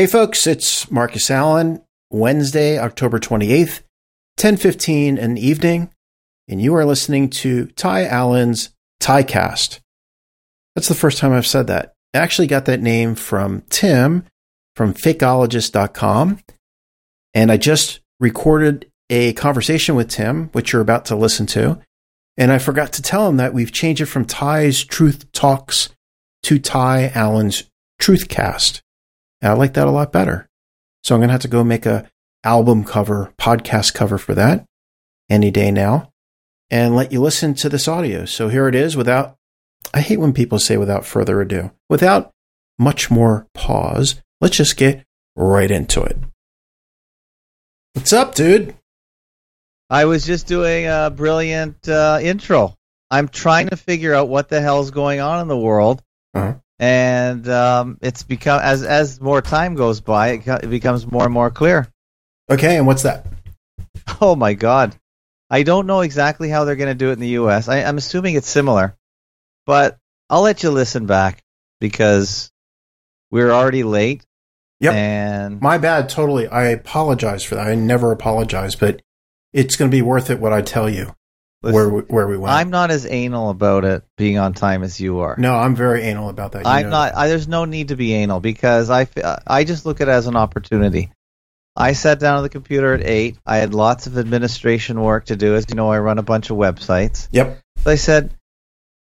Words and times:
Hey 0.00 0.06
folks, 0.06 0.46
it's 0.46 0.90
Marcus 0.90 1.30
Allen, 1.30 1.82
Wednesday, 2.08 2.78
October 2.78 3.18
28th, 3.18 3.82
10:15 4.38 5.18
in 5.18 5.34
the 5.34 5.46
evening, 5.46 5.90
and 6.48 6.62
you 6.62 6.74
are 6.74 6.86
listening 6.86 7.28
to 7.28 7.66
Ty 7.76 8.06
Allen's 8.06 8.70
Tycast. 8.98 9.80
That's 10.74 10.88
the 10.88 10.94
first 10.94 11.18
time 11.18 11.34
I've 11.34 11.46
said 11.46 11.66
that. 11.66 11.92
I 12.14 12.18
actually 12.20 12.46
got 12.46 12.64
that 12.64 12.80
name 12.80 13.14
from 13.14 13.62
Tim 13.68 14.24
from 14.74 14.94
fakeologist.com, 14.94 16.38
and 17.34 17.52
I 17.52 17.58
just 17.58 18.00
recorded 18.18 18.90
a 19.10 19.34
conversation 19.34 19.96
with 19.96 20.08
Tim, 20.08 20.48
which 20.52 20.72
you're 20.72 20.80
about 20.80 21.04
to 21.04 21.14
listen 21.14 21.44
to, 21.48 21.78
and 22.38 22.50
I 22.50 22.56
forgot 22.56 22.94
to 22.94 23.02
tell 23.02 23.28
him 23.28 23.36
that 23.36 23.52
we've 23.52 23.70
changed 23.70 24.00
it 24.00 24.06
from 24.06 24.24
Ty's 24.24 24.82
Truth 24.82 25.30
Talks 25.32 25.90
to 26.44 26.58
Ty 26.58 27.12
Allen's 27.14 27.64
Truthcast. 28.00 28.80
And 29.42 29.52
I 29.52 29.54
like 29.54 29.74
that 29.74 29.86
a 29.86 29.90
lot 29.90 30.12
better. 30.12 30.48
So 31.02 31.14
I'm 31.14 31.20
going 31.20 31.28
to 31.28 31.32
have 31.32 31.42
to 31.42 31.48
go 31.48 31.64
make 31.64 31.86
a 31.86 32.10
album 32.44 32.84
cover, 32.84 33.32
podcast 33.38 33.94
cover 33.94 34.18
for 34.18 34.34
that 34.34 34.64
any 35.28 35.50
day 35.50 35.70
now 35.70 36.10
and 36.70 36.94
let 36.94 37.12
you 37.12 37.20
listen 37.20 37.54
to 37.54 37.68
this 37.68 37.88
audio. 37.88 38.24
So 38.24 38.48
here 38.48 38.68
it 38.68 38.74
is 38.74 38.96
without, 38.96 39.36
I 39.92 40.00
hate 40.00 40.18
when 40.18 40.32
people 40.32 40.58
say 40.58 40.76
without 40.76 41.04
further 41.04 41.40
ado, 41.40 41.70
without 41.88 42.32
much 42.78 43.10
more 43.10 43.46
pause. 43.54 44.20
Let's 44.40 44.56
just 44.56 44.76
get 44.76 45.04
right 45.36 45.70
into 45.70 46.02
it. 46.02 46.16
What's 47.94 48.12
up, 48.12 48.34
dude? 48.34 48.74
I 49.88 50.04
was 50.04 50.24
just 50.24 50.46
doing 50.46 50.86
a 50.86 51.12
brilliant 51.14 51.88
uh, 51.88 52.20
intro. 52.22 52.76
I'm 53.10 53.28
trying 53.28 53.70
to 53.70 53.76
figure 53.76 54.14
out 54.14 54.28
what 54.28 54.48
the 54.48 54.60
hell's 54.60 54.92
going 54.92 55.20
on 55.20 55.40
in 55.40 55.48
the 55.48 55.58
world. 55.58 56.02
Uh-huh. 56.32 56.54
And 56.80 57.46
um, 57.46 57.98
it's 58.00 58.22
become 58.22 58.58
as 58.62 58.82
as 58.82 59.20
more 59.20 59.42
time 59.42 59.74
goes 59.74 60.00
by, 60.00 60.28
it, 60.28 60.48
it 60.48 60.70
becomes 60.70 61.06
more 61.06 61.24
and 61.24 61.32
more 61.32 61.50
clear. 61.50 61.86
Okay, 62.50 62.78
and 62.78 62.86
what's 62.86 63.02
that? 63.02 63.26
Oh 64.20 64.34
my 64.34 64.54
god, 64.54 64.96
I 65.50 65.62
don't 65.62 65.86
know 65.86 66.00
exactly 66.00 66.48
how 66.48 66.64
they're 66.64 66.76
going 66.76 66.90
to 66.90 66.94
do 66.94 67.10
it 67.10 67.14
in 67.14 67.20
the 67.20 67.28
U.S. 67.28 67.68
I, 67.68 67.82
I'm 67.82 67.96
assuming 67.96 68.34
it's 68.34 68.48
similar, 68.48 68.96
but 69.66 69.98
I'll 70.28 70.42
let 70.42 70.62
you 70.62 70.70
listen 70.70 71.06
back 71.06 71.42
because 71.80 72.50
we're 73.30 73.50
already 73.50 73.82
late. 73.82 74.24
Yep. 74.80 74.94
And 74.94 75.60
My 75.60 75.78
bad, 75.78 76.08
totally. 76.08 76.48
I 76.48 76.68
apologize 76.68 77.44
for 77.44 77.54
that. 77.56 77.66
I 77.66 77.74
never 77.74 78.10
apologize, 78.10 78.74
but 78.74 79.02
it's 79.52 79.76
going 79.76 79.90
to 79.90 79.96
be 79.96 80.02
worth 80.02 80.30
it 80.30 80.40
what 80.40 80.52
I 80.52 80.62
tell 80.62 80.88
you 80.88 81.14
listen, 81.62 81.74
where 81.74 81.88
we, 81.88 82.00
where 82.02 82.26
we 82.26 82.36
went. 82.36 82.52
I'm 82.52 82.70
not 82.70 82.90
as 82.90 83.06
anal 83.06 83.50
about 83.50 83.84
it 83.84 84.04
being 84.16 84.38
on 84.38 84.54
time 84.54 84.82
as 84.82 85.00
you 85.00 85.20
are. 85.20 85.36
no, 85.38 85.54
I'm 85.54 85.74
very 85.74 86.02
anal 86.02 86.28
about 86.28 86.52
that. 86.52 86.64
You 86.64 86.70
I'm 86.70 86.90
not. 86.90 87.14
I, 87.14 87.28
there's 87.28 87.48
no 87.48 87.64
need 87.64 87.88
to 87.88 87.96
be 87.96 88.14
anal 88.14 88.40
because 88.40 88.90
I 88.90 89.06
I 89.46 89.64
just 89.64 89.86
look 89.86 90.00
at 90.00 90.08
it 90.08 90.12
as 90.12 90.26
an 90.26 90.36
opportunity. 90.36 91.10
I 91.76 91.92
sat 91.92 92.18
down 92.18 92.38
at 92.38 92.42
the 92.42 92.48
computer 92.48 92.94
at 92.94 93.02
eight. 93.02 93.38
I 93.46 93.58
had 93.58 93.74
lots 93.74 94.06
of 94.06 94.18
administration 94.18 95.00
work 95.00 95.26
to 95.26 95.36
do. 95.36 95.54
As 95.54 95.66
you 95.68 95.76
know, 95.76 95.90
I 95.90 95.98
run 95.98 96.18
a 96.18 96.22
bunch 96.22 96.50
of 96.50 96.56
websites. 96.56 97.28
Yep. 97.30 97.60
So 97.78 97.90
I 97.90 97.94
said, 97.94 98.34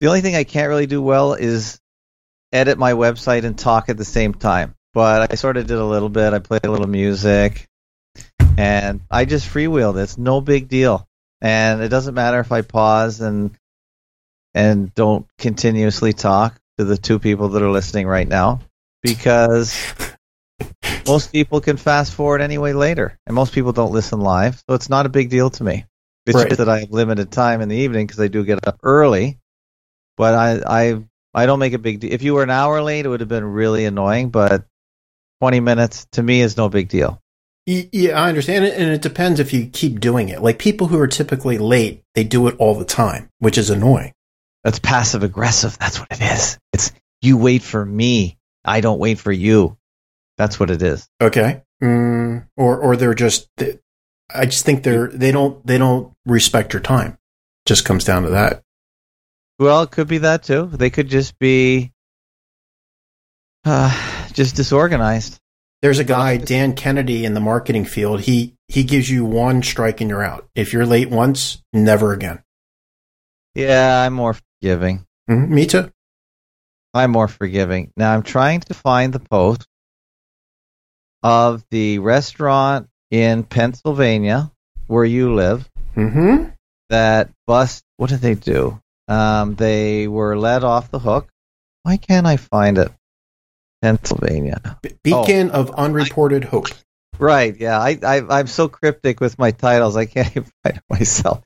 the 0.01 0.07
only 0.07 0.21
thing 0.21 0.35
I 0.35 0.43
can't 0.43 0.67
really 0.67 0.87
do 0.87 1.01
well 1.01 1.33
is 1.33 1.79
edit 2.51 2.77
my 2.77 2.93
website 2.93 3.43
and 3.43 3.57
talk 3.57 3.89
at 3.89 3.97
the 3.97 4.05
same 4.05 4.33
time. 4.33 4.75
But 4.93 5.31
I 5.31 5.35
sort 5.35 5.57
of 5.57 5.67
did 5.67 5.77
a 5.77 5.85
little 5.85 6.09
bit. 6.09 6.33
I 6.33 6.39
played 6.39 6.65
a 6.65 6.71
little 6.71 6.87
music, 6.87 7.67
and 8.57 9.01
I 9.11 9.25
just 9.25 9.47
freewheeled. 9.47 10.01
It's 10.01 10.17
no 10.17 10.41
big 10.41 10.67
deal, 10.67 11.07
and 11.41 11.81
it 11.81 11.89
doesn't 11.89 12.13
matter 12.13 12.39
if 12.39 12.51
I 12.51 12.61
pause 12.61 13.21
and 13.21 13.51
and 14.53 14.93
don't 14.93 15.27
continuously 15.37 16.13
talk 16.13 16.55
to 16.77 16.85
the 16.85 16.97
two 16.97 17.19
people 17.19 17.49
that 17.49 17.61
are 17.61 17.71
listening 17.71 18.07
right 18.07 18.27
now 18.27 18.61
because 19.01 19.93
most 21.07 21.31
people 21.31 21.61
can 21.61 21.77
fast 21.77 22.13
forward 22.13 22.41
anyway 22.41 22.73
later, 22.73 23.19
and 23.27 23.35
most 23.35 23.53
people 23.53 23.73
don't 23.73 23.91
listen 23.91 24.19
live, 24.21 24.55
so 24.67 24.75
it's 24.75 24.89
not 24.89 25.05
a 25.05 25.09
big 25.09 25.29
deal 25.29 25.49
to 25.51 25.63
me. 25.63 25.85
It's 26.25 26.35
Right. 26.35 26.47
just 26.47 26.57
that 26.57 26.69
I 26.69 26.79
have 26.79 26.91
limited 26.91 27.31
time 27.31 27.61
in 27.61 27.69
the 27.69 27.75
evening 27.75 28.07
because 28.07 28.19
I 28.19 28.27
do 28.27 28.43
get 28.43 28.67
up 28.67 28.79
early, 28.81 29.37
but 30.17 30.33
I 30.33 30.61
I 30.65 31.03
I 31.33 31.45
don't 31.45 31.59
make 31.59 31.73
a 31.73 31.77
big 31.77 31.99
deal. 31.99 32.13
If 32.13 32.23
you 32.23 32.33
were 32.33 32.43
an 32.43 32.49
hour 32.49 32.81
late, 32.81 33.05
it 33.05 33.09
would 33.09 33.19
have 33.19 33.29
been 33.29 33.45
really 33.45 33.85
annoying, 33.85 34.29
but 34.29 34.65
twenty 35.41 35.59
minutes 35.59 36.07
to 36.13 36.23
me 36.23 36.41
is 36.41 36.57
no 36.57 36.69
big 36.69 36.89
deal. 36.89 37.21
Yeah, 37.65 38.21
I 38.21 38.29
understand 38.29 38.65
it, 38.65 38.77
and 38.77 38.91
it 38.91 39.01
depends 39.01 39.39
if 39.39 39.51
you 39.51 39.65
keep 39.65 39.99
doing 39.99 40.29
it. 40.29 40.41
Like 40.41 40.59
people 40.59 40.87
who 40.87 40.99
are 40.99 41.07
typically 41.07 41.57
late, 41.57 42.03
they 42.13 42.23
do 42.23 42.47
it 42.47 42.55
all 42.59 42.75
the 42.75 42.85
time, 42.85 43.29
which 43.39 43.57
is 43.57 43.71
annoying. 43.71 44.13
That's 44.63 44.77
passive 44.79 45.23
aggressive. 45.23 45.77
That's 45.79 45.99
what 45.99 46.11
it 46.11 46.21
is. 46.21 46.59
It's 46.73 46.91
you 47.21 47.37
wait 47.37 47.63
for 47.63 47.83
me. 47.83 48.37
I 48.63 48.81
don't 48.81 48.99
wait 48.99 49.17
for 49.19 49.31
you. 49.31 49.77
That's 50.37 50.59
what 50.59 50.69
it 50.69 50.81
is. 50.81 51.07
Okay, 51.19 51.63
mm, 51.81 52.47
or 52.55 52.79
or 52.79 52.95
they're 52.95 53.15
just. 53.15 53.47
They, 53.57 53.79
I 54.33 54.45
just 54.45 54.65
think 54.65 54.83
they're 54.83 55.07
they 55.07 55.31
don't 55.31 55.65
they 55.65 55.77
don't 55.77 56.13
respect 56.25 56.73
your 56.73 56.81
time. 56.81 57.17
Just 57.65 57.85
comes 57.85 58.03
down 58.03 58.23
to 58.23 58.29
that. 58.29 58.61
Well, 59.57 59.83
it 59.83 59.91
could 59.91 60.07
be 60.07 60.19
that 60.19 60.43
too. 60.43 60.69
They 60.71 60.89
could 60.89 61.09
just 61.09 61.39
be 61.39 61.93
uh, 63.63 64.27
just 64.33 64.55
disorganized. 64.55 65.39
There's 65.81 65.99
a 65.99 66.03
guy, 66.03 66.37
Dan 66.37 66.73
Kennedy, 66.73 67.25
in 67.25 67.33
the 67.33 67.39
marketing 67.39 67.85
field. 67.85 68.21
He 68.21 68.55
he 68.67 68.83
gives 68.83 69.09
you 69.09 69.23
one 69.25 69.61
strike 69.61 70.01
and 70.01 70.09
you're 70.09 70.23
out. 70.23 70.47
If 70.55 70.73
you're 70.73 70.85
late 70.85 71.09
once, 71.09 71.61
never 71.73 72.13
again. 72.13 72.41
Yeah, 73.53 74.01
I'm 74.01 74.13
more 74.13 74.33
forgiving. 74.33 75.05
Mhm, 75.29 75.49
me 75.49 75.65
too. 75.67 75.91
I'm 76.93 77.11
more 77.11 77.27
forgiving. 77.27 77.91
Now 77.95 78.13
I'm 78.13 78.23
trying 78.23 78.61
to 78.61 78.73
find 78.73 79.13
the 79.13 79.19
post 79.19 79.67
of 81.21 81.63
the 81.71 81.99
restaurant 81.99 82.89
in 83.11 83.43
Pennsylvania 83.43 84.51
where 84.87 85.05
you 85.05 85.35
live 85.35 85.69
hmm 85.93 86.45
that 86.89 87.31
bust. 87.47 87.83
What 87.97 88.09
did 88.09 88.21
they 88.21 88.35
do? 88.35 88.79
Um, 89.07 89.55
they 89.55 90.07
were 90.07 90.37
let 90.37 90.63
off 90.63 90.91
the 90.91 90.99
hook. 90.99 91.29
Why 91.83 91.97
can't 91.97 92.27
I 92.27 92.37
find 92.37 92.77
it? 92.77 92.91
Pennsylvania. 93.81 94.79
Beacon 95.03 95.51
of 95.51 95.69
oh, 95.71 95.73
unreported 95.73 96.43
hope. 96.43 96.67
Right. 97.19 97.55
Yeah. 97.57 97.79
I, 97.79 97.97
I 98.03 98.39
I'm 98.39 98.47
so 98.47 98.67
cryptic 98.67 99.19
with 99.19 99.39
my 99.39 99.51
titles. 99.51 99.95
I 99.95 100.05
can't 100.05 100.27
even 100.31 100.51
find 100.63 100.77
it 100.77 100.83
myself. 100.89 101.41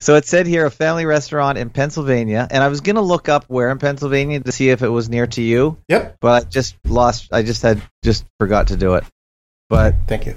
So 0.00 0.14
it 0.14 0.26
said 0.26 0.46
here 0.46 0.66
a 0.66 0.70
family 0.70 1.06
restaurant 1.06 1.58
in 1.58 1.70
Pennsylvania, 1.70 2.46
and 2.50 2.62
I 2.62 2.68
was 2.68 2.82
gonna 2.82 3.02
look 3.02 3.28
up 3.28 3.46
where 3.48 3.70
in 3.70 3.78
Pennsylvania 3.78 4.40
to 4.40 4.52
see 4.52 4.70
if 4.70 4.82
it 4.82 4.88
was 4.88 5.08
near 5.08 5.26
to 5.28 5.42
you, 5.42 5.78
Yep. 5.88 6.18
but 6.20 6.46
I 6.46 6.48
just 6.48 6.76
lost. 6.86 7.28
I 7.32 7.42
just 7.42 7.62
had 7.62 7.82
just 8.04 8.24
forgot 8.38 8.68
to 8.68 8.76
do 8.76 8.94
it. 8.94 9.04
But 9.68 9.96
Thank 10.06 10.26
you. 10.26 10.36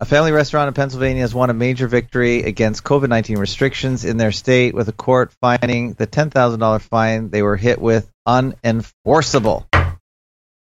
a 0.00 0.04
family 0.04 0.32
restaurant 0.32 0.68
in 0.68 0.74
Pennsylvania 0.74 1.22
has 1.22 1.34
won 1.34 1.50
a 1.50 1.54
major 1.54 1.86
victory 1.86 2.42
against 2.42 2.82
COVID 2.84 3.08
19 3.08 3.38
restrictions 3.38 4.04
in 4.04 4.16
their 4.16 4.32
state, 4.32 4.74
with 4.74 4.88
a 4.88 4.92
court 4.92 5.32
finding 5.40 5.92
the 5.92 6.06
$10,000 6.06 6.82
fine 6.82 7.30
they 7.30 7.42
were 7.42 7.56
hit 7.56 7.80
with 7.80 8.10
unenforceable. 8.26 9.66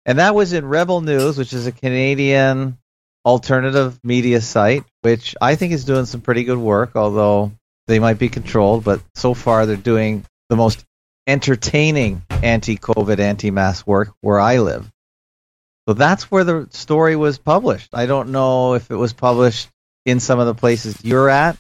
And 0.07 0.19
that 0.19 0.35
was 0.35 0.53
in 0.53 0.65
Rebel 0.65 1.01
News, 1.01 1.37
which 1.37 1.53
is 1.53 1.67
a 1.67 1.73
Canadian 1.73 2.79
alternative 3.25 3.99
media 4.03 4.41
site, 4.41 4.85
which 5.03 5.37
I 5.41 5.55
think 5.57 5.73
is 5.73 5.85
doing 5.85 6.07
some 6.07 6.21
pretty 6.21 6.45
good 6.45 6.59
work, 6.59 6.97
although 6.97 7.53
they 7.87 7.99
might 7.99 8.19
be 8.19 8.29
controlled. 8.29 8.85
But 8.85 9.03
so 9.15 9.35
far, 9.35 9.67
they're 9.67 9.77
doing 9.77 10.25
the 10.49 10.57
most 10.57 10.85
entertaining 11.27 12.23
anti 12.31 12.77
COVID, 12.77 13.19
anti 13.19 13.51
mask 13.51 13.87
work 13.87 14.13
where 14.21 14.41
I 14.41 14.59
live. 14.59 14.91
So 15.89 15.95
that's 15.95 16.31
where 16.31 16.45
the 16.45 16.69
story 16.71 17.17
was 17.17 17.39
published. 17.39 17.91
I 17.93 18.07
don't 18.07 18.31
know 18.31 18.75
if 18.75 18.91
it 18.91 18.97
was 18.97 19.13
published 19.13 19.69
in 20.07 20.21
some 20.21 20.39
of 20.39 20.47
the 20.47 20.55
places 20.55 21.05
you're 21.05 21.29
at. 21.29 21.59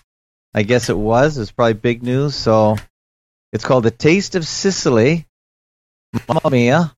I 0.54 0.62
guess 0.62 0.88
it 0.88 0.96
was. 0.96 1.38
It's 1.38 1.52
probably 1.52 1.74
big 1.74 2.02
news. 2.02 2.34
So 2.34 2.76
it's 3.52 3.64
called 3.64 3.84
The 3.84 3.90
Taste 3.90 4.34
of 4.34 4.46
Sicily, 4.46 5.26
Mamma 6.28 6.50
Mia, 6.50 6.96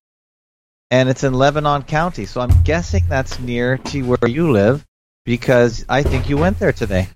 and 0.93 1.09
it's 1.09 1.23
in 1.23 1.33
Lebanon 1.33 1.81
County. 1.81 2.27
So 2.27 2.39
I'm 2.39 2.61
guessing 2.61 3.03
that's 3.09 3.39
near 3.39 3.79
to 3.79 4.03
where 4.03 4.29
you 4.29 4.51
live 4.51 4.85
because 5.25 5.83
I 5.89 6.03
think 6.03 6.29
you 6.29 6.37
went 6.37 6.59
there 6.59 6.71
today. 6.71 7.07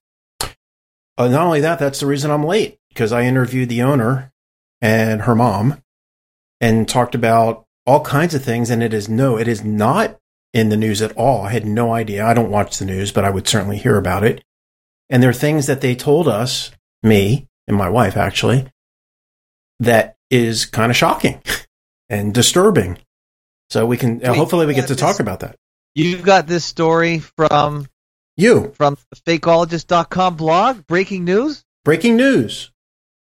Uh, 1.15 1.27
not 1.27 1.45
only 1.45 1.61
that, 1.61 1.77
that's 1.77 1.99
the 1.99 2.07
reason 2.07 2.31
I'm 2.31 2.43
late 2.43 2.79
because 2.89 3.11
I 3.11 3.21
interviewed 3.21 3.69
the 3.69 3.83
owner 3.83 4.33
and 4.81 5.21
her 5.21 5.35
mom 5.35 5.83
and 6.59 6.89
talked 6.89 7.13
about 7.13 7.65
all 7.85 8.01
kinds 8.01 8.33
of 8.33 8.43
things. 8.43 8.71
And 8.71 8.81
it 8.81 8.95
is 8.95 9.07
no, 9.07 9.37
it 9.37 9.47
is 9.47 9.63
not 9.63 10.17
in 10.53 10.69
the 10.69 10.77
news 10.77 11.03
at 11.03 11.15
all. 11.15 11.43
I 11.43 11.51
had 11.51 11.67
no 11.67 11.93
idea. 11.93 12.25
I 12.25 12.33
don't 12.33 12.49
watch 12.49 12.79
the 12.79 12.85
news, 12.85 13.11
but 13.11 13.25
I 13.25 13.29
would 13.29 13.47
certainly 13.47 13.77
hear 13.77 13.97
about 13.97 14.23
it. 14.23 14.43
And 15.07 15.21
there 15.21 15.29
are 15.29 15.33
things 15.33 15.67
that 15.67 15.81
they 15.81 15.93
told 15.93 16.27
us, 16.27 16.71
me 17.03 17.47
and 17.67 17.77
my 17.77 17.89
wife 17.89 18.17
actually, 18.17 18.71
that 19.79 20.15
is 20.31 20.65
kind 20.65 20.89
of 20.89 20.97
shocking 20.97 21.43
and 22.09 22.33
disturbing. 22.33 22.97
So 23.69 23.85
we 23.85 23.97
can, 23.97 24.25
uh, 24.25 24.31
Wait, 24.31 24.37
hopefully 24.37 24.65
we 24.65 24.73
get 24.73 24.85
uh, 24.85 24.87
to 24.87 24.93
this- 24.93 25.01
talk 25.01 25.19
about 25.19 25.41
that. 25.41 25.55
You've 25.95 26.23
got 26.23 26.45
this 26.47 26.63
story 26.63 27.19
from 27.19 27.87
You, 28.35 28.71
from 28.75 28.97
the 29.11 29.17
fakeologist.com 29.39 30.35
blog, 30.35 30.85
breaking 30.87 31.25
news. 31.25 31.63
breaking 31.83 32.15
news. 32.17 32.71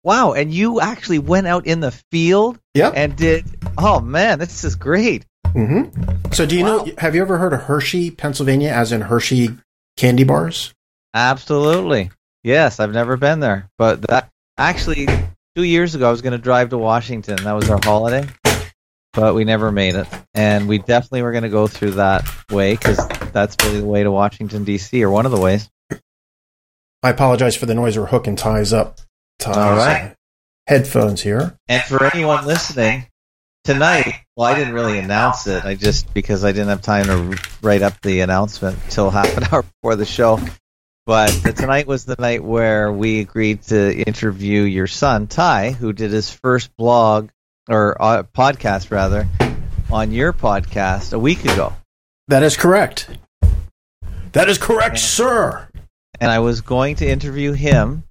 Wow, 0.04 0.34
and 0.34 0.52
you 0.54 0.82
actually 0.82 1.20
went 1.20 1.48
out 1.48 1.66
in 1.68 1.80
the 1.80 1.92
field 2.12 2.58
Yep. 2.74 2.94
and 2.96 3.16
did. 3.16 3.46
Oh 3.78 4.00
man, 4.02 4.40
this 4.40 4.64
is 4.64 4.76
great. 4.76 5.26
Mm-hmm. 5.48 6.32
So, 6.34 6.46
do 6.48 6.58
you 6.58 6.64
Wow. 6.66 6.84
know? 6.86 6.92
Have 6.98 7.14
you 7.16 7.22
ever 7.22 7.38
heard 7.38 7.54
of 7.54 7.62
Hershey, 7.62 8.10
Pennsylvania, 8.12 8.70
as 8.70 8.92
in 8.92 9.02
Hershey 9.02 9.56
candy 9.98 10.24
bars? 10.24 10.74
Absolutely. 11.14 12.10
Yes, 12.44 12.80
I've 12.80 12.92
never 12.92 13.16
been 13.18 13.40
there, 13.40 13.70
but 13.78 14.02
that 14.10 14.30
actually 14.58 15.08
two 15.56 15.64
years 15.64 15.94
ago 15.96 16.08
I 16.08 16.12
was 16.12 16.22
going 16.24 16.32
to 16.34 16.38
drive 16.38 16.70
to 16.72 16.78
Washington. 16.78 17.36
That 17.44 17.54
was 17.54 17.70
our 17.70 17.80
holiday, 17.82 18.28
but 19.14 19.36
we 19.36 19.46
never 19.46 19.72
made 19.72 19.96
it, 19.96 20.08
and 20.34 20.68
we 20.68 20.80
definitely 20.80 21.22
were 21.22 21.32
going 21.32 21.44
to 21.44 21.50
go 21.50 21.68
through 21.68 21.92
that 21.92 22.28
way 22.52 22.74
because 22.74 22.98
that's 23.32 23.56
really 23.64 23.80
the 23.80 23.86
way 23.86 24.04
to 24.04 24.12
Washington 24.12 24.64
D.C. 24.64 25.04
or 25.04 25.10
one 25.10 25.26
of 25.26 25.32
the 25.32 25.40
ways. 25.40 25.70
I 27.04 27.10
apologize 27.10 27.56
for 27.56 27.66
the 27.66 27.76
noise. 27.76 27.98
We're 27.98 28.06
hooking 28.06 28.36
ties 28.36 28.74
up. 28.74 29.00
Ties, 29.40 29.58
All 29.58 29.76
right. 29.76 30.16
Headphones 30.68 31.22
here. 31.22 31.58
And 31.68 31.84
for 31.84 32.04
anyone 32.06 32.46
listening 32.46 33.08
tonight, 33.66 34.22
well, 34.36 34.48
I 34.48 34.56
didn't 34.56 34.74
really 34.74 34.98
announce 34.98 35.46
it. 35.48 35.66
I 35.66 35.76
just 35.76 36.14
because 36.14 36.46
I 36.46 36.52
didn't 36.54 36.70
have 36.70 36.82
time 36.82 37.06
to 37.06 37.40
write 37.62 37.82
up 37.82 38.00
the 38.02 38.22
announcement 38.22 38.80
till 38.90 39.10
half 39.12 39.36
an 39.38 39.44
hour 39.52 39.64
before 39.64 39.96
the 39.96 40.06
show. 40.06 40.40
But 41.06 41.28
tonight 41.58 41.86
was 41.86 42.06
the 42.06 42.16
night 42.18 42.42
where 42.42 42.90
we 42.90 43.20
agreed 43.20 43.64
to 43.64 43.94
interview 43.94 44.62
your 44.62 44.88
son 44.88 45.28
Ty, 45.28 45.72
who 45.72 45.92
did 45.92 46.12
his 46.12 46.32
first 46.32 46.76
blog 46.78 47.30
or 47.70 47.96
uh, 48.02 48.24
podcast 48.24 48.92
rather 48.92 49.28
on 49.92 50.12
your 50.12 50.34
podcast 50.34 51.14
a 51.14 51.20
week 51.20 51.44
ago. 51.44 51.74
That 52.28 52.44
is 52.44 52.56
correct. 52.58 53.10
That 54.34 54.50
is 54.50 54.58
correct, 54.58 54.98
sir. 55.00 55.68
and 56.20 56.32
I 56.32 56.40
was 56.40 56.62
going 56.62 56.96
to 56.98 57.08
interview 57.10 57.52
him, 57.54 58.04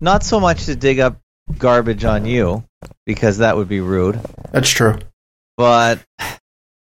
not 0.00 0.22
so 0.22 0.38
much 0.40 0.66
to 0.66 0.76
dig 0.76 1.00
up 1.00 1.18
garbage 1.58 2.04
on 2.04 2.24
you, 2.26 2.64
because 3.04 3.38
that 3.38 3.56
would 3.56 3.68
be 3.68 3.80
rude, 3.80 4.20
That's 4.52 4.70
true. 4.70 4.98
but 5.56 6.00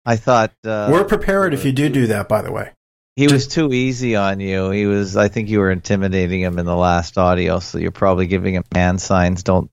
I 0.05 0.17
thought 0.17 0.51
uh, 0.65 0.89
We're 0.91 1.03
prepared 1.05 1.53
if 1.53 1.65
you 1.65 1.71
do 1.71 1.89
do 1.89 2.07
that. 2.07 2.27
By 2.29 2.41
the 2.43 2.51
way. 2.51 2.71
he 3.15 3.27
was 3.27 3.47
too 3.47 3.73
easy 3.73 4.15
on 4.15 4.39
you. 4.39 4.69
He 4.69 4.85
was, 4.85 5.17
I 5.17 5.29
think, 5.29 5.49
you 5.49 5.59
were 5.59 5.71
intimidating 5.71 6.41
him 6.41 6.59
in 6.59 6.65
the 6.65 6.75
last 6.75 7.17
audio, 7.17 7.59
so 7.59 7.77
you're 7.79 7.91
probably 7.91 8.27
giving 8.27 8.53
him 8.53 8.63
hand 8.73 9.01
signs. 9.01 9.41
Don't. 9.43 9.71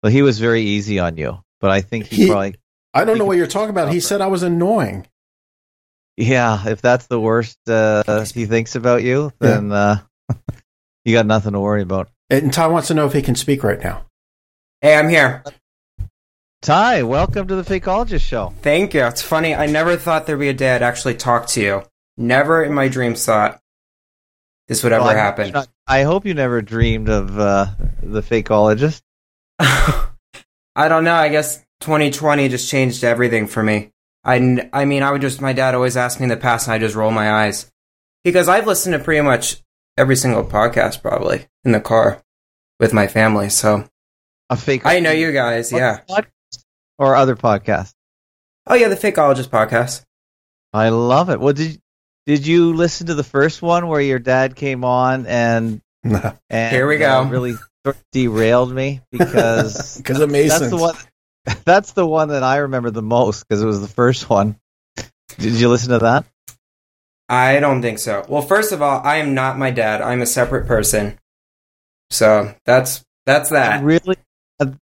But 0.00 0.12
he 0.12 0.22
was 0.22 0.38
very 0.38 0.62
easy 0.62 0.98
on 1.00 1.16
you. 1.18 1.38
But 1.62 1.70
I 1.70 1.80
think 1.80 2.06
he, 2.08 2.24
He- 2.24 2.28
probably, 2.28 2.56
I 2.92 3.04
don't 3.06 3.16
know 3.16 3.24
what 3.24 3.38
you're 3.38 3.46
talking 3.46 3.70
about. 3.70 3.90
He 3.90 4.00
said 4.00 4.20
I 4.20 4.26
was 4.26 4.42
annoying. 4.42 5.06
yeah. 6.18 6.68
If 6.68 6.82
that's 6.82 7.06
the 7.06 7.18
worst 7.20 7.56
uh, 7.68 8.24
he 8.34 8.44
thinks 8.44 8.74
about 8.74 9.02
you, 9.02 9.32
Yeah. 9.40 9.48
then 9.48 9.72
uh, 9.72 9.96
you 11.06 11.14
got 11.14 11.24
nothing 11.24 11.52
to 11.54 11.60
worry 11.60 11.80
about. 11.82 12.10
And 12.28 12.52
Ty 12.52 12.66
wants 12.66 12.88
to 12.88 12.94
know 12.94 13.06
if 13.06 13.14
he 13.14 13.22
can 13.22 13.34
speak 13.36 13.62
right 13.64 13.82
now. 13.82 14.04
Hey, 14.82 14.96
I'm 14.96 15.08
here. 15.08 15.42
Ty, 16.62 17.02
welcome 17.04 17.48
to 17.48 17.54
the 17.56 17.62
Fakeologist 17.62 18.20
Show. 18.22 18.52
Thank 18.62 18.94
you. 18.94 19.04
It's 19.04 19.22
funny. 19.22 19.54
I 19.54 19.66
never 19.66 19.96
thought 19.96 20.26
there'd 20.26 20.38
be 20.38 20.48
a 20.48 20.52
day 20.54 20.74
I'd 20.74 20.82
actually 20.82 21.14
talk 21.14 21.46
to 21.48 21.60
you. 21.62 21.82
Never 22.16 22.62
in 22.62 22.72
my 22.74 22.88
dreams 22.88 23.24
thought 23.24 23.58
this 24.68 24.82
would 24.82 24.92
ever 24.92 25.04
Well, 25.04 25.14
happen. 25.14 25.52
not- 25.52 25.68
I 25.86 26.02
hope 26.02 26.24
you 26.26 26.34
never 26.34 26.60
dreamed 26.62 27.08
of 27.08 27.38
uh, 27.38 27.66
the 28.02 28.22
fakeologist. 28.22 29.02
I 30.74 30.88
don't 30.88 31.04
know. 31.04 31.14
I 31.14 31.28
guess 31.28 31.58
2020 31.80 32.48
just 32.48 32.70
changed 32.70 33.04
everything 33.04 33.46
for 33.46 33.62
me. 33.62 33.90
I, 34.24 34.68
I 34.72 34.84
mean, 34.84 35.02
I 35.02 35.10
would 35.10 35.20
just, 35.20 35.40
my 35.40 35.52
dad 35.52 35.74
always 35.74 35.96
asked 35.96 36.20
me 36.20 36.24
in 36.24 36.30
the 36.30 36.36
past, 36.36 36.66
and 36.66 36.74
I 36.74 36.78
just 36.78 36.94
roll 36.94 37.10
my 37.10 37.30
eyes. 37.30 37.70
Because 38.24 38.48
I've 38.48 38.66
listened 38.66 38.92
to 38.92 39.00
pretty 39.00 39.20
much 39.20 39.60
every 39.98 40.16
single 40.16 40.44
podcast, 40.44 41.02
probably, 41.02 41.46
in 41.64 41.72
the 41.72 41.80
car 41.80 42.22
with 42.78 42.92
my 42.92 43.08
family. 43.08 43.48
So 43.48 43.84
A 44.48 44.56
fake. 44.56 44.86
I 44.86 45.00
know 45.00 45.10
you 45.10 45.32
guys, 45.32 45.72
yeah. 45.72 46.00
Or 46.98 47.16
other 47.16 47.34
podcasts. 47.34 47.94
Oh, 48.66 48.74
yeah, 48.74 48.88
the 48.88 48.96
Fakeologist 48.96 49.48
podcast. 49.48 50.04
I 50.72 50.90
love 50.90 51.30
it. 51.30 51.40
Well, 51.40 51.52
did 51.52 51.80
did 52.26 52.46
you 52.46 52.74
listen 52.74 53.08
to 53.08 53.14
the 53.14 53.24
first 53.24 53.60
one 53.60 53.88
where 53.88 54.00
your 54.00 54.20
dad 54.20 54.54
came 54.54 54.84
on 54.84 55.26
and 55.26 55.80
and 56.04 56.36
Here 56.72 56.86
we 56.86 57.02
uh, 57.02 57.24
go. 57.24 57.28
really 57.28 57.54
sort 57.84 57.96
of 57.96 58.02
derailed 58.12 58.72
me 58.72 59.00
because 59.10 59.98
of 60.08 60.30
Masons. 60.30 60.60
that's 60.60 60.70
the 60.70 60.76
one. 60.76 60.94
That's 61.64 61.90
the 61.90 62.06
one 62.06 62.28
that 62.28 62.44
I 62.44 62.58
remember 62.58 62.92
the 62.92 63.02
most 63.02 63.42
because 63.42 63.60
it 63.60 63.66
was 63.66 63.80
the 63.80 63.88
first 63.88 64.30
one. 64.30 64.54
Did 65.38 65.54
you 65.54 65.68
listen 65.70 65.90
to 65.90 65.98
that? 65.98 66.24
I 67.28 67.58
don't 67.58 67.82
think 67.82 67.98
so. 67.98 68.24
Well, 68.28 68.42
first 68.42 68.70
of 68.70 68.80
all, 68.80 69.00
I 69.02 69.16
am 69.16 69.34
not 69.34 69.58
my 69.58 69.72
dad. 69.72 70.02
I'm 70.02 70.22
a 70.22 70.26
separate 70.26 70.68
person. 70.68 71.18
So 72.10 72.54
that's 72.64 73.04
that's 73.26 73.50
I'm 73.50 73.56
that. 73.56 73.82
really, 73.82 74.16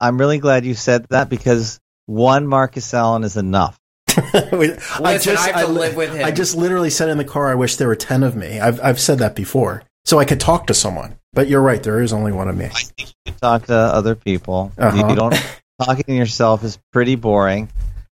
I'm 0.01 0.19
really 0.19 0.39
glad 0.39 0.65
you 0.65 0.75
said 0.75 1.07
that 1.09 1.29
because 1.29 1.81
one 2.07 2.47
Marcus 2.47 2.95
Allen 2.95 3.25
is 3.25 3.37
enough. 3.37 3.77
I 4.09 4.49
Listen, 4.53 5.37
I 5.37 5.49
have 5.49 5.67
to 5.67 5.67
li- 5.67 5.81
live 5.81 5.97
with 5.97 6.15
him. 6.15 6.25
I 6.25 6.31
just 6.31 6.55
literally 6.55 6.91
said 6.91 7.09
in 7.09 7.19
the 7.19 7.25
car, 7.25 7.51
I 7.51 7.55
wish 7.55 7.77
there 7.77 7.89
were 7.89 7.97
10 7.97 8.23
of 8.23 8.37
me. 8.37 8.61
I've, 8.61 8.81
I've 8.81 9.01
said 9.01 9.19
that 9.19 9.35
before. 9.35 9.83
So 10.05 10.19
I 10.19 10.25
could 10.25 10.41
talk 10.41 10.67
to 10.69 10.75
someone. 10.75 11.19
But 11.37 11.49
you're 11.49 11.61
right, 11.61 11.83
there 11.83 12.01
is 12.01 12.15
only 12.15 12.33
one 12.33 12.49
of 12.49 12.57
me. 12.57 12.65
I 12.65 12.69
think 12.69 12.95
you 12.99 13.07
should 13.27 13.41
talk 13.43 13.67
to 13.67 13.75
other 13.75 14.15
people. 14.15 14.73
Uh-huh. 14.79 14.97
You, 14.97 15.11
you 15.11 15.17
don't 15.17 15.35
talking 15.79 16.05
to 16.07 16.15
yourself 16.15 16.65
is 16.65 16.79
pretty 16.95 17.15
boring. 17.15 17.69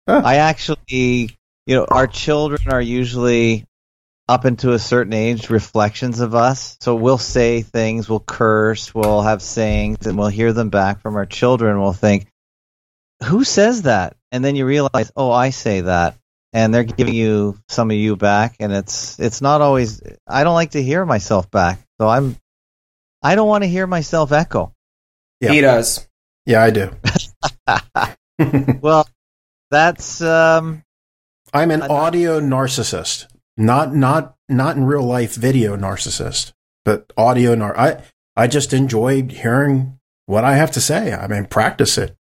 Huh. 0.09 0.23
I 0.25 0.37
actually, 0.37 1.29
you 1.67 1.75
know, 1.75 1.85
our 1.85 2.07
children 2.07 2.61
are 2.71 2.81
usually 2.81 3.65
up 4.27 4.45
into 4.45 4.73
a 4.73 4.79
certain 4.79 5.13
age 5.13 5.51
reflections 5.51 6.19
of 6.19 6.33
us. 6.33 6.77
So 6.81 6.95
we'll 6.95 7.19
say 7.19 7.61
things, 7.61 8.09
we'll 8.09 8.21
curse, 8.21 8.95
we'll 8.95 9.21
have 9.21 9.43
sayings, 9.43 10.07
and 10.07 10.17
we'll 10.17 10.29
hear 10.29 10.51
them 10.51 10.69
back 10.69 11.01
from 11.01 11.15
our 11.15 11.27
children. 11.27 11.79
We'll 11.79 11.93
think, 11.93 12.25
"Who 13.25 13.43
says 13.43 13.83
that?" 13.83 14.15
And 14.31 14.43
then 14.43 14.55
you 14.55 14.65
realize, 14.65 15.11
"Oh, 15.15 15.31
I 15.31 15.51
say 15.51 15.81
that." 15.81 16.17
And 16.53 16.73
they're 16.73 16.83
giving 16.83 17.13
you 17.13 17.59
some 17.69 17.91
of 17.91 17.97
you 17.97 18.15
back, 18.15 18.55
and 18.59 18.73
it's 18.73 19.19
it's 19.19 19.41
not 19.41 19.61
always. 19.61 20.01
I 20.27 20.43
don't 20.43 20.55
like 20.55 20.71
to 20.71 20.81
hear 20.81 21.05
myself 21.05 21.51
back, 21.51 21.85
so 21.99 22.09
I'm. 22.09 22.35
I 23.21 23.35
don't 23.35 23.47
want 23.47 23.63
to 23.63 23.69
hear 23.69 23.85
myself 23.87 24.31
echo. 24.31 24.73
Yeah. 25.39 25.51
He 25.51 25.61
does. 25.61 26.07
Yeah, 26.45 26.63
I 26.63 26.69
do. 26.71 26.91
Well, 28.81 29.07
that's 29.69 30.21
um, 30.21 30.83
I'm 31.53 31.69
an 31.71 31.83
I- 31.83 31.87
audio 31.87 32.39
narcissist. 32.39 33.27
Not 33.57 33.93
not 33.93 34.35
not 34.49 34.75
in 34.77 34.85
real 34.85 35.03
life 35.03 35.35
video 35.35 35.75
narcissist, 35.77 36.53
but 36.83 37.11
audio 37.15 37.53
nar 37.53 37.77
I 37.77 38.01
I 38.35 38.47
just 38.47 38.73
enjoy 38.73 39.23
hearing 39.27 39.99
what 40.25 40.43
I 40.43 40.55
have 40.55 40.71
to 40.71 40.81
say. 40.81 41.13
I 41.13 41.27
mean 41.27 41.45
practice 41.45 41.97
it. 41.97 42.15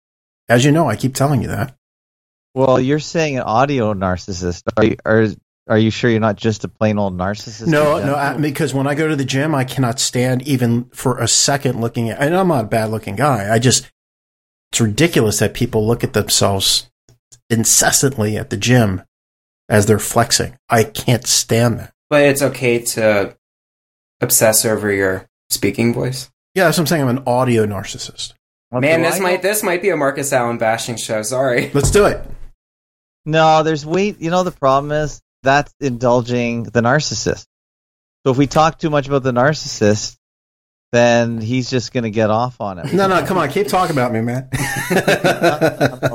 As 0.49 0.65
you 0.65 0.73
know, 0.73 0.89
I 0.89 0.97
keep 0.97 1.15
telling 1.15 1.41
you 1.41 1.49
that. 1.49 1.75
well, 2.55 2.79
you're 2.81 2.99
saying 2.99 3.37
an 3.37 3.45
audio 3.45 3.95
narcissist. 3.95 4.65
Are 4.77 4.85
you 4.85 4.97
are 5.07 5.29
are 5.71 5.79
you 5.79 5.91
sure 5.91 6.11
you're 6.11 6.19
not 6.19 6.37
just 6.37 6.65
a 6.65 6.69
plain 6.69 6.99
old 6.99 7.17
narcissist? 7.17 7.69
No, 7.69 8.05
no. 8.05 8.17
I, 8.17 8.37
because 8.37 8.75
when 8.75 8.89
I 8.89 8.97
go 8.97 9.07
to 9.07 9.15
the 9.15 9.25
gym, 9.25 9.55
I 9.55 9.63
cannot 9.63 10.01
stand 10.01 10.43
even 10.43 10.87
for 10.87 11.19
a 11.19 11.29
second 11.29 11.81
looking 11.81 12.11
at. 12.11 12.19
And 12.21 12.37
I'm 12.37 12.49
not 12.49 12.65
a 12.65 12.69
bad 12.69 12.91
looking 12.91 13.15
guy. 13.15 13.55
I 13.55 13.61
just 13.61 13.89
it's 14.73 14.81
ridiculous 14.81 15.39
that 15.39 15.55
people 15.55 15.87
look 15.87 16.03
at 16.03 16.13
themselves 16.13 16.91
incessantly 17.49 18.37
at 18.37 18.51
the 18.51 18.57
gym 18.57 19.03
as 19.69 19.87
they're 19.87 20.01
flexing. 20.01 20.59
I 20.69 20.85
can't 20.85 21.27
stand 21.27 21.79
that. 21.79 21.95
But 22.09 22.23
it's 22.23 22.43
okay 22.43 22.81
to 22.81 23.37
obsess 24.21 24.65
over 24.65 24.91
your 24.91 25.29
speaking 25.51 25.95
voice. 25.95 26.31
Yeah, 26.57 26.65
that's 26.65 26.79
what 26.79 26.83
I'm 26.83 26.87
saying. 26.89 27.03
I'm 27.03 27.17
an 27.17 27.23
audio 27.29 27.65
narcissist. 27.65 28.35
What 28.71 28.81
Man, 28.81 29.03
this 29.03 29.17
I 29.17 29.21
might 29.21 29.43
know? 29.43 29.49
this 29.49 29.63
might 29.63 29.83
be 29.83 29.91
a 29.91 29.97
Marcus 29.97 30.33
Allen 30.33 30.59
bashing 30.59 30.97
show. 30.97 31.23
Sorry. 31.23 31.71
Let's 31.73 31.93
do 31.93 32.07
it. 32.07 32.25
No, 33.25 33.63
there's 33.63 33.87
way. 33.87 34.17
You 34.19 34.31
know, 34.31 34.43
the 34.43 34.51
problem 34.51 34.91
is 34.91 35.21
that's 35.43 35.75
indulging 35.81 36.65
the 36.65 36.81
narcissist. 36.81 37.47
So 38.25 38.33
if 38.33 38.37
we 38.37 38.47
talk 38.47 38.79
too 38.79 38.91
much 38.91 39.09
about 39.09 39.23
the 39.23 39.33
narcissist, 39.33 40.19
then 40.93 41.41
he's 41.41 41.71
just 41.71 41.93
going 41.93 42.03
to 42.05 42.11
get 42.11 42.31
off 42.31 42.61
on 42.61 42.79
it. 42.79 42.93
No, 42.93 43.07
no, 43.07 43.25
come 43.25 43.39
on, 43.39 43.49
keep 43.49 43.69
talking 43.69 43.95
about 43.95 44.13
me, 44.13 44.21
man. 44.21 44.49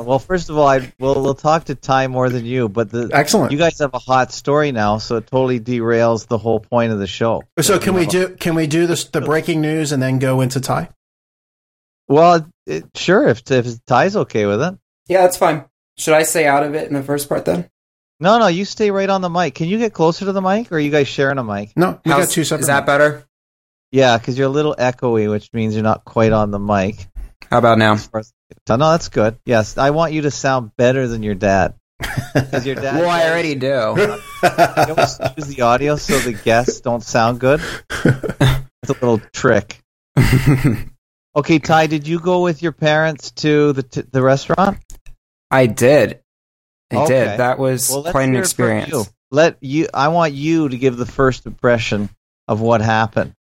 well, 0.04 0.18
first 0.18 0.50
of 0.50 0.58
all, 0.58 0.66
I 0.66 0.92
we'll, 0.98 1.20
we'll 1.22 1.34
talk 1.34 1.64
to 1.64 1.74
Ty 1.74 2.08
more 2.08 2.28
than 2.28 2.44
you, 2.44 2.68
but 2.68 2.90
the 2.90 3.10
Excellent. 3.12 3.52
you 3.52 3.58
guys 3.58 3.78
have 3.78 3.94
a 3.94 3.98
hot 3.98 4.32
story 4.32 4.72
now, 4.72 4.98
so 4.98 5.16
it 5.16 5.26
totally 5.26 5.60
derails 5.60 6.26
the 6.26 6.38
whole 6.38 6.60
point 6.60 6.92
of 6.92 6.98
the 6.98 7.06
show. 7.06 7.42
so 7.60 7.78
can 7.78 7.94
we 7.94 8.06
do 8.06 8.36
can 8.36 8.54
we 8.54 8.66
do 8.66 8.86
this 8.86 9.04
the 9.04 9.22
breaking 9.22 9.62
news 9.62 9.92
and 9.92 10.02
then 10.02 10.18
go 10.18 10.42
into 10.42 10.60
Ty? 10.60 10.90
Well, 12.08 12.46
it, 12.66 12.84
sure, 12.94 13.28
if 13.28 13.50
if 13.50 13.84
Ty's 13.86 14.14
okay 14.14 14.44
with 14.44 14.62
it. 14.62 14.74
Yeah, 15.08 15.22
that's 15.22 15.38
fine. 15.38 15.64
Should 15.96 16.14
I 16.14 16.24
stay 16.24 16.46
out 16.46 16.62
of 16.62 16.74
it 16.74 16.86
in 16.86 16.94
the 16.94 17.02
first 17.02 17.28
part 17.28 17.46
then? 17.46 17.70
No, 18.18 18.38
no, 18.38 18.46
you 18.46 18.64
stay 18.64 18.90
right 18.90 19.08
on 19.10 19.20
the 19.20 19.28
mic. 19.28 19.54
Can 19.54 19.68
you 19.68 19.78
get 19.78 19.92
closer 19.92 20.24
to 20.24 20.32
the 20.32 20.40
mic, 20.40 20.72
or 20.72 20.76
are 20.76 20.80
you 20.80 20.90
guys 20.90 21.06
sharing 21.08 21.38
a 21.38 21.44
mic? 21.44 21.72
No, 21.76 22.00
we 22.04 22.10
How's- 22.10 22.26
got 22.26 22.32
two 22.32 22.44
separate. 22.44 22.62
Is 22.62 22.66
that 22.68 22.86
better? 22.86 23.24
Yeah, 23.92 24.16
because 24.18 24.36
you're 24.38 24.46
a 24.48 24.50
little 24.50 24.74
echoey, 24.78 25.30
which 25.30 25.52
means 25.52 25.74
you're 25.74 25.82
not 25.84 26.04
quite 26.04 26.32
on 26.32 26.50
the 26.50 26.58
mic. 26.58 27.06
How 27.50 27.58
about 27.58 27.78
now? 27.78 27.96
No, 28.68 28.76
that's 28.90 29.08
good. 29.10 29.38
Yes, 29.44 29.78
I 29.78 29.90
want 29.90 30.12
you 30.12 30.22
to 30.22 30.30
sound 30.30 30.72
better 30.76 31.06
than 31.06 31.22
your 31.22 31.34
dad. 31.34 31.74
Because 32.34 32.66
your 32.66 32.74
dad. 32.74 32.96
Well, 33.00 33.08
I 33.08 33.24
already 33.28 33.54
do. 33.54 33.68
You 34.42 34.94
always 34.94 35.18
use 35.36 35.46
the 35.48 35.62
audio 35.62 35.96
so 35.96 36.18
the 36.18 36.32
guests 36.32 36.80
don't 36.80 37.02
sound 37.02 37.40
good. 37.40 37.60
It's 38.82 38.90
a 38.90 39.04
little 39.04 39.18
trick. 39.32 39.80
Okay, 41.36 41.58
Ty, 41.58 41.86
did 41.88 42.06
you 42.06 42.20
go 42.20 42.42
with 42.42 42.62
your 42.62 42.72
parents 42.72 43.30
to 43.42 43.72
the 43.72 43.82
t- 43.82 44.02
the 44.10 44.22
restaurant? 44.22 44.78
I 45.50 45.66
did. 45.66 46.20
It 46.90 46.96
Okay. 46.96 47.06
did. 47.26 47.38
That 47.38 47.58
was 47.58 47.90
Well, 47.90 48.02
quite 48.04 48.24
an 48.24 48.34
hear 48.34 48.42
it 48.42 48.48
from 48.52 48.64
experience. 48.68 48.88
you. 48.92 49.04
Let 49.30 49.56
you. 49.60 49.88
I 49.92 50.08
want 50.08 50.34
you 50.34 50.68
to 50.68 50.76
give 50.78 50.96
the 50.96 51.06
first 51.06 51.46
impression 51.46 52.08
of 52.46 52.60
what 52.60 52.80
happened. 52.80 53.34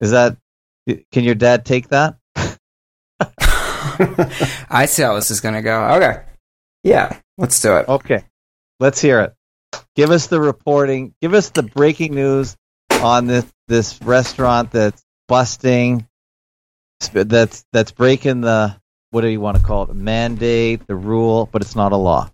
Is 0.00 0.10
that? 0.10 0.36
Can 1.12 1.24
your 1.24 1.36
dad 1.36 1.64
take 1.64 1.88
that? 1.88 2.16
I 4.68 4.86
see 4.86 5.02
how 5.02 5.14
this 5.14 5.30
is 5.30 5.40
going 5.40 5.54
to 5.54 5.62
go. 5.62 5.84
Okay. 5.96 6.22
Yeah, 6.82 7.18
let's 7.38 7.60
do 7.62 7.76
it. 7.76 7.88
Okay, 7.88 8.24
let's 8.80 9.00
hear 9.00 9.20
it. 9.20 9.34
Give 9.96 10.10
us 10.10 10.26
the 10.26 10.40
reporting. 10.40 11.14
Give 11.22 11.32
us 11.34 11.50
the 11.50 11.62
breaking 11.62 12.14
news 12.14 12.56
on 12.90 13.26
this 13.26 13.46
this 13.68 14.02
restaurant 14.02 14.72
that's 14.72 15.02
busting. 15.28 16.06
That's 17.12 17.64
that's 17.72 17.92
breaking 17.92 18.40
the 18.42 18.76
what 19.14 19.20
do 19.20 19.28
you 19.28 19.40
want 19.40 19.56
to 19.56 19.62
call 19.62 19.84
it? 19.84 19.94
Mandate, 19.94 20.84
the 20.88 20.96
rule, 20.96 21.48
but 21.52 21.62
it's 21.62 21.76
not 21.76 21.92
a 21.92 21.96
law. 21.96 22.28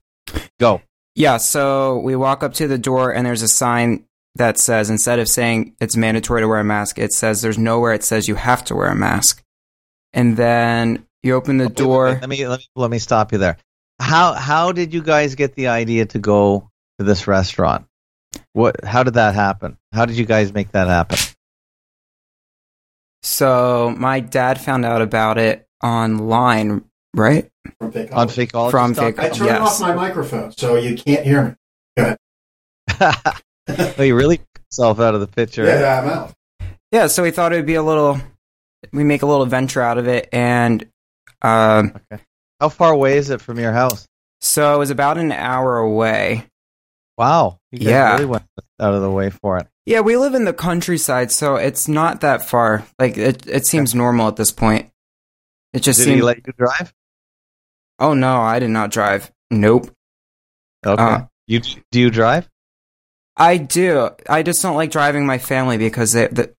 Go. 0.58 0.80
Yeah, 1.14 1.36
so 1.36 1.98
we 1.98 2.16
walk 2.16 2.42
up 2.42 2.54
to 2.54 2.66
the 2.66 2.78
door 2.78 3.14
and 3.14 3.26
there's 3.26 3.42
a 3.42 3.48
sign 3.48 4.06
that 4.36 4.58
says 4.58 4.88
instead 4.88 5.18
of 5.18 5.28
saying 5.28 5.74
it's 5.78 5.94
mandatory 5.94 6.40
to 6.40 6.48
wear 6.48 6.60
a 6.60 6.64
mask, 6.64 6.98
it 6.98 7.12
says 7.12 7.42
there's 7.42 7.58
nowhere 7.58 7.92
it 7.92 8.02
says 8.02 8.28
you 8.28 8.34
have 8.36 8.64
to 8.64 8.74
wear 8.74 8.88
a 8.88 8.94
mask. 8.94 9.42
And 10.14 10.38
then 10.38 11.04
you 11.22 11.34
open 11.34 11.58
the 11.58 11.66
Okay, 11.66 11.74
door. 11.74 12.04
wait, 12.06 12.20
Let 12.22 12.28
me 12.30 12.46
let 12.46 12.60
me 12.60 12.66
let 12.74 12.90
me 12.90 12.98
stop 12.98 13.32
you 13.32 13.38
there. 13.38 13.58
How 14.00 14.32
how 14.32 14.72
did 14.72 14.94
you 14.94 15.02
guys 15.02 15.34
get 15.34 15.54
the 15.54 15.68
idea 15.68 16.06
to 16.06 16.18
go 16.18 16.70
to 16.98 17.04
this 17.04 17.26
restaurant? 17.26 17.84
What? 18.54 18.82
How 18.84 19.02
did 19.02 19.14
that 19.14 19.34
happen? 19.34 19.76
How 19.92 20.06
did 20.06 20.16
you 20.16 20.24
guys 20.24 20.54
make 20.54 20.72
that 20.72 20.86
happen? 20.86 21.18
So 23.22 23.94
my 23.98 24.20
dad 24.20 24.60
found 24.60 24.84
out 24.84 25.02
about 25.02 25.36
it 25.36 25.66
online, 25.82 26.84
right? 27.14 27.50
From 27.78 27.92
Fakeology. 27.92 28.12
On 28.14 28.28
Fakeologist? 28.28 28.70
From 28.70 28.92
dot 28.94 29.04
I 29.04 29.12
Fake- 29.12 29.32
turned 29.34 29.50
Yes. 29.50 29.60
off 29.60 29.80
my 29.80 29.94
microphone, 29.94 30.52
so 30.52 30.76
you 30.76 30.96
can't 30.96 31.24
hear 31.24 31.56
me. 31.96 32.16
com? 32.98 33.16
oh, 33.98 34.02
you 34.02 34.14
really 34.16 34.38
took 34.38 34.46
yourself 34.70 35.00
out 35.00 35.14
of 35.14 35.20
the 35.20 35.26
picture. 35.26 35.64
Yeah, 35.64 36.00
I'm 36.02 36.08
out. 36.08 36.32
Yeah, 36.92 37.06
so 37.06 37.22
we 37.22 37.30
thought 37.30 37.52
it 37.52 37.56
would 37.56 37.66
be 37.66 37.74
a 37.76 37.82
little, 37.82 38.18
we 38.92 39.04
make 39.04 39.22
a 39.22 39.26
little 39.26 39.46
venture 39.46 39.80
out 39.80 39.96
of 39.98 40.08
it. 40.08 40.28
And 40.32 40.86
um, 41.42 41.94
How 42.60 42.68
far 42.68 42.92
away 42.92 43.16
is 43.16 43.30
it 43.30 43.40
from 43.40 43.58
your 43.58 43.72
house? 43.72 44.06
so 44.42 44.74
it 44.74 44.78
was 44.78 44.90
about 44.90 45.18
an 45.18 45.32
hour 45.32 45.76
away. 45.78 46.46
Wow. 47.18 47.58
You 47.72 47.78
guys 47.80 47.88
Yeah. 47.88 48.12
really 48.14 48.24
went 48.24 48.44
out 48.80 48.94
of 48.94 49.02
the 49.02 49.10
way 49.10 49.28
for 49.30 49.58
it. 49.58 49.66
Yeah, 49.84 50.00
we 50.00 50.16
live 50.16 50.34
in 50.34 50.46
the 50.46 50.52
countryside, 50.54 51.30
so 51.30 51.56
it's 51.56 51.86
not 51.88 52.22
that 52.22 52.48
far. 52.48 52.84
Like 52.98 53.18
it, 53.18 53.46
it 53.46 53.66
seems 53.66 53.94
normal 53.94 54.28
at 54.28 54.36
this 54.36 54.50
point. 54.52 54.90
It 55.72 55.80
just 55.80 55.98
Did 55.98 56.04
seems. 56.06 56.16
he 56.16 56.22
let 56.22 56.46
you 56.46 56.52
drive? 56.56 56.92
oh 57.98 58.14
no, 58.14 58.40
I 58.40 58.58
did 58.58 58.70
not 58.70 58.90
drive. 58.90 59.30
Nope. 59.50 59.90
Okay. 60.84 61.02
Uh, 61.02 61.20
you 61.46 61.60
do 61.90 62.00
you 62.00 62.10
drive? 62.10 62.48
I 63.36 63.56
do. 63.56 64.10
I 64.28 64.42
just 64.42 64.62
don't 64.62 64.76
like 64.76 64.90
driving 64.90 65.26
my 65.26 65.38
family 65.38 65.78
because 65.78 66.14
it, 66.14 66.34
the, 66.34 66.54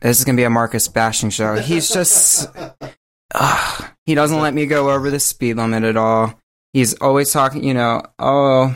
this 0.00 0.18
is 0.18 0.24
gonna 0.24 0.36
be 0.36 0.44
a 0.44 0.50
Marcus 0.50 0.88
bashing 0.88 1.30
show. 1.30 1.56
He's 1.56 1.88
just. 1.88 2.48
Ugh, 3.34 3.84
he 4.06 4.14
doesn't 4.14 4.40
let 4.40 4.54
me 4.54 4.66
go 4.66 4.90
over 4.90 5.10
the 5.10 5.20
speed 5.20 5.56
limit 5.56 5.82
at 5.84 5.96
all. 5.96 6.38
He's 6.72 6.94
always 6.94 7.32
talking. 7.32 7.64
You 7.64 7.74
know. 7.74 8.02
Oh. 8.18 8.74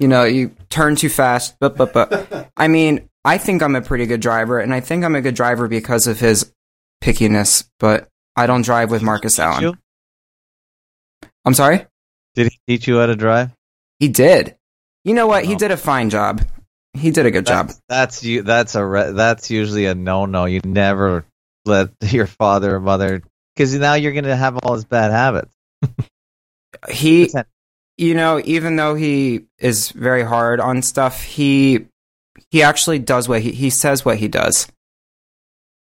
You 0.00 0.08
know, 0.08 0.24
you 0.24 0.56
turn 0.70 0.96
too 0.96 1.10
fast. 1.10 1.56
But 1.60 1.76
but 1.76 1.92
but. 1.92 2.50
I 2.56 2.68
mean, 2.68 3.08
I 3.24 3.38
think 3.38 3.62
I'm 3.62 3.76
a 3.76 3.82
pretty 3.82 4.06
good 4.06 4.20
driver, 4.20 4.58
and 4.58 4.72
I 4.72 4.80
think 4.80 5.04
I'm 5.04 5.14
a 5.14 5.20
good 5.20 5.34
driver 5.34 5.68
because 5.68 6.06
of 6.06 6.18
his 6.18 6.50
pickiness. 7.02 7.68
But 7.78 8.08
I 8.36 8.46
don't 8.46 8.62
drive 8.62 8.90
with 8.90 9.02
Marcus 9.02 9.38
Allen. 9.38 9.62
you? 9.62 9.74
I'm 11.44 11.54
sorry. 11.54 11.86
Did 12.34 12.50
he 12.52 12.58
teach 12.66 12.86
you 12.88 12.98
how 12.98 13.06
to 13.06 13.16
drive? 13.16 13.50
He 13.98 14.08
did. 14.08 14.56
You 15.04 15.14
know 15.14 15.26
what? 15.26 15.44
He 15.44 15.54
Oh. 15.54 15.58
did 15.58 15.70
a 15.70 15.76
fine 15.76 16.08
job. 16.10 16.42
He 16.94 17.10
did 17.10 17.26
a 17.26 17.30
good 17.30 17.46
job. 17.46 17.68
That's, 17.68 17.80
that's 17.88 18.24
you. 18.24 18.42
That's 18.42 18.74
a 18.74 18.84
re- 18.84 19.12
that's 19.12 19.50
usually 19.50 19.86
a 19.86 19.94
no 19.94 20.26
no. 20.26 20.44
You 20.44 20.60
never 20.64 21.24
let 21.64 21.90
your 22.02 22.26
father 22.26 22.76
or 22.76 22.80
mother 22.80 23.22
because 23.54 23.74
now 23.74 23.94
you're 23.94 24.12
going 24.12 24.24
to 24.24 24.36
have 24.36 24.58
all 24.58 24.74
his 24.74 24.84
bad 24.84 25.10
habits. 25.10 25.54
He, 26.90 27.30
you 27.98 28.14
know, 28.14 28.40
even 28.44 28.76
though 28.76 28.94
he 28.94 29.44
is 29.58 29.90
very 29.90 30.24
hard 30.24 30.58
on 30.58 30.80
stuff, 30.82 31.22
he 31.22 31.86
he 32.50 32.62
actually 32.62 32.98
does 32.98 33.28
what 33.28 33.42
he 33.42 33.52
he 33.52 33.68
says 33.70 34.04
what 34.04 34.16
he 34.16 34.26
does. 34.26 34.66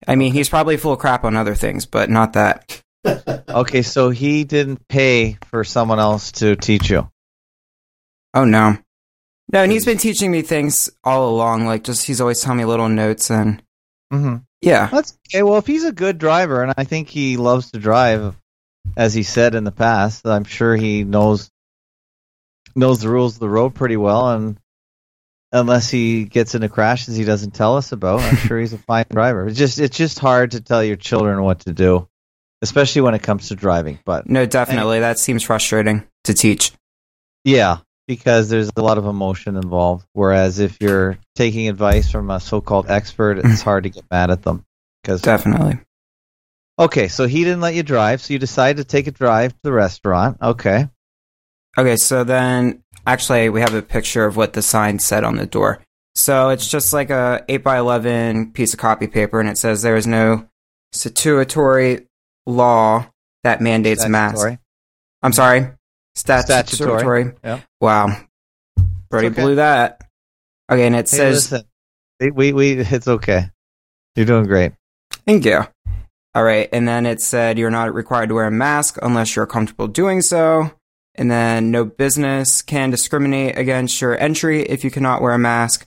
I 0.08 0.16
mean, 0.16 0.34
he's 0.34 0.50
probably 0.50 0.78
full 0.78 0.94
of 0.94 1.00
crap 1.00 1.24
on 1.24 1.36
other 1.36 1.56
things, 1.56 1.86
but 1.86 2.10
not 2.10 2.34
that. 2.34 2.82
Okay, 3.50 3.82
so 3.82 4.10
he 4.12 4.44
didn't 4.44 4.88
pay 4.88 5.38
for 5.50 5.64
someone 5.64 6.00
else 6.00 6.34
to 6.34 6.56
teach 6.56 6.90
you. 6.92 7.10
Oh 8.34 8.46
no, 8.46 8.78
no, 9.52 9.64
and 9.64 9.72
he's 9.72 9.86
been 9.86 9.98
teaching 9.98 10.30
me 10.32 10.44
things 10.44 10.90
all 11.04 11.30
along. 11.30 11.66
Like, 11.66 11.84
just 11.84 12.06
he's 12.06 12.22
always 12.22 12.42
telling 12.42 12.60
me 12.60 12.66
little 12.66 12.90
notes, 12.90 13.32
and 13.32 13.64
Mm-hmm. 14.14 14.38
yeah, 14.62 14.88
That's 14.88 15.18
okay. 15.28 15.42
Well, 15.44 15.58
if 15.58 15.66
he's 15.66 15.84
a 15.86 15.92
good 15.92 16.18
driver, 16.20 16.62
and 16.62 16.74
I 16.78 16.84
think 16.84 17.08
he 17.10 17.38
loves 17.38 17.72
to 17.72 17.80
drive, 17.80 18.36
as 18.98 19.14
he 19.16 19.24
said 19.24 19.56
in 19.56 19.64
the 19.64 19.72
past, 19.72 20.28
I'm 20.28 20.44
sure 20.44 20.76
he 20.76 21.04
knows 21.04 21.50
knows 22.76 23.00
the 23.02 23.10
rules 23.10 23.36
of 23.36 23.40
the 23.40 23.50
road 23.50 23.74
pretty 23.74 23.98
well. 23.98 24.30
And 24.32 24.60
unless 25.52 25.90
he 25.90 26.26
gets 26.26 26.56
into 26.56 26.70
crashes 26.70 27.16
he 27.16 27.24
doesn't 27.24 27.52
tell 27.52 27.78
us 27.78 27.92
about, 27.92 28.20
I'm 28.22 28.36
sure 28.38 28.60
he's 28.60 28.74
a 28.74 28.78
fine 28.78 29.06
driver. 29.10 29.48
It's 29.48 29.58
just 29.58 29.80
it's 29.80 29.98
just 29.98 30.20
hard 30.20 30.52
to 30.52 30.62
tell 30.62 30.84
your 30.84 30.96
children 30.96 31.42
what 31.44 31.62
to 31.62 31.74
do, 31.74 32.08
especially 32.62 33.02
when 33.02 33.14
it 33.16 33.24
comes 33.24 33.50
to 33.50 33.56
driving. 33.56 34.00
But 34.06 34.30
no, 34.30 34.46
definitely, 34.46 35.00
that 35.02 35.20
seems 35.20 35.44
frustrating 35.44 36.06
to 36.26 36.34
teach. 36.34 36.72
yeah, 37.44 37.78
because 38.08 38.50
there's 38.50 38.70
a 38.76 38.82
lot 38.82 38.98
of 38.98 39.06
emotion 39.06 39.56
involved. 39.56 40.06
Whereas 40.14 40.60
if 40.60 40.78
you're 40.82 41.18
taking 41.36 41.68
advice 41.70 42.12
from 42.12 42.30
a 42.32 42.40
so-called 42.40 42.90
expert, 42.90 43.40
it's 43.40 43.62
hard 43.70 43.84
to 43.84 43.90
get 43.90 44.04
mad 44.12 44.32
at 44.32 44.42
them. 44.44 44.66
Because 45.02 45.22
Definitely. 45.22 45.80
okay, 46.78 47.08
so 47.08 47.26
he 47.26 47.44
didn't 47.44 47.62
let 47.62 47.74
you 47.74 47.84
drive, 47.84 48.22
so 48.22 48.34
you 48.34 48.40
decided 48.40 48.78
to 48.78 48.84
take 48.84 49.08
a 49.08 49.12
drive 49.12 49.54
to 49.54 49.60
the 49.64 49.72
restaurant. 49.72 50.38
Okay, 50.42 50.88
Okay, 51.78 51.96
so 51.96 52.24
then 52.24 52.84
actually 53.12 53.50
we 53.50 53.62
have 53.62 53.74
a 53.74 53.82
picture 53.82 54.26
of 54.26 54.36
what 54.36 54.54
the 54.54 54.62
sign 54.62 55.00
said 55.00 55.24
on 55.24 55.36
the 55.36 55.46
door. 55.46 55.80
So 56.16 56.50
it's 56.50 56.70
just 56.70 56.94
like 56.94 57.10
a 57.10 57.44
8 57.48 57.64
by 57.64 57.78
11 57.78 58.52
piece 58.54 58.74
of 58.74 58.80
copy 58.80 59.08
paper 59.08 59.40
and 59.40 59.50
it 59.50 59.58
says 59.58 59.82
there 59.82 59.96
is 59.96 60.08
no 60.08 60.48
statutory 60.92 62.08
law 62.46 63.08
that 63.44 63.62
mandates 63.62 64.04
a 64.04 64.10
mask. 64.10 64.48
I'm 65.22 65.34
sorry. 65.34 65.72
Statutory. 66.16 66.68
Statutory, 66.68 67.34
yeah. 67.44 67.62
Wow. 67.80 68.16
Brody 69.10 69.28
okay. 69.28 69.42
blew 69.42 69.56
that. 69.56 70.02
Okay, 70.72 70.86
and 70.86 70.96
it 70.96 71.10
Hey, 71.10 71.18
says 71.18 71.52
listen, 71.52 72.36
we 72.36 72.54
we 72.54 72.74
it's 72.80 73.08
okay. 73.08 73.50
You're 74.16 74.26
doing 74.26 74.46
great. 74.46 74.74
Thank 75.26 75.46
you. 75.46 75.64
All 76.36 76.44
right. 76.44 76.70
And 76.72 76.88
then 76.88 77.06
it 77.06 77.22
said 77.22 77.58
you're 77.58 77.72
not 77.72 77.94
required 77.94 78.30
to 78.30 78.36
wear 78.36 78.46
a 78.46 78.52
mask 78.52 78.98
unless 79.02 79.36
you're 79.36 79.48
comfortable 79.48 79.88
doing 79.88 80.22
so. 80.22 80.72
And 81.20 81.30
then 81.30 81.70
no 81.70 81.84
business 81.84 82.62
can 82.62 82.92
discriminate 82.92 83.58
against 83.58 84.00
your 84.00 84.18
entry 84.18 84.62
if 84.62 84.86
you 84.86 84.90
cannot 84.90 85.22
wear 85.22 85.34
a 85.34 85.38
mask. 85.38 85.86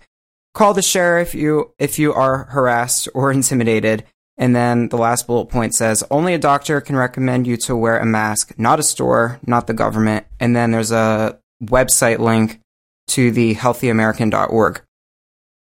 Call 0.53 0.75
the 0.75 0.83
sheriff 0.83 1.35
you 1.35 1.73
if 1.79 1.99
you 1.99 2.13
are 2.13 2.45
harassed 2.45 3.09
or 3.15 3.33
intimidated. 3.39 4.05
And 4.37 4.55
then 4.55 4.91
the 4.91 4.99
last 4.99 5.27
bullet 5.27 5.47
point 5.47 5.75
says 5.75 6.05
only 6.11 6.35
a 6.35 6.39
doctor 6.39 6.83
can 6.83 6.97
recommend 6.97 7.47
you 7.47 7.57
to 7.59 7.75
wear 7.75 7.99
a 7.99 8.05
mask, 8.05 8.53
not 8.59 8.79
a 8.79 8.83
store, 8.83 9.41
not 9.47 9.67
the 9.67 9.73
government. 9.73 10.27
And 10.39 10.55
then 10.55 10.71
there's 10.71 10.93
a 10.93 11.39
website 11.65 12.19
link 12.19 12.61
to 13.09 13.31
the 13.31 13.55
healthyamerican.org. 13.55 14.83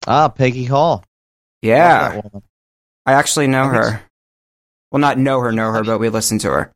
Ah, 0.08 0.30
Peggy 0.30 0.66
Hall. 0.66 1.04
Yeah. 1.62 2.22
I 3.06 3.14
actually 3.14 3.46
know 3.46 3.66
her. 3.66 4.02
Well, 4.92 5.00
not 5.00 5.20
know 5.20 5.40
her, 5.40 5.52
know 5.52 5.72
her, 5.72 5.84
but 5.84 6.00
we 6.00 6.10
listen 6.10 6.40
to 6.40 6.50
her. 6.50 6.72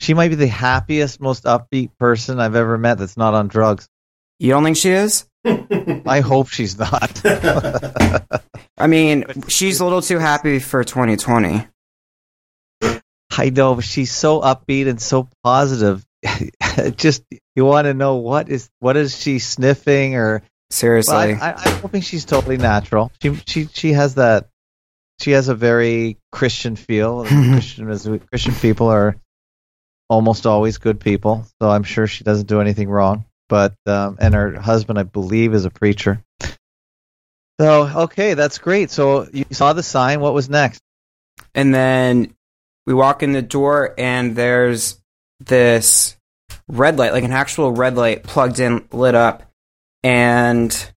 She 0.00 0.14
might 0.14 0.28
be 0.28 0.34
the 0.34 0.46
happiest, 0.46 1.20
most 1.20 1.44
upbeat 1.44 1.90
person 1.98 2.40
I've 2.40 2.56
ever 2.56 2.78
met 2.78 2.98
that's 2.98 3.16
not 3.16 3.34
on 3.34 3.48
drugs. 3.48 3.88
You 4.38 4.50
don't 4.50 4.64
think 4.64 4.76
she 4.76 4.90
is? 4.90 5.26
I 5.44 6.20
hope 6.20 6.48
she's 6.48 6.78
not. 6.78 7.20
I 8.78 8.86
mean, 8.86 9.24
she's 9.48 9.80
a 9.80 9.84
little 9.84 10.02
too 10.02 10.18
happy 10.18 10.58
for 10.58 10.82
2020. 10.82 11.66
I 13.32 13.50
know, 13.50 13.74
but 13.74 13.84
she's 13.84 14.10
so 14.10 14.40
upbeat 14.40 14.88
and 14.88 15.00
so 15.00 15.28
positive. 15.44 16.04
Just 16.96 17.22
you 17.54 17.64
want 17.64 17.86
to 17.86 17.94
know 17.94 18.16
what 18.16 18.48
is 18.48 18.68
what 18.78 18.96
is 18.96 19.16
she 19.18 19.38
sniffing 19.38 20.16
or 20.16 20.42
Seriously. 20.70 21.12
Well, 21.14 21.38
I, 21.42 21.50
I, 21.50 21.54
I'm 21.56 21.80
hoping 21.80 22.00
she's 22.00 22.24
totally 22.24 22.56
natural. 22.56 23.10
She 23.20 23.34
she 23.46 23.66
she 23.66 23.92
has 23.92 24.14
that. 24.14 24.48
She 25.20 25.32
has 25.32 25.48
a 25.48 25.54
very 25.54 26.16
Christian 26.32 26.76
feel. 26.76 27.26
Christian 27.26 28.20
Christian 28.20 28.54
people 28.54 28.86
are 28.86 29.16
almost 30.10 30.44
always 30.46 30.76
good 30.76 31.00
people, 31.00 31.46
so 31.62 31.70
I'm 31.70 31.84
sure 31.84 32.06
she 32.06 32.24
doesn't 32.24 32.48
do 32.48 32.60
anything 32.60 32.90
wrong. 32.90 33.24
But 33.48 33.74
um, 33.86 34.18
and 34.20 34.34
her 34.34 34.60
husband, 34.60 34.98
I 34.98 35.04
believe, 35.04 35.54
is 35.54 35.64
a 35.64 35.70
preacher. 35.70 36.22
So 37.58 38.02
okay, 38.04 38.34
that's 38.34 38.58
great. 38.58 38.90
So 38.90 39.26
you 39.32 39.46
saw 39.50 39.72
the 39.72 39.82
sign. 39.82 40.20
What 40.20 40.34
was 40.34 40.50
next? 40.50 40.82
and 41.54 41.74
then 41.74 42.34
we 42.86 42.94
walk 42.94 43.22
in 43.22 43.32
the 43.32 43.42
door, 43.42 43.94
and 43.98 44.34
there's 44.36 45.00
this 45.40 46.16
red 46.68 46.98
light, 46.98 47.12
like 47.12 47.24
an 47.24 47.32
actual 47.32 47.72
red 47.72 47.96
light 47.96 48.22
plugged 48.22 48.58
in, 48.58 48.86
lit 48.92 49.14
up, 49.14 49.50
and 50.02 50.92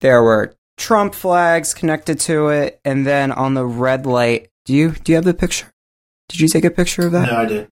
there 0.00 0.22
were 0.22 0.54
Trump 0.76 1.14
flags 1.14 1.74
connected 1.74 2.20
to 2.20 2.48
it, 2.48 2.80
and 2.84 3.06
then 3.06 3.32
on 3.32 3.54
the 3.54 3.66
red 3.66 4.06
light, 4.06 4.48
do 4.64 4.74
you 4.74 4.92
do 4.92 5.12
you 5.12 5.16
have 5.16 5.24
the 5.24 5.34
picture? 5.34 5.72
Did 6.28 6.40
you 6.40 6.48
take 6.48 6.64
a 6.64 6.70
picture 6.70 7.06
of 7.06 7.12
that? 7.12 7.30
No, 7.30 7.36
I 7.36 7.44
did. 7.46 7.68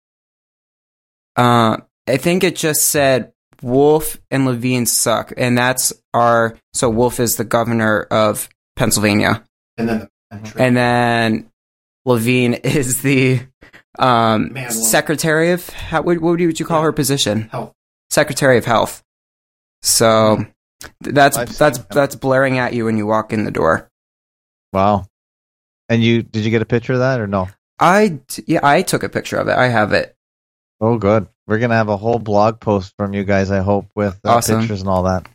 Uh, 1.36 1.78
I 2.08 2.16
think 2.16 2.44
it 2.44 2.56
just 2.56 2.86
said 2.86 3.32
Wolf 3.62 4.18
and 4.30 4.44
Levine 4.46 4.86
suck, 4.86 5.32
and 5.36 5.56
that's 5.56 5.92
our. 6.12 6.56
So 6.72 6.90
Wolf 6.90 7.18
is 7.20 7.36
the 7.36 7.44
governor 7.44 8.02
of 8.10 8.48
Pennsylvania, 8.76 9.44
And 9.78 9.88
then 9.88 10.08
and 10.56 10.76
then 10.76 11.50
Levine 12.04 12.54
is 12.64 13.02
the 13.02 13.40
um, 13.98 14.52
Man, 14.52 14.70
secretary 14.70 15.52
of 15.52 15.68
how, 15.70 16.02
what, 16.02 16.18
what 16.18 16.38
would 16.38 16.60
you 16.60 16.66
call 16.66 16.80
Yeah. 16.80 16.84
her 16.84 16.92
position? 16.92 17.48
health. 17.50 17.72
Secretary 18.10 18.58
of 18.58 18.64
Health. 18.64 19.02
So 19.82 20.44
that's 21.00 21.36
I've 21.36 21.56
that's 21.58 21.78
that. 21.78 21.88
that's 21.90 22.16
blaring 22.16 22.58
at 22.58 22.74
you 22.74 22.84
when 22.84 22.96
you 22.96 23.06
walk 23.06 23.32
in 23.32 23.44
the 23.44 23.50
door. 23.50 23.90
Wow. 24.72 25.06
And 25.88 26.02
you 26.02 26.22
did 26.22 26.44
you 26.44 26.50
get 26.50 26.62
a 26.62 26.66
picture 26.66 26.92
of 26.94 26.98
that 27.00 27.20
or 27.20 27.26
no? 27.26 27.48
I 27.78 28.20
d- 28.28 28.44
yeah, 28.46 28.60
I 28.62 28.82
took 28.82 29.02
a 29.02 29.08
picture 29.08 29.36
of 29.36 29.48
it. 29.48 29.56
I 29.56 29.68
have 29.68 29.92
it. 29.92 30.16
Oh, 30.80 30.98
good. 30.98 31.26
We're 31.46 31.58
gonna 31.58 31.74
have 31.76 31.88
a 31.88 31.96
whole 31.96 32.18
blog 32.18 32.60
post 32.60 32.94
from 32.98 33.14
you 33.14 33.24
guys. 33.24 33.50
I 33.50 33.60
hope 33.60 33.86
with 33.94 34.18
uh, 34.24 34.30
Awesome. 34.36 34.60
pictures 34.60 34.80
and 34.80 34.88
all 34.88 35.04
that. 35.04 35.26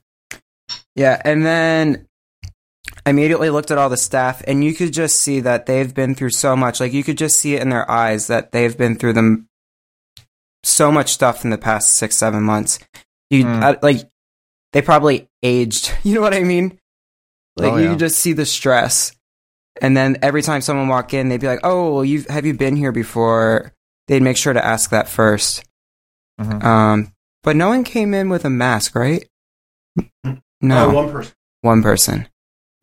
Yeah, 0.95 1.21
and 1.23 1.45
then 1.45 2.07
I 3.05 3.11
immediately 3.11 3.49
looked 3.49 3.71
at 3.71 3.77
all 3.77 3.89
the 3.89 3.97
staff, 3.97 4.43
and 4.47 4.63
you 4.63 4.73
could 4.73 4.91
just 4.91 5.19
see 5.19 5.39
that 5.41 5.65
they've 5.65 5.93
been 5.93 6.15
through 6.15 6.31
so 6.31 6.55
much. 6.55 6.79
Like 6.79 6.93
you 6.93 7.03
could 7.03 7.17
just 7.17 7.39
see 7.39 7.55
it 7.55 7.61
in 7.61 7.69
their 7.69 7.89
eyes 7.89 8.27
that 8.27 8.51
they've 8.51 8.75
been 8.77 8.95
through 8.95 9.13
them 9.13 9.47
so 10.63 10.91
much 10.91 11.11
stuff 11.13 11.43
in 11.43 11.51
the 11.51 11.57
past 11.57 11.93
six, 11.93 12.15
seven 12.17 12.43
months. 12.43 12.79
You 13.29 13.45
Mm. 13.45 13.61
uh, 13.63 13.75
like 13.81 14.09
they 14.73 14.81
probably 14.81 15.29
aged. 15.43 15.93
You 16.03 16.15
know 16.15 16.21
what 16.21 16.33
I 16.33 16.43
mean? 16.43 16.77
Like 17.55 17.73
Oh, 17.73 17.77
you 17.77 17.83
yeah. 17.85 17.89
could 17.91 17.99
just 17.99 18.19
see 18.19 18.33
the 18.33 18.45
stress. 18.45 19.13
And 19.81 19.95
then 19.95 20.17
every 20.21 20.41
time 20.41 20.61
someone 20.61 20.87
walked 20.89 21.13
in, 21.13 21.29
they'd 21.29 21.39
be 21.39 21.47
like, 21.47 21.61
"Oh, 21.63 21.93
well, 21.93 22.05
you 22.05 22.25
have 22.29 22.45
you 22.45 22.53
been 22.53 22.75
here 22.75 22.91
before?" 22.91 23.71
They'd 24.09 24.21
make 24.21 24.35
sure 24.37 24.51
to 24.53 24.63
ask 24.65 24.89
that 24.89 25.07
1st 25.07 25.63
Mhm. 26.41 26.63
Um, 26.63 27.13
but 27.43 27.55
no 27.55 27.67
one 27.69 27.83
came 27.83 28.13
in 28.13 28.27
with 28.29 28.43
a 28.45 28.49
mask, 28.49 28.95
right? 28.95 29.25
No, 30.61 30.85
Oh, 30.89 30.93
one 30.93 31.11
person. 31.11 31.33
one 31.61 31.81
person 31.83 32.27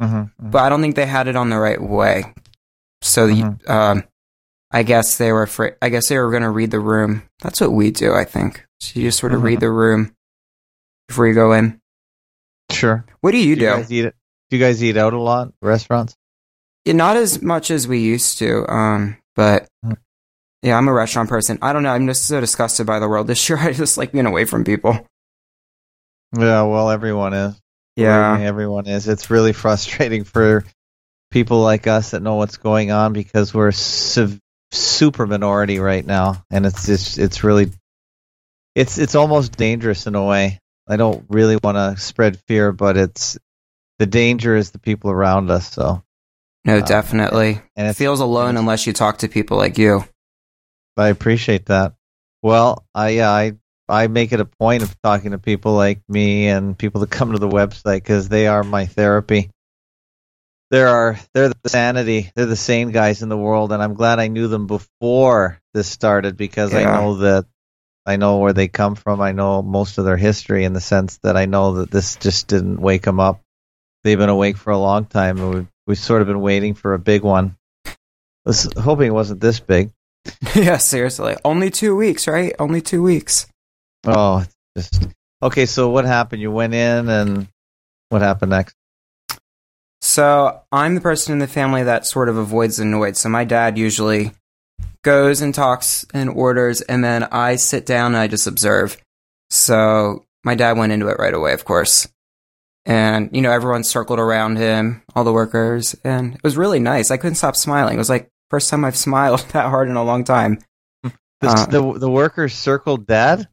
Mhm, 0.00 0.30
mhm. 0.40 0.50
but 0.50 0.62
I 0.62 0.68
don't 0.68 0.80
think 0.82 0.94
they 0.96 1.06
had 1.06 1.26
it 1.28 1.36
on 1.36 1.50
the 1.50 1.58
right 1.58 1.80
way. 1.80 2.32
So, 3.02 3.26
the, 3.26 3.34
Mhm. 3.42 3.68
um, 3.70 4.04
I 4.70 4.82
guess 4.82 5.16
they 5.18 5.32
were 5.32 5.42
afraid. 5.42 5.74
I 5.82 5.88
guess 5.90 6.08
they 6.08 6.18
were 6.18 6.30
going 6.30 6.42
to 6.42 6.50
read 6.50 6.70
the 6.70 6.80
room. 6.80 7.22
That's 7.40 7.60
what 7.60 7.72
we 7.72 7.90
do, 7.90 8.14
I 8.14 8.24
think. 8.24 8.64
So 8.80 9.00
you 9.00 9.06
just 9.08 9.18
sort 9.18 9.32
of 9.32 9.42
read 9.42 9.60
the 9.60 9.70
room 9.70 10.14
before 11.08 11.26
you 11.26 11.34
go 11.34 11.52
in. 11.52 11.80
Sure. 12.70 13.04
What 13.20 13.30
do 13.32 13.38
you 13.38 13.44
Do 13.44 13.48
you 13.50 13.56
do? 13.56 13.66
guys 13.76 13.92
eat? 13.92 14.02
Do 14.50 14.56
you 14.56 14.58
guys 14.62 14.82
eat 14.82 14.96
out 14.96 15.12
a 15.14 15.20
lot? 15.20 15.52
Restaurants? 15.62 16.14
Yeah, 16.84 16.92
not 16.94 17.16
as 17.16 17.40
much 17.42 17.70
as 17.70 17.88
we 17.88 18.00
used 18.00 18.38
to. 18.38 18.66
Um, 18.70 19.16
but 19.34 19.68
Mhm. 19.84 19.96
Yeah, 20.66 20.76
I'm 20.76 20.88
a 20.88 20.92
restaurant 20.92 21.28
person. 21.28 21.58
I 21.62 21.72
don't 21.72 21.84
know. 21.84 21.90
I'm 21.92 22.06
just 22.08 22.26
so 22.26 22.40
disgusted 22.40 22.86
by 22.86 22.98
the 22.98 23.08
world 23.08 23.28
this 23.28 23.48
year. 23.48 23.56
I 23.60 23.72
just 23.72 23.96
like 23.96 24.10
being 24.12 24.26
away 24.26 24.44
from 24.44 24.64
people. 24.64 25.06
Yeah. 26.36 26.62
Well, 26.62 26.90
everyone 26.90 27.32
is. 27.34 27.54
Yeah. 27.94 28.38
Everyone 28.38 28.86
is. 28.86 29.08
It's 29.08 29.30
really 29.30 29.52
frustrating 29.52 30.24
for 30.24 30.64
people 31.30 31.60
like 31.60 31.86
us 31.86 32.10
that 32.10 32.22
know 32.22 32.34
what's 32.34 32.56
going 32.56 32.90
on 32.90 33.12
because 33.12 33.54
we're 33.54 33.72
su- 33.72 34.38
super 34.72 35.26
minority 35.26 35.78
right 35.78 36.04
now, 36.04 36.42
and 36.50 36.66
it's 36.66 36.84
just 36.86 37.18
it's 37.18 37.42
really 37.44 37.70
it's 38.74 38.98
it's 38.98 39.14
almost 39.14 39.56
dangerous 39.56 40.06
in 40.06 40.14
a 40.14 40.24
way. 40.24 40.58
I 40.88 40.96
don't 40.96 41.24
really 41.28 41.58
want 41.62 41.76
to 41.76 41.96
spread 42.00 42.38
fear, 42.48 42.72
but 42.72 42.96
it's 42.96 43.38
the 43.98 44.06
danger 44.06 44.54
is 44.56 44.72
the 44.72 44.78
people 44.78 45.10
around 45.10 45.50
us. 45.50 45.72
So, 45.72 46.02
No, 46.64 46.76
Uh, 46.78 46.84
definitely. 46.84 47.60
and 47.76 47.88
It 47.88 47.94
feels 47.94 48.20
alone 48.20 48.56
unless 48.56 48.86
you 48.86 48.92
talk 48.92 49.18
to 49.18 49.28
people 49.28 49.56
like 49.56 49.78
you. 49.78 50.04
I 50.96 51.08
appreciate 51.08 51.66
that. 51.66 51.94
Well, 52.42 52.86
I 52.94 53.10
yeah, 53.10 53.30
I 53.30 53.52
I 53.88 54.08
make 54.08 54.32
it 54.32 54.40
a 54.40 54.44
point 54.44 54.82
of 54.82 55.00
talking 55.02 55.32
to 55.32 55.38
people 55.38 55.74
like 55.74 56.00
me 56.08 56.48
and 56.48 56.76
people 56.76 57.00
that 57.02 57.10
come 57.10 57.32
to 57.32 57.38
the 57.38 57.48
website 57.48 57.96
because 57.96 58.28
they 58.28 58.46
are 58.46 58.64
my 58.64 58.86
therapy. 58.86 59.50
There 60.70 60.88
are 60.88 61.18
they're 61.32 61.50
the 61.50 61.68
sanity, 61.68 62.32
they're 62.34 62.46
the 62.46 62.56
sane 62.56 62.90
guys 62.90 63.22
in 63.22 63.28
the 63.28 63.36
world, 63.36 63.72
and 63.72 63.82
I'm 63.82 63.94
glad 63.94 64.18
I 64.18 64.26
knew 64.28 64.48
them 64.48 64.66
before 64.66 65.60
this 65.74 65.88
started 65.88 66.36
because 66.36 66.74
I 66.74 66.84
know 66.84 67.16
that 67.18 67.46
I 68.04 68.16
know 68.16 68.38
where 68.38 68.52
they 68.52 68.66
come 68.66 68.96
from. 68.96 69.20
I 69.20 69.32
know 69.32 69.62
most 69.62 69.98
of 69.98 70.04
their 70.04 70.16
history 70.16 70.64
in 70.64 70.72
the 70.72 70.80
sense 70.80 71.18
that 71.18 71.36
I 71.36 71.46
know 71.46 71.74
that 71.74 71.90
this 71.90 72.16
just 72.16 72.48
didn't 72.48 72.80
wake 72.80 73.02
them 73.02 73.20
up. 73.20 73.42
They've 74.02 74.18
been 74.18 74.28
awake 74.28 74.56
for 74.56 74.70
a 74.70 74.78
long 74.78 75.04
time, 75.04 75.38
and 75.38 75.54
we've 75.54 75.68
we've 75.86 75.98
sort 75.98 76.22
of 76.22 76.28
been 76.28 76.40
waiting 76.40 76.74
for 76.74 76.94
a 76.94 76.98
big 76.98 77.22
one. 77.22 77.56
I 77.84 77.92
was 78.44 78.68
hoping 78.76 79.08
it 79.08 79.14
wasn't 79.14 79.40
this 79.40 79.60
big. 79.60 79.92
yeah, 80.54 80.76
seriously. 80.76 81.36
Only 81.44 81.70
two 81.70 81.96
weeks, 81.96 82.26
right? 82.26 82.54
Only 82.58 82.80
two 82.80 83.02
weeks. 83.02 83.46
Oh, 84.04 84.44
just 84.76 85.08
okay. 85.42 85.66
So 85.66 85.90
what 85.90 86.04
happened? 86.04 86.42
You 86.42 86.50
went 86.50 86.74
in, 86.74 87.08
and 87.08 87.48
what 88.08 88.22
happened 88.22 88.50
next? 88.50 88.74
So 90.00 90.60
I'm 90.70 90.94
the 90.94 91.00
person 91.00 91.32
in 91.32 91.38
the 91.38 91.48
family 91.48 91.82
that 91.82 92.06
sort 92.06 92.28
of 92.28 92.36
avoids 92.36 92.76
the 92.76 92.84
noise. 92.84 93.18
So 93.18 93.28
my 93.28 93.44
dad 93.44 93.76
usually 93.76 94.32
goes 95.02 95.40
and 95.40 95.54
talks 95.54 96.06
and 96.14 96.30
orders, 96.30 96.80
and 96.80 97.02
then 97.02 97.24
I 97.24 97.56
sit 97.56 97.86
down 97.86 98.14
and 98.14 98.16
I 98.16 98.28
just 98.28 98.46
observe. 98.46 98.96
So 99.50 100.24
my 100.44 100.54
dad 100.54 100.78
went 100.78 100.92
into 100.92 101.08
it 101.08 101.18
right 101.18 101.34
away, 101.34 101.52
of 101.52 101.64
course. 101.64 102.08
And, 102.84 103.30
you 103.32 103.42
know, 103.42 103.50
everyone 103.50 103.82
circled 103.82 104.20
around 104.20 104.58
him, 104.58 105.02
all 105.14 105.24
the 105.24 105.32
workers, 105.32 105.96
and 106.04 106.34
it 106.36 106.44
was 106.44 106.56
really 106.56 106.78
nice. 106.78 107.10
I 107.10 107.16
couldn't 107.16 107.34
stop 107.34 107.56
smiling. 107.56 107.96
It 107.96 107.98
was 107.98 108.08
like 108.08 108.30
first 108.50 108.70
time 108.70 108.84
I've 108.84 108.96
smiled 109.06 109.40
that 109.52 109.68
hard 109.70 109.88
in 109.88 109.96
a 109.96 110.04
long 110.04 110.24
time. 110.24 110.58
The, 111.02 111.12
Uh. 111.48 111.66
the 111.66 111.92
the 111.98 112.10
workers 112.10 112.54
circled 112.54 113.06
dad. 113.06 113.48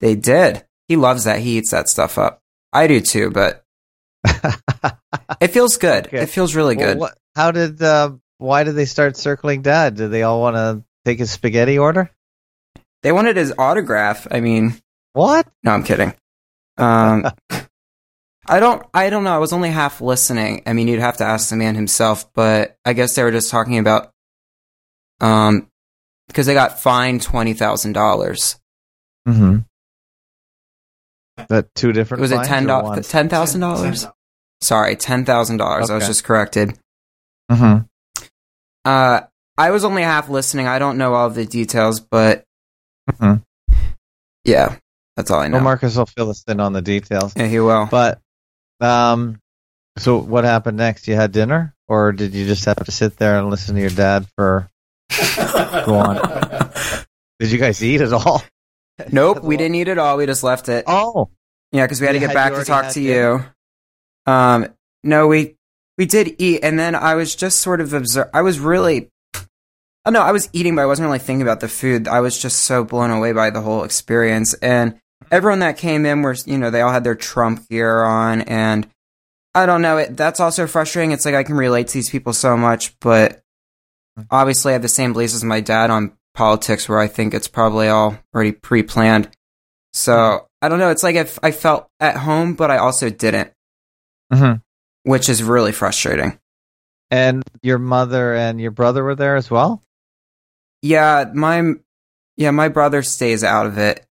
They 0.00 0.14
did. 0.14 0.64
He 0.88 0.96
loves 0.96 1.24
that. 1.24 1.40
He 1.40 1.58
eats 1.58 1.70
that 1.72 1.88
stuff 1.88 2.16
up. 2.18 2.40
I 2.72 2.86
do 2.86 3.00
too, 3.00 3.30
but 3.30 3.64
it 5.40 5.48
feels 5.48 5.76
good. 5.76 6.06
Okay. 6.06 6.18
It 6.22 6.30
feels 6.30 6.54
really 6.54 6.76
Well, 6.76 6.86
good. 6.86 6.98
what, 6.98 7.18
how 7.36 7.50
did? 7.50 7.82
Uh, 7.82 8.12
why 8.38 8.64
did 8.64 8.74
they 8.76 8.84
start 8.84 9.16
circling 9.16 9.62
dad? 9.62 9.96
Did 9.96 10.10
they 10.10 10.22
all 10.22 10.40
want 10.40 10.56
to 10.56 10.84
take 11.04 11.18
his 11.18 11.30
spaghetti 11.30 11.78
order? 11.78 12.10
They 13.02 13.12
wanted 13.12 13.36
his 13.36 13.52
autograph. 13.58 14.26
I 14.30 14.40
mean, 14.40 14.74
What? 15.12 15.46
No, 15.64 15.72
I'm 15.72 15.82
kidding. 15.84 16.14
Um, 16.76 17.26
I 18.46 18.60
don't. 18.60 18.82
I 18.94 19.10
don't 19.10 19.24
know. 19.24 19.34
I 19.34 19.38
was 19.38 19.52
only 19.52 19.70
half 19.70 20.00
listening. 20.00 20.62
I 20.66 20.72
mean, 20.72 20.88
you'd 20.88 21.00
have 21.00 21.18
to 21.18 21.24
ask 21.24 21.50
the 21.50 21.56
man 21.56 21.74
himself, 21.74 22.32
but 22.32 22.76
I 22.84 22.92
guess 22.94 23.14
they 23.14 23.22
were 23.22 23.30
just 23.32 23.50
talking 23.50 23.78
about, 23.78 24.12
um, 25.20 25.68
because 26.28 26.46
they 26.46 26.54
got 26.54 26.80
fined 26.80 27.22
twenty 27.22 27.54
thousand 27.54 27.92
dollars. 27.94 28.58
Mm-hmm. 29.26 29.58
That 31.48 31.72
two 31.74 31.92
different. 31.92 32.20
Was 32.20 32.32
it 32.32 32.36
fines 32.36 32.48
ten 32.48 32.66
dollars? 32.66 32.88
one? 32.96 33.02
Ten 33.02 33.28
thousand 33.28 33.60
dollars? 33.60 34.06
Sorry, 34.60 34.96
ten 34.96 35.24
thousand 35.24 35.58
dollars. 35.58 35.88
I 35.90 35.94
was 35.94 36.06
just 36.06 36.24
corrected. 36.24 36.76
Mhm. 37.50 37.86
Uh, 38.84 39.20
I 39.56 39.70
was 39.70 39.84
only 39.84 40.02
half 40.02 40.28
listening. 40.28 40.66
I 40.66 40.78
don't 40.78 40.98
know 40.98 41.14
all 41.14 41.30
the 41.30 41.46
details, 41.46 42.00
but 42.00 42.44
Mhm. 43.10 43.42
yeah, 44.44 44.76
that's 45.16 45.30
all 45.30 45.40
I 45.40 45.48
know. 45.48 45.56
Well, 45.58 45.64
Marcus 45.64 45.96
will 45.96 46.06
fill 46.06 46.30
us 46.30 46.42
in 46.48 46.60
on 46.60 46.72
the 46.72 46.82
details. 46.82 47.32
yeah, 47.36 47.46
he 47.46 47.60
will. 47.60 47.86
But, 47.90 48.20
um, 48.80 49.40
so 49.96 50.18
what 50.18 50.44
happened 50.44 50.76
next? 50.76 51.06
You 51.08 51.14
had 51.14 51.32
dinner, 51.32 51.74
or 51.88 52.12
did 52.12 52.34
you 52.34 52.46
just 52.46 52.64
have 52.66 52.84
to 52.84 52.92
sit 52.92 53.16
there 53.16 53.38
and 53.38 53.48
listen 53.50 53.74
to 53.76 53.80
your 53.80 53.90
dad 53.90 54.26
for? 54.36 54.68
Go 55.86 55.94
on. 55.94 56.70
Did 57.38 57.50
you 57.50 57.58
guys 57.58 57.82
eat 57.82 58.00
at 58.00 58.12
all? 58.12 58.42
Nope, 59.12 59.42
we 59.42 59.56
didn't 59.56 59.76
eat 59.76 59.88
it 59.88 59.98
all. 59.98 60.16
We 60.16 60.26
just 60.26 60.42
left 60.42 60.68
it. 60.68 60.84
Oh, 60.86 61.30
Yeah, 61.72 61.84
because 61.84 62.00
we 62.00 62.06
had 62.06 62.12
to 62.14 62.16
You 62.18 62.20
get 62.26 62.30
had- 62.30 62.34
back 62.34 62.46
you 62.46 62.50
to 62.50 62.54
already 62.56 62.68
talk 62.68 62.84
had 62.84 62.92
to 62.94 63.00
dinner? 63.00 63.54
you. 64.26 64.32
Um, 64.32 64.66
no, 65.04 65.26
we 65.28 65.54
we 65.96 66.06
did 66.06 66.34
eat, 66.38 66.60
and 66.62 66.78
then 66.78 66.94
I 66.94 67.14
was 67.14 67.34
just 67.34 67.60
sort 67.60 67.80
of 67.80 67.92
observe. 67.92 68.28
I 68.34 68.42
was 68.42 68.58
really, 68.60 69.10
oh 70.04 70.10
no, 70.10 70.20
I 70.20 70.32
was 70.32 70.48
eating, 70.52 70.74
but 70.76 70.82
I 70.82 70.86
wasn't 70.86 71.06
really 71.06 71.18
thinking 71.18 71.42
about 71.42 71.60
the 71.60 71.68
food. 71.68 72.06
I 72.08 72.20
was 72.20 72.38
just 72.38 72.60
so 72.64 72.84
blown 72.84 73.10
away 73.10 73.32
by 73.32 73.50
the 73.50 73.60
whole 73.60 73.84
experience, 73.84 74.54
and 74.54 74.98
everyone 75.30 75.60
that 75.60 75.76
came 75.78 76.04
in 76.06 76.22
were, 76.22 76.36
you 76.46 76.58
know, 76.58 76.70
they 76.70 76.80
all 76.82 76.92
had 76.92 77.04
their 77.04 77.14
Trump 77.14 77.68
gear 77.68 78.02
on, 78.02 78.42
and 78.42 78.88
I 79.54 79.66
don't 79.66 79.82
know. 79.82 79.96
It 79.98 80.16
that's 80.16 80.40
also 80.40 80.66
frustrating. 80.66 81.12
It's 81.12 81.24
like 81.24 81.34
I 81.34 81.42
can 81.44 81.56
relate 81.56 81.88
to 81.88 81.94
these 81.94 82.10
people 82.10 82.32
so 82.32 82.56
much, 82.56 82.98
but 83.00 83.40
obviously 84.30 84.70
I 84.70 84.74
have 84.74 84.82
the 84.82 84.88
same 84.88 85.12
beliefs 85.12 85.34
as 85.34 85.44
my 85.44 85.60
dad 85.60 85.90
on 85.90 86.12
politics, 86.34 86.88
where 86.88 86.98
I 86.98 87.06
think 87.08 87.34
it's 87.34 87.48
probably 87.48 87.88
all 87.88 88.18
already 88.34 88.52
pre-planned. 88.52 89.30
So 89.92 90.46
I 90.62 90.68
don't 90.68 90.78
know. 90.78 90.90
It's 90.90 91.02
like 91.02 91.16
if 91.16 91.38
I 91.42 91.50
felt 91.50 91.88
at 92.00 92.16
home, 92.16 92.54
but 92.54 92.70
I 92.70 92.78
also 92.78 93.10
didn't, 93.10 93.52
Mhm. 94.32 94.62
which 95.04 95.28
is 95.28 95.42
really 95.42 95.72
frustrating. 95.72 96.38
and 97.10 97.42
your 97.62 97.78
mother 97.78 98.34
and 98.34 98.60
your 98.60 98.70
brother 98.70 99.02
were 99.02 99.14
there 99.14 99.36
as 99.36 99.50
well. 99.50 99.82
Yeah, 100.82 101.24
my 101.32 101.72
yeah, 102.36 102.50
my 102.50 102.68
brother 102.68 103.02
stays 103.02 103.42
out 103.42 103.64
of 103.64 103.78
it. 103.78 104.04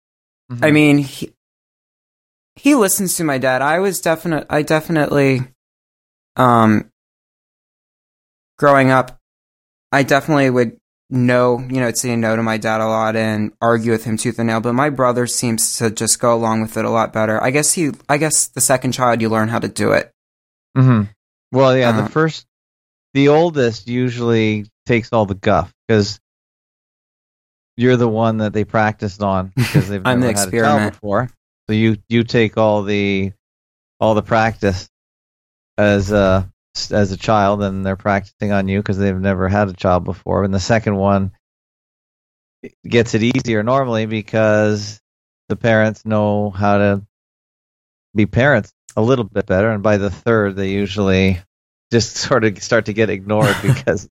I 0.63 0.71
mean, 0.71 0.99
he, 0.99 1.33
he 2.55 2.77
listens 2.77 3.17
to 3.17 3.25
my 3.25 3.39
dad. 3.39 3.63
I 3.63 3.81
was 3.81 4.01
definite. 4.01 4.47
I 4.49 4.63
definitely, 4.63 5.43
um, 6.37 6.91
growing 8.59 8.91
up, 8.91 9.19
I 9.95 10.03
definitely 10.03 10.51
would 10.51 10.77
know, 11.11 11.59
you 11.61 11.81
know, 11.81 11.91
say 11.93 12.17
no 12.17 12.35
to 12.35 12.43
my 12.43 12.57
dad 12.57 12.81
a 12.81 12.87
lot 12.87 13.15
and 13.15 13.53
argue 13.61 13.93
with 13.93 14.05
him 14.05 14.17
tooth 14.17 14.39
and 14.39 14.49
nail. 14.49 14.61
But 14.61 14.73
my 14.75 14.91
brother 14.91 15.27
seems 15.27 15.77
to 15.79 15.91
just 15.91 16.19
go 16.19 16.35
along 16.35 16.63
with 16.63 16.77
it 16.77 16.85
a 16.85 16.91
lot 16.91 17.13
better. 17.13 17.43
I 17.43 17.51
guess 17.51 17.73
he, 17.73 17.93
I 18.09 18.17
guess 18.19 18.49
the 18.49 18.61
second 18.61 18.93
child, 18.93 19.21
you 19.21 19.29
learn 19.29 19.49
how 19.49 19.59
to 19.61 19.69
do 19.69 19.93
it. 19.93 20.11
hmm 20.77 21.03
Well, 21.53 21.77
yeah, 21.77 21.91
Uh, 21.91 22.03
the 22.03 22.11
first, 22.11 22.47
the 23.13 23.29
oldest 23.29 23.87
usually 23.87 24.67
takes 24.87 25.13
all 25.13 25.27
the 25.27 25.35
guff 25.37 25.73
because 25.87 26.19
you're 27.77 27.97
the 27.97 28.09
one 28.09 28.39
that 28.39 28.53
they 28.53 28.65
practiced 28.65 29.23
on 29.23 29.53
because 29.55 29.89
they've 29.89 30.03
I'm 30.05 30.21
never 30.21 30.33
the 30.33 30.39
had 30.41 30.49
a 30.49 30.51
child 30.51 30.55
experiment. 30.55 30.93
before. 30.95 31.31
So 31.69 31.75
you 31.75 31.97
you 32.09 32.25
take 32.25 32.57
all 32.59 32.83
the 32.83 33.33
all 34.01 34.15
the 34.15 34.23
practice 34.23 34.89
as 35.79 36.13
a 36.13 36.51
as 36.91 37.13
a 37.13 37.17
child, 37.17 37.63
and 37.63 37.85
they're 37.85 37.97
practicing 37.97 38.53
on 38.53 38.69
you 38.69 38.81
because 38.81 38.99
they've 38.99 39.19
never 39.19 39.49
had 39.49 39.69
a 39.69 39.75
child 39.75 40.05
before. 40.05 40.45
And 40.45 40.53
the 40.53 40.61
second 40.61 40.97
one 40.97 41.33
gets 42.87 43.15
it 43.15 43.23
easier 43.23 43.63
normally 43.63 44.07
because 44.07 45.01
the 45.49 45.57
parents 45.57 46.05
know 46.05 46.51
how 46.51 46.79
to 46.79 47.03
be 48.15 48.27
parents 48.27 48.73
a 48.97 49.03
little 49.03 49.25
bit 49.25 49.47
better, 49.47 49.71
and 49.71 49.83
by 49.83 49.97
the 49.97 50.11
third, 50.11 50.57
they 50.57 50.71
usually 50.71 51.41
just 51.93 52.17
sort 52.29 52.45
of 52.45 52.63
start 52.63 52.87
to 52.87 52.93
get 52.93 53.11
ignored 53.11 53.57
because 53.63 54.09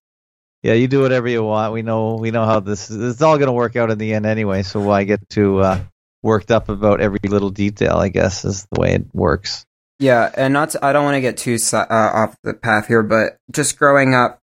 yeah, 0.62 0.72
you 0.72 0.88
do 0.88 1.02
whatever 1.02 1.28
you 1.28 1.42
want. 1.42 1.74
We 1.74 1.82
know 1.82 2.14
we 2.14 2.30
know 2.30 2.46
how 2.46 2.60
this 2.60 2.90
is. 2.90 3.12
It's 3.12 3.22
all 3.22 3.36
going 3.36 3.48
to 3.48 3.52
work 3.52 3.76
out 3.76 3.90
in 3.90 3.98
the 3.98 4.14
end 4.14 4.24
anyway. 4.24 4.62
So 4.62 4.80
why 4.80 5.04
get 5.04 5.28
too 5.28 5.58
uh, 5.58 5.80
worked 6.22 6.50
up 6.50 6.70
about 6.70 7.02
every 7.02 7.18
little 7.28 7.50
detail? 7.50 7.96
I 7.96 8.08
guess 8.08 8.46
is 8.46 8.66
the 8.72 8.80
way 8.80 8.94
it 8.94 9.06
works. 9.12 9.66
Yeah, 9.98 10.30
and 10.36 10.52
not. 10.52 10.70
To, 10.70 10.84
I 10.84 10.92
don't 10.92 11.04
want 11.04 11.14
to 11.16 11.20
get 11.20 11.36
too 11.36 11.56
uh, 11.72 11.86
off 11.90 12.36
the 12.42 12.52
path 12.54 12.88
here, 12.88 13.02
but 13.02 13.38
just 13.50 13.78
growing 13.78 14.14
up, 14.14 14.40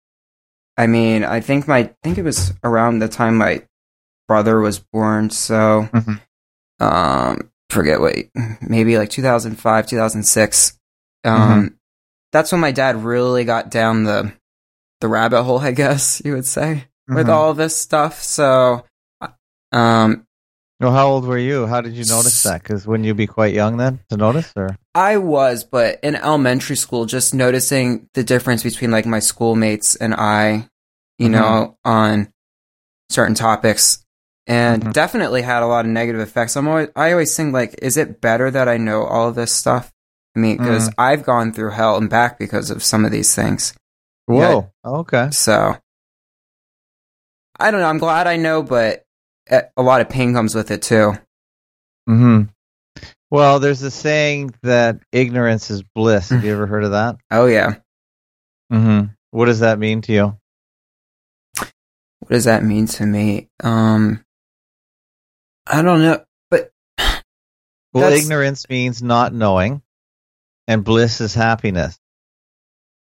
I 0.77 0.87
mean, 0.87 1.25
I 1.25 1.41
think 1.41 1.67
my, 1.67 1.79
I 1.79 1.95
think 2.03 2.19
it 2.19 2.23
was 2.23 2.53
around 2.63 2.99
the 2.99 3.09
time 3.09 3.37
my 3.37 3.63
brother 4.29 4.61
was 4.61 4.79
born. 4.79 5.31
So, 5.31 5.89
Mhm. 5.93 6.21
um, 6.81 7.51
forget 7.71 8.01
what, 8.01 8.15
maybe 8.61 8.99
like 8.99 9.11
2005, 9.11 9.87
2006. 9.87 10.79
Um, 11.25 11.79
that's 12.31 12.53
when 12.53 12.61
my 12.61 12.71
dad 12.71 13.03
really 13.03 13.45
got 13.45 13.71
down 13.71 14.05
the, 14.05 14.33
the 15.01 15.09
rabbit 15.09 15.43
hole, 15.45 15.59
I 15.61 15.73
guess 15.73 16.21
you 16.25 16.35
would 16.35 16.47
say, 16.47 16.85
with 17.09 17.27
Mhm. 17.27 17.33
all 17.33 17.55
this 17.55 17.77
stuff. 17.77 18.23
So, 18.23 18.85
um, 19.73 20.27
Well, 20.81 20.93
how 20.93 21.09
old 21.09 21.25
were 21.25 21.39
you? 21.39 21.67
How 21.67 21.81
did 21.81 21.95
you 21.95 22.05
notice 22.05 22.45
that? 22.45 22.63
Because 22.63 22.87
wouldn't 22.87 23.07
you 23.07 23.15
be 23.15 23.27
quite 23.27 23.53
young 23.53 23.79
then 23.79 23.99
to 24.11 24.17
notice? 24.17 24.53
Or 24.57 24.77
I 24.95 25.17
was, 25.17 25.65
but 25.65 25.99
in 26.05 26.15
elementary 26.15 26.77
school, 26.77 27.05
just 27.05 27.35
noticing 27.35 28.09
the 28.15 28.23
difference 28.23 28.63
between 28.63 28.93
like 28.93 29.05
my 29.07 29.19
schoolmates 29.19 29.97
and 29.97 30.15
I, 30.15 30.69
you 31.19 31.29
Mhm. 31.29 31.33
know, 31.33 31.79
on 31.85 32.33
certain 33.11 33.35
topics, 33.35 34.05
and 34.47 34.85
Mhm. 34.85 34.93
definitely 34.93 35.43
had 35.43 35.65
a 35.65 35.67
lot 35.67 35.85
of 35.85 35.91
negative 35.91 36.21
effects. 36.21 36.57
I'm 36.57 36.69
always, 36.69 36.89
I 36.95 37.11
always 37.11 37.37
think 37.37 37.53
like, 37.53 37.75
is 37.83 37.97
it 37.97 38.21
better 38.21 38.49
that 38.51 38.69
I 38.69 38.77
know 38.77 39.03
all 39.03 39.29
of 39.29 39.35
this 39.35 39.53
stuff? 39.53 39.93
I 40.37 40.39
mean, 40.41 40.59
because 40.59 40.91
I've 40.97 41.25
gone 41.25 41.53
through 41.53 41.71
hell 41.71 41.97
and 41.97 42.09
back 42.09 42.39
because 42.39 42.71
of 42.71 42.85
some 42.85 43.05
of 43.05 43.11
these 43.11 43.35
things. 43.35 43.75
whoa, 44.27 44.71
okay, 44.85 45.31
So 45.33 45.77
I 47.59 47.71
don't 47.73 47.81
know. 47.81 47.89
I'm 47.89 47.99
glad 47.99 48.29
I 48.29 48.37
know, 48.37 48.63
but 48.63 49.05
a 49.51 49.83
lot 49.83 50.01
of 50.01 50.09
pain 50.09 50.33
comes 50.35 50.55
with 50.55 50.71
it 50.71 50.83
too. 50.83 51.13
hmm 52.07 52.43
Well, 53.31 53.61
there's 53.61 53.83
a 53.83 53.91
saying 53.91 54.55
that 54.63 55.01
ignorance 55.13 55.71
is 55.71 55.83
bliss. 55.95 56.31
Have 56.31 56.45
you 56.45 56.53
ever 56.53 56.67
heard 56.67 56.85
of 56.85 56.93
that? 56.93 57.17
Oh 57.31 57.47
yeah. 57.47 57.77
hmm 58.71 59.03
What 59.31 59.47
does 59.47 59.61
that 59.61 59.79
mean 59.79 60.03
to 60.03 60.13
you? 60.13 60.37
What 62.21 62.31
does 62.31 62.45
that 62.45 62.63
mean 62.65 62.87
to 62.87 63.07
me? 63.07 63.49
Um, 63.63 64.25
I 65.67 65.83
don't 65.83 66.03
know, 66.03 66.25
but 66.51 66.71
Well, 66.99 67.23
That's- 67.95 68.23
ignorance 68.25 68.69
means 68.69 69.03
not 69.03 69.33
knowing, 69.33 69.83
and 70.67 70.85
bliss 70.85 71.21
is 71.21 71.35
happiness. 71.35 71.99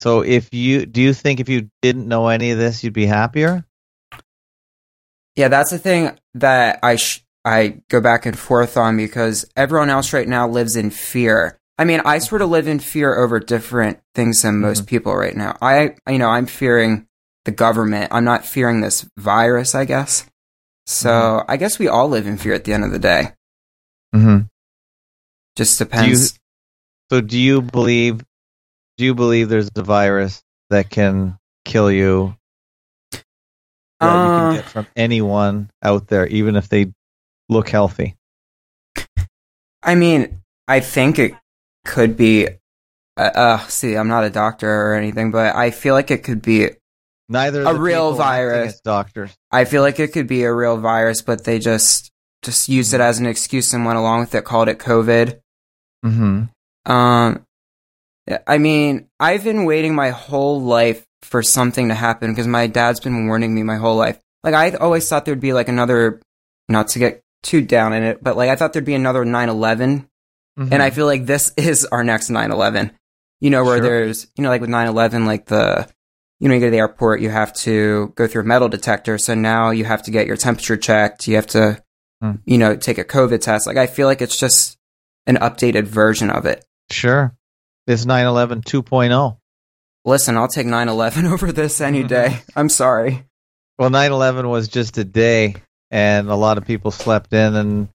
So, 0.02 0.20
if 0.20 0.52
you 0.52 0.84
do 0.86 1.00
you 1.00 1.14
think 1.14 1.40
if 1.40 1.48
you 1.48 1.70
didn't 1.82 2.06
know 2.06 2.28
any 2.28 2.50
of 2.50 2.58
this, 2.58 2.84
you'd 2.84 2.92
be 2.92 3.06
happier? 3.06 3.64
Yeah, 5.36 5.48
that's 5.48 5.70
the 5.70 5.78
thing 5.78 6.18
that 6.34 6.78
I 6.82 6.96
sh- 6.96 7.22
I 7.44 7.80
go 7.88 8.00
back 8.00 8.26
and 8.26 8.38
forth 8.38 8.76
on 8.76 8.96
because 8.96 9.44
everyone 9.56 9.90
else 9.90 10.12
right 10.12 10.26
now 10.26 10.48
lives 10.48 10.74
in 10.74 10.90
fear. 10.90 11.58
I 11.78 11.84
mean, 11.84 12.00
I 12.04 12.18
sort 12.18 12.42
of 12.42 12.48
live 12.48 12.66
in 12.66 12.80
fear 12.80 13.14
over 13.14 13.38
different 13.38 14.00
things 14.14 14.42
than 14.42 14.60
most 14.60 14.86
people 14.86 15.14
right 15.14 15.36
now. 15.36 15.56
I, 15.60 15.94
you 16.08 16.18
know, 16.18 16.28
I'm 16.28 16.46
fearing 16.46 17.06
the 17.44 17.52
government. 17.52 18.12
I'm 18.12 18.24
not 18.24 18.46
fearing 18.46 18.80
this 18.80 19.08
virus, 19.18 19.74
I 19.74 19.84
guess. 19.84 20.26
So 20.86 21.44
I 21.46 21.56
guess 21.56 21.78
we 21.78 21.88
all 21.88 22.08
live 22.08 22.26
in 22.26 22.38
fear 22.38 22.54
at 22.54 22.64
the 22.64 22.72
end 22.72 22.84
of 22.84 22.92
the 22.92 22.98
day. 22.98 23.32
Mm-hmm. 24.14 24.46
Just 25.56 25.78
depends. 25.78 26.38
So, 27.10 27.20
do 27.20 27.38
you 27.38 27.62
believe? 27.62 28.24
Do 28.98 29.04
you 29.04 29.14
believe 29.14 29.48
there's 29.48 29.70
a 29.76 29.82
virus 29.82 30.42
that 30.70 30.90
can 30.90 31.38
kill 31.64 31.90
you? 31.90 32.36
That 34.00 34.06
you 34.12 34.20
Uh, 34.20 34.50
can 34.52 34.54
get 34.56 34.64
from 34.70 34.86
anyone 34.96 35.70
out 35.82 36.08
there, 36.08 36.26
even 36.26 36.56
if 36.56 36.68
they 36.68 36.92
look 37.48 37.68
healthy. 37.68 38.16
I 39.82 39.94
mean, 39.94 40.42
I 40.68 40.80
think 40.80 41.18
it 41.18 41.34
could 41.84 42.16
be. 42.16 42.48
Uh, 43.16 43.20
uh, 43.34 43.58
see, 43.68 43.96
I'm 43.96 44.08
not 44.08 44.24
a 44.24 44.30
doctor 44.30 44.68
or 44.70 44.94
anything, 44.94 45.30
but 45.30 45.54
I 45.56 45.70
feel 45.70 45.94
like 45.94 46.10
it 46.10 46.22
could 46.24 46.42
be 46.42 46.70
Neither 47.28 47.62
A 47.62 47.74
real 47.74 48.12
virus. 48.14 48.80
doctors. 48.82 49.34
I 49.50 49.64
feel 49.64 49.82
like 49.82 49.98
it 49.98 50.12
could 50.12 50.26
be 50.28 50.44
a 50.44 50.52
real 50.52 50.76
virus, 50.76 51.22
but 51.22 51.44
they 51.44 51.58
just 51.58 52.10
just 52.42 52.68
used 52.68 52.92
it 52.94 53.00
as 53.00 53.18
an 53.18 53.26
excuse 53.26 53.72
and 53.72 53.84
went 53.84 53.98
along 53.98 54.20
with 54.20 54.34
it, 54.34 54.44
called 54.44 54.68
it 54.68 54.78
COVID. 54.78 55.40
Mm-hmm. 56.04 56.92
Um, 56.92 57.46
I 58.46 58.58
mean, 58.58 59.08
I've 59.18 59.42
been 59.44 59.64
waiting 59.64 59.94
my 59.94 60.10
whole 60.10 60.60
life 60.60 61.05
for 61.26 61.42
something 61.42 61.88
to 61.88 61.94
happen 61.94 62.30
because 62.32 62.46
my 62.46 62.66
dad's 62.66 63.00
been 63.00 63.26
warning 63.26 63.54
me 63.54 63.62
my 63.62 63.76
whole 63.76 63.96
life. 63.96 64.18
Like 64.42 64.54
I 64.54 64.70
always 64.76 65.08
thought 65.08 65.24
there'd 65.24 65.40
be 65.40 65.52
like 65.52 65.68
another, 65.68 66.20
not 66.68 66.88
to 66.88 66.98
get 66.98 67.22
too 67.42 67.60
down 67.62 67.92
in 67.92 68.02
it, 68.02 68.22
but 68.22 68.36
like 68.36 68.48
I 68.48 68.56
thought 68.56 68.72
there'd 68.72 68.84
be 68.84 68.94
another 68.94 69.24
9/11, 69.24 70.06
and 70.56 70.82
I 70.82 70.90
feel 70.90 71.06
like 71.06 71.26
this 71.26 71.52
is 71.56 71.84
our 71.86 72.02
next 72.04 72.30
9/11. 72.30 72.92
You 73.40 73.50
know, 73.50 73.64
where 73.64 73.76
Sure. 73.78 73.82
there's, 73.86 74.26
you 74.36 74.42
know, 74.42 74.48
like 74.48 74.60
with 74.62 74.70
9/11, 74.70 75.26
like 75.26 75.46
the, 75.46 75.86
you 76.40 76.48
know, 76.48 76.54
you 76.54 76.60
go 76.60 76.66
to 76.68 76.70
the 76.70 76.78
airport, 76.78 77.20
you 77.20 77.28
have 77.28 77.52
to 77.54 78.12
go 78.16 78.26
through 78.26 78.42
a 78.42 78.46
metal 78.46 78.68
detector. 78.68 79.18
So 79.18 79.34
now 79.34 79.70
you 79.70 79.84
have 79.84 80.02
to 80.04 80.10
get 80.10 80.26
your 80.26 80.36
temperature 80.38 80.76
checked. 80.78 81.28
You 81.28 81.36
have 81.36 81.46
to, 81.48 81.82
Hmm. 82.22 82.32
you 82.46 82.56
know, 82.56 82.76
take 82.76 82.96
a 82.98 83.04
COVID 83.04 83.40
test. 83.42 83.66
Like 83.66 83.76
I 83.76 83.86
feel 83.86 84.06
like 84.06 84.22
it's 84.22 84.38
just 84.38 84.78
an 85.26 85.36
updated 85.36 85.84
version 85.84 86.30
of 86.30 86.46
it. 86.46 86.64
sure. 86.90 87.34
It's 87.86 88.04
9/11 88.06 88.62
2.0. 88.64 89.36
Listen, 90.06 90.36
I'll 90.36 90.48
take 90.48 90.68
9/11 90.68 91.30
over 91.32 91.52
this 91.52 91.80
any 91.80 92.02
day. 92.16 92.38
I'm 92.54 92.68
sorry. 92.68 93.24
Well, 93.78 93.90
9/11 93.90 94.48
was 94.48 94.68
just 94.68 94.96
a 94.96 95.04
day, 95.04 95.56
and 95.90 96.30
a 96.30 96.36
lot 96.36 96.56
of 96.56 96.64
people 96.64 96.90
slept 96.92 97.32
in, 97.32 97.54
and 97.56 97.88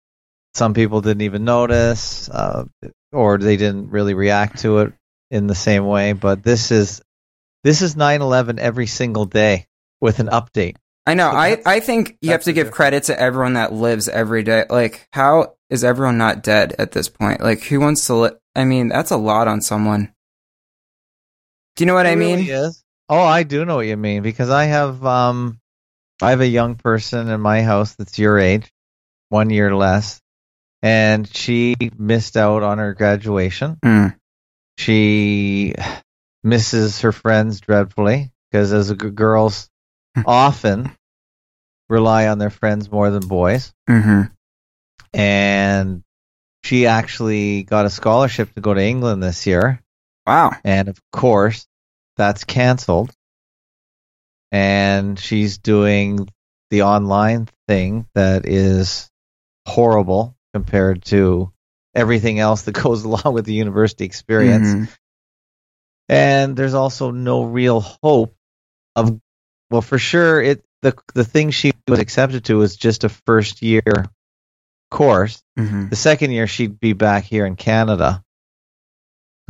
some 0.53 0.73
people 0.73 1.01
didn't 1.01 1.21
even 1.21 1.45
notice, 1.45 2.29
uh, 2.29 2.65
or 3.11 3.37
they 3.37 3.57
didn't 3.57 3.89
really 3.89 4.13
react 4.13 4.59
to 4.59 4.79
it 4.79 4.93
in 5.31 5.47
the 5.47 5.55
same 5.55 5.85
way. 5.85 6.11
But 6.13 6.43
this 6.43 6.71
is 6.71 7.01
this 7.63 7.81
is 7.81 7.95
9/11 7.95 8.59
every 8.59 8.87
single 8.87 9.25
day 9.25 9.65
with 10.01 10.19
an 10.19 10.27
update. 10.27 10.75
I 11.07 11.15
know. 11.15 11.31
So 11.31 11.37
I, 11.37 11.61
I 11.65 11.79
think 11.79 12.17
you 12.21 12.31
have 12.31 12.43
to 12.43 12.53
give 12.53 12.71
credit 12.71 13.05
to 13.05 13.19
everyone 13.19 13.53
that 13.53 13.73
lives 13.73 14.07
every 14.07 14.43
day. 14.43 14.65
Like, 14.69 15.07
how 15.13 15.55
is 15.69 15.83
everyone 15.83 16.17
not 16.17 16.43
dead 16.43 16.75
at 16.77 16.91
this 16.91 17.09
point? 17.09 17.41
Like, 17.41 17.63
who 17.63 17.79
wants 17.79 18.05
to 18.07 18.15
live? 18.15 18.37
I 18.55 18.65
mean, 18.65 18.89
that's 18.89 19.11
a 19.11 19.17
lot 19.17 19.47
on 19.47 19.61
someone. 19.61 20.13
Do 21.75 21.83
you 21.83 21.85
know 21.87 21.93
what 21.93 22.07
I 22.07 22.15
mean? 22.15 22.39
really 22.39 22.51
is. 22.51 22.83
Oh, 23.09 23.19
I 23.19 23.43
do 23.43 23.65
know 23.65 23.75
what 23.77 23.87
you 23.87 23.97
mean 23.97 24.23
because 24.23 24.49
I 24.49 24.65
have 24.65 25.05
um 25.05 25.59
I 26.21 26.29
have 26.31 26.41
a 26.41 26.47
young 26.47 26.75
person 26.75 27.29
in 27.29 27.41
my 27.41 27.61
house 27.63 27.95
that's 27.95 28.17
your 28.19 28.37
age, 28.39 28.71
one 29.29 29.49
year 29.49 29.75
less, 29.75 30.21
and 30.81 31.27
she 31.27 31.75
missed 31.97 32.37
out 32.37 32.63
on 32.63 32.77
her 32.77 32.93
graduation. 32.93 33.77
Mm. 33.83 34.15
She 34.77 35.73
misses 36.43 37.01
her 37.01 37.11
friends 37.11 37.59
dreadfully 37.61 38.31
because 38.51 38.71
as 38.73 38.89
a 38.89 38.95
g- 38.95 39.09
girls 39.09 39.67
Hmm. 40.15 40.23
often 40.25 40.91
rely 41.89 42.27
on 42.27 42.37
their 42.37 42.49
friends 42.49 42.91
more 42.91 43.09
than 43.11 43.25
boys, 43.27 43.73
hmm 43.87 44.23
and 45.13 46.03
she 46.63 46.85
actually 46.87 47.63
got 47.63 47.85
a 47.85 47.89
scholarship 47.89 48.53
to 48.53 48.61
go 48.61 48.73
to 48.73 48.81
England 48.81 49.21
this 49.23 49.45
year. 49.47 49.81
Wow. 50.25 50.51
And 50.63 50.87
of 50.87 50.99
course, 51.11 51.67
that's 52.17 52.43
canceled. 52.43 53.11
And 54.51 55.17
she's 55.17 55.57
doing 55.57 56.27
the 56.69 56.83
online 56.83 57.47
thing 57.67 58.07
that 58.15 58.45
is 58.45 59.09
horrible 59.65 60.35
compared 60.53 61.03
to 61.05 61.51
everything 61.95 62.39
else 62.39 62.63
that 62.63 62.73
goes 62.83 63.03
along 63.03 63.33
with 63.33 63.45
the 63.45 63.53
university 63.53 64.05
experience. 64.05 64.67
Mhm. 64.67 64.97
And 66.09 66.55
there's 66.57 66.73
also 66.73 67.11
no 67.11 67.43
real 67.43 67.79
hope 67.79 68.35
of 68.95 69.19
well 69.69 69.81
for 69.81 69.97
sure 69.97 70.41
it 70.41 70.63
the 70.81 70.93
the 71.13 71.23
thing 71.23 71.51
she 71.51 71.71
was 71.87 71.99
accepted 71.99 72.45
to 72.45 72.57
was 72.57 72.75
just 72.75 73.05
a 73.05 73.09
first 73.09 73.61
year 73.61 73.83
course. 74.89 75.41
Mhm. 75.57 75.89
The 75.89 75.95
second 75.95 76.31
year 76.31 76.47
she'd 76.47 76.79
be 76.79 76.91
back 76.93 77.23
here 77.23 77.45
in 77.45 77.55
Canada. 77.55 78.23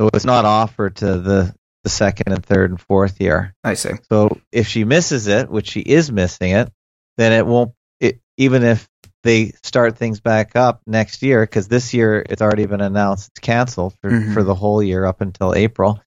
So 0.02 0.10
it's 0.12 0.24
not 0.24 0.44
offered 0.44 0.96
to 0.96 1.18
the 1.20 1.54
the 1.84 1.88
second 1.90 2.32
and 2.32 2.44
third 2.44 2.70
and 2.70 2.80
fourth 2.80 3.20
year. 3.20 3.54
I 3.62 3.74
see. 3.74 3.90
So 4.08 4.40
if 4.50 4.66
she 4.66 4.82
misses 4.84 5.28
it, 5.28 5.48
which 5.48 5.68
she 5.70 5.80
is 5.80 6.10
missing 6.10 6.50
it, 6.50 6.72
then 7.18 7.32
it 7.32 7.46
won't. 7.46 7.72
It, 8.00 8.20
even 8.36 8.64
if 8.64 8.88
they 9.22 9.52
start 9.62 9.96
things 9.96 10.18
back 10.20 10.56
up 10.56 10.80
next 10.88 11.22
year, 11.22 11.42
because 11.42 11.68
this 11.68 11.94
year 11.94 12.24
it's 12.28 12.42
already 12.42 12.66
been 12.66 12.80
announced 12.80 13.28
it's 13.28 13.40
canceled 13.46 13.94
for, 14.02 14.10
Mhm. 14.10 14.34
for 14.34 14.42
the 14.42 14.54
whole 14.56 14.82
year 14.82 15.04
up 15.04 15.20
until 15.20 15.54
April. 15.54 16.00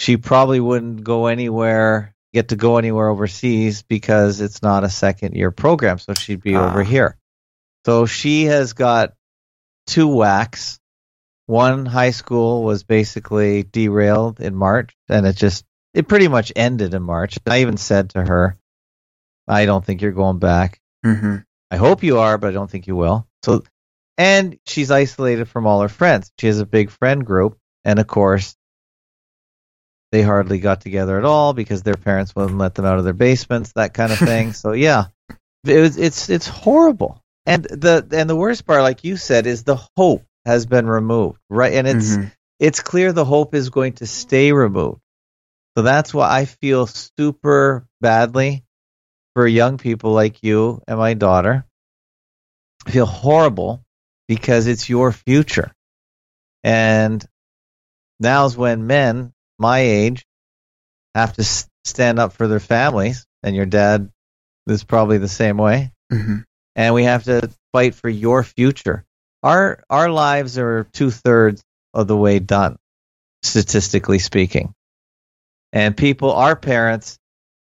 She 0.00 0.16
probably 0.16 0.58
wouldn't 0.58 1.04
go 1.04 1.26
anywhere, 1.26 2.14
get 2.32 2.48
to 2.48 2.56
go 2.56 2.78
anywhere 2.78 3.08
overseas 3.08 3.82
because 3.82 4.40
it's 4.40 4.60
not 4.60 4.82
a 4.82 4.90
second 4.90 5.36
year 5.36 5.52
program. 5.52 5.98
So 6.00 6.14
she'd 6.14 6.42
be 6.42 6.56
Ah. 6.56 6.68
over 6.68 6.82
here. 6.82 7.16
So 7.86 8.06
she 8.06 8.46
has 8.46 8.72
got 8.72 9.12
two 9.86 10.08
whacks. 10.08 10.80
One 11.46 11.84
high 11.84 12.10
school 12.10 12.62
was 12.62 12.84
basically 12.84 13.64
derailed 13.64 14.40
in 14.40 14.54
March, 14.54 14.94
and 15.08 15.26
it 15.26 15.36
just 15.36 15.64
it 15.92 16.08
pretty 16.08 16.28
much 16.28 16.52
ended 16.56 16.94
in 16.94 17.02
March. 17.02 17.38
I 17.46 17.60
even 17.60 17.76
said 17.76 18.10
to 18.10 18.24
her, 18.24 18.56
"I 19.46 19.66
don't 19.66 19.84
think 19.84 20.00
you're 20.00 20.12
going 20.12 20.38
back. 20.38 20.80
hmm 21.04 21.36
I 21.70 21.76
hope 21.76 22.02
you 22.02 22.18
are, 22.18 22.38
but 22.38 22.48
I 22.48 22.52
don't 22.52 22.70
think 22.70 22.86
you 22.86 22.96
will." 22.96 23.26
So, 23.42 23.62
and 24.16 24.58
she's 24.66 24.90
isolated 24.90 25.46
from 25.46 25.66
all 25.66 25.82
her 25.82 25.88
friends. 25.88 26.30
She 26.38 26.46
has 26.46 26.60
a 26.60 26.66
big 26.66 26.90
friend 26.90 27.24
group, 27.26 27.58
and 27.84 27.98
of 27.98 28.06
course, 28.06 28.56
they 30.12 30.22
hardly 30.22 30.60
got 30.60 30.80
together 30.80 31.18
at 31.18 31.24
all 31.24 31.52
because 31.52 31.82
their 31.82 31.96
parents 31.96 32.34
wouldn't 32.34 32.56
let 32.58 32.74
them 32.74 32.86
out 32.86 32.98
of 32.98 33.04
their 33.04 33.12
basements, 33.12 33.72
that 33.72 33.92
kind 33.92 34.12
of 34.12 34.18
thing. 34.18 34.52
so 34.54 34.72
yeah, 34.72 35.06
it 35.64 35.80
was, 35.80 35.98
it's 35.98 36.30
it's 36.30 36.48
horrible. 36.48 37.20
And 37.44 37.64
the 37.64 38.06
and 38.12 38.30
the 38.30 38.36
worst 38.36 38.64
part, 38.66 38.80
like 38.82 39.04
you 39.04 39.18
said, 39.18 39.46
is 39.46 39.64
the 39.64 39.78
hope 39.96 40.24
has 40.44 40.66
been 40.66 40.86
removed, 40.86 41.40
right? 41.48 41.72
And 41.74 41.86
it's 41.86 42.16
Mhm. 42.16 42.32
it's 42.60 42.80
clear 42.80 43.12
the 43.12 43.24
hope 43.24 43.54
is 43.54 43.70
going 43.70 43.94
to 43.94 44.06
stay 44.06 44.52
removed. 44.52 45.00
So 45.76 45.82
that's 45.82 46.14
why 46.14 46.30
I 46.30 46.44
feel 46.44 46.86
super 46.86 47.86
badly 48.00 48.64
for 49.34 49.46
young 49.46 49.76
people 49.78 50.12
like 50.12 50.42
you 50.42 50.80
and 50.86 50.98
my 50.98 51.14
daughter. 51.14 51.64
I 52.86 52.90
feel 52.90 53.06
horrible 53.06 53.84
because 54.28 54.66
it's 54.66 54.88
your 54.88 55.10
future. 55.12 55.72
And 56.62 57.24
now's 58.20 58.56
when 58.56 58.86
men 58.86 59.32
my 59.58 59.80
age 59.80 60.24
have 61.14 61.32
to 61.34 61.44
stand 61.84 62.18
up 62.18 62.32
for 62.32 62.48
their 62.48 62.60
families, 62.60 63.26
and 63.42 63.54
your 63.54 63.66
dad 63.66 64.10
is 64.66 64.84
probably 64.84 65.18
the 65.18 65.28
same 65.28 65.58
way 65.58 65.92
Mhm. 66.12 66.44
and 66.76 66.94
we 66.94 67.04
have 67.04 67.24
to 67.24 67.50
fight 67.72 67.94
for 67.94 68.08
your 68.08 68.42
future. 68.42 69.04
Our 69.44 69.84
our 69.90 70.08
lives 70.08 70.56
are 70.56 70.84
two 70.94 71.10
thirds 71.10 71.62
of 71.92 72.08
the 72.08 72.16
way 72.16 72.38
done, 72.38 72.78
statistically 73.42 74.18
speaking. 74.18 74.74
And 75.70 75.94
people, 75.94 76.32
our 76.32 76.56
parents, 76.56 77.18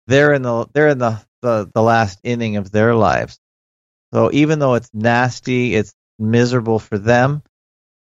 they're 0.07 0.33
in 0.33 0.41
the 0.41 0.67
they're 0.73 0.89
in 0.89 0.99
the, 0.99 1.23
the, 1.43 1.71
the 1.75 1.83
last 1.83 2.19
inning 2.23 2.57
of 2.57 2.73
their 2.73 2.95
lives. 2.95 3.39
So 4.15 4.31
even 4.33 4.59
though 4.59 4.73
it's 4.75 4.89
nasty, 4.95 5.75
it's 5.75 5.93
miserable 6.19 6.79
for 6.79 6.97
them, 6.97 7.43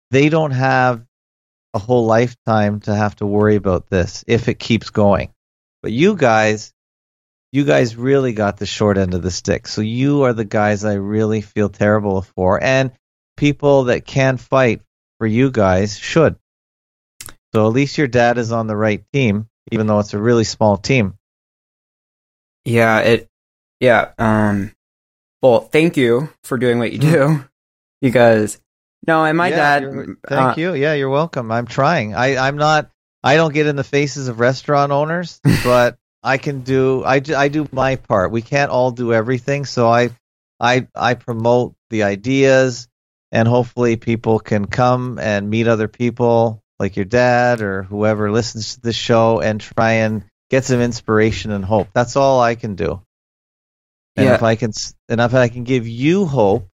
they 0.09 0.29
don't 0.29 0.51
have 0.51 1.05
a 1.73 1.79
whole 1.79 2.05
lifetime 2.05 2.79
to 2.81 2.95
have 2.95 3.17
to 3.17 3.25
worry 3.25 3.57
about 3.57 3.89
this 3.89 4.23
if 4.25 4.47
it 4.47 4.57
keeps 4.57 4.89
going. 4.89 5.33
But 5.81 5.91
you 5.91 6.15
guys, 6.15 6.71
you 7.51 7.65
guys 7.65 7.97
really 7.97 8.31
got 8.31 8.55
the 8.55 8.65
short 8.65 8.97
end 8.97 9.13
of 9.13 9.21
the 9.21 9.31
stick. 9.31 9.67
So 9.67 9.81
you 9.81 10.23
are 10.23 10.31
the 10.33 10.45
guys 10.45 10.85
I 10.85 10.93
really 10.93 11.41
feel 11.41 11.67
terrible 11.67 12.21
for. 12.21 12.63
And 12.63 12.93
people 13.38 13.86
that 13.86 14.06
can 14.06 14.38
fight 14.38 14.82
for 15.17 15.28
you 15.28 15.52
guys 15.52 15.98
should. 15.98 16.36
So 17.54 17.67
at 17.67 17.74
least 17.74 17.98
your 17.98 18.08
dad 18.08 18.38
is 18.38 18.52
on 18.52 18.67
the 18.67 18.76
right 18.76 19.04
team, 19.13 19.48
even 19.71 19.88
though 19.88 20.00
it's 20.00 20.13
a 20.13 20.21
really 20.21 20.43
small 20.43 20.78
team. 20.78 21.17
Yeah, 22.65 23.00
it. 23.00 23.30
Yeah. 23.80 24.12
Um. 24.17 24.71
Well, 25.41 25.62
thank 25.62 25.95
you 25.95 26.30
for 26.43 26.58
doing 26.58 26.80
what 26.80 26.91
you 26.91 27.00
do, 27.00 27.45
because 28.02 28.60
no, 29.08 29.24
and 29.24 29.38
my 29.38 29.50
Yeah, 29.50 29.80
dad. 29.80 29.84
Thank 30.28 30.32
uh, 30.32 30.54
you. 30.58 30.74
Yeah, 30.74 30.93
you're 30.93 31.10
welcome. 31.10 31.52
I'm 31.52 31.67
trying. 31.67 32.15
I, 32.15 32.38
I'm 32.38 32.58
not. 32.58 32.89
I 33.24 33.36
don't 33.36 33.54
get 33.54 33.67
in 33.67 33.76
the 33.76 33.84
faces 33.84 34.28
of 34.28 34.39
restaurant 34.39 34.91
owners, 34.91 35.39
but 35.63 35.98
I 36.24 36.38
can 36.38 36.62
do. 36.62 37.04
I, 37.04 37.21
I 37.36 37.48
do 37.50 37.67
my 37.71 37.98
part. 37.98 38.32
We 38.32 38.41
can't 38.41 38.71
all 38.71 38.91
do 38.91 39.13
everything, 39.13 39.65
so 39.65 39.88
I, 39.88 40.10
I, 40.60 40.88
I 40.95 41.13
promote 41.13 41.76
the 41.89 42.04
ideas, 42.04 42.88
and 43.36 43.50
hopefully 43.50 43.98
people 43.98 44.39
can 44.39 44.63
come 44.65 45.19
and 45.19 45.50
meet 45.50 45.67
other 45.67 45.89
people 45.89 46.63
like 46.80 46.95
your 46.95 47.04
dad 47.04 47.60
or 47.60 47.84
whoever 47.84 48.32
listens 48.32 48.76
to 48.76 48.82
the 48.82 48.93
show 48.93 49.41
and 49.41 49.60
try 49.60 49.91
and 50.06 50.24
get 50.50 50.63
some 50.63 50.80
inspiration 50.80 51.52
and 51.52 51.65
hope. 51.65 51.89
That's 51.93 52.15
all 52.15 52.39
I 52.39 52.56
can 52.56 52.76
do. 52.76 53.02
And 54.15 54.28
Yeah. 54.28 54.36
if 54.36 54.43
I 54.43 54.56
can, 54.56 54.71
and 55.10 55.19
if 55.19 55.34
I 55.34 55.50
can 55.50 55.65
give 55.65 55.86
you 55.86 56.26
hope 56.26 56.69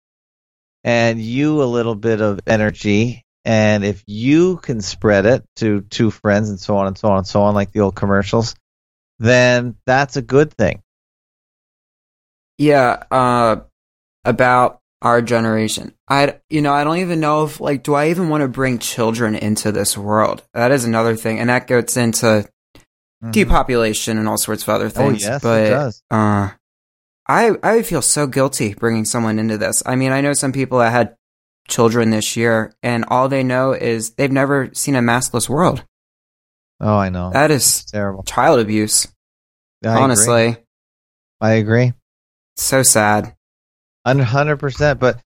and 0.83 1.21
you 1.21 1.61
a 1.61 1.65
little 1.65 1.93
bit 1.93 2.21
of 2.21 2.39
energy 2.47 3.23
and 3.45 3.85
if 3.85 4.03
you 4.07 4.57
can 4.57 4.81
spread 4.81 5.27
it 5.27 5.43
to 5.57 5.81
two 5.81 6.09
friends 6.09 6.49
and 6.49 6.59
so 6.59 6.77
on 6.77 6.87
and 6.87 6.97
so 6.97 7.09
on 7.09 7.19
and 7.19 7.27
so 7.27 7.43
on 7.43 7.53
like 7.53 7.71
the 7.71 7.81
old 7.81 7.95
commercials 7.95 8.55
then 9.19 9.75
that's 9.85 10.17
a 10.17 10.23
good 10.23 10.51
thing 10.51 10.81
Yeah, 12.57 13.03
uh, 13.11 13.57
about 14.25 14.81
our 15.01 15.21
generation. 15.21 15.93
I, 16.07 16.39
you 16.49 16.61
know, 16.61 16.73
I 16.73 16.83
don't 16.83 16.97
even 16.97 17.19
know 17.19 17.43
if, 17.43 17.59
like, 17.59 17.83
do 17.83 17.93
I 17.93 18.09
even 18.09 18.29
want 18.29 18.41
to 18.41 18.47
bring 18.47 18.79
children 18.79 19.35
into 19.35 19.71
this 19.71 19.97
world? 19.97 20.43
That 20.53 20.71
is 20.71 20.85
another 20.85 21.15
thing, 21.15 21.39
and 21.39 21.49
that 21.49 21.67
gets 21.67 21.97
into 21.97 22.49
depopulation 23.31 24.17
and 24.17 24.27
all 24.27 24.37
sorts 24.37 24.63
of 24.63 24.69
other 24.69 24.89
Mm-hmm. 24.89 25.01
oh 25.01 25.09
things. 25.09 25.21
yes 25.23 25.41
but, 25.41 25.63
it 25.63 25.69
does 25.69 26.03
uh, 26.11 26.49
I, 27.27 27.51
I 27.63 27.75
would 27.77 27.85
feel 27.85 28.01
so 28.01 28.25
guilty 28.27 28.73
bringing 28.73 29.05
someone 29.05 29.37
into 29.39 29.57
this. 29.57 29.83
I 29.85 29.95
mean, 29.95 30.11
I 30.11 30.21
know 30.21 30.33
some 30.33 30.51
people 30.53 30.79
that 30.79 30.91
had 30.91 31.15
children 31.67 32.09
this 32.11 32.37
year, 32.37 32.73
and 32.81 33.03
all 33.09 33.27
they 33.27 33.43
know 33.43 33.73
is 33.73 34.11
they've 34.11 34.31
never 34.31 34.69
seen 34.73 34.95
a 34.95 35.01
maskless 35.01 35.49
world. 35.49 35.83
oh 36.79 36.95
i 36.97 37.09
know 37.09 37.31
That 37.31 37.51
is 37.51 37.63
it's 37.65 37.91
terrible 37.91 38.23
child 38.23 38.59
abuse. 38.59 39.07
I 39.83 39.89
agree. 39.89 40.01
honestly, 40.03 40.57
i 41.41 41.51
agree 41.53 41.93
so 42.55 42.81
sad. 42.83 43.35
100% 44.07 44.99
but 44.99 45.21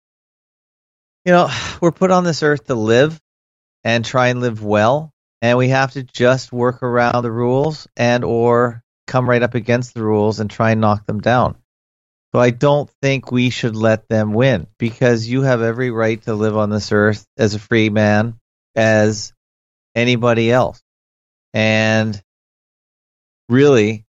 you 1.25 1.31
know 1.31 1.49
we're 1.81 1.91
put 1.91 2.11
on 2.11 2.23
this 2.23 2.43
earth 2.43 2.65
to 2.65 2.75
live 2.75 3.19
and 3.83 4.03
try 4.03 4.27
and 4.27 4.41
live 4.41 4.63
well 4.63 5.11
and 5.41 5.57
we 5.57 5.69
have 5.69 5.91
to 5.91 6.03
just 6.03 6.51
work 6.51 6.83
around 6.83 7.23
the 7.23 7.31
rules 7.31 7.87
and 7.97 8.23
or 8.23 8.83
come 9.07 9.29
right 9.29 9.43
up 9.43 9.55
against 9.55 9.93
the 9.93 10.03
rules 10.03 10.39
and 10.39 10.49
try 10.49 10.71
and 10.71 10.81
knock 10.81 11.05
them 11.05 11.19
down. 11.19 11.55
So 12.33 12.39
i 12.39 12.49
don't 12.49 12.89
think 13.01 13.31
we 13.31 13.49
should 13.49 13.75
let 13.75 14.07
them 14.07 14.33
win 14.33 14.67
because 14.77 15.27
you 15.27 15.41
have 15.41 15.61
every 15.61 15.91
right 15.91 16.21
to 16.23 16.33
live 16.33 16.55
on 16.55 16.69
this 16.69 16.91
earth 16.91 17.25
as 17.37 17.55
a 17.55 17.59
free 17.59 17.89
man 17.89 18.39
as 18.75 19.33
anybody 19.95 20.51
else. 20.51 20.81
And 21.53 22.21
really 23.49 24.05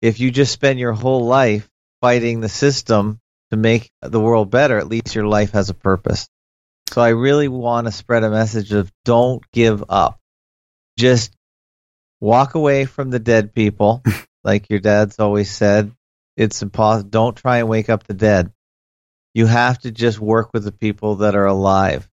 if 0.00 0.20
you 0.20 0.30
just 0.30 0.52
spend 0.52 0.78
your 0.78 0.92
whole 0.92 1.26
life 1.26 1.68
fighting 2.00 2.40
the 2.40 2.48
system 2.48 3.20
to 3.50 3.56
make 3.56 3.90
the 4.02 4.20
world 4.20 4.50
better, 4.50 4.78
at 4.78 4.88
least 4.88 5.14
your 5.14 5.26
life 5.26 5.52
has 5.52 5.70
a 5.70 5.74
purpose. 5.74 6.28
So 6.90 7.02
I 7.02 7.08
really 7.10 7.48
want 7.48 7.86
to 7.86 7.92
spread 7.92 8.24
a 8.24 8.30
message 8.30 8.72
of 8.72 8.90
don't 9.04 9.42
give 9.52 9.84
up. 9.88 10.18
Just 10.98 11.34
walk 12.20 12.54
away 12.54 12.84
from 12.84 13.10
the 13.10 13.18
dead 13.18 13.54
people, 13.54 14.02
like 14.44 14.70
your 14.70 14.80
dad's 14.80 15.18
always 15.18 15.50
said. 15.50 15.92
It's 16.36 16.62
impossible. 16.62 17.10
Don't 17.10 17.36
try 17.36 17.58
and 17.58 17.68
wake 17.68 17.88
up 17.88 18.04
the 18.04 18.14
dead. 18.14 18.52
You 19.34 19.46
have 19.46 19.78
to 19.80 19.90
just 19.90 20.18
work 20.18 20.50
with 20.52 20.64
the 20.64 20.72
people 20.72 21.16
that 21.16 21.34
are 21.34 21.46
alive 21.46 22.08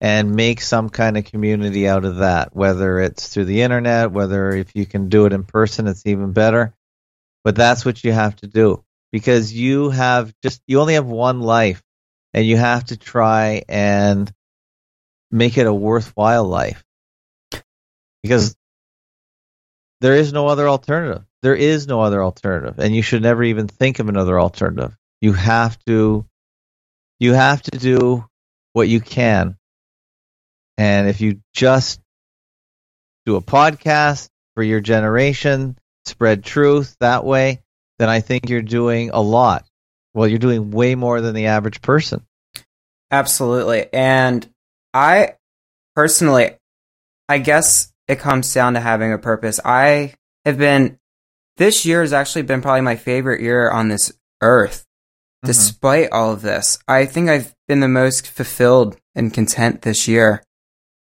and 0.00 0.34
make 0.34 0.60
some 0.60 0.88
kind 0.88 1.16
of 1.16 1.24
community 1.24 1.88
out 1.88 2.04
of 2.04 2.16
that, 2.16 2.54
whether 2.54 2.98
it's 3.00 3.28
through 3.28 3.46
the 3.46 3.62
internet, 3.62 4.12
whether 4.12 4.50
if 4.50 4.74
you 4.74 4.84
can 4.86 5.08
do 5.08 5.24
it 5.26 5.32
in 5.32 5.44
person, 5.44 5.86
it's 5.86 6.04
even 6.06 6.32
better. 6.32 6.74
But 7.44 7.56
that's 7.56 7.84
what 7.84 8.02
you 8.04 8.12
have 8.12 8.36
to 8.36 8.46
do 8.46 8.82
because 9.16 9.50
you 9.50 9.88
have 9.88 10.30
just 10.42 10.60
you 10.66 10.78
only 10.78 10.92
have 10.92 11.06
one 11.06 11.40
life 11.40 11.82
and 12.34 12.44
you 12.44 12.58
have 12.58 12.84
to 12.84 12.98
try 12.98 13.62
and 13.66 14.30
make 15.30 15.56
it 15.56 15.66
a 15.66 15.72
worthwhile 15.72 16.44
life. 16.44 16.84
Because 18.22 18.54
there 20.02 20.16
is 20.16 20.34
no 20.34 20.48
other 20.48 20.68
alternative. 20.68 21.24
There 21.40 21.54
is 21.54 21.86
no 21.86 22.02
other 22.02 22.22
alternative. 22.22 22.78
And 22.78 22.94
you 22.94 23.00
should 23.00 23.22
never 23.22 23.42
even 23.42 23.68
think 23.68 24.00
of 24.00 24.10
another 24.10 24.38
alternative. 24.38 24.94
You 25.22 25.32
have 25.32 25.82
to 25.86 26.26
you 27.18 27.32
have 27.32 27.62
to 27.62 27.78
do 27.78 28.22
what 28.74 28.86
you 28.86 29.00
can. 29.00 29.56
And 30.76 31.08
if 31.08 31.22
you 31.22 31.40
just 31.54 32.02
do 33.24 33.36
a 33.36 33.40
podcast 33.40 34.28
for 34.54 34.62
your 34.62 34.80
generation, 34.80 35.78
spread 36.04 36.44
truth 36.44 36.94
that 37.00 37.24
way, 37.24 37.62
then 37.98 38.08
I 38.08 38.20
think 38.20 38.48
you're 38.48 38.62
doing 38.62 39.10
a 39.10 39.20
lot. 39.20 39.64
Well, 40.14 40.26
you're 40.26 40.38
doing 40.38 40.70
way 40.70 40.94
more 40.94 41.20
than 41.20 41.34
the 41.34 41.46
average 41.46 41.82
person. 41.82 42.24
Absolutely. 43.10 43.86
And 43.92 44.48
I 44.94 45.34
personally, 45.94 46.56
I 47.28 47.38
guess 47.38 47.92
it 48.08 48.18
comes 48.18 48.52
down 48.52 48.74
to 48.74 48.80
having 48.80 49.12
a 49.12 49.18
purpose. 49.18 49.60
I 49.64 50.14
have 50.44 50.58
been, 50.58 50.98
this 51.56 51.84
year 51.84 52.00
has 52.00 52.12
actually 52.12 52.42
been 52.42 52.62
probably 52.62 52.82
my 52.82 52.96
favorite 52.96 53.40
year 53.40 53.70
on 53.70 53.88
this 53.88 54.12
earth. 54.40 54.84
Mm-hmm. 55.44 55.48
Despite 55.48 56.12
all 56.12 56.32
of 56.32 56.42
this, 56.42 56.78
I 56.88 57.04
think 57.06 57.28
I've 57.28 57.54
been 57.68 57.80
the 57.80 57.88
most 57.88 58.26
fulfilled 58.26 58.96
and 59.14 59.32
content 59.32 59.82
this 59.82 60.08
year, 60.08 60.42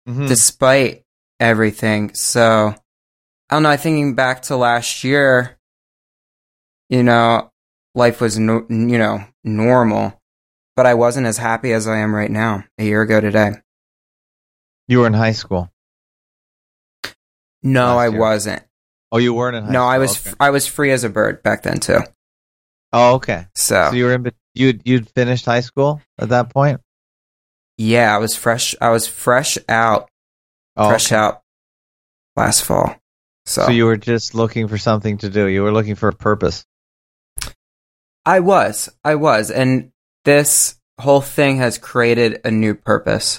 mm-hmm. 0.09 0.27
despite 0.27 1.03
everything. 1.41 2.15
So, 2.15 2.75
I 3.51 3.55
don't 3.55 3.65
know. 3.65 3.71
I 3.71 3.77
Thinking 3.77 4.15
back 4.15 4.43
to 4.43 4.57
last 4.57 5.03
year, 5.03 5.59
you 6.91 7.03
know, 7.03 7.51
life 7.95 8.21
was, 8.21 8.39
no, 8.39 8.67
you 8.69 8.99
know, 8.99 9.25
normal, 9.43 10.21
but 10.77 10.85
I 10.85 10.95
wasn't 10.95 11.27
as 11.27 11.39
happy 11.39 11.73
as 11.73 11.89
I 11.89 11.99
am 11.99 12.15
right 12.15 12.31
now 12.31 12.65
a 12.77 12.85
year 12.85 13.01
ago 13.01 13.21
today. 13.21 13.53
You 14.89 14.99
were 14.99 15.07
in 15.07 15.15
high 15.15 15.33
school. 15.33 15.71
No, 17.63 17.97
I 17.97 18.09
wasn't. 18.09 18.63
Oh, 19.13 19.19
you 19.19 19.35
weren't 19.35 19.57
in 19.57 19.65
high 19.65 19.73
no, 19.73 19.81
school. 19.81 19.89
I 19.89 19.99
was 19.99 20.27
okay. 20.27 20.37
I 20.41 20.51
was 20.51 20.67
free 20.67 20.91
as 20.91 21.05
a 21.05 21.09
bird 21.09 21.43
back 21.43 21.63
then 21.63 21.79
too. 21.79 22.01
Oh, 22.93 23.15
okay. 23.15 23.47
So, 23.55 23.89
so 23.91 23.97
you 23.97 24.05
were 24.05 24.15
in 24.15 24.33
you 24.55 24.79
you'd 24.85 25.09
finished 25.11 25.45
high 25.45 25.61
school 25.61 26.01
at 26.19 26.31
that 26.31 26.51
point? 26.53 26.81
Yeah, 27.77 28.15
I 28.15 28.19
was 28.19 28.35
fresh 28.35 28.75
I 28.81 28.91
was 28.91 29.07
fresh 29.07 29.59
out. 29.69 30.09
Oh, 30.77 30.89
fresh 30.89 31.13
okay. 31.13 31.17
out 31.17 31.43
last 32.37 32.65
fall. 32.65 32.97
So. 33.47 33.67
so 33.67 33.71
you 33.71 33.85
were 33.85 33.97
just 33.97 34.35
looking 34.35 34.69
for 34.69 34.79
something 34.79 35.19
to 35.19 35.29
do. 35.29 35.47
You 35.47 35.63
were 35.63 35.73
looking 35.73 35.95
for 35.95 36.09
a 36.09 36.15
purpose. 36.15 36.65
I 38.25 38.41
was. 38.41 38.89
I 39.05 39.15
was. 39.17 39.51
And 39.51 39.93
this 40.25 40.79
whole 41.01 41.21
thing 41.21 41.59
has 41.59 41.79
created 41.79 42.41
a 42.45 42.51
new 42.51 42.75
purpose. 42.75 43.39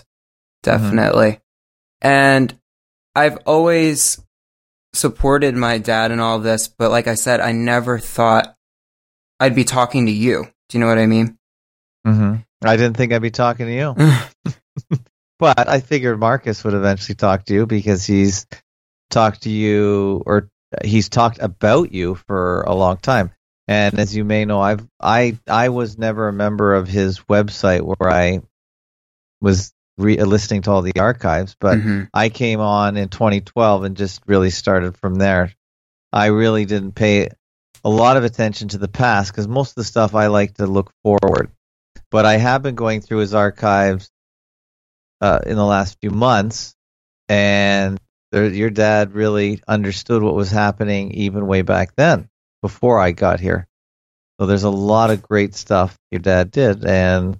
Mm-hmm. 0.63 0.71
Definitely. 0.71 1.27
Mm-hmm. 1.27 2.07
And 2.07 2.59
I've 3.15 3.37
always 3.45 4.21
supported 4.93 5.55
my 5.55 5.77
dad 5.77 6.11
in 6.11 6.19
all 6.19 6.39
this, 6.39 6.67
but 6.67 6.91
like 6.91 7.07
I 7.07 7.15
said, 7.15 7.39
I 7.39 7.51
never 7.51 7.99
thought 7.99 8.55
I'd 9.39 9.55
be 9.55 9.63
talking 9.63 10.07
to 10.07 10.11
you. 10.11 10.47
Do 10.69 10.77
you 10.77 10.79
know 10.79 10.87
what 10.87 10.97
I 10.97 11.07
mean? 11.07 11.37
Mm-hmm. 12.05 12.35
I 12.63 12.77
didn't 12.77 12.97
think 12.97 13.13
I'd 13.13 13.21
be 13.21 13.31
talking 13.31 13.67
to 13.67 13.73
you. 13.73 14.97
but 15.39 15.67
I 15.67 15.79
figured 15.79 16.19
Marcus 16.19 16.63
would 16.63 16.73
eventually 16.73 17.15
talk 17.15 17.45
to 17.45 17.53
you 17.53 17.65
because 17.65 18.05
he's 18.05 18.45
talked 19.09 19.43
to 19.43 19.49
you 19.49 20.23
or 20.25 20.49
he's 20.83 21.09
talked 21.09 21.39
about 21.39 21.91
you 21.91 22.15
for 22.15 22.61
a 22.61 22.73
long 22.73 22.97
time. 22.97 23.31
And 23.71 23.99
as 23.99 24.13
you 24.13 24.25
may 24.25 24.43
know, 24.43 24.59
I've 24.59 24.85
I 24.99 25.39
I 25.47 25.69
was 25.69 25.97
never 25.97 26.27
a 26.27 26.33
member 26.33 26.73
of 26.73 26.89
his 26.89 27.19
website 27.21 27.81
where 27.81 28.11
I 28.11 28.41
was 29.39 29.71
re- 29.97 30.21
listening 30.21 30.63
to 30.63 30.71
all 30.71 30.81
the 30.81 30.99
archives, 30.99 31.55
but 31.57 31.77
mm-hmm. 31.77 32.03
I 32.13 32.27
came 32.27 32.59
on 32.59 32.97
in 32.97 33.07
2012 33.07 33.85
and 33.85 33.95
just 33.95 34.23
really 34.27 34.49
started 34.49 34.97
from 34.97 35.15
there. 35.15 35.53
I 36.11 36.25
really 36.25 36.65
didn't 36.65 36.95
pay 36.95 37.29
a 37.85 37.89
lot 37.89 38.17
of 38.17 38.25
attention 38.25 38.67
to 38.69 38.77
the 38.77 38.89
past 38.89 39.31
because 39.31 39.47
most 39.47 39.69
of 39.69 39.75
the 39.75 39.85
stuff 39.85 40.15
I 40.15 40.27
like 40.27 40.55
to 40.55 40.67
look 40.67 40.91
forward. 41.01 41.49
But 42.09 42.25
I 42.25 42.35
have 42.35 42.63
been 42.63 42.75
going 42.75 42.99
through 42.99 43.19
his 43.19 43.33
archives 43.33 44.11
uh, 45.21 45.39
in 45.45 45.55
the 45.55 45.65
last 45.65 45.97
few 46.01 46.11
months, 46.11 46.75
and 47.29 47.97
there, 48.33 48.49
your 48.49 48.69
dad 48.69 49.13
really 49.13 49.61
understood 49.65 50.21
what 50.21 50.35
was 50.35 50.51
happening 50.51 51.11
even 51.11 51.47
way 51.47 51.61
back 51.61 51.95
then, 51.95 52.27
before 52.61 52.99
I 52.99 53.11
got 53.11 53.39
here. 53.39 53.67
So 54.39 54.45
there's 54.47 54.63
a 54.63 54.69
lot 54.69 55.11
of 55.11 55.21
great 55.21 55.53
stuff 55.53 55.97
your 56.09 56.19
dad 56.19 56.51
did, 56.51 56.85
and 56.85 57.39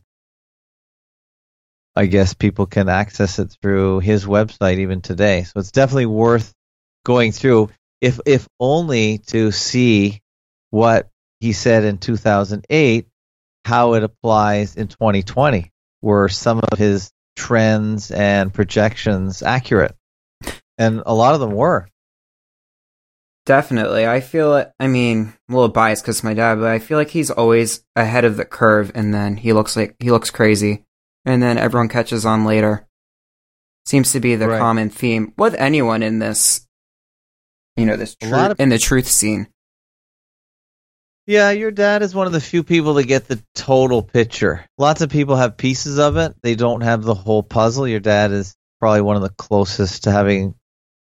I 1.96 2.06
guess 2.06 2.34
people 2.34 2.68
can 2.68 2.90
access 2.90 3.40
it 3.40 3.56
through 3.62 4.00
his 4.00 4.26
website 4.26 4.78
even 4.78 5.02
today. 5.02 5.44
So 5.44 5.60
it's 5.60 5.72
definitely 5.72 6.06
worth 6.06 6.54
going 7.04 7.32
through, 7.32 7.70
if 8.00 8.20
if 8.26 8.48
only 8.60 9.18
to 9.28 9.52
see 9.52 10.22
what 10.70 11.10
he 11.40 11.54
said 11.54 11.84
in 11.84 11.98
2008, 11.98 13.08
how 13.66 13.94
it 13.96 14.04
applies 14.04 14.76
in 14.76 14.88
2020. 14.88 15.72
Were 16.04 16.30
some 16.30 16.62
of 16.72 16.80
his 16.80 17.12
trends 17.36 18.10
and 18.12 18.54
projections 18.54 19.44
accurate? 19.44 19.96
And 20.78 21.04
a 21.06 21.14
lot 21.14 21.36
of 21.36 21.40
them 21.42 21.52
were. 21.52 21.88
Definitely. 23.46 24.06
I 24.06 24.20
feel 24.20 24.56
it. 24.56 24.72
I 24.80 24.88
mean, 24.88 25.34
a 25.50 25.54
little 25.54 25.70
biased 25.70 26.04
because 26.04 26.24
my 26.24 26.34
dad, 26.34 26.56
but 26.56 26.70
I 26.70 26.80
feel 26.80 26.98
like 26.98 27.10
he's 27.10 27.32
always 27.32 27.84
ahead 27.96 28.24
of 28.24 28.38
the 28.38 28.46
curve 28.46 28.92
and 28.94 29.14
then 29.14 29.38
he 29.38 29.54
looks 29.54 29.76
like 29.76 29.96
he 30.00 30.12
looks 30.12 30.30
crazy 30.30 30.86
and 31.26 31.42
then 31.42 31.58
everyone 31.58 31.90
catches 31.90 32.26
on 32.26 32.46
later. 32.46 32.88
Seems 33.86 34.12
to 34.12 34.20
be 34.20 34.36
the 34.36 34.48
right. 34.48 34.60
common 34.60 34.90
theme 34.90 35.34
with 35.38 35.56
anyone 35.56 36.04
in 36.04 36.20
this, 36.20 36.68
you 37.76 37.86
know, 37.86 37.98
this 37.98 38.16
of- 38.22 38.60
in 38.60 38.70
the 38.70 38.78
truth 38.78 39.08
scene. 39.08 39.48
Yeah, 41.28 41.52
your 41.52 41.72
dad 41.72 42.02
is 42.02 42.16
one 42.16 42.28
of 42.28 42.34
the 42.34 42.42
few 42.42 42.64
people 42.64 42.96
that 42.96 43.06
get 43.06 43.28
the 43.28 43.42
total 43.56 44.02
picture. 44.04 44.66
Lots 44.78 45.02
of 45.02 45.10
people 45.10 45.36
have 45.36 45.56
pieces 45.56 45.98
of 45.98 46.18
it; 46.18 46.36
they 46.42 46.56
don't 46.56 46.82
have 46.82 47.04
the 47.04 47.14
whole 47.14 47.44
puzzle. 47.44 47.88
Your 47.88 48.00
dad 48.00 48.32
is 48.32 48.56
probably 48.80 49.02
one 49.02 49.16
of 49.16 49.22
the 49.22 49.30
closest 49.30 50.04
to 50.04 50.12
having 50.12 50.56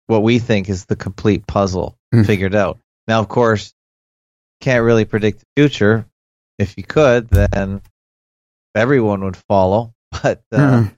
what 0.08 0.24
we 0.24 0.40
think 0.40 0.70
is 0.70 0.86
the 0.86 0.96
complete 0.96 1.48
puzzle 1.48 1.98
mm. 2.14 2.26
figured 2.26 2.56
out. 2.56 2.80
Now, 3.08 3.20
of 3.20 3.28
course, 3.28 3.74
can't 4.62 4.84
really 4.84 5.06
predict 5.06 5.40
the 5.40 5.46
future. 5.56 6.06
If 6.58 6.78
you 6.78 6.84
could, 6.84 7.30
then 7.30 7.82
everyone 8.76 9.24
would 9.24 9.38
follow 9.38 9.96
but 10.24 10.44
uh, 10.52 10.58
mm-hmm. 10.58 10.94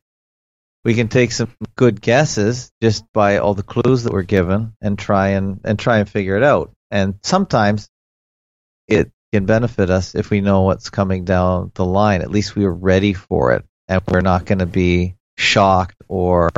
we 0.83 0.93
can 0.93 1.07
take 1.07 1.31
some 1.31 1.51
good 1.75 2.01
guesses 2.01 2.71
just 2.81 3.05
by 3.13 3.37
all 3.37 3.53
the 3.53 3.63
clues 3.63 4.03
that 4.03 4.13
we're 4.13 4.23
given 4.23 4.73
and 4.81 4.97
try 4.97 5.29
and 5.29 5.61
and 5.63 5.77
try 5.79 5.99
and 5.99 6.09
figure 6.09 6.37
it 6.37 6.43
out. 6.43 6.71
And 6.91 7.15
sometimes 7.23 7.89
it 8.87 9.11
can 9.33 9.45
benefit 9.45 9.89
us 9.89 10.15
if 10.15 10.29
we 10.29 10.41
know 10.41 10.61
what's 10.61 10.89
coming 10.89 11.25
down 11.25 11.71
the 11.75 11.85
line. 11.85 12.21
At 12.21 12.31
least 12.31 12.55
we 12.55 12.65
are 12.65 12.73
ready 12.73 13.13
for 13.13 13.53
it, 13.53 13.65
and 13.87 14.01
we're 14.07 14.21
not 14.21 14.45
going 14.45 14.59
to 14.59 14.65
be 14.65 15.15
shocked 15.37 15.97
or 16.07 16.49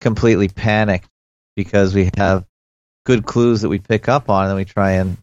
completely 0.00 0.48
panicked 0.48 1.08
because 1.58 1.92
we 1.92 2.08
have 2.16 2.46
good 3.04 3.26
clues 3.26 3.62
that 3.62 3.68
we 3.68 3.80
pick 3.80 4.08
up 4.08 4.30
on, 4.30 4.46
and 4.46 4.54
we 4.54 4.64
try 4.64 4.92
and 4.92 5.16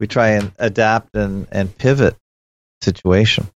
we 0.00 0.08
try 0.08 0.30
and 0.30 0.50
adapt 0.58 1.14
and 1.14 1.46
and 1.52 1.78
pivot 1.78 2.16
situation. 2.82 3.48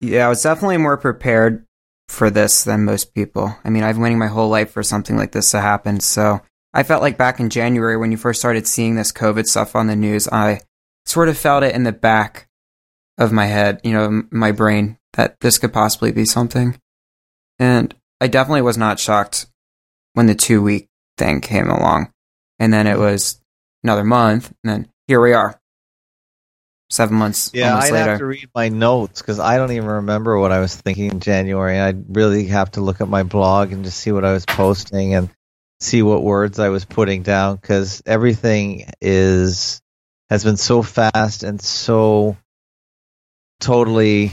Yeah, 0.00 0.26
I 0.26 0.28
was 0.28 0.42
definitely 0.42 0.78
more 0.78 0.96
prepared 0.96 1.64
for 2.08 2.30
this 2.30 2.64
than 2.64 2.84
most 2.84 3.14
people. 3.14 3.56
I 3.64 3.70
mean, 3.70 3.84
I've 3.84 3.94
been 3.94 4.02
waiting 4.02 4.18
my 4.18 4.26
whole 4.26 4.48
life 4.48 4.72
for 4.72 4.82
something 4.82 5.16
like 5.16 5.30
this 5.30 5.52
to 5.52 5.60
happen. 5.60 6.00
So 6.00 6.40
I 6.74 6.82
felt 6.82 7.00
like 7.00 7.16
back 7.16 7.38
in 7.38 7.48
January 7.48 7.96
when 7.96 8.10
you 8.10 8.16
first 8.16 8.40
started 8.40 8.66
seeing 8.66 8.96
this 8.96 9.12
COVID 9.12 9.44
stuff 9.44 9.76
on 9.76 9.86
the 9.86 9.94
news, 9.94 10.26
I 10.26 10.62
sort 11.06 11.28
of 11.28 11.38
felt 11.38 11.62
it 11.62 11.76
in 11.76 11.84
the 11.84 11.92
back 11.92 12.48
of 13.18 13.30
my 13.30 13.46
head, 13.46 13.80
you 13.84 13.92
know, 13.92 14.24
my 14.32 14.50
brain, 14.50 14.98
that 15.12 15.36
this 15.40 15.58
could 15.58 15.72
possibly 15.72 16.10
be 16.10 16.24
something. 16.24 16.76
And 17.60 17.94
I 18.20 18.26
definitely 18.26 18.62
was 18.62 18.76
not 18.76 18.98
shocked 18.98 19.46
when 20.14 20.26
the 20.26 20.34
two 20.34 20.60
week 20.60 20.88
thing 21.16 21.40
came 21.40 21.70
along. 21.70 22.12
And 22.58 22.72
then 22.72 22.86
it 22.86 22.98
was 22.98 23.40
another 23.82 24.04
month, 24.04 24.52
and 24.62 24.72
then 24.72 24.88
here 25.06 25.20
we 25.20 25.32
are 25.32 25.60
seven 26.90 27.16
months. 27.16 27.50
Yeah, 27.52 27.78
later. 27.78 27.96
have 27.96 28.18
to 28.18 28.26
read 28.26 28.48
my 28.54 28.68
notes 28.68 29.20
because 29.20 29.40
I 29.40 29.56
don't 29.56 29.72
even 29.72 29.88
remember 29.88 30.38
what 30.38 30.52
I 30.52 30.60
was 30.60 30.74
thinking 30.74 31.10
in 31.10 31.20
January. 31.20 31.78
I'd 31.78 32.16
really 32.16 32.46
have 32.46 32.70
to 32.72 32.80
look 32.80 33.00
at 33.00 33.08
my 33.08 33.22
blog 33.22 33.72
and 33.72 33.84
just 33.84 33.98
see 33.98 34.12
what 34.12 34.24
I 34.24 34.32
was 34.32 34.46
posting 34.46 35.14
and 35.14 35.30
see 35.80 36.02
what 36.02 36.22
words 36.22 36.58
I 36.58 36.68
was 36.68 36.84
putting 36.84 37.22
down 37.22 37.56
because 37.56 38.02
everything 38.06 38.90
is 39.00 39.82
has 40.30 40.44
been 40.44 40.56
so 40.56 40.82
fast 40.82 41.42
and 41.42 41.60
so 41.60 42.36
totally 43.60 44.32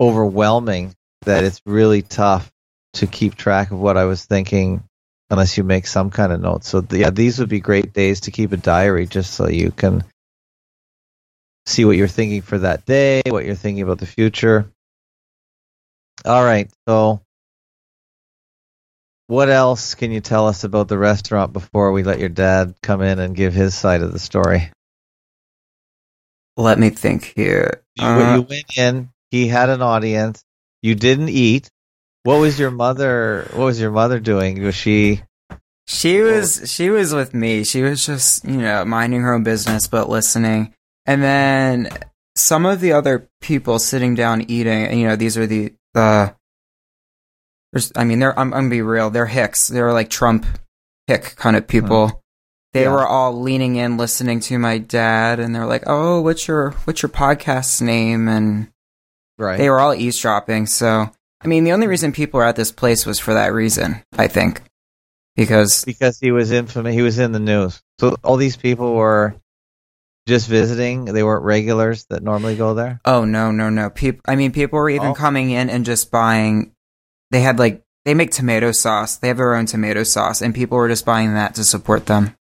overwhelming 0.00 0.94
that 1.22 1.44
it's 1.44 1.60
really 1.66 2.02
tough 2.02 2.50
to 2.94 3.06
keep 3.06 3.34
track 3.34 3.70
of 3.70 3.78
what 3.78 3.96
I 3.96 4.04
was 4.04 4.24
thinking 4.24 4.82
unless 5.30 5.56
you 5.56 5.64
make 5.64 5.86
some 5.86 6.10
kind 6.10 6.32
of 6.32 6.40
notes. 6.40 6.68
So 6.68 6.84
yeah, 6.90 7.10
these 7.10 7.38
would 7.38 7.48
be 7.48 7.60
great 7.60 7.92
days 7.92 8.20
to 8.22 8.30
keep 8.30 8.52
a 8.52 8.56
diary 8.56 9.06
just 9.06 9.32
so 9.32 9.48
you 9.48 9.70
can 9.70 10.04
see 11.66 11.84
what 11.84 11.96
you're 11.96 12.08
thinking 12.08 12.42
for 12.42 12.58
that 12.58 12.84
day, 12.84 13.22
what 13.26 13.44
you're 13.44 13.54
thinking 13.54 13.82
about 13.82 13.98
the 13.98 14.06
future. 14.06 14.70
All 16.24 16.44
right, 16.44 16.68
so 16.86 17.22
what 19.28 19.48
else 19.48 19.94
can 19.94 20.10
you 20.10 20.20
tell 20.20 20.48
us 20.48 20.64
about 20.64 20.88
the 20.88 20.98
restaurant 20.98 21.52
before 21.52 21.92
we 21.92 22.02
let 22.02 22.18
your 22.18 22.28
dad 22.28 22.74
come 22.82 23.00
in 23.00 23.20
and 23.20 23.36
give 23.36 23.54
his 23.54 23.74
side 23.74 24.02
of 24.02 24.12
the 24.12 24.18
story? 24.18 24.70
Let 26.56 26.78
me 26.78 26.90
think 26.90 27.32
here. 27.36 27.82
You, 27.94 28.04
uh, 28.04 28.34
you 28.34 28.42
went 28.42 28.76
in, 28.76 29.10
he 29.30 29.46
had 29.46 29.70
an 29.70 29.82
audience. 29.82 30.42
You 30.82 30.96
didn't 30.96 31.28
eat. 31.28 31.70
What 32.24 32.38
was 32.38 32.58
your 32.58 32.70
mother? 32.70 33.48
What 33.52 33.64
was 33.64 33.80
your 33.80 33.90
mother 33.90 34.20
doing? 34.20 34.62
Was 34.62 34.74
she? 34.74 35.22
She 35.86 36.20
was 36.20 36.70
she 36.72 36.90
was 36.90 37.12
with 37.14 37.34
me. 37.34 37.64
She 37.64 37.82
was 37.82 38.04
just 38.06 38.44
you 38.44 38.58
know 38.58 38.84
minding 38.84 39.22
her 39.22 39.34
own 39.34 39.42
business 39.42 39.88
but 39.88 40.08
listening. 40.08 40.74
And 41.06 41.22
then 41.22 41.88
some 42.36 42.64
of 42.66 42.80
the 42.80 42.92
other 42.92 43.28
people 43.40 43.78
sitting 43.78 44.14
down 44.14 44.42
eating. 44.50 44.98
You 44.98 45.08
know, 45.08 45.16
these 45.16 45.36
are 45.36 45.46
the 45.46 45.72
the. 45.94 46.34
There's, 47.72 47.92
I 47.96 48.04
mean, 48.04 48.18
they're. 48.18 48.38
I'm, 48.38 48.52
I'm 48.52 48.62
gonna 48.62 48.70
be 48.70 48.82
real. 48.82 49.10
They're 49.10 49.26
hicks. 49.26 49.68
They're 49.68 49.92
like 49.92 50.10
Trump 50.10 50.44
hick 51.06 51.34
kind 51.36 51.56
of 51.56 51.66
people. 51.66 52.08
Hmm. 52.08 52.16
They 52.72 52.82
Yeah. 52.84 52.92
were 52.92 53.06
all 53.06 53.40
leaning 53.40 53.76
in, 53.76 53.96
listening 53.96 54.38
to 54.40 54.58
my 54.58 54.78
dad, 54.78 55.40
and 55.40 55.54
they're 55.54 55.66
like, 55.66 55.84
"Oh, 55.86 56.20
what's 56.20 56.46
your 56.46 56.70
what's 56.84 57.02
your 57.02 57.10
podcast's 57.10 57.80
name?" 57.80 58.28
And 58.28 58.68
Right. 59.38 59.56
they 59.58 59.70
were 59.70 59.80
all 59.80 59.94
eavesdropping. 59.94 60.66
So, 60.66 61.10
I 61.42 61.48
mean, 61.48 61.64
the 61.64 61.72
only 61.72 61.86
reason 61.86 62.12
people 62.12 62.38
were 62.38 62.44
at 62.46 62.56
this 62.56 62.72
place 62.72 63.06
was 63.06 63.18
for 63.18 63.34
that 63.34 63.52
reason, 63.54 64.02
I 64.18 64.28
think, 64.28 64.60
because 65.36 65.84
because 65.84 66.18
he 66.20 66.32
was 66.32 66.50
infamous. 66.52 66.94
He 66.94 67.02
was 67.02 67.18
in 67.18 67.32
the 67.32 67.38
news. 67.40 67.80
So 67.98 68.16
all 68.22 68.36
these 68.36 68.56
people 68.56 68.94
were 68.94 69.34
just 70.28 70.48
visiting. 70.48 71.06
They 71.06 71.22
weren't 71.22 71.44
regulars 71.44 72.04
that 72.10 72.22
normally 72.22 72.56
go 72.56 72.74
there. 72.74 73.00
oh 73.04 73.24
no, 73.24 73.50
no, 73.50 73.70
no, 73.70 73.88
people. 73.90 74.20
I 74.26 74.36
mean, 74.36 74.52
people 74.52 74.78
were 74.78 74.90
even 74.90 75.08
Oh. 75.08 75.14
coming 75.14 75.50
in 75.50 75.70
and 75.70 75.84
just 75.86 76.10
buying. 76.10 76.72
They 77.30 77.40
had 77.40 77.58
like 77.58 77.82
they 78.04 78.12
make 78.14 78.32
tomato 78.32 78.72
sauce. 78.72 79.16
They 79.16 79.28
have 79.28 79.36
their 79.38 79.54
own 79.54 79.66
tomato 79.66 80.02
sauce, 80.02 80.42
and 80.42 80.54
people 80.54 80.76
were 80.76 80.88
just 80.88 81.06
buying 81.06 81.34
that 81.34 81.54
to 81.54 81.64
support 81.64 82.06
them. 82.06 82.34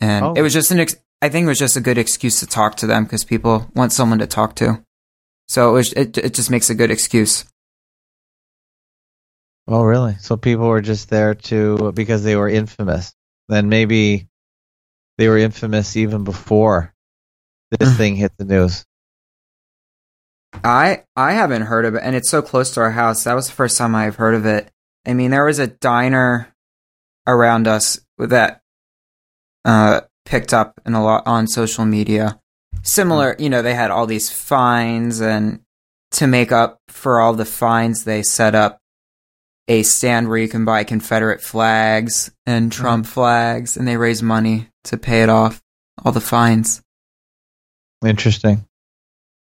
And 0.00 0.24
Oh. 0.24 0.32
it 0.34 0.42
was 0.42 0.52
just 0.54 0.70
an. 0.70 0.80
Ex- 0.80 0.96
I 1.20 1.28
think 1.28 1.44
it 1.44 1.48
was 1.48 1.58
just 1.58 1.76
a 1.76 1.80
good 1.80 1.98
excuse 1.98 2.40
to 2.40 2.46
talk 2.46 2.76
to 2.76 2.86
them 2.86 3.04
because 3.04 3.22
people 3.24 3.70
want 3.74 3.92
someone 3.92 4.18
to 4.18 4.26
talk 4.26 4.56
to. 4.56 4.82
So 5.48 5.68
it 5.70 5.72
was. 5.72 5.92
It, 5.92 6.16
it 6.18 6.34
just 6.34 6.50
makes 6.50 6.70
a 6.70 6.74
good 6.74 6.90
excuse. 6.90 7.44
Oh, 9.68 9.82
really? 9.82 10.16
So 10.18 10.36
people 10.36 10.66
were 10.66 10.80
just 10.80 11.08
there 11.08 11.34
to 11.34 11.92
because 11.92 12.24
they 12.24 12.36
were 12.36 12.48
infamous. 12.48 13.14
Then 13.48 13.68
maybe 13.68 14.28
they 15.18 15.28
were 15.28 15.38
infamous 15.38 15.96
even 15.96 16.24
before 16.24 16.94
this 17.78 17.96
thing 17.96 18.16
hit 18.16 18.32
the 18.38 18.44
news. 18.44 18.84
I 20.64 21.04
I 21.16 21.32
haven't 21.32 21.62
heard 21.62 21.84
of 21.84 21.94
it, 21.94 22.02
and 22.04 22.14
it's 22.14 22.28
so 22.28 22.42
close 22.42 22.72
to 22.74 22.80
our 22.80 22.90
house. 22.90 23.24
That 23.24 23.34
was 23.34 23.46
the 23.46 23.54
first 23.54 23.78
time 23.78 23.94
I've 23.94 24.16
heard 24.16 24.34
of 24.34 24.46
it. 24.46 24.70
I 25.06 25.14
mean, 25.14 25.30
there 25.30 25.44
was 25.44 25.58
a 25.58 25.66
diner 25.66 26.54
around 27.26 27.66
us 27.66 28.00
that 28.18 28.60
uh, 29.64 30.02
picked 30.24 30.52
up 30.52 30.80
in 30.84 30.94
a 30.94 31.02
lot 31.02 31.26
on 31.26 31.46
social 31.46 31.84
media. 31.84 32.38
Similar, 32.82 33.36
you 33.38 33.48
know, 33.48 33.62
they 33.62 33.74
had 33.74 33.90
all 33.90 34.06
these 34.06 34.30
fines, 34.30 35.20
and 35.20 35.60
to 36.12 36.26
make 36.26 36.52
up 36.52 36.80
for 36.88 37.20
all 37.20 37.32
the 37.32 37.44
fines, 37.44 38.04
they 38.04 38.22
set 38.22 38.54
up 38.54 38.81
a 39.72 39.82
stand 39.82 40.28
where 40.28 40.38
you 40.38 40.48
can 40.48 40.64
buy 40.64 40.84
Confederate 40.84 41.40
flags 41.40 42.30
and 42.46 42.70
Trump 42.70 43.06
flags, 43.06 43.76
and 43.76 43.88
they 43.88 43.96
raise 43.96 44.22
money 44.22 44.68
to 44.84 44.96
pay 44.98 45.22
it 45.22 45.28
off, 45.28 45.62
all 46.04 46.12
the 46.12 46.20
fines. 46.20 46.82
Interesting. 48.04 48.66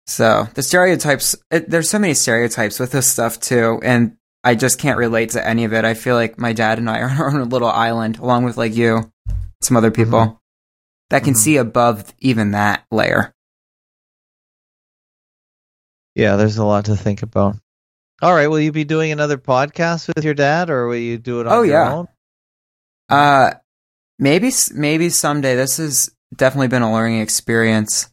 So 0.07 0.49
the 0.55 0.63
stereotypes, 0.63 1.37
it, 1.51 1.71
there's 1.71 1.89
so 1.89 1.99
many 1.99 2.15
stereotypes 2.15 2.79
with 2.81 2.91
this 2.93 3.11
stuff 3.11 3.41
too, 3.41 3.81
and 3.83 4.17
I 4.45 4.55
just 4.57 4.79
can't 4.79 4.99
relate 4.99 5.31
to 5.31 5.47
any 5.47 5.65
of 5.65 5.73
it. 5.73 5.85
I 5.85 5.95
feel 5.95 6.17
like 6.17 6.39
my 6.39 6.53
dad 6.53 6.79
and 6.79 6.91
I 6.91 7.01
are 7.03 7.09
on 7.11 7.17
our 7.21 7.31
own 7.41 7.49
little 7.49 7.69
island, 7.71 8.19
along 8.19 8.45
with 8.45 8.57
like 8.57 8.75
you, 8.75 9.11
some 9.63 9.77
other 9.77 9.91
people 9.93 10.41
that 11.11 11.25
can 11.25 11.35
Mhm. 11.35 11.39
see 11.39 11.57
above 11.57 12.13
even 12.19 12.51
that 12.51 12.85
layer. 12.91 13.33
Yeah, 16.15 16.37
there's 16.37 16.59
a 16.59 16.65
lot 16.65 16.87
to 16.87 16.97
think 16.97 17.23
about. 17.23 17.57
All 18.23 18.33
right, 18.33 18.47
will 18.47 18.61
you 18.61 18.71
be 18.71 18.85
doing 18.85 19.11
another 19.11 19.37
podcast 19.37 20.07
with 20.15 20.25
your 20.25 20.35
dad, 20.35 20.71
or 20.71 20.87
will 20.87 20.97
you 20.97 21.19
do 21.19 21.41
it 21.41 21.47
on 21.49 21.53
Oh, 21.53 21.63
your 21.63 21.75
yeah. 21.75 21.93
own? 21.93 22.09
Uh, 23.09 23.55
maybe 24.19 24.53
maybe 24.73 25.09
someday. 25.11 25.57
This 25.57 25.79
has 25.79 26.11
definitely 26.35 26.69
been 26.69 26.83
a 26.83 26.93
learning 26.93 27.21
experience. 27.21 28.09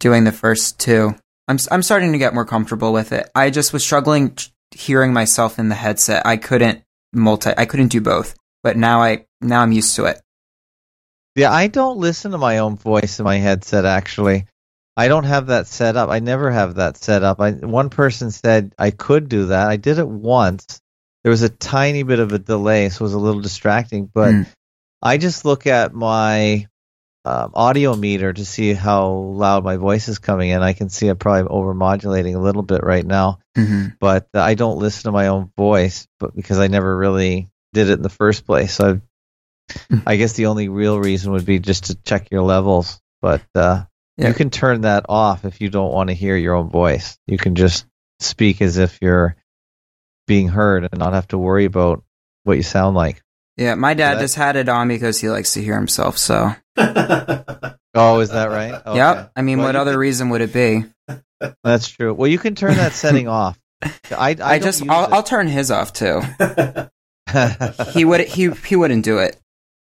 Doing 0.00 0.24
the 0.24 0.32
first 0.32 0.78
two, 0.78 1.14
I'm 1.48 1.58
I'm 1.70 1.82
starting 1.82 2.12
to 2.12 2.18
get 2.18 2.34
more 2.34 2.44
comfortable 2.46 2.92
with 2.92 3.12
it. 3.12 3.30
I 3.34 3.50
just 3.50 3.72
was 3.72 3.82
struggling 3.82 4.36
hearing 4.70 5.12
myself 5.12 5.58
in 5.58 5.68
the 5.68 5.74
headset. 5.74 6.26
I 6.26 6.36
couldn't 6.36 6.82
multi. 7.12 7.50
I 7.56 7.64
couldn't 7.66 7.88
do 7.88 8.00
both, 8.00 8.34
but 8.62 8.76
now 8.76 9.02
I 9.02 9.26
now 9.40 9.62
I'm 9.62 9.72
used 9.72 9.96
to 9.96 10.04
it. 10.06 10.20
Yeah, 11.36 11.52
I 11.52 11.66
don't 11.68 11.98
listen 11.98 12.32
to 12.32 12.38
my 12.38 12.58
own 12.58 12.76
voice 12.76 13.18
in 13.18 13.24
my 13.24 13.36
headset. 13.36 13.84
Actually, 13.84 14.46
I 15.00 15.08
don't 15.08 15.24
have 15.24 15.46
that 15.46 15.66
set 15.66 15.96
up. 15.96 16.10
I 16.10 16.18
never 16.18 16.50
have 16.50 16.74
that 16.74 16.96
set 16.96 17.22
up. 17.22 17.40
I 17.40 17.52
one 17.52 17.88
person 17.88 18.30
said 18.30 18.74
I 18.78 18.90
could 18.90 19.28
do 19.28 19.46
that. 19.46 19.68
I 19.68 19.76
did 19.76 19.98
it 19.98 20.06
once. 20.06 20.80
There 21.24 21.30
was 21.30 21.42
a 21.42 21.48
tiny 21.48 22.02
bit 22.02 22.18
of 22.18 22.32
a 22.32 22.38
delay, 22.38 22.88
so 22.90 22.96
it 23.02 23.08
was 23.08 23.14
a 23.14 23.18
little 23.18 23.40
distracting. 23.40 24.10
But 24.12 24.32
Hmm. 24.32 24.42
I 25.00 25.16
just 25.16 25.46
look 25.46 25.66
at 25.66 25.94
my 25.94 26.68
um, 27.24 27.52
audio 27.54 27.96
meter 27.96 28.32
to 28.32 28.44
see 28.44 28.74
how 28.74 29.08
loud 29.08 29.64
my 29.64 29.76
voice 29.76 30.08
is 30.08 30.18
coming 30.18 30.50
in. 30.50 30.62
I 30.62 30.74
can 30.74 30.90
see 30.90 31.08
I'm 31.08 31.16
probably 31.16 31.48
overmodulating 31.48 32.34
a 32.34 32.38
little 32.38 32.62
bit 32.62 32.82
right 32.82 33.06
now. 33.06 33.38
hmm 33.56 33.86
but 33.98 34.28
I 34.34 34.54
don't 34.54 34.78
listen 34.78 35.04
to 35.04 35.12
my 35.12 35.28
own 35.28 35.50
voice, 35.56 36.06
but 36.18 36.34
because 36.36 36.58
I 36.58 36.68
never 36.68 36.94
really 36.96 37.48
did 37.72 37.88
it 37.90 37.94
in 37.94 38.02
the 38.02 38.08
first 38.22 38.44
place. 38.46 38.74
So 38.74 39.00
Mm. 39.88 40.02
I 40.04 40.16
guess 40.16 40.32
the 40.32 40.46
only 40.46 40.68
real 40.68 40.98
reason 40.98 41.30
would 41.32 41.44
be 41.44 41.60
just 41.60 41.84
to 41.84 41.94
check 41.94 42.30
your 42.32 42.42
levels. 42.42 43.00
But 43.22 43.42
uh, 43.54 43.84
Yeah. 44.16 44.28
you 44.28 44.34
can 44.34 44.50
turn 44.50 44.82
that 44.82 45.06
off 45.08 45.44
if 45.44 45.60
you 45.60 45.70
don't 45.70 45.92
want 45.92 46.08
to 46.08 46.14
hear 46.14 46.36
your 46.36 46.54
own 46.54 46.68
voice. 46.68 47.18
You 47.26 47.38
can 47.38 47.54
just 47.54 47.86
speak 48.18 48.60
as 48.60 48.76
if 48.76 48.98
you're 49.00 49.36
being 50.26 50.48
heard 50.48 50.84
and 50.90 50.98
not 50.98 51.14
have 51.14 51.28
to 51.28 51.38
worry 51.38 51.64
about 51.64 52.02
what 52.44 52.56
you 52.56 52.62
sound 52.62 52.96
like. 52.96 53.22
Yeah, 53.56 53.74
my 53.74 53.94
dad 53.94 54.16
that- 54.16 54.20
just 54.22 54.34
had 54.36 54.56
it 54.56 54.68
on 54.68 54.88
because 54.88 55.20
he 55.20 55.28
likes 55.30 55.54
to 55.54 55.62
hear 55.62 55.74
himself. 55.76 56.18
So, 56.18 56.54
Oh, 56.76 58.20
is 58.20 58.30
that 58.30 58.50
right? 58.50 58.74
Okay. 58.86 58.96
yep. 58.96 59.32
I 59.34 59.42
mean, 59.42 59.58
Well, 59.58 59.68
what 59.68 59.76
other 59.76 59.92
can- 59.92 60.00
reason 60.00 60.28
would 60.30 60.40
it 60.42 60.52
be? 60.52 60.84
That's 61.64 61.88
true. 61.88 62.12
Well, 62.14 62.28
you 62.28 62.38
can 62.38 62.54
turn 62.54 62.76
that 62.76 62.92
setting 62.92 63.26
off. 63.26 63.58
I, 63.82 63.90
I, 64.10 64.36
I, 64.40 64.58
just, 64.58 64.86
I'll. 64.88 65.12
I'll 65.14 65.22
turn 65.22 65.48
his 65.48 65.70
off 65.70 65.92
too. 65.94 66.20
He 67.94 68.04
would, 68.04 68.20
he, 68.20 68.50
he 68.50 68.76
wouldn't 68.76 69.04
do 69.04 69.18
it. 69.18 69.36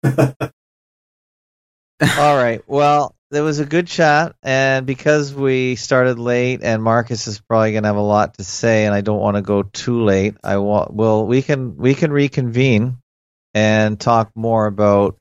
All 0.04 2.36
right. 2.36 2.60
Well, 2.66 3.15
there 3.30 3.42
was 3.42 3.58
a 3.58 3.66
good 3.66 3.86
chat, 3.86 4.36
and 4.42 4.86
because 4.86 5.34
we 5.34 5.74
started 5.76 6.18
late, 6.18 6.60
and 6.62 6.82
Marcus 6.82 7.26
is 7.26 7.40
probably 7.40 7.72
going 7.72 7.82
to 7.82 7.88
have 7.88 7.96
a 7.96 8.00
lot 8.00 8.34
to 8.34 8.44
say, 8.44 8.86
and 8.86 8.94
I 8.94 9.00
don't 9.00 9.18
want 9.18 9.36
to 9.36 9.42
go 9.42 9.62
too 9.62 10.04
late. 10.04 10.36
I 10.44 10.58
want. 10.58 10.92
Well, 10.92 11.26
we 11.26 11.42
can 11.42 11.76
we 11.76 11.94
can 11.94 12.12
reconvene 12.12 12.98
and 13.54 13.98
talk 13.98 14.30
more 14.36 14.66
about 14.66 15.16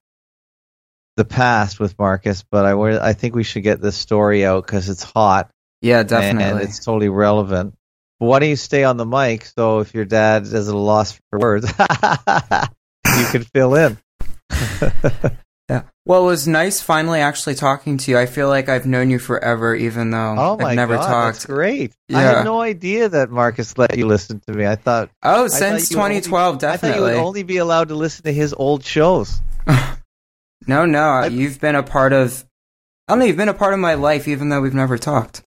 the 1.15 1.25
past 1.25 1.79
with 1.79 1.97
Marcus, 1.97 2.43
but 2.49 2.65
I 2.65 3.09
I 3.09 3.13
think 3.13 3.33
we 3.33 3.43
should 3.43 3.63
get 3.63 3.81
this 3.81 3.97
story 3.97 4.45
out 4.45 4.65
because 4.65 4.89
it's 4.89 5.03
hot 5.03 5.49
Yeah, 5.81 6.03
definitely, 6.03 6.43
and 6.43 6.59
it's 6.61 6.83
totally 6.83 7.09
relevant. 7.09 7.75
But 8.19 8.27
why 8.27 8.39
don't 8.39 8.49
you 8.49 8.55
stay 8.55 8.83
on 8.83 8.97
the 8.97 9.05
mic 9.05 9.45
so 9.45 9.79
if 9.79 9.93
your 9.93 10.05
dad 10.05 10.43
is 10.43 10.53
at 10.53 10.73
a 10.73 10.77
loss 10.77 11.19
for 11.29 11.39
words, 11.39 11.67
you 13.17 13.25
can 13.31 13.43
fill 13.43 13.75
in. 13.75 13.97
yeah. 16.05 16.11
Well, 16.11 16.23
it 16.23 16.25
was 16.27 16.47
nice 16.47 16.81
finally 16.81 17.19
actually 17.19 17.55
talking 17.55 17.97
to 17.97 18.11
you. 18.11 18.17
I 18.17 18.25
feel 18.27 18.47
like 18.47 18.69
I've 18.69 18.85
known 18.85 19.09
you 19.09 19.19
forever, 19.19 19.73
even 19.75 20.11
though 20.11 20.35
Oh 20.37 20.57
my 20.57 20.69
I've 20.69 20.75
never 20.75 20.95
god, 20.95 21.07
talked. 21.07 21.35
that's 21.37 21.45
great! 21.47 21.93
I 22.13 22.21
had 22.21 22.43
no 22.45 22.61
idea 22.61 23.09
that 23.09 23.29
Marcus 23.31 23.77
let 23.77 23.97
you 23.97 24.05
listen 24.05 24.39
to 24.47 24.53
me. 24.53 24.65
I 24.65 24.75
thought 24.75 25.09
Oh, 25.23 25.47
thought 25.47 25.51
since 25.51 25.89
you 25.91 25.97
would 25.97 26.03
only- 26.03 26.21
2012, 26.21 26.55
I 26.55 26.57
thought 26.59 26.61
you 26.63 26.91
definitely. 26.93 27.13
would 27.13 27.19
only 27.19 27.43
be 27.43 27.57
allowed 27.57 27.87
to 27.89 27.95
listen 27.95 28.23
to 28.25 28.31
his 28.33 28.53
old 28.53 28.83
shows. 28.85 29.41
no, 30.67 30.85
no, 30.85 31.25
you've 31.25 31.59
been 31.59 31.75
a 31.75 31.83
part 31.83 32.13
of. 32.13 32.45
I 33.07 33.11
don't 33.13 33.19
know. 33.19 33.25
You've 33.25 33.37
been 33.37 33.49
a 33.49 33.53
part 33.53 33.73
of 33.73 33.79
my 33.79 33.93
life, 33.95 34.27
even 34.27 34.49
though 34.49 34.61
we've 34.61 34.73
never 34.73 34.97
talked. 34.97 35.43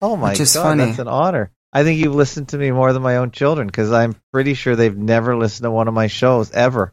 Oh 0.00 0.16
my 0.16 0.34
god, 0.34 0.48
funny. 0.48 0.84
that's 0.86 0.98
an 0.98 1.08
honor. 1.08 1.50
I 1.72 1.84
think 1.84 2.00
you've 2.00 2.14
listened 2.14 2.48
to 2.50 2.58
me 2.58 2.70
more 2.70 2.92
than 2.92 3.02
my 3.02 3.16
own 3.16 3.30
children 3.30 3.66
because 3.66 3.92
I'm 3.92 4.14
pretty 4.32 4.54
sure 4.54 4.76
they've 4.76 4.96
never 4.96 5.36
listened 5.36 5.64
to 5.64 5.70
one 5.70 5.88
of 5.88 5.94
my 5.94 6.06
shows 6.06 6.50
ever. 6.52 6.92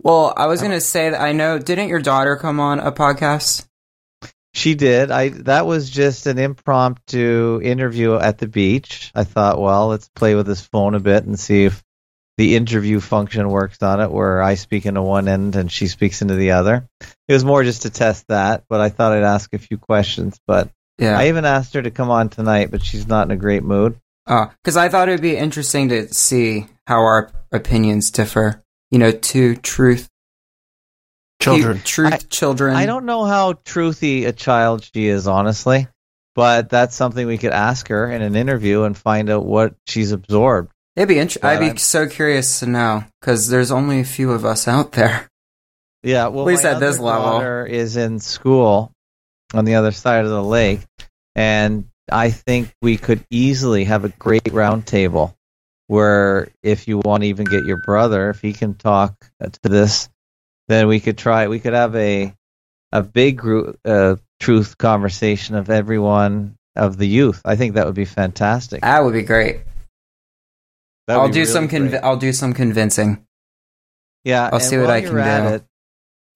Well, 0.00 0.32
I 0.36 0.46
was 0.46 0.62
gonna 0.62 0.80
say 0.80 1.10
that 1.10 1.20
I 1.20 1.32
know. 1.32 1.58
Didn't 1.58 1.88
your 1.88 2.00
daughter 2.00 2.36
come 2.36 2.60
on 2.60 2.80
a 2.80 2.92
podcast? 2.92 3.66
She 4.54 4.74
did. 4.74 5.10
I 5.10 5.28
that 5.28 5.66
was 5.66 5.90
just 5.90 6.26
an 6.26 6.38
impromptu 6.38 7.60
interview 7.62 8.14
at 8.14 8.38
the 8.38 8.48
beach. 8.48 9.10
I 9.14 9.24
thought, 9.24 9.60
well, 9.60 9.88
let's 9.88 10.08
play 10.08 10.34
with 10.34 10.46
this 10.46 10.60
phone 10.60 10.94
a 10.94 11.00
bit 11.00 11.24
and 11.24 11.38
see 11.38 11.64
if 11.64 11.82
the 12.38 12.54
interview 12.54 13.00
function 13.00 13.48
works 13.50 13.82
on 13.82 14.00
it, 14.00 14.10
where 14.12 14.40
I 14.40 14.54
speak 14.54 14.86
into 14.86 15.02
one 15.02 15.26
end 15.26 15.56
and 15.56 15.70
she 15.70 15.88
speaks 15.88 16.22
into 16.22 16.36
the 16.36 16.52
other. 16.52 16.88
It 17.26 17.32
was 17.32 17.44
more 17.44 17.64
just 17.64 17.82
to 17.82 17.90
test 17.90 18.26
that, 18.28 18.64
but 18.68 18.80
I 18.80 18.90
thought 18.90 19.12
I'd 19.12 19.24
ask 19.24 19.52
a 19.52 19.58
few 19.58 19.76
questions. 19.76 20.38
But 20.46 20.70
Yeah. 20.98 21.18
I 21.18 21.28
even 21.28 21.44
asked 21.44 21.74
her 21.74 21.82
to 21.82 21.90
come 21.90 22.10
on 22.10 22.28
tonight, 22.28 22.70
but 22.70 22.84
she's 22.84 23.06
not 23.08 23.26
in 23.26 23.32
a 23.32 23.36
great 23.36 23.64
mood. 23.64 23.96
Uh, 24.26 24.46
because 24.62 24.76
I 24.76 24.88
thought 24.88 25.08
it 25.08 25.12
would 25.12 25.20
be 25.20 25.36
interesting 25.36 25.88
to 25.88 26.12
see 26.14 26.66
how 26.86 27.00
our 27.00 27.30
opinions 27.50 28.10
differ. 28.10 28.62
You 28.90 28.98
know, 28.98 29.10
to 29.12 29.56
truth, 29.56 30.08
Children. 31.40 31.80
truth, 31.84 32.12
I- 32.14 32.16
children. 32.18 32.74
I 32.74 32.86
don't 32.86 33.04
know 33.04 33.24
how 33.24 33.52
truthy 33.52 34.26
a 34.26 34.32
child 34.32 34.88
she 34.92 35.06
is, 35.08 35.26
honestly. 35.28 35.86
but 36.34 36.68
that's 36.70 36.94
something 36.94 37.26
we 37.26 37.36
could 37.36 37.50
ask 37.50 37.88
her 37.88 38.08
in 38.12 38.22
an 38.22 38.36
interview 38.36 38.84
and 38.84 38.96
find 38.96 39.28
out 39.28 39.44
what 39.44 39.74
she's 39.88 40.12
absorbed. 40.12 40.70
It'd 40.94 41.08
be 41.08 41.18
int- 41.18 41.36
But 41.42 41.48
I'd 41.48 41.58
be 41.58 41.66
I'm- 41.66 41.78
so 41.78 42.06
curious 42.06 42.60
to 42.60 42.66
know 42.66 43.02
because 43.20 43.48
there's 43.48 43.72
only 43.72 43.98
a 43.98 44.04
few 44.04 44.30
of 44.30 44.44
us 44.44 44.68
out 44.68 44.92
there. 44.92 45.28
Yeah, 46.04 46.28
well, 46.28 46.42
At 46.44 46.46
least 46.52 46.62
my 46.62 46.70
at 46.70 46.80
this 46.80 47.00
level. 47.00 47.40
is 47.64 47.96
in 47.96 48.20
school 48.20 48.92
on 49.52 49.64
the 49.64 49.74
other 49.74 49.90
side 49.90 50.24
of 50.24 50.30
the 50.30 50.42
lake, 50.44 50.80
and 51.34 51.88
I 52.10 52.30
think 52.30 52.72
we 52.80 52.96
could 52.98 53.24
easily 53.30 53.82
have 53.84 54.04
a 54.04 54.08
great 54.10 54.52
round 54.52 54.86
table 54.86 55.34
where 55.88 56.48
if 56.62 56.86
you 56.86 56.98
want 56.98 57.22
to 57.24 57.28
even 57.28 57.44
get 57.46 57.64
your 57.64 57.78
brother, 57.78 58.30
if 58.30 58.40
he 58.40 58.52
can 58.52 58.74
talk 58.74 59.14
to 59.40 59.68
this, 59.68 60.08
then 60.68 60.86
we 60.86 61.00
could 61.00 61.18
try. 61.18 61.48
We 61.48 61.58
could 61.58 61.72
have 61.72 61.96
a 61.96 62.32
a 62.92 63.02
big 63.02 63.36
group 63.36 63.78
uh, 63.84 64.16
truth 64.38 64.78
conversation 64.78 65.56
of 65.56 65.68
everyone 65.68 66.56
of 66.76 66.96
the 66.96 67.06
youth. 67.08 67.42
I 67.44 67.56
think 67.56 67.74
that 67.74 67.86
would 67.86 67.94
be 67.94 68.04
fantastic. 68.04 68.82
That 68.82 69.02
would 69.02 69.14
be 69.14 69.22
great. 69.22 69.62
That 71.06 71.16
would 71.16 71.22
I'll 71.22 71.28
be 71.28 71.34
do 71.34 71.40
really 71.40 71.52
some. 71.52 71.68
Conv- 71.68 72.00
I'll 72.02 72.16
do 72.16 72.32
some 72.32 72.52
convincing. 72.52 73.24
Yeah, 74.24 74.50
I'll 74.52 74.60
see 74.60 74.76
what 74.78 74.90
I 74.90 75.00
can 75.00 75.14
do. 75.14 75.54
It, 75.54 75.64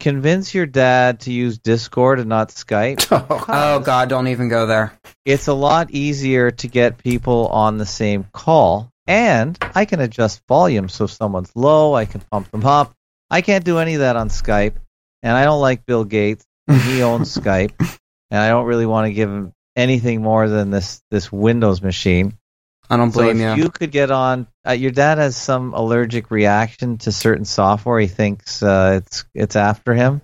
convince 0.01 0.55
your 0.55 0.67
dad 0.67 1.21
to 1.21 1.33
use 1.33 1.59
Discord 1.59 2.21
and 2.21 2.29
not 2.29 2.49
Skype. 2.49 3.07
Oh 3.49 3.81
God, 3.81 4.09
don't 4.09 4.29
even 4.29 4.49
go 4.49 4.67
there. 4.67 4.99
it's 5.27 5.47
a 5.47 5.53
lot 5.55 5.91
easier 5.91 6.51
to 6.51 6.69
get 6.69 6.97
people 6.97 7.49
on 7.49 7.77
the 7.77 7.87
same 7.87 8.25
call 8.33 8.92
and 9.07 9.59
i 9.75 9.85
can 9.85 10.01
adjust 10.01 10.43
volume 10.49 10.89
so 10.89 11.05
if 11.05 11.11
someone's 11.11 11.51
low 11.55 11.95
i 11.95 12.05
can 12.05 12.21
pump 12.31 12.51
them 12.51 12.65
up 12.65 12.93
i 13.31 13.41
can't 13.41 13.65
do 13.65 13.79
any 13.79 13.95
of 13.95 14.01
that 14.01 14.17
on 14.17 14.29
skype 14.29 14.75
and 15.23 15.37
i 15.37 15.45
don't 15.45 15.61
like 15.61 15.85
bill 15.87 16.05
gates 16.05 16.45
and 16.69 16.81
he 16.81 17.03
owns 17.03 17.35
skype 17.37 17.73
and 18.31 18.41
i 18.41 18.49
don't 18.49 18.67
really 18.67 18.87
want 18.87 19.07
to 19.07 19.13
give 19.13 19.29
him 19.29 19.53
anything 19.75 20.23
more 20.23 20.49
than 20.49 20.71
this 20.71 21.03
this 21.11 21.33
windows 21.33 21.83
machine 21.83 22.37
I 22.91 22.99
don't 22.99 23.13
so 23.13 23.23
blame 23.23 23.41
if 23.41 23.57
you. 23.57 23.65
you 23.65 23.71
could 23.71 23.91
get 23.91 24.11
on 24.11 24.47
uh, 24.69 24.73
your 24.73 24.91
dad 24.91 25.17
has 25.17 25.35
some 25.35 25.73
allergic 25.73 26.31
reaction 26.31 26.99
to 26.99 27.13
certain 27.13 27.47
software 27.47 27.99
he 27.99 28.07
thinks 28.07 28.63
uh, 28.63 29.01
it's 29.03 29.25
it's 29.35 29.57
after 29.57 29.95
him 29.95 30.21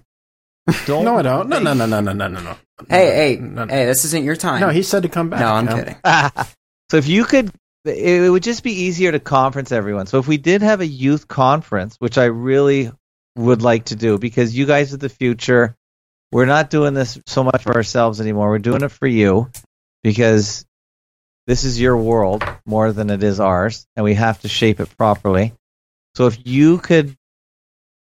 don't 0.87 1.05
no, 1.05 1.17
I 1.17 1.23
don't. 1.23 1.49
No, 1.49 1.59
no, 1.59 1.73
no, 1.73 1.87
no, 1.87 2.01
no, 2.01 2.13
no, 2.13 2.29
no, 2.29 2.41
no. 2.41 2.57
Hey, 2.89 3.07
hey, 3.07 3.37
no, 3.41 3.65
no. 3.65 3.75
hey! 3.75 3.87
This 3.87 4.05
isn't 4.05 4.25
your 4.25 4.37
time. 4.37 4.61
No, 4.61 4.69
he 4.69 4.83
said 4.83 5.03
to 5.03 5.09
come 5.09 5.31
back. 5.31 5.41
no, 5.41 5.53
I'm 5.53 5.65
you 5.65 5.71
know? 5.71 5.77
kidding. 5.77 5.97
so 6.91 6.97
if 6.97 7.09
you 7.09 7.25
could 7.25 7.51
it 7.89 8.31
would 8.31 8.43
just 8.43 8.63
be 8.63 8.85
easier 8.85 9.13
to 9.13 9.21
conference 9.21 9.73
everyone. 9.73 10.07
So 10.07 10.19
if 10.19 10.29
we 10.29 10.37
did 10.37 10.63
have 10.63 10.81
a 10.81 10.87
youth 10.87 11.29
conference 11.29 11.97
which 11.99 12.19
i 12.19 12.25
really 12.25 12.91
would 13.37 13.63
like 13.63 13.87
to 13.87 13.97
do 13.97 14.19
because 14.19 14.57
you 14.57 14.67
guys 14.67 14.93
are 14.93 14.99
the 14.99 15.09
future 15.09 15.77
we're 16.31 16.47
not 16.47 16.71
doing 16.71 16.95
this 16.95 17.19
so 17.27 17.43
much 17.43 17.63
for 17.63 17.75
ourselves 17.75 18.21
anymore. 18.21 18.51
We're 18.51 18.59
doing 18.59 18.83
it 18.83 18.91
for 18.91 19.07
you 19.07 19.51
because 20.03 20.67
this 21.47 21.65
is 21.65 21.81
your 21.81 21.97
world 21.97 22.45
more 22.67 22.93
than 22.93 23.09
it 23.11 23.23
is 23.23 23.41
ours 23.41 23.87
and 23.97 24.05
we 24.05 24.15
have 24.15 24.41
to 24.43 24.49
shape 24.49 24.81
it 24.81 24.95
properly. 24.97 25.55
So 26.15 26.27
if 26.27 26.47
you 26.47 26.79
could 26.79 27.17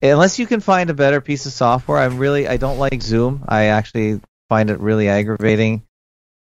unless 0.00 0.38
you 0.38 0.46
can 0.46 0.60
find 0.60 0.90
a 0.90 0.94
better 0.94 1.20
piece 1.20 1.46
of 1.46 1.52
software 1.52 1.98
i'm 1.98 2.18
really 2.18 2.46
i 2.46 2.58
don't 2.58 2.78
like 2.78 3.02
zoom. 3.02 3.44
I 3.48 3.64
actually 3.66 4.20
find 4.48 4.70
it 4.70 4.78
really 4.80 5.08
aggravating 5.08 5.82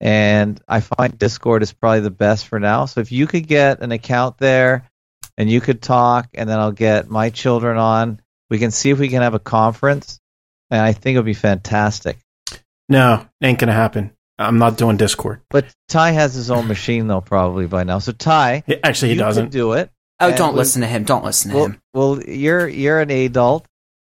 and 0.01 0.61
I 0.69 0.81
find 0.81 1.17
Discord 1.19 1.63
is 1.63 1.73
probably 1.73 2.01
the 2.01 2.11
best 2.11 2.47
for 2.49 2.59
now. 2.61 2.87
So 2.87 3.01
if 3.01 3.13
you 3.13 3.27
could 3.27 3.47
get 3.47 3.81
an 3.81 3.93
account 3.93 4.39
there 4.39 4.89
and 5.39 5.51
you 5.51 5.61
could 5.61 5.81
talk, 5.83 6.29
and 6.35 6.49
then 6.49 6.59
I'll 6.59 6.73
get 6.73 7.09
my 7.09 7.31
children 7.31 7.79
on, 7.79 8.21
we 8.51 8.59
can 8.59 8.71
see 8.71 8.91
if 8.91 8.99
we 8.99 9.09
can 9.09 9.23
have 9.23 9.35
a 9.35 9.39
conference, 9.39 10.21
and 10.71 10.81
I 10.81 10.93
think 10.93 11.15
it 11.15 11.19
would 11.19 11.25
be 11.27 11.35
fantastic. 11.35 12.19
No, 12.89 13.27
ain't 13.43 13.59
gonna 13.59 13.73
happen. 13.73 14.13
I'm 14.39 14.59
not 14.59 14.77
doing 14.77 14.97
Discord. 14.97 15.41
But 15.49 15.67
Ty 15.89 16.11
has 16.11 16.35
his 16.35 16.51
own 16.51 16.67
machine 16.69 17.07
though, 17.07 17.21
probably 17.21 17.67
by 17.67 17.85
now. 17.85 17.99
So 18.01 18.13
Ty, 18.13 18.65
He- 18.67 18.83
Actually, 18.83 19.09
he 19.11 19.15
you 19.15 19.21
doesn't. 19.21 19.51
do 19.51 19.73
it. 19.73 19.91
Oh, 20.21 20.29
And 20.29 20.37
don't 20.37 20.53
we- 20.55 20.59
listen 20.59 20.83
to 20.83 20.87
him. 20.89 21.05
Don't 21.05 21.25
listen 21.25 21.51
to 21.53 21.57
Well, 21.57 21.67
him. 21.67 21.81
well, 21.95 22.23
you're 22.23 22.69
you're 22.69 23.01
an 23.01 23.11
adult, 23.11 23.67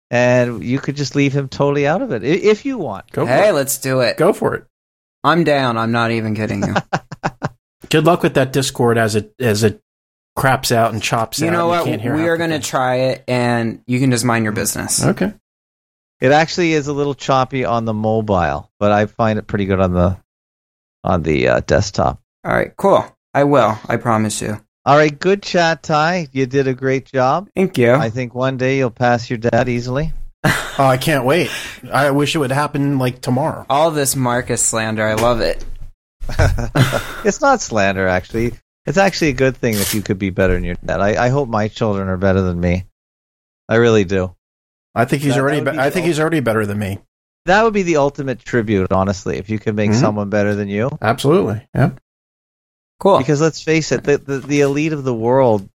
and 0.09 0.63
you 0.63 0.79
could 0.79 0.95
just 0.95 1.15
leave 1.15 1.33
him 1.33 1.47
totally 1.49 1.85
out 1.87 2.01
of 2.01 2.11
it 2.11 2.23
if 2.23 2.65
you 2.65 2.77
want. 2.77 3.11
Go 3.11 3.25
for 3.25 3.31
Hey, 3.31 3.49
it. 3.49 3.53
let's 3.53 3.77
do 3.77 3.99
it. 4.01 4.17
Go 4.17 4.31
for 4.33 4.55
it. 4.55 4.65
I'm 5.23 5.43
down. 5.43 5.77
I'm 5.77 5.91
not 5.91 6.11
even 6.11 6.35
kidding 6.35 6.63
you. 6.63 6.75
Good 7.89 8.05
luck 8.05 8.23
with 8.23 8.35
that 8.35 8.53
Discord 8.53 8.97
as 8.97 9.15
it 9.15 9.33
as 9.39 9.63
it 9.63 9.81
craps 10.35 10.71
out 10.71 10.93
and 10.93 11.03
chops 11.03 11.39
you 11.39 11.47
out. 11.47 11.53
know 11.53 11.71
and 11.73 11.89
what? 11.89 12.01
can't 12.01 12.15
We 12.15 12.27
are 12.29 12.37
going 12.37 12.51
to 12.51 12.59
try 12.59 12.95
it, 12.95 13.23
and 13.27 13.81
you 13.85 13.99
can 13.99 14.11
just 14.11 14.25
mind 14.25 14.43
your 14.43 14.53
business. 14.53 15.03
Okay. 15.03 15.33
It 16.21 16.31
actually 16.31 16.73
is 16.73 16.87
a 16.87 16.93
little 16.93 17.15
choppy 17.15 17.65
on 17.65 17.85
the 17.85 17.93
mobile, 17.93 18.71
but 18.79 18.91
I 18.91 19.07
find 19.07 19.39
it 19.39 19.47
pretty 19.47 19.65
good 19.65 19.79
on 19.79 19.93
the 19.93 20.17
on 21.03 21.23
the 21.23 21.47
uh, 21.47 21.59
desktop. 21.61 22.21
All 22.45 22.53
right, 22.53 22.75
cool. 22.77 23.05
I 23.33 23.43
will. 23.43 23.77
I 23.87 23.97
promise 23.97 24.41
you. 24.41 24.59
All 24.85 24.97
right, 24.97 25.17
good 25.17 25.43
chat, 25.43 25.83
Ty. 25.83 26.27
You 26.31 26.45
did 26.45 26.67
a 26.67 26.73
great 26.73 27.05
job. 27.05 27.49
Thank 27.55 27.77
you. 27.77 27.93
I 27.93 28.09
think 28.09 28.33
one 28.33 28.57
day 28.57 28.77
you'll 28.77 28.89
pass 28.89 29.29
your 29.29 29.37
dad 29.37 29.69
easily. 29.69 30.13
Oh, 30.43 30.85
I 30.87 30.97
can't 30.97 31.25
wait. 31.25 31.51
I 31.91 32.11
wish 32.11 32.33
it 32.35 32.39
would 32.39 32.51
happen 32.51 32.97
like 32.97 33.21
tomorrow. 33.21 33.65
All 33.69 33.91
this 33.91 34.15
Marcus 34.15 34.63
slander, 34.63 35.05
I 35.05 35.13
love 35.13 35.41
it. 35.41 35.63
it's 37.25 37.41
not 37.41 37.61
slander, 37.61 38.07
actually. 38.07 38.53
It's 38.85 38.97
actually 38.97 39.29
a 39.29 39.33
good 39.33 39.57
thing 39.57 39.75
if 39.75 39.93
you 39.93 40.01
could 40.01 40.17
be 40.17 40.31
better 40.31 40.53
than 40.53 40.63
your 40.63 40.75
dad. 40.83 40.99
I, 41.01 41.25
I 41.25 41.29
hope 41.29 41.49
my 41.49 41.67
children 41.67 42.07
are 42.07 42.17
better 42.17 42.41
than 42.41 42.59
me. 42.59 42.85
I 43.69 43.75
really 43.75 44.05
do. 44.05 44.35
I 44.95 45.05
think 45.05 45.21
he's 45.21 45.33
That- 45.33 45.35
that 45.35 45.41
already. 45.41 45.57
would 45.59 45.65
Be- 45.65 45.71
be 45.71 45.77
I 45.77 45.85
the 45.89 45.91
think 45.91 46.05
he's 46.07 46.19
already 46.19 46.39
better 46.39 46.65
than 46.65 46.79
me. 46.79 46.99
That 47.45 47.63
would 47.63 47.73
be 47.73 47.83
the 47.83 47.97
ultimate 47.97 48.39
tribute, 48.39 48.91
honestly, 48.91 49.37
if 49.37 49.49
you 49.49 49.57
could 49.59 49.75
make 49.75 49.91
Mhm. 49.91 49.99
someone 49.99 50.29
better 50.29 50.53
than 50.55 50.67
you. 50.67 50.89
Absolutely. 51.01 51.67
Yeah. 51.75 51.91
Cool. 52.99 53.17
Because 53.17 53.41
let's 53.41 53.61
face 53.63 53.91
it, 53.91 54.03
the, 54.03 54.17
the, 54.19 54.39
the 54.39 54.61
elite 54.61 54.93
of 54.93 55.03
the 55.03 55.13
world, 55.13 55.67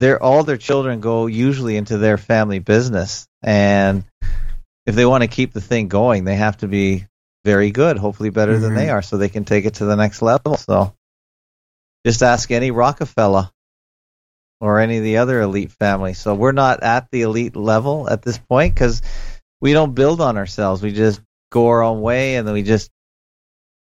they're, 0.00 0.20
all 0.20 0.42
their 0.42 0.56
children 0.56 0.98
go 1.00 1.26
usually 1.26 1.76
into 1.76 1.98
their 1.98 2.18
family 2.18 2.58
business. 2.58 3.27
And 3.42 4.04
if 4.86 4.94
they 4.94 5.06
want 5.06 5.22
to 5.22 5.28
keep 5.28 5.52
the 5.52 5.60
thing 5.60 5.88
going, 5.88 6.24
they 6.24 6.36
have 6.36 6.58
to 6.58 6.68
be 6.68 7.06
very 7.44 7.70
good, 7.70 7.98
hopefully 7.98 8.30
better 8.30 8.58
than 8.58 8.72
Mhm. 8.72 8.76
they 8.76 8.90
are, 8.90 9.02
so 9.02 9.16
they 9.16 9.28
can 9.28 9.44
take 9.44 9.64
it 9.64 9.74
to 9.74 9.84
the 9.84 9.96
next 9.96 10.22
level. 10.22 10.56
So 10.56 10.94
just 12.04 12.22
ask 12.22 12.50
any 12.50 12.70
Rockefeller 12.70 13.50
or 14.60 14.80
any 14.80 14.98
of 14.98 15.04
the 15.04 15.18
other 15.18 15.40
elite 15.40 15.72
families. 15.72 16.18
So 16.18 16.34
we're 16.34 16.52
not 16.52 16.82
at 16.82 17.08
the 17.10 17.22
elite 17.22 17.54
level 17.56 18.08
at 18.10 18.22
this 18.22 18.38
point 18.38 18.74
because 18.74 19.02
we 19.60 19.72
don't 19.72 19.94
build 19.94 20.20
on 20.20 20.36
ourselves. 20.36 20.82
We 20.82 20.92
just 20.92 21.20
go 21.50 21.68
our 21.68 21.82
own 21.82 22.00
way 22.00 22.36
and 22.36 22.46
then 22.46 22.54
we 22.54 22.62
just 22.62 22.90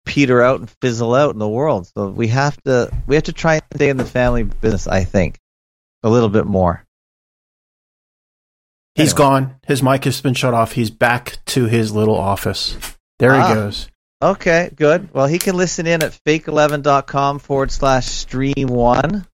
peter 0.05 0.41
out 0.41 0.59
and 0.59 0.69
fizzle 0.81 1.13
out 1.13 1.33
in 1.33 1.39
the 1.39 1.47
world. 1.47 1.87
So 1.87 2.09
we 2.09 2.27
have 2.27 2.61
to 2.63 2.91
we 3.07 3.15
have 3.15 3.25
to 3.25 3.33
try 3.33 3.55
and 3.55 3.63
stay 3.75 3.89
in 3.89 3.97
the 3.97 4.05
family 4.05 4.43
business, 4.43 4.87
I 4.87 5.03
think. 5.03 5.37
A 6.03 6.09
little 6.09 6.29
bit 6.29 6.45
more. 6.45 6.83
He's 8.97 9.13
Anyway. 9.13 9.17
gone. 9.17 9.55
His 9.67 9.81
mic 9.83 10.03
has 10.05 10.19
been 10.21 10.33
shut 10.33 10.53
off. 10.53 10.73
He's 10.73 10.89
back 10.89 11.37
to 11.47 11.65
his 11.65 11.91
little 11.93 12.17
office. 12.17 12.75
There 13.19 13.31
Ah. 13.33 13.47
he 13.47 13.53
goes. 13.53 13.87
Okay, 14.21 14.71
good. 14.75 15.13
Well, 15.13 15.27
he 15.27 15.37
can 15.37 15.55
listen 15.55 15.85
in 15.85 16.01
at 16.03 16.17
fake11.com 16.25 17.37
forward 17.39 17.71
slash 17.71 18.05
stream 18.07 18.67
one 18.67 19.27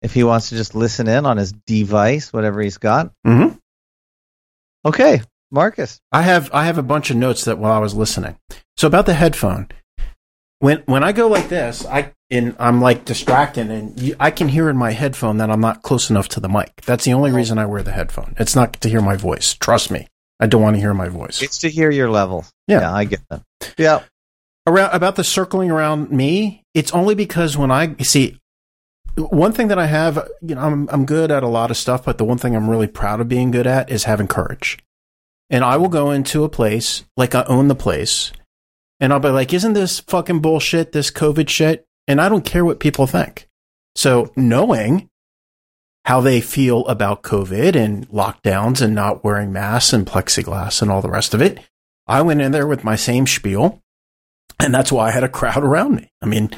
if 0.00 0.14
he 0.14 0.22
wants 0.22 0.50
to 0.50 0.56
just 0.56 0.76
listen 0.76 1.08
in 1.08 1.26
on 1.26 1.36
his 1.36 1.52
device, 1.66 2.32
whatever 2.32 2.60
he's 2.62 2.78
got. 2.78 3.10
hmm 3.26 3.48
Okay, 4.84 5.20
Marcus. 5.50 6.00
I 6.12 6.22
have 6.22 6.50
I 6.52 6.64
have 6.66 6.78
a 6.78 6.82
bunch 6.84 7.10
of 7.10 7.16
notes 7.16 7.44
that 7.44 7.58
while 7.58 7.72
I 7.72 7.78
was 7.80 7.94
listening. 7.94 8.36
So 8.76 8.86
about 8.86 9.06
the 9.06 9.14
headphone, 9.14 9.68
when 10.60 10.82
when 10.86 11.02
I 11.02 11.10
go 11.12 11.26
like 11.26 11.48
this, 11.48 11.84
I 11.84 12.12
and 12.30 12.54
I'm 12.58 12.80
like 12.80 13.04
distracted, 13.04 13.70
and 13.70 13.98
you, 14.00 14.16
I 14.20 14.30
can 14.30 14.48
hear 14.48 14.68
in 14.68 14.76
my 14.76 14.92
headphone 14.92 15.38
that 15.38 15.50
I'm 15.50 15.60
not 15.60 15.82
close 15.82 16.10
enough 16.10 16.28
to 16.30 16.40
the 16.40 16.48
mic. 16.48 16.82
That's 16.86 17.04
the 17.04 17.12
only 17.14 17.30
reason 17.32 17.58
I 17.58 17.66
wear 17.66 17.82
the 17.82 17.92
headphone. 17.92 18.34
It's 18.38 18.54
not 18.54 18.74
to 18.80 18.88
hear 18.88 19.00
my 19.00 19.16
voice. 19.16 19.54
Trust 19.54 19.90
me, 19.90 20.06
I 20.40 20.46
don't 20.46 20.62
want 20.62 20.76
to 20.76 20.80
hear 20.80 20.94
my 20.94 21.08
voice. 21.08 21.42
It's 21.42 21.58
to 21.58 21.70
hear 21.70 21.90
your 21.90 22.10
levels. 22.10 22.52
Yeah. 22.66 22.92
I 22.92 23.04
get 23.04 23.20
that. 23.30 23.42
Yeah. 23.78 24.02
around 24.66 24.94
about 24.94 25.16
the 25.16 25.24
circling 25.24 25.70
around 25.70 26.10
me 26.12 26.62
it's 26.74 26.92
only 26.92 27.14
because 27.14 27.56
when 27.56 27.70
i 27.70 27.96
see 28.02 28.38
one 29.16 29.52
thing 29.52 29.68
that 29.68 29.78
i 29.78 29.86
have 29.86 30.28
you 30.42 30.54
know 30.54 30.60
i'm 30.60 30.88
i'm 30.90 31.06
good 31.06 31.30
at 31.30 31.42
a 31.42 31.48
lot 31.48 31.70
of 31.70 31.76
stuff 31.76 32.04
but 32.04 32.18
the 32.18 32.24
one 32.24 32.36
thing 32.38 32.54
i'm 32.54 32.68
really 32.68 32.86
proud 32.86 33.20
of 33.20 33.28
being 33.28 33.50
good 33.50 33.66
at 33.66 33.90
is 33.90 34.04
having 34.04 34.28
courage 34.28 34.78
and 35.48 35.64
i 35.64 35.76
will 35.76 35.88
go 35.88 36.10
into 36.10 36.44
a 36.44 36.48
place 36.48 37.04
like 37.16 37.34
i 37.34 37.42
own 37.44 37.68
the 37.68 37.74
place 37.74 38.30
and 39.00 39.12
i'll 39.12 39.18
be 39.20 39.28
like 39.30 39.52
isn't 39.54 39.72
this 39.72 40.00
fucking 40.00 40.40
bullshit 40.40 40.92
this 40.92 41.10
covid 41.10 41.48
shit 41.48 41.86
and 42.08 42.20
i 42.20 42.28
don't 42.28 42.44
care 42.44 42.64
what 42.64 42.80
people 42.80 43.06
think 43.06 43.46
so 43.94 44.32
knowing 44.34 45.08
how 46.06 46.20
they 46.20 46.40
feel 46.40 46.84
about 46.86 47.22
covid 47.22 47.76
and 47.76 48.08
lockdowns 48.08 48.80
and 48.82 48.94
not 48.94 49.22
wearing 49.22 49.52
masks 49.52 49.92
and 49.92 50.06
plexiglass 50.06 50.82
and 50.82 50.90
all 50.90 51.02
the 51.02 51.10
rest 51.10 51.34
of 51.34 51.40
it 51.42 51.60
i 52.08 52.20
went 52.20 52.40
in 52.40 52.50
there 52.50 52.66
with 52.66 52.82
my 52.82 52.96
same 52.96 53.26
spiel 53.26 53.80
and 54.60 54.74
that's 54.74 54.90
why 54.90 55.06
I 55.06 55.10
had 55.12 55.22
a 55.22 55.28
crowd 55.28 55.62
around 55.62 55.94
me. 55.94 56.10
I 56.20 56.26
mean, 56.26 56.50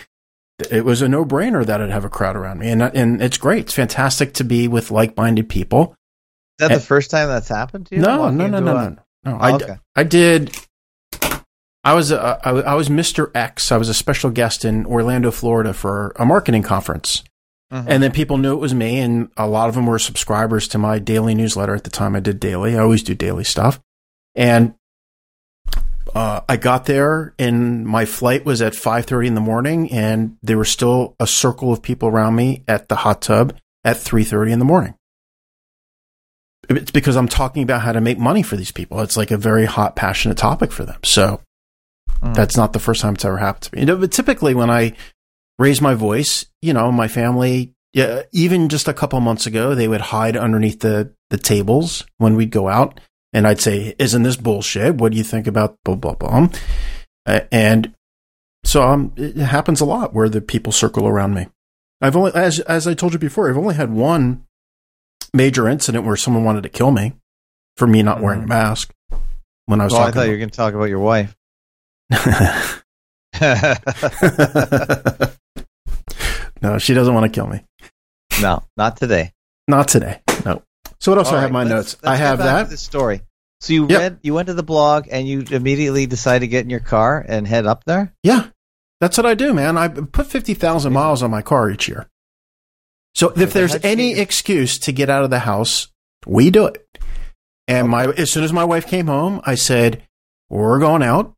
it 0.70 0.86
was 0.86 1.02
a 1.02 1.08
no 1.08 1.22
brainer 1.26 1.66
that 1.66 1.82
I'd 1.82 1.90
have 1.90 2.04
a 2.06 2.08
crowd 2.08 2.34
around 2.34 2.58
me, 2.58 2.70
and 2.70 2.80
and 2.82 3.20
it's 3.20 3.36
great. 3.36 3.64
It's 3.64 3.74
fantastic 3.74 4.32
to 4.34 4.44
be 4.44 4.68
with 4.68 4.90
like 4.90 5.18
minded 5.18 5.50
people. 5.50 5.90
Is 6.58 6.68
that 6.68 6.70
Eh. 6.70 6.74
the 6.76 6.80
first 6.80 7.10
time 7.10 7.28
that's 7.28 7.48
happened 7.48 7.86
to 7.88 7.96
you? 7.96 8.00
No, 8.00 8.30
no, 8.30 8.46
no, 8.46 8.58
no, 8.60 8.76
a- 8.76 8.82
no, 8.84 8.88
no. 8.88 9.02
Oh, 9.26 9.36
I, 9.38 9.52
okay. 9.52 9.76
I 9.96 10.04
did. 10.04 10.56
I 11.82 11.94
was 11.94 12.12
uh, 12.12 12.38
I, 12.44 12.50
I 12.50 12.74
was 12.74 12.88
Mr. 12.88 13.30
X. 13.34 13.72
I 13.72 13.76
was 13.76 13.88
a 13.88 13.94
special 13.94 14.30
guest 14.30 14.64
in 14.64 14.84
Orlando, 14.86 15.30
Florida 15.30 15.72
for 15.72 16.12
a 16.16 16.26
marketing 16.26 16.62
conference. 16.62 17.24
Mhm. 17.72 17.84
And 17.88 18.02
then 18.02 18.10
people 18.10 18.36
knew 18.36 18.52
it 18.52 18.60
was 18.60 18.74
me, 18.74 18.98
and 18.98 19.30
a 19.36 19.46
lot 19.46 19.68
of 19.68 19.76
them 19.76 19.86
were 19.86 19.98
subscribers 19.98 20.66
to 20.68 20.78
my 20.78 20.98
daily 20.98 21.34
newsletter 21.34 21.74
at 21.74 21.84
the 21.84 21.90
time. 21.90 22.16
I 22.16 22.20
did 22.20 22.40
daily. 22.40 22.76
I 22.76 22.80
always 22.80 23.02
do 23.02 23.14
daily 23.14 23.44
stuff. 23.44 23.80
And 24.34 24.74
uh, 26.14 26.40
I 26.48 26.56
got 26.56 26.86
there, 26.86 27.32
and 27.38 27.86
my 27.86 28.04
flight 28.04 28.44
was 28.44 28.60
at 28.60 28.74
five 28.74 29.06
thirty 29.06 29.28
in 29.28 29.34
the 29.34 29.40
morning, 29.40 29.90
and 29.92 30.36
there 30.42 30.58
was 30.58 30.68
still 30.68 31.14
a 31.20 31.26
circle 31.26 31.72
of 31.72 31.80
people 31.80 32.08
around 32.08 32.34
me 32.34 32.64
at 32.66 32.88
the 32.88 32.96
hot 32.96 33.22
tub 33.22 33.56
at 33.84 33.96
three 33.96 34.24
thirty 34.24 34.50
in 34.50 34.58
the 34.58 34.64
morning. 34.64 34.94
It's 36.68 36.90
because 36.90 37.16
I'm 37.16 37.28
talking 37.28 37.62
about 37.62 37.82
how 37.82 37.92
to 37.92 38.00
make 38.00 38.18
money 38.18 38.42
for 38.42 38.56
these 38.56 38.70
people. 38.72 39.00
It's 39.00 39.16
like 39.16 39.30
a 39.30 39.36
very 39.36 39.64
hot, 39.64 39.96
passionate 39.96 40.36
topic 40.38 40.72
for 40.72 40.84
them. 40.84 41.00
So 41.04 41.40
Mm. 42.22 42.34
that's 42.34 42.56
not 42.56 42.72
the 42.72 42.78
first 42.78 43.00
time 43.00 43.14
it's 43.14 43.24
ever 43.24 43.38
happened 43.38 43.62
to 43.62 43.74
me. 43.74 43.80
You 43.80 43.86
know, 43.86 43.96
but 43.96 44.12
typically 44.12 44.54
when 44.54 44.70
I 44.70 44.94
raise 45.58 45.80
my 45.80 45.94
voice, 45.94 46.46
you 46.60 46.72
know, 46.72 46.92
my 46.92 47.08
family, 47.08 47.74
yeah, 47.92 48.22
even 48.32 48.68
just 48.68 48.88
a 48.88 48.94
couple 48.94 49.20
months 49.20 49.46
ago, 49.46 49.74
they 49.74 49.88
would 49.88 50.00
hide 50.00 50.36
underneath 50.36 50.80
the, 50.80 51.12
the 51.30 51.38
tables 51.38 52.04
when 52.18 52.36
we'd 52.36 52.50
go 52.50 52.68
out. 52.68 53.00
And 53.32 53.46
I'd 53.46 53.60
say, 53.60 53.94
isn't 53.98 54.22
this 54.22 54.36
bullshit? 54.36 54.96
What 54.96 55.12
do 55.12 55.18
you 55.18 55.24
think 55.24 55.46
about 55.46 55.76
blah, 55.84 55.94
blah, 55.94 56.14
blah? 56.14 56.48
Uh, 57.26 57.40
and 57.52 57.94
so 58.64 58.82
um, 58.82 59.12
it 59.16 59.36
happens 59.36 59.80
a 59.80 59.84
lot 59.84 60.14
where 60.14 60.28
the 60.28 60.40
people 60.40 60.72
circle 60.72 61.06
around 61.06 61.34
me. 61.34 61.46
I've 62.00 62.16
only, 62.16 62.32
as, 62.34 62.60
as 62.60 62.88
I 62.88 62.94
told 62.94 63.12
you 63.12 63.18
before, 63.18 63.48
I've 63.48 63.58
only 63.58 63.74
had 63.74 63.92
one 63.92 64.44
major 65.32 65.68
incident 65.68 66.04
where 66.04 66.16
someone 66.16 66.44
wanted 66.44 66.62
to 66.64 66.68
kill 66.68 66.90
me 66.90 67.12
for 67.76 67.86
me 67.86 68.02
not 68.02 68.20
wearing 68.20 68.44
a 68.44 68.46
mask 68.46 68.92
when 69.66 69.80
I 69.80 69.84
was 69.84 69.92
Well, 69.92 70.02
I 70.02 70.04
talking 70.06 70.14
thought 70.14 70.26
you 70.26 70.32
were 70.32 70.38
going 70.38 70.50
to 70.50 70.56
talk 70.56 70.74
about 70.74 70.88
your 70.88 70.98
wife. 70.98 71.36
no, 76.62 76.78
she 76.78 76.94
doesn't 76.94 77.14
want 77.14 77.32
to 77.32 77.40
kill 77.40 77.46
me. 77.46 77.60
no, 78.40 78.62
not 78.76 78.96
today. 78.96 79.32
Not 79.68 79.88
today. 79.88 80.20
No. 80.44 80.62
So 80.98 81.12
what 81.12 81.18
else 81.18 81.28
do 81.30 81.34
I 81.34 81.36
All 81.36 81.40
have 81.42 81.50
in 81.50 81.54
my 81.54 81.64
notes? 81.64 81.94
let's- 81.94 82.04
let's 82.04 82.12
I 82.12 82.16
have 82.16 82.38
that. 82.38 82.70
The 82.70 82.76
story. 82.76 83.22
So 83.60 83.72
you 83.74 83.86
Yep. 83.88 84.00
read, 84.00 84.18
you 84.22 84.34
went 84.34 84.46
to 84.48 84.54
the 84.54 84.62
blog, 84.62 85.06
and 85.10 85.28
you 85.28 85.44
immediately 85.50 86.06
decided 86.06 86.40
to 86.40 86.48
get 86.48 86.64
in 86.64 86.70
your 86.70 86.80
car 86.80 87.24
and 87.26 87.46
head 87.46 87.66
up 87.66 87.84
there. 87.84 88.12
Yeah. 88.22 88.48
That's 89.00 89.16
what 89.16 89.26
I 89.26 89.34
do, 89.34 89.54
man. 89.54 89.78
I 89.78 89.88
put 89.88 90.26
50,000 90.26 90.92
miles 90.92 91.22
on 91.22 91.30
my 91.30 91.42
car 91.42 91.70
each 91.70 91.88
year. 91.88 92.08
So 93.14 93.32
if 93.36 93.52
there's 93.52 93.76
any 93.84 94.18
excuse 94.18 94.78
to 94.80 94.92
get 94.92 95.10
out 95.10 95.24
of 95.24 95.30
the 95.30 95.40
house, 95.40 95.88
we 96.26 96.50
do 96.50 96.66
it. 96.66 96.86
And 97.66 97.88
my 97.88 98.06
as 98.06 98.30
soon 98.30 98.44
as 98.44 98.52
my 98.52 98.64
wife 98.64 98.86
came 98.86 99.06
home, 99.06 99.40
I 99.44 99.54
said, 99.56 100.02
"We're 100.48 100.78
going 100.78 101.02
out." 101.02 101.34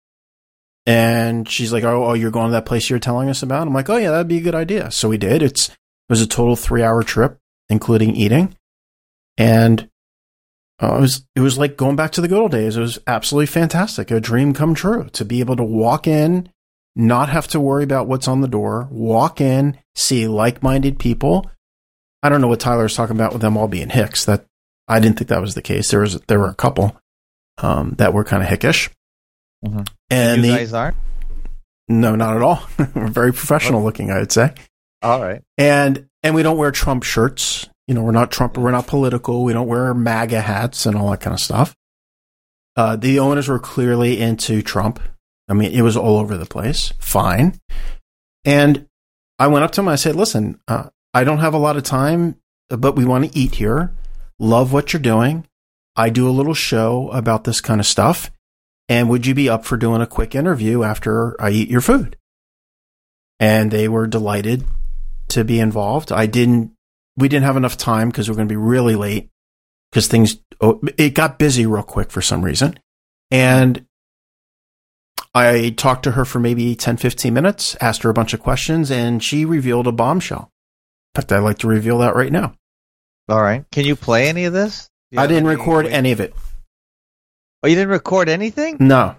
And 0.85 1.49
she's 1.49 1.73
like, 1.73 1.85
"Oh, 1.85 2.07
oh, 2.07 2.15
you're 2.15 2.31
going 2.31 2.49
to 2.49 2.53
that 2.53 2.67
place 2.67 2.91
you're 2.91 2.99
telling 2.99 3.29
us 3.29 3.43
about?" 3.43 3.67
I'm 3.67 3.75
like, 3.75 3.89
"Oh 3.89 3.97
yeah, 3.97 4.11
that'd 4.11 4.29
be 4.29 4.39
a 4.39 4.43
good 4.43 4.55
idea." 4.55 4.91
So 4.91 5.09
we 5.09 5.19
did. 5.19 5.43
It's 5.43 5.69
it 5.69 5.77
was 6.09 6.21
a 6.21 6.27
total 6.27 6.57
3-hour 6.57 7.05
trip 7.05 7.39
including 7.73 8.15
eating. 8.15 8.55
And 9.39 9.89
uh, 10.81 10.97
it 10.97 11.01
was 11.01 11.27
it 11.35 11.41
was 11.41 11.59
like 11.59 11.77
going 11.77 11.97
back 11.97 12.13
to 12.13 12.21
the 12.21 12.29
good 12.29 12.41
old 12.41 12.53
days. 12.53 12.77
It 12.77 12.81
was 12.81 12.99
absolutely 13.07 13.47
fantastic. 13.47 14.11
A 14.11 14.21
dream 14.21 14.53
come 14.53 14.75
true 14.75 15.09
to 15.13 15.25
be 15.25 15.41
able 15.41 15.57
to 15.57 15.65
walk 15.65 16.07
in, 16.07 16.51
not 16.95 17.31
have 17.31 17.49
to 17.49 17.61
worry 17.61 17.83
about 17.83 18.07
what's 18.07 18.29
on 18.29 18.43
the 18.43 18.49
door, 18.49 18.89
walk 18.91 19.41
in, 19.41 19.79
see 19.95 20.29
like-minded 20.29 20.99
people. 20.99 21.51
I 22.23 22.29
don't 22.29 22.41
know 22.41 22.49
what 22.49 22.61
Tyler's 22.61 22.95
talking 22.95 23.17
about 23.17 23.33
with 23.33 23.43
them 23.43 23.57
all 23.57 23.69
being 23.69 23.89
hicks. 23.89 24.25
That 24.27 24.45
I 24.87 25.01
didn't 25.01 25.19
think 25.19 25.29
that 25.29 25.41
was 25.41 25.55
the 25.55 25.63
case. 25.63 25.91
There 25.91 26.01
was 26.01 26.21
there 26.23 26.39
were 26.39 26.51
a 26.51 26.55
couple 26.55 26.97
um, 27.59 27.95
that 27.99 28.13
were 28.13 28.25
kind 28.25 28.43
of 28.43 28.49
hickish, 28.49 28.91
Mhm. 29.65 29.89
and 30.11 30.45
you 30.45 30.51
the, 30.53 30.59
guys 30.59 30.73
aren't. 30.73 30.97
no, 31.89 32.15
not 32.17 32.37
at 32.37 32.43
all. 32.43 32.63
we're 32.95 33.09
very 33.09 33.33
professional 33.33 33.83
looking, 33.83 34.11
I 34.11 34.19
would 34.19 34.33
say, 34.33 34.55
All 35.03 35.21
right. 35.23 35.43
and 35.59 36.07
and 36.23 36.35
we 36.35 36.43
don't 36.43 36.57
wear 36.59 36.71
Trump 36.71 37.03
shirts. 37.03 37.69
You 37.89 37.95
know, 37.95 38.03
we're 38.03 38.13
not 38.13 38.31
Trump. 38.31 38.57
We're 38.57 38.71
not 38.71 38.87
political. 38.87 39.45
We 39.45 39.53
don't 39.53 39.67
wear 39.67 39.93
MAGA 39.93 40.41
hats 40.41 40.87
and 40.87 40.97
all 40.97 41.11
that 41.11 41.21
kind 41.21 41.35
of 41.35 41.41
stuff. 41.41 41.75
Uh, 42.77 42.97
the 42.97 43.19
owners 43.19 43.49
were 43.49 43.59
clearly 43.59 44.21
into 44.21 44.63
Trump. 44.63 45.01
I 45.49 45.55
mean, 45.55 45.73
it 45.73 45.83
was 45.83 45.97
all 45.97 46.19
over 46.19 46.37
the 46.39 46.47
place. 46.47 46.93
Fine. 46.99 47.59
And 48.45 48.87
I 49.39 49.49
went 49.49 49.65
up 49.65 49.73
to 49.73 49.81
him. 49.81 49.89
I 49.89 49.97
said, 49.97 50.17
"Listen, 50.17 50.59
uh, 50.69 50.89
I 51.13 51.25
don't 51.25 51.39
have 51.39 51.55
a 51.55 51.59
lot 51.59 51.77
of 51.77 51.83
time, 51.83 52.37
but 52.69 52.97
we 52.97 53.05
want 53.05 53.31
to 53.31 53.39
eat 53.39 53.57
here. 53.57 53.93
Love 54.39 54.73
what 54.73 54.93
you're 54.93 55.03
doing. 55.03 55.47
I 55.97 56.09
do 56.09 56.29
a 56.29 56.31
little 56.33 56.55
show 56.55 57.11
about 57.11 57.45
this 57.45 57.61
kind 57.61 57.81
of 57.81 57.87
stuff. 57.87 58.31
And 58.93 59.09
would 59.09 59.25
you 59.25 59.35
be 59.35 59.49
up 59.49 59.65
for 59.65 59.79
doing 59.79 60.03
a 60.03 60.07
quick 60.07 60.35
interview 60.35 60.83
after 60.83 61.41
I 61.41 61.49
eat 61.49 61.71
your 61.71 61.81
food?" 61.81 62.19
And 63.41 63.71
they 63.71 63.89
were 63.89 64.07
delighted 64.07 64.67
to 65.29 65.45
be 65.45 65.61
involved. 65.61 66.13
I 66.13 66.27
didn't. 66.27 66.73
We 67.17 67.29
didn't 67.29 67.47
have 67.47 67.57
enough 67.57 67.79
time 67.79 68.11
because 68.11 68.29
we're 68.29 68.37
going 68.37 68.49
to 68.49 68.53
be 68.53 68.69
really 68.75 68.95
late 68.95 69.31
because 69.91 70.09
things. 70.09 70.37
Oh, 70.61 70.79
it 70.99 71.15
got 71.15 71.39
busy 71.39 71.65
real 71.65 71.83
quick 71.83 72.11
for 72.11 72.21
some 72.21 72.45
reason, 72.45 72.79
and 73.31 73.87
I 75.35 75.71
talked 75.71 76.03
to 76.03 76.11
her 76.13 76.27
for 76.27 76.39
maybe 76.39 76.75
10, 76.75 76.99
15 76.99 77.33
minutes, 77.33 77.75
asked 77.81 78.03
her 78.03 78.11
a 78.11 78.15
bunch 78.15 78.35
of 78.35 78.41
questions, 78.41 78.91
and 78.91 79.25
she 79.25 79.47
revealed 79.47 79.87
a 79.87 79.93
bombshell. 79.93 80.51
In 81.15 81.23
fact, 81.23 81.33
I'd 81.33 81.39
like 81.39 81.59
to 81.61 81.67
reveal 81.67 81.99
that 81.99 82.15
right 82.15 82.31
now. 82.31 82.55
All 83.31 83.41
right. 83.41 83.65
Can 83.73 83.87
you 83.87 83.97
play 83.97 84.29
any 84.29 84.45
of 84.45 84.53
this? 84.53 84.91
I 85.17 85.27
didn't 85.27 85.47
record 85.47 85.87
any 85.87 86.13
of 86.13 86.21
it. 86.21 86.35
Oh, 87.63 87.69
you 87.69 87.75
didn't 87.77 87.91
record 87.91 88.29
anything? 88.29 88.77
No. 88.81 89.17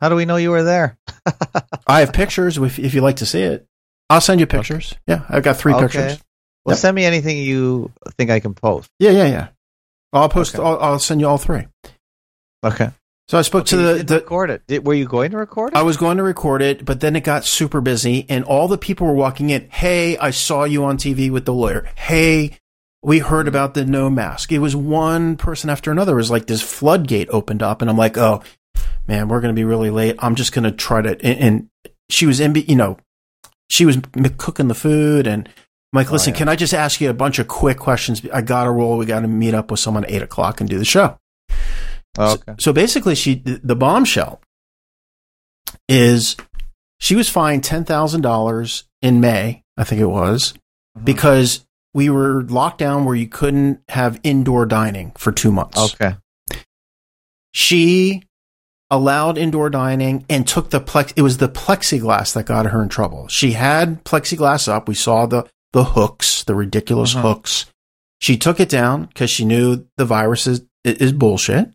How 0.00 0.08
do 0.08 0.16
we 0.16 0.24
know 0.24 0.36
you 0.36 0.50
were 0.50 0.62
there? 0.64 0.98
I 1.86 2.00
have 2.00 2.12
pictures 2.12 2.58
if, 2.58 2.78
if 2.78 2.94
you'd 2.94 3.02
like 3.02 3.16
to 3.16 3.26
see 3.26 3.42
it. 3.42 3.66
I'll 4.10 4.20
send 4.20 4.40
you 4.40 4.46
pictures. 4.46 4.94
Yeah, 5.06 5.22
I've 5.28 5.42
got 5.42 5.56
three 5.56 5.72
Okay. 5.74 5.82
pictures. 5.84 6.20
Well, 6.64 6.74
Yep. 6.74 6.78
send 6.80 6.94
me 6.94 7.04
anything 7.04 7.38
you 7.38 7.90
think 8.18 8.30
I 8.30 8.40
can 8.40 8.54
post. 8.54 8.88
Yeah, 8.98 9.10
yeah, 9.10 9.26
yeah. 9.26 9.48
I'll 10.12 10.28
post. 10.28 10.54
Okay. 10.54 10.62
I'll, 10.64 10.78
I'll 10.78 10.98
send 10.98 11.20
you 11.20 11.26
all 11.28 11.38
three. 11.38 11.66
Okay. 12.64 12.90
So 13.28 13.38
I 13.38 13.42
spoke 13.42 13.62
Okay, 13.62 13.70
to 13.70 13.76
the, 13.76 14.04
the 14.04 14.14
record 14.20 14.50
it. 14.50 14.62
Did, 14.66 14.86
were 14.86 14.94
you 14.94 15.06
going 15.06 15.30
to 15.30 15.38
record 15.38 15.72
it? 15.72 15.78
I 15.78 15.82
was 15.82 15.96
going 15.96 16.18
to 16.18 16.22
record 16.22 16.60
it, 16.62 16.84
but 16.84 17.00
then 17.00 17.16
it 17.16 17.24
got 17.24 17.44
super 17.44 17.80
busy, 17.80 18.26
and 18.28 18.44
all 18.44 18.68
the 18.68 18.76
people 18.78 19.06
were 19.06 19.14
walking 19.14 19.50
in. 19.50 19.68
Hey, 19.70 20.18
I 20.18 20.30
saw 20.30 20.64
you 20.64 20.84
on 20.84 20.98
TV 20.98 21.30
with 21.30 21.46
the 21.46 21.54
lawyer. 21.54 21.88
Hey, 21.96 22.58
we 23.02 23.18
heard 23.18 23.48
about 23.48 23.74
the 23.74 23.84
no 23.84 24.08
mask. 24.08 24.52
It 24.52 24.60
was 24.60 24.76
one 24.76 25.36
person 25.36 25.68
after 25.70 25.90
another. 25.90 26.12
It 26.12 26.16
was 26.16 26.30
like 26.30 26.46
this 26.46 26.62
floodgate 26.62 27.28
opened 27.30 27.62
up, 27.62 27.80
and 27.82 27.90
I'm 27.90 27.96
like, 27.96 28.16
oh 28.16 28.42
man, 29.08 29.28
we're 29.28 29.40
going 29.40 29.54
to 29.54 29.58
be 29.58 29.64
really 29.64 29.90
late. 29.90 30.16
I'm 30.20 30.34
just 30.36 30.52
going 30.52 30.64
to 30.64 30.70
try 30.72 31.02
to. 31.02 31.24
And, 31.24 31.68
she 32.10 32.26
was 32.26 32.40
in, 32.40 32.54
you 32.54 32.76
know, 32.76 32.98
she 33.70 33.86
was 33.86 33.98
cooking 34.36 34.68
the 34.68 34.74
food, 34.74 35.26
and 35.26 35.48
I'm 35.48 35.96
like, 35.96 36.10
Oh, 36.10 36.12
listen, 36.12 36.32
yeah. 36.34 36.38
can 36.38 36.48
I 36.48 36.56
just 36.56 36.74
ask 36.74 37.00
you 37.00 37.08
a 37.10 37.14
bunch 37.14 37.38
of 37.38 37.48
quick 37.48 37.78
questions? 37.78 38.20
I 38.32 38.42
got 38.42 38.64
to 38.64 38.70
roll. 38.70 38.98
We 38.98 39.06
got 39.06 39.20
to 39.20 39.28
meet 39.28 39.54
up 39.54 39.70
with 39.70 39.80
someone 39.80 40.04
at 40.04 40.10
eight 40.10 40.22
o'clock 40.22 40.60
and 40.60 40.68
do 40.68 40.78
the 40.78 40.84
show. 40.84 41.18
Oh, 42.18 42.34
So- 42.36 42.42
okay. 42.48 42.54
So, 42.60 42.72
basically, 42.72 43.14
she 43.14 43.36
the 43.36 43.74
bombshell 43.74 44.40
is 45.88 46.36
she 47.00 47.14
was 47.16 47.28
fined 47.28 47.64
ten 47.64 47.84
thousand 47.84 48.20
dollars 48.20 48.84
in 49.00 49.20
May, 49.20 49.64
I 49.76 49.84
think 49.84 50.00
it 50.00 50.06
was, 50.06 50.54
Mhm. 50.98 51.04
because 51.04 51.64
we 51.94 52.08
were 52.10 52.42
locked 52.44 52.78
down 52.78 53.04
where 53.04 53.14
you 53.14 53.28
couldn't 53.28 53.80
have 53.90 54.20
indoor 54.22 54.66
dining 54.66 55.12
for 55.16 55.30
two 55.32 55.52
months. 55.52 55.94
Okay. 55.94 56.16
She 57.52 58.22
allowed 58.90 59.38
indoor 59.38 59.70
dining 59.70 60.24
and 60.28 60.46
took 60.46 60.70
the 60.70 60.80
plex. 60.80 61.12
It 61.16 61.22
was 61.22 61.38
the 61.38 61.48
plexiglass 61.48 62.32
that 62.34 62.46
got 62.46 62.66
her 62.66 62.82
in 62.82 62.88
trouble. 62.88 63.28
She 63.28 63.52
had 63.52 64.04
plexiglass 64.04 64.68
up. 64.68 64.88
We 64.88 64.94
saw 64.94 65.26
the 65.26 65.46
the 65.72 65.84
hooks, 65.84 66.44
the 66.44 66.54
ridiculous 66.54 67.14
Mhm. 67.14 67.22
hooks. 67.22 67.66
She 68.20 68.36
took 68.36 68.60
it 68.60 68.68
down 68.68 69.06
because 69.06 69.30
she 69.30 69.44
knew 69.44 69.86
the 69.96 70.04
virus 70.04 70.46
is 70.46 70.62
is 70.84 71.12
bullshit. 71.12 71.70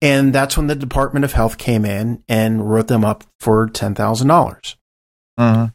And 0.00 0.32
that's 0.34 0.56
when 0.56 0.66
the 0.66 0.74
Department 0.74 1.24
of 1.24 1.32
Health 1.32 1.58
came 1.58 1.84
in 1.84 2.24
and 2.28 2.68
wrote 2.68 2.88
them 2.88 3.04
up 3.04 3.24
for 3.38 3.68
ten 3.68 3.94
thousand 3.94 4.28
dollars. 4.28 4.76
Mhm. 5.38 5.72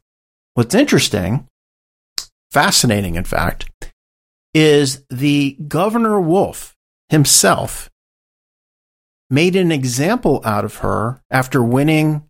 What's 0.54 0.76
interesting, 0.76 1.47
fascinating, 2.52 3.16
in 3.16 3.24
fact, 3.24 3.70
is 4.54 5.04
the 5.10 5.58
Governor 5.68 6.20
Wolf 6.20 6.76
himself 7.10 7.90
made 9.30 9.56
an 9.56 9.72
example 9.72 10.42
out 10.46 10.66
of 10.66 10.78
her 10.78 11.22
after 11.30 11.62
winning 11.64 12.24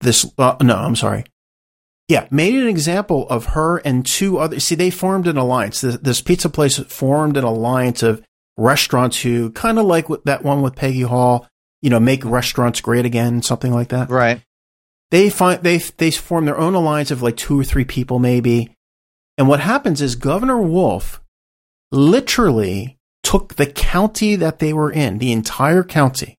this. 0.00 0.30
Uh, 0.38 0.56
no, 0.62 0.76
I'm 0.76 0.96
sorry. 0.96 1.24
Yeah, 2.08 2.26
made 2.30 2.54
an 2.54 2.68
example 2.68 3.26
of 3.30 3.46
her 3.46 3.78
and 3.78 4.04
two 4.04 4.38
other. 4.38 4.60
See, 4.60 4.74
they 4.74 4.90
formed 4.90 5.26
an 5.26 5.38
alliance. 5.38 5.80
This, 5.80 5.96
this 5.96 6.20
pizza 6.20 6.50
place 6.50 6.78
formed 6.78 7.38
an 7.38 7.44
alliance 7.44 8.02
of 8.02 8.22
restaurants 8.58 9.22
who 9.22 9.50
kind 9.52 9.78
of 9.78 9.86
like 9.86 10.06
that 10.24 10.42
one 10.44 10.60
with 10.60 10.76
Peggy 10.76 11.02
Hall. 11.02 11.48
You 11.80 11.90
know, 11.90 12.00
make 12.00 12.24
restaurants 12.24 12.80
great 12.80 13.04
again, 13.04 13.42
something 13.42 13.72
like 13.72 13.88
that 13.88 14.08
Right. 14.08 14.40
they 15.10 15.28
find 15.28 15.62
they 15.62 15.76
they 15.78 16.10
form 16.10 16.44
their 16.46 16.58
own 16.58 16.74
alliance 16.74 17.10
of 17.10 17.20
like 17.22 17.36
two 17.36 17.60
or 17.60 17.64
three 17.64 17.84
people 17.84 18.18
maybe 18.18 18.74
and 19.36 19.48
what 19.48 19.60
happens 19.60 20.00
is 20.00 20.14
governor 20.14 20.60
wolf 20.60 21.20
literally 21.90 22.98
took 23.22 23.54
the 23.54 23.66
county 23.66 24.36
that 24.36 24.58
they 24.58 24.72
were 24.72 24.90
in 24.90 25.18
the 25.18 25.32
entire 25.32 25.82
county 25.82 26.38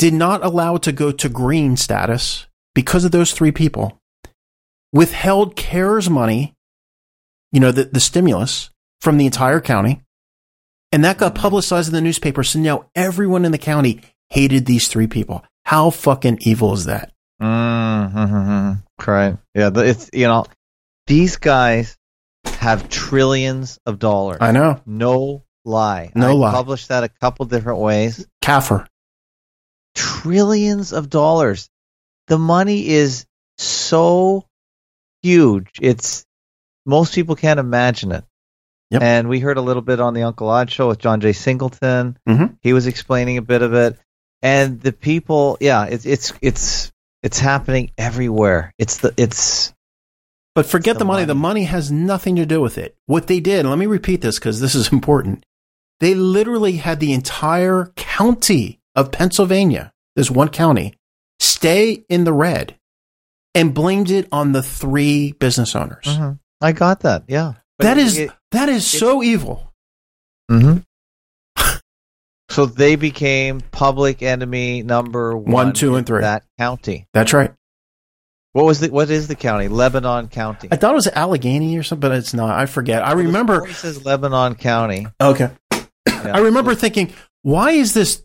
did 0.00 0.14
not 0.14 0.42
allow 0.42 0.76
it 0.76 0.82
to 0.82 0.92
go 0.92 1.12
to 1.12 1.28
green 1.28 1.76
status 1.76 2.46
because 2.74 3.04
of 3.04 3.12
those 3.12 3.32
three 3.32 3.52
people, 3.52 4.00
withheld 4.94 5.56
CARES 5.56 6.08
money, 6.08 6.54
you 7.52 7.60
know, 7.60 7.70
the, 7.70 7.84
the 7.84 8.00
stimulus 8.00 8.70
from 9.02 9.18
the 9.18 9.26
entire 9.26 9.60
county. 9.60 10.00
And 10.90 11.04
that 11.04 11.18
got 11.18 11.34
publicized 11.34 11.88
in 11.88 11.94
the 11.94 12.00
newspaper. 12.00 12.42
So 12.42 12.58
now 12.58 12.86
everyone 12.94 13.44
in 13.44 13.52
the 13.52 13.58
county 13.58 14.00
hated 14.30 14.64
these 14.64 14.88
three 14.88 15.06
people. 15.06 15.44
How 15.66 15.90
fucking 15.90 16.38
evil 16.40 16.72
is 16.72 16.86
that? 16.86 17.12
Mm-hmm. 17.42 18.72
Right. 19.06 19.36
Yeah. 19.54 19.70
It's 19.74 20.08
you 20.14 20.26
know, 20.26 20.46
these 21.10 21.38
guys 21.38 21.98
have 22.44 22.88
trillions 22.88 23.80
of 23.84 23.98
dollars. 23.98 24.38
I 24.40 24.52
know. 24.52 24.80
No 24.86 25.42
lie. 25.64 26.12
No 26.14 26.28
I 26.28 26.32
lie. 26.34 26.52
Published 26.52 26.88
that 26.88 27.02
a 27.02 27.08
couple 27.08 27.46
different 27.46 27.80
ways. 27.80 28.24
Kafir. 28.40 28.86
Trillions 29.96 30.92
of 30.92 31.10
dollars. 31.10 31.68
The 32.28 32.38
money 32.38 32.86
is 32.86 33.26
so 33.58 34.46
huge. 35.20 35.70
It's 35.82 36.24
most 36.86 37.12
people 37.12 37.34
can't 37.34 37.58
imagine 37.58 38.12
it. 38.12 38.24
Yep. 38.92 39.02
And 39.02 39.28
we 39.28 39.40
heard 39.40 39.56
a 39.56 39.62
little 39.62 39.82
bit 39.82 39.98
on 39.98 40.14
the 40.14 40.22
Uncle 40.22 40.48
Odd 40.48 40.70
show 40.70 40.86
with 40.86 41.00
John 41.00 41.20
J. 41.20 41.32
Singleton. 41.32 42.18
Mhm. 42.28 42.56
He 42.62 42.72
was 42.72 42.86
explaining 42.86 43.36
a 43.36 43.42
bit 43.42 43.62
of 43.62 43.74
it. 43.74 43.98
And 44.42 44.80
the 44.80 44.92
people, 44.92 45.58
yeah, 45.60 45.86
it's 45.86 46.06
it's 46.06 46.32
it's 46.40 46.92
it's 47.24 47.40
happening 47.40 47.90
everywhere. 47.98 48.72
It's 48.78 48.98
the 48.98 49.12
it's 49.16 49.72
But 50.60 50.66
forget 50.66 50.96
The 50.96 50.98
the 50.98 51.04
money. 51.06 51.24
The 51.24 51.34
money. 51.34 51.60
money 51.60 51.64
has 51.64 51.90
nothing 51.90 52.36
to 52.36 52.44
do 52.44 52.60
with 52.60 52.76
it. 52.76 52.94
What 53.06 53.28
they 53.28 53.40
did, 53.40 53.64
let 53.64 53.78
me 53.78 53.86
repeat 53.86 54.20
this 54.20 54.38
because 54.38 54.60
this 54.60 54.74
is 54.74 54.92
important. 54.92 55.46
They 56.00 56.12
literally 56.14 56.72
had 56.76 57.00
the 57.00 57.14
entire 57.14 57.92
county 57.96 58.78
of 58.94 59.10
Pennsylvania, 59.10 59.90
this 60.16 60.30
one 60.30 60.50
county, 60.50 60.92
stay 61.38 62.04
in 62.10 62.24
the 62.24 62.34
red 62.34 62.76
and 63.54 63.72
blamed 63.72 64.10
it 64.10 64.28
on 64.30 64.52
the 64.52 64.62
three 64.62 65.32
business 65.32 65.74
owners. 65.74 66.06
I 66.60 66.72
got 66.72 67.00
that. 67.00 67.24
Yeah. 67.26 67.54
That 67.78 67.96
is 67.96 68.18
It- 68.18 68.30
that 68.50 68.68
is 68.68 68.86
so 68.86 69.22
evil. 69.22 69.72
Mhm. 70.50 70.84
so 72.50 72.66
they 72.66 72.96
became 72.96 73.62
public 73.70 74.22
enemy 74.22 74.82
number 74.82 75.34
one, 75.34 75.52
One, 75.52 75.72
two, 75.72 75.96
and 75.96 76.06
three. 76.06 76.20
That 76.20 76.44
county. 76.58 77.06
That's 77.14 77.32
right. 77.32 77.54
What 78.52 78.64
was 78.64 78.80
the? 78.80 78.90
What 78.90 79.10
is 79.10 79.28
the 79.28 79.36
county? 79.36 79.68
Lebanon 79.68 80.28
County. 80.28 80.68
I 80.72 80.76
thought 80.76 80.92
it 80.92 80.96
was 80.96 81.06
Allegheny 81.06 81.78
or 81.78 81.82
something, 81.82 82.08
but 82.08 82.16
it's 82.16 82.34
not. 82.34 82.58
I 82.58 82.66
forget. 82.66 83.04
I 83.04 83.12
remember. 83.12 83.66
It 83.66 83.74
says 83.74 84.04
Lebanon 84.04 84.56
County. 84.56 85.06
Okay. 85.20 85.50
Yeah. 85.72 86.32
I 86.34 86.40
remember 86.40 86.74
thinking, 86.74 87.12
why 87.42 87.72
is 87.72 87.94
this 87.94 88.24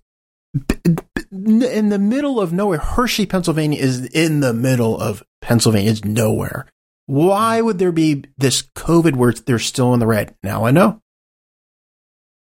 in 1.32 1.90
the 1.90 2.00
middle 2.00 2.42
of 2.42 2.52
nowhere? 2.52 2.80
Hershey, 2.80 3.26
Pennsylvania 3.26 3.80
is 3.80 4.06
in 4.08 4.40
the 4.40 4.54
middle 4.54 5.00
of 5.00 5.24
Pennsylvania. 5.42 5.92
It's 5.92 6.04
nowhere. 6.04 6.66
Why 7.06 7.62
would 7.62 7.78
there 7.78 7.92
be 7.92 8.24
this 8.38 8.64
COVID 8.64 9.16
where 9.16 9.32
they're 9.32 9.60
still 9.60 9.94
in 9.94 10.00
the 10.00 10.08
red? 10.08 10.36
Now 10.42 10.66
I 10.66 10.72
know. 10.72 11.02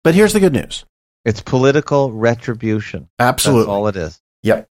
But 0.02 0.14
here's 0.14 0.32
the 0.32 0.40
good 0.40 0.54
news. 0.54 0.86
It's 1.24 1.40
political 1.40 2.12
retribution. 2.12 3.08
Absolutely. 3.18 3.62
That's 3.62 3.68
all 3.68 3.88
it 3.88 3.96
is. 3.96 4.20
Yep. 4.42 4.68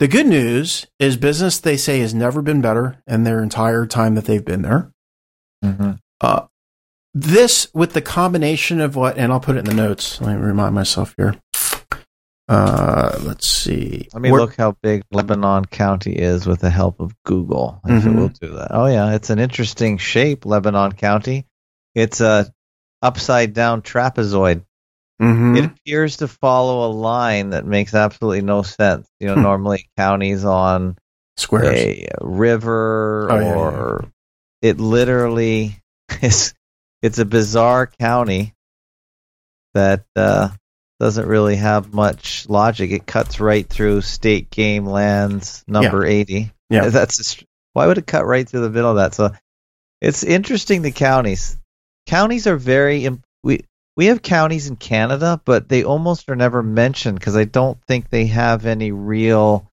The 0.00 0.08
good 0.08 0.26
news 0.26 0.86
is 0.98 1.16
business, 1.18 1.58
they 1.58 1.76
say, 1.76 2.00
has 2.00 2.14
never 2.14 2.40
been 2.40 2.60
better 2.62 3.02
in 3.06 3.24
their 3.24 3.42
entire 3.42 3.84
time 3.86 4.14
that 4.14 4.24
they've 4.24 4.44
been 4.44 4.62
there. 4.62 4.90
Mm-hmm. 5.62 5.92
Uh, 6.22 6.46
this 7.12 7.68
with 7.74 7.92
the 7.92 8.00
combination 8.00 8.80
of 8.80 8.96
what, 8.96 9.18
and 9.18 9.30
I'll 9.30 9.40
put 9.40 9.56
it 9.56 9.60
in 9.60 9.64
the 9.66 9.74
notes. 9.74 10.18
Let 10.20 10.36
me 10.38 10.42
remind 10.42 10.74
myself 10.74 11.14
here. 11.18 11.34
Uh, 12.48 13.18
let's 13.20 13.46
see. 13.46 14.08
Let 14.14 14.22
me 14.22 14.32
Where- 14.32 14.40
look 14.40 14.56
how 14.56 14.74
big 14.82 15.02
Lebanon 15.12 15.66
County 15.66 16.12
is 16.14 16.46
with 16.46 16.60
the 16.60 16.70
help 16.70 16.98
of 17.00 17.14
Google. 17.24 17.80
If 17.84 18.06
it 18.06 18.08
Mhm. 18.08 18.16
will 18.16 18.28
do 18.28 18.54
that. 18.56 18.68
Oh 18.70 18.86
yeah, 18.86 19.12
it's 19.12 19.28
an 19.30 19.38
interesting 19.38 19.98
shape, 19.98 20.46
Lebanon 20.46 20.92
County. 20.92 21.46
It's 21.94 22.22
a 22.22 22.50
upside 23.02 23.52
down 23.52 23.82
trapezoid. 23.82 24.64
Mhm. 25.20 25.58
It 25.58 25.64
appears 25.66 26.18
to 26.18 26.28
follow 26.28 26.88
a 26.88 26.92
line 26.92 27.50
that 27.50 27.66
makes 27.66 27.94
absolutely 27.94 28.42
no 28.42 28.62
sense. 28.62 29.06
You 29.20 29.28
know, 29.28 29.34
Hmm. 29.34 29.42
normally 29.42 29.90
counties 29.96 30.44
on 30.44 30.96
Squares. 31.36 31.78
a 31.78 32.08
river 32.20 33.28
Oh, 33.30 33.38
yeah, 33.40 33.54
or 33.54 34.04
it 34.62 34.80
literally 34.80 35.76
is 36.22 36.54
it's 37.02 37.18
a 37.18 37.24
bizarre 37.24 37.86
county 37.86 38.54
that 39.74 40.04
uh, 40.16 40.48
doesn't 40.98 41.26
really 41.26 41.56
have 41.56 41.94
much 41.94 42.48
logic. 42.48 42.90
It 42.90 43.06
cuts 43.06 43.40
right 43.40 43.66
through 43.68 44.00
state 44.02 44.50
game 44.50 44.84
lands 44.86 45.64
number 45.66 46.04
80. 46.04 46.50
Yeah. 46.68 46.88
That's 46.88 47.40
a 47.40 47.44
why 47.72 47.86
would 47.86 47.98
it 47.98 48.06
cut 48.06 48.26
right 48.26 48.48
through 48.48 48.62
the 48.62 48.70
middle 48.70 48.90
of 48.90 48.96
that? 48.96 49.14
So 49.14 49.30
it's 50.00 50.24
interesting 50.24 50.82
the 50.82 50.90
counties. 50.92 51.56
Counties 52.06 52.46
are 52.46 52.56
very 52.56 53.04
im- 53.04 53.22
we 53.96 54.06
have 54.06 54.22
counties 54.22 54.68
in 54.68 54.76
Canada, 54.76 55.40
but 55.44 55.68
they 55.68 55.84
almost 55.84 56.28
are 56.30 56.36
never 56.36 56.62
mentioned 56.62 57.18
because 57.18 57.36
I 57.36 57.44
don't 57.44 57.78
think 57.86 58.08
they 58.08 58.26
have 58.26 58.66
any 58.66 58.92
real 58.92 59.70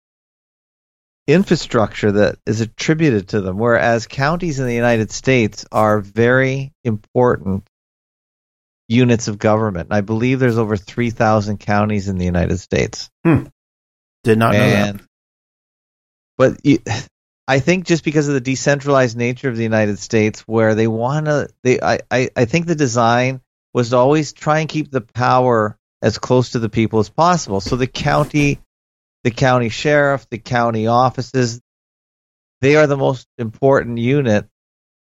infrastructure 1.28 2.12
that 2.14 2.38
is 2.46 2.62
attributed 2.62 3.30
to 3.30 3.42
them. 3.42 3.58
Whereas 3.58 4.08
counties 4.08 4.60
in 4.60 4.66
the 4.66 4.74
United 4.74 5.12
States 5.12 5.66
are 5.72 6.00
very 6.00 6.74
important 6.84 7.68
units 8.88 9.28
of 9.28 9.38
government. 9.38 9.90
I 9.92 10.02
believe 10.02 10.40
there's 10.40 10.58
over 10.58 10.78
3,000 10.78 11.60
counties 11.60 12.08
in 12.08 12.18
the 12.18 12.26
United 12.26 12.58
States. 12.58 13.10
Hmm. 13.26 13.44
Did 14.24 14.38
not 14.38 14.54
know 14.54 14.60
that. 14.60 14.96
But 16.38 16.58
you, 16.64 16.80
I 17.50 17.60
think 17.60 17.86
just 17.86 18.04
because 18.04 18.28
of 18.28 18.34
the 18.34 18.42
decentralized 18.42 19.16
nature 19.16 19.48
of 19.48 19.56
the 19.56 19.64
United 19.64 20.00
States, 20.00 20.42
where 20.42 20.76
they 20.76 20.88
want 20.88 21.28
to, 21.28 21.48
they, 21.64 21.80
I, 21.80 22.00
I, 22.12 22.30
I 22.36 22.44
think 22.44 22.66
the 22.66 22.76
design 22.76 23.40
was 23.74 23.90
to 23.90 23.98
always 23.98 24.34
try 24.34 24.60
and 24.60 24.70
keep 24.70 24.92
the 24.92 25.02
power 25.02 25.78
as 26.02 26.18
close 26.18 26.52
to 26.52 26.60
the 26.60 26.70
people 26.70 27.00
as 27.00 27.10
possible. 27.10 27.60
So 27.60 27.76
the 27.76 27.88
county, 27.88 28.60
the 29.24 29.32
county 29.32 29.70
sheriff, 29.70 30.28
the 30.30 30.38
county 30.38 30.88
offices, 30.88 31.62
they 32.62 32.76
are 32.76 32.88
the 32.88 32.98
most 32.98 33.28
important 33.38 33.98
unit 33.98 34.48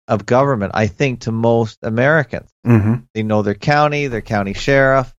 of 0.08 0.26
government, 0.26 0.72
I 0.74 0.88
think, 0.88 1.20
to 1.20 1.32
most 1.32 1.78
Americans. 1.82 2.50
Mhm. 2.66 3.06
They 3.14 3.22
know 3.22 3.42
their 3.42 3.54
county, 3.54 4.08
their 4.08 4.20
county 4.20 4.54
sheriff. 4.54 5.14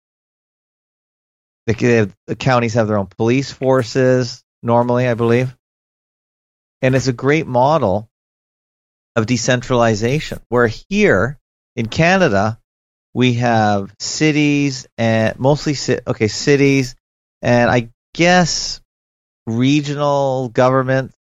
They 1.66 1.96
have- 1.96 2.16
the 2.26 2.36
counties 2.36 2.74
have 2.74 2.88
their 2.88 2.98
own 2.98 3.06
police 3.06 3.52
forces 3.52 4.42
normally, 4.62 5.08
I 5.08 5.14
believe. 5.14 5.56
And 6.82 6.94
it's 6.94 7.06
a 7.06 7.12
great 7.12 7.46
model 7.46 8.10
of 9.16 9.26
decentralization. 9.26 10.40
Where 10.48 10.66
here 10.66 11.38
in 11.76 11.86
Canada, 11.86 12.59
we 13.14 13.34
have 13.34 13.92
cities 13.98 14.86
and 14.96 15.38
mostly 15.38 15.74
ci- 15.74 16.00
okay 16.06 16.28
cities, 16.28 16.94
and 17.42 17.70
I 17.70 17.90
guess 18.14 18.80
regional 19.46 20.48
government 20.48 21.12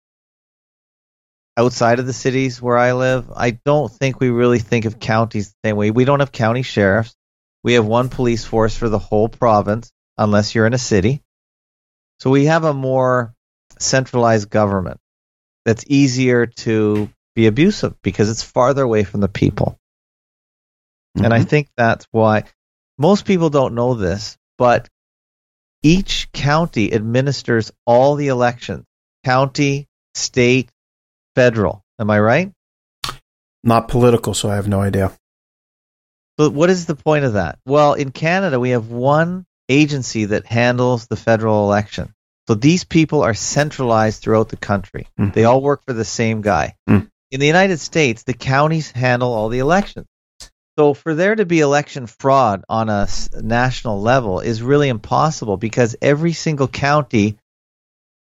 outside 1.57 1.99
of 1.99 2.07
the 2.07 2.13
cities 2.13 2.63
where 2.63 2.79
I 2.79 2.93
live. 2.93 3.31
I 3.35 3.51
don't 3.51 3.91
think 3.91 4.21
we 4.21 4.31
really 4.31 4.59
think 4.61 4.85
of 4.85 5.01
counties 5.01 5.49
the 5.49 5.69
same 5.69 5.77
way. 5.77 5.91
We 5.91 6.05
don't 6.05 6.21
have 6.21 6.33
county 6.33 6.63
sheriffs. 6.63 7.15
We 7.65 7.75
have 7.75 7.87
one 7.87 8.09
police 8.09 8.45
force 8.45 8.77
for 8.77 8.89
the 8.89 8.99
whole 8.99 9.29
province, 9.29 9.91
unless 10.17 10.55
you're 10.55 10.67
in 10.67 10.75
a 10.75 10.79
city. 10.79 11.23
So 12.21 12.31
we 12.31 12.47
have 12.47 12.65
a 12.65 12.75
more 12.75 13.35
centralized 13.79 14.51
government 14.51 14.99
that's 15.65 15.85
easier 15.87 16.47
to 16.47 17.11
be 17.35 17.47
abusive 17.47 18.01
because 18.03 18.31
it's 18.31 18.43
farther 18.43 18.83
away 18.83 19.05
from 19.05 19.21
the 19.21 19.29
people. 19.29 19.78
And 21.25 21.33
I 21.35 21.41
Mhm. 21.41 21.49
think 21.49 21.69
that's 21.77 22.07
why 22.11 22.45
most 22.99 23.25
people 23.25 23.51
don't 23.51 23.75
know 23.75 23.95
this, 23.95 24.37
but 24.57 24.89
each 25.83 26.31
county 26.33 26.93
administers 26.93 27.71
all 27.87 28.15
the 28.17 28.29
elections 28.29 28.85
county, 29.25 29.87
state, 30.15 30.71
federal. 31.35 31.83
Am 31.99 32.11
I 32.11 32.19
right? 32.21 32.53
not 33.65 33.89
political, 33.89 34.33
so 34.35 34.49
I 34.49 34.55
have 34.55 34.69
no 34.69 34.81
idea. 34.81 35.13
But 36.37 36.53
what 36.53 36.71
is 36.71 36.87
the 36.87 36.95
point 36.95 37.25
of 37.25 37.33
that? 37.35 37.59
Well, 37.67 37.95
in 37.95 38.13
Canada, 38.13 38.61
we 38.61 38.71
have 38.71 38.89
one 38.89 39.45
agency 39.69 40.27
that 40.27 40.47
handles 40.47 41.07
the 41.09 41.17
federal 41.17 41.65
election. 41.65 42.15
So 42.47 42.55
these 42.55 42.85
people 42.85 43.23
are 43.23 43.35
centralized 43.35 44.23
throughout 44.23 44.49
the 44.49 44.57
country. 44.57 45.09
Mhm. 45.19 45.35
They 45.35 45.45
all 45.45 45.61
work 45.61 45.83
for 45.85 45.93
the 45.93 46.05
same 46.05 46.41
guy. 46.41 46.77
Mm. 46.89 47.11
In 47.31 47.41
the 47.41 47.47
United 47.47 47.81
States, 47.81 48.23
the 48.23 48.33
counties 48.33 48.91
handle 48.93 49.35
all 49.35 49.49
the 49.49 49.59
elections. 49.59 50.07
So 50.79 50.95
for 50.95 51.13
there 51.13 51.35
to 51.35 51.45
be 51.45 51.59
election 51.59 52.07
fraud 52.07 52.63
on 52.69 52.89
a 52.89 53.09
national 53.35 54.01
level 54.01 54.39
is 54.39 54.63
really 54.63 54.89
impossible 54.89 55.57
because 55.57 55.97
every 56.01 56.33
single 56.33 56.69
county 56.69 57.37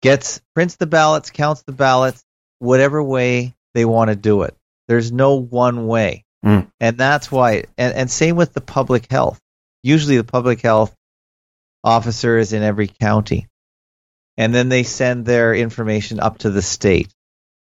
gets 0.02 0.40
prints 0.54 0.76
the 0.76 0.86
ballots, 0.86 1.30
counts 1.30 1.62
the 1.62 1.72
ballots, 1.72 2.22
whatever 2.60 3.02
way 3.02 3.56
they 3.74 3.84
want 3.84 4.10
to 4.10 4.16
do 4.16 4.42
it. 4.42 4.54
There's 4.86 5.10
no 5.10 5.40
one 5.40 5.88
way. 5.88 6.24
Mm. 6.46 6.70
And 6.78 6.96
that's 6.96 7.32
why 7.32 7.64
and, 7.76 7.92
and 7.92 8.08
same 8.08 8.36
with 8.36 8.52
the 8.52 8.60
public 8.60 9.10
health. 9.10 9.40
Usually 9.82 10.16
the 10.16 10.22
public 10.22 10.60
health 10.60 10.94
officer 11.82 12.38
is 12.38 12.52
in 12.52 12.62
every 12.62 12.86
county. 12.86 13.48
and 14.36 14.54
then 14.54 14.68
they 14.68 14.84
send 14.84 15.26
their 15.26 15.54
information 15.54 16.20
up 16.20 16.38
to 16.38 16.50
the 16.50 16.62
state. 16.62 17.12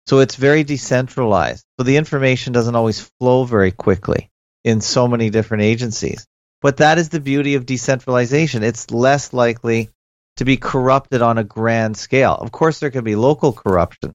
So 0.05 0.19
it's 0.19 0.35
very 0.35 0.63
decentralized. 0.63 1.65
So 1.79 1.83
the 1.83 1.97
information 1.97 2.53
doesn't 2.53 2.75
always 2.75 3.09
flow 3.19 3.45
very 3.45 3.71
quickly 3.71 4.29
in 4.63 4.81
so 4.81 5.07
many 5.07 5.29
different 5.29 5.63
agencies. 5.63 6.25
But 6.61 6.77
that 6.77 6.97
is 6.97 7.09
the 7.09 7.19
beauty 7.19 7.55
of 7.55 7.65
decentralization. 7.65 8.63
It's 8.63 8.89
less 8.91 9.33
likely 9.33 9.89
to 10.37 10.45
be 10.45 10.57
corrupted 10.57 11.21
on 11.21 11.37
a 11.37 11.43
grand 11.43 11.97
scale. 11.97 12.33
Of 12.33 12.51
course, 12.51 12.79
there 12.79 12.91
can 12.91 13.03
be 13.03 13.15
local 13.15 13.51
corruption, 13.53 14.13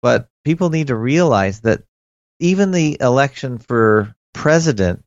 but 0.00 0.28
people 0.44 0.70
need 0.70 0.86
to 0.86 0.96
realize 0.96 1.60
that 1.62 1.82
even 2.40 2.70
the 2.70 2.96
election 3.00 3.58
for 3.58 4.14
president, 4.32 5.04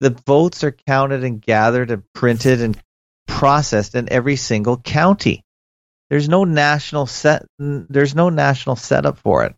the 0.00 0.10
votes 0.26 0.64
are 0.64 0.72
counted 0.72 1.24
and 1.24 1.40
gathered 1.40 1.90
and 1.90 2.02
printed 2.12 2.60
and 2.60 2.78
processed 3.26 3.94
in 3.94 4.12
every 4.12 4.36
single 4.36 4.78
county. 4.78 5.44
There's 6.10 6.28
no 6.28 6.44
national 6.44 7.06
set. 7.06 7.44
There's 7.58 8.14
no 8.14 8.30
national 8.30 8.76
setup 8.76 9.18
for 9.18 9.44
it. 9.44 9.54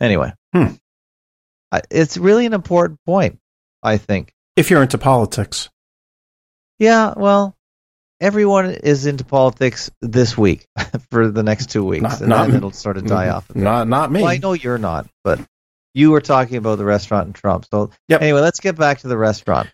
Anyway, 0.00 0.32
Hmm. 0.52 0.74
It's 1.90 2.16
really 2.16 2.46
an 2.46 2.52
important 2.54 3.00
point. 3.06 3.38
I 3.82 3.98
think. 3.98 4.32
If 4.56 4.70
you're 4.70 4.82
into 4.82 4.98
politics, 4.98 5.68
Yeah, 6.78 7.14
well, 7.16 7.54
everyone 8.20 8.70
is 8.70 9.04
into 9.06 9.24
politics 9.24 9.90
this 10.00 10.38
week 10.38 10.66
for 11.10 11.30
the 11.30 11.42
next 11.42 11.70
two 11.70 11.84
weeks, 11.84 12.02
Not- 12.02 12.20
and 12.20 12.28
not 12.30 12.46
then 12.48 12.56
it'll 12.56 12.70
sort 12.70 12.96
of 12.96 13.06
die 13.06 13.28
off. 13.28 13.54
not 13.54 13.88
not 13.88 14.10
me. 14.12 14.22
Well, 14.22 14.30
I 14.30 14.38
know 14.38 14.52
you're 14.54 14.78
not, 14.78 15.06
but 15.22 15.40
you 15.92 16.10
were 16.12 16.20
talking 16.20 16.56
about 16.56 16.78
the 16.78 16.84
restaurant 16.84 17.26
and 17.26 17.34
Trump. 17.34 17.66
So 17.70 17.90
Yep. 18.08 18.22
anyway, 18.22 18.40
let's 18.40 18.60
get 18.60 18.76
back 18.76 18.98
to 19.00 19.08
the 19.08 19.16
restaurant. 19.18 19.68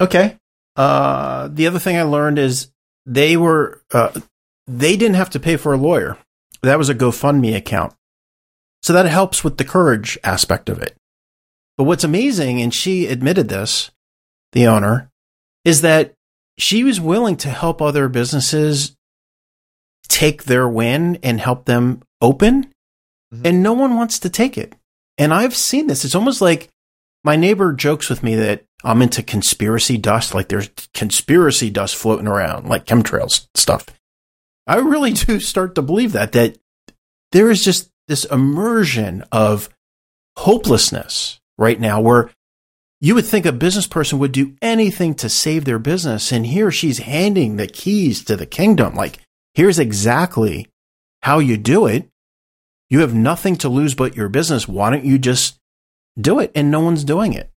Okay. 0.00 0.36
Uh, 0.76 1.48
the 1.52 1.66
other 1.66 1.78
thing 1.78 1.96
I 1.96 2.02
learned 2.02 2.38
is 2.38 2.68
they 3.06 3.36
were 3.36 3.82
uh, 3.92 4.18
they 4.66 4.96
didn't 4.96 5.16
have 5.16 5.30
to 5.30 5.40
pay 5.40 5.56
for 5.56 5.72
a 5.74 5.76
lawyer. 5.76 6.16
That 6.62 6.78
was 6.78 6.88
a 6.88 6.94
GoFundMe 6.94 7.54
account, 7.56 7.92
so 8.82 8.92
that 8.92 9.06
helps 9.06 9.44
with 9.44 9.56
the 9.58 9.64
courage 9.64 10.18
aspect 10.24 10.68
of 10.68 10.80
it. 10.82 10.96
But 11.78 11.84
what's 11.84 12.04
amazing, 12.04 12.60
and 12.60 12.72
she 12.74 13.06
admitted 13.06 13.48
this, 13.48 13.90
the 14.52 14.66
owner, 14.66 15.10
is 15.64 15.80
that 15.82 16.14
she 16.58 16.84
was 16.84 17.00
willing 17.00 17.36
to 17.38 17.48
help 17.50 17.80
other 17.80 18.08
businesses 18.08 18.94
take 20.08 20.44
their 20.44 20.68
win 20.68 21.18
and 21.22 21.40
help 21.40 21.64
them 21.64 22.02
open, 22.20 22.72
Mhm. 23.32 23.46
and 23.46 23.62
no 23.62 23.72
one 23.72 23.94
wants 23.96 24.18
to 24.18 24.28
take 24.28 24.58
it. 24.58 24.74
And 25.16 25.32
I've 25.32 25.56
seen 25.56 25.86
this. 25.86 26.04
It's 26.04 26.14
almost 26.14 26.40
like 26.40 26.68
my 27.24 27.36
neighbor 27.36 27.72
jokes 27.72 28.08
with 28.10 28.22
me 28.22 28.34
that 28.34 28.64
I'm 28.84 29.00
into 29.00 29.22
conspiracy 29.22 29.96
dust, 29.96 30.34
like 30.34 30.48
there's 30.48 30.68
conspiracy 30.92 31.70
dust 31.70 31.94
floating 31.94 32.26
around, 32.26 32.68
like 32.68 32.84
chemtrails 32.84 33.46
stuff. 33.54 33.86
I 34.66 34.76
really 34.76 35.12
do 35.12 35.40
start 35.40 35.74
to 35.76 35.82
believe 35.82 36.12
that, 36.12 36.32
that 36.32 36.58
there 37.30 37.50
is 37.50 37.64
just 37.64 37.88
this 38.08 38.24
immersion 38.24 39.24
of 39.32 39.68
hopelessness 40.36 41.40
right 41.58 41.78
now 41.78 42.00
where 42.00 42.30
you 43.00 43.16
would 43.16 43.26
think 43.26 43.44
a 43.44 43.52
business 43.52 43.86
person 43.86 44.18
would 44.20 44.32
do 44.32 44.54
anything 44.62 45.14
to 45.16 45.28
save 45.28 45.64
their 45.64 45.80
business. 45.80 46.30
And 46.30 46.46
here 46.46 46.70
she's 46.70 46.98
handing 46.98 47.56
the 47.56 47.66
keys 47.66 48.24
to 48.24 48.36
the 48.36 48.46
kingdom. 48.46 48.94
Like, 48.94 49.18
here's 49.54 49.80
exactly 49.80 50.68
how 51.22 51.40
you 51.40 51.56
do 51.56 51.86
it. 51.86 52.08
You 52.88 53.00
have 53.00 53.14
nothing 53.14 53.56
to 53.56 53.68
lose 53.68 53.94
but 53.94 54.16
your 54.16 54.28
business. 54.28 54.68
Why 54.68 54.90
don't 54.90 55.04
you 55.04 55.18
just 55.18 55.58
do 56.20 56.38
it? 56.38 56.52
And 56.54 56.70
no 56.70 56.80
one's 56.80 57.04
doing 57.04 57.32
it, 57.32 57.50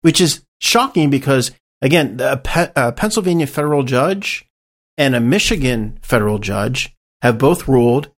which 0.00 0.20
is 0.20 0.42
shocking 0.60 1.10
because, 1.10 1.50
again, 1.82 2.18
a, 2.20 2.38
Pe- 2.38 2.72
a 2.76 2.92
Pennsylvania 2.92 3.46
federal 3.46 3.82
judge 3.82 4.46
and 4.96 5.14
a 5.14 5.20
Michigan 5.20 5.98
federal 6.00 6.38
judge 6.38 6.94
have 7.20 7.38
both 7.38 7.68
ruled 7.68 8.10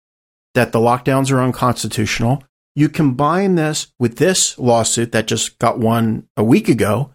that 0.54 0.72
the 0.72 0.78
lockdowns 0.78 1.30
are 1.30 1.40
unconstitutional. 1.40 2.42
You 2.76 2.88
combine 2.88 3.54
this 3.54 3.88
with 3.98 4.16
this 4.18 4.58
lawsuit 4.58 5.12
that 5.12 5.26
just 5.26 5.58
got 5.58 5.78
won 5.78 6.26
a 6.36 6.42
week 6.44 6.68
ago. 6.68 7.10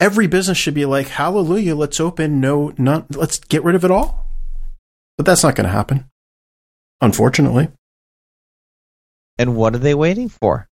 Every 0.00 0.26
business 0.26 0.58
should 0.58 0.74
be 0.74 0.84
like, 0.84 1.08
hallelujah, 1.08 1.74
let's 1.76 2.00
open. 2.00 2.40
No, 2.40 2.72
not, 2.76 3.14
let's 3.14 3.38
get 3.38 3.62
rid 3.64 3.76
of 3.76 3.84
it 3.84 3.90
all. 3.90 4.26
But 5.16 5.26
that's 5.26 5.42
not 5.44 5.54
going 5.54 5.66
to 5.66 5.72
happen, 5.72 6.06
unfortunately. 7.00 7.68
And 9.38 9.56
what 9.56 9.74
are 9.74 9.78
they 9.78 9.94
waiting 9.94 10.28
for? 10.28 10.68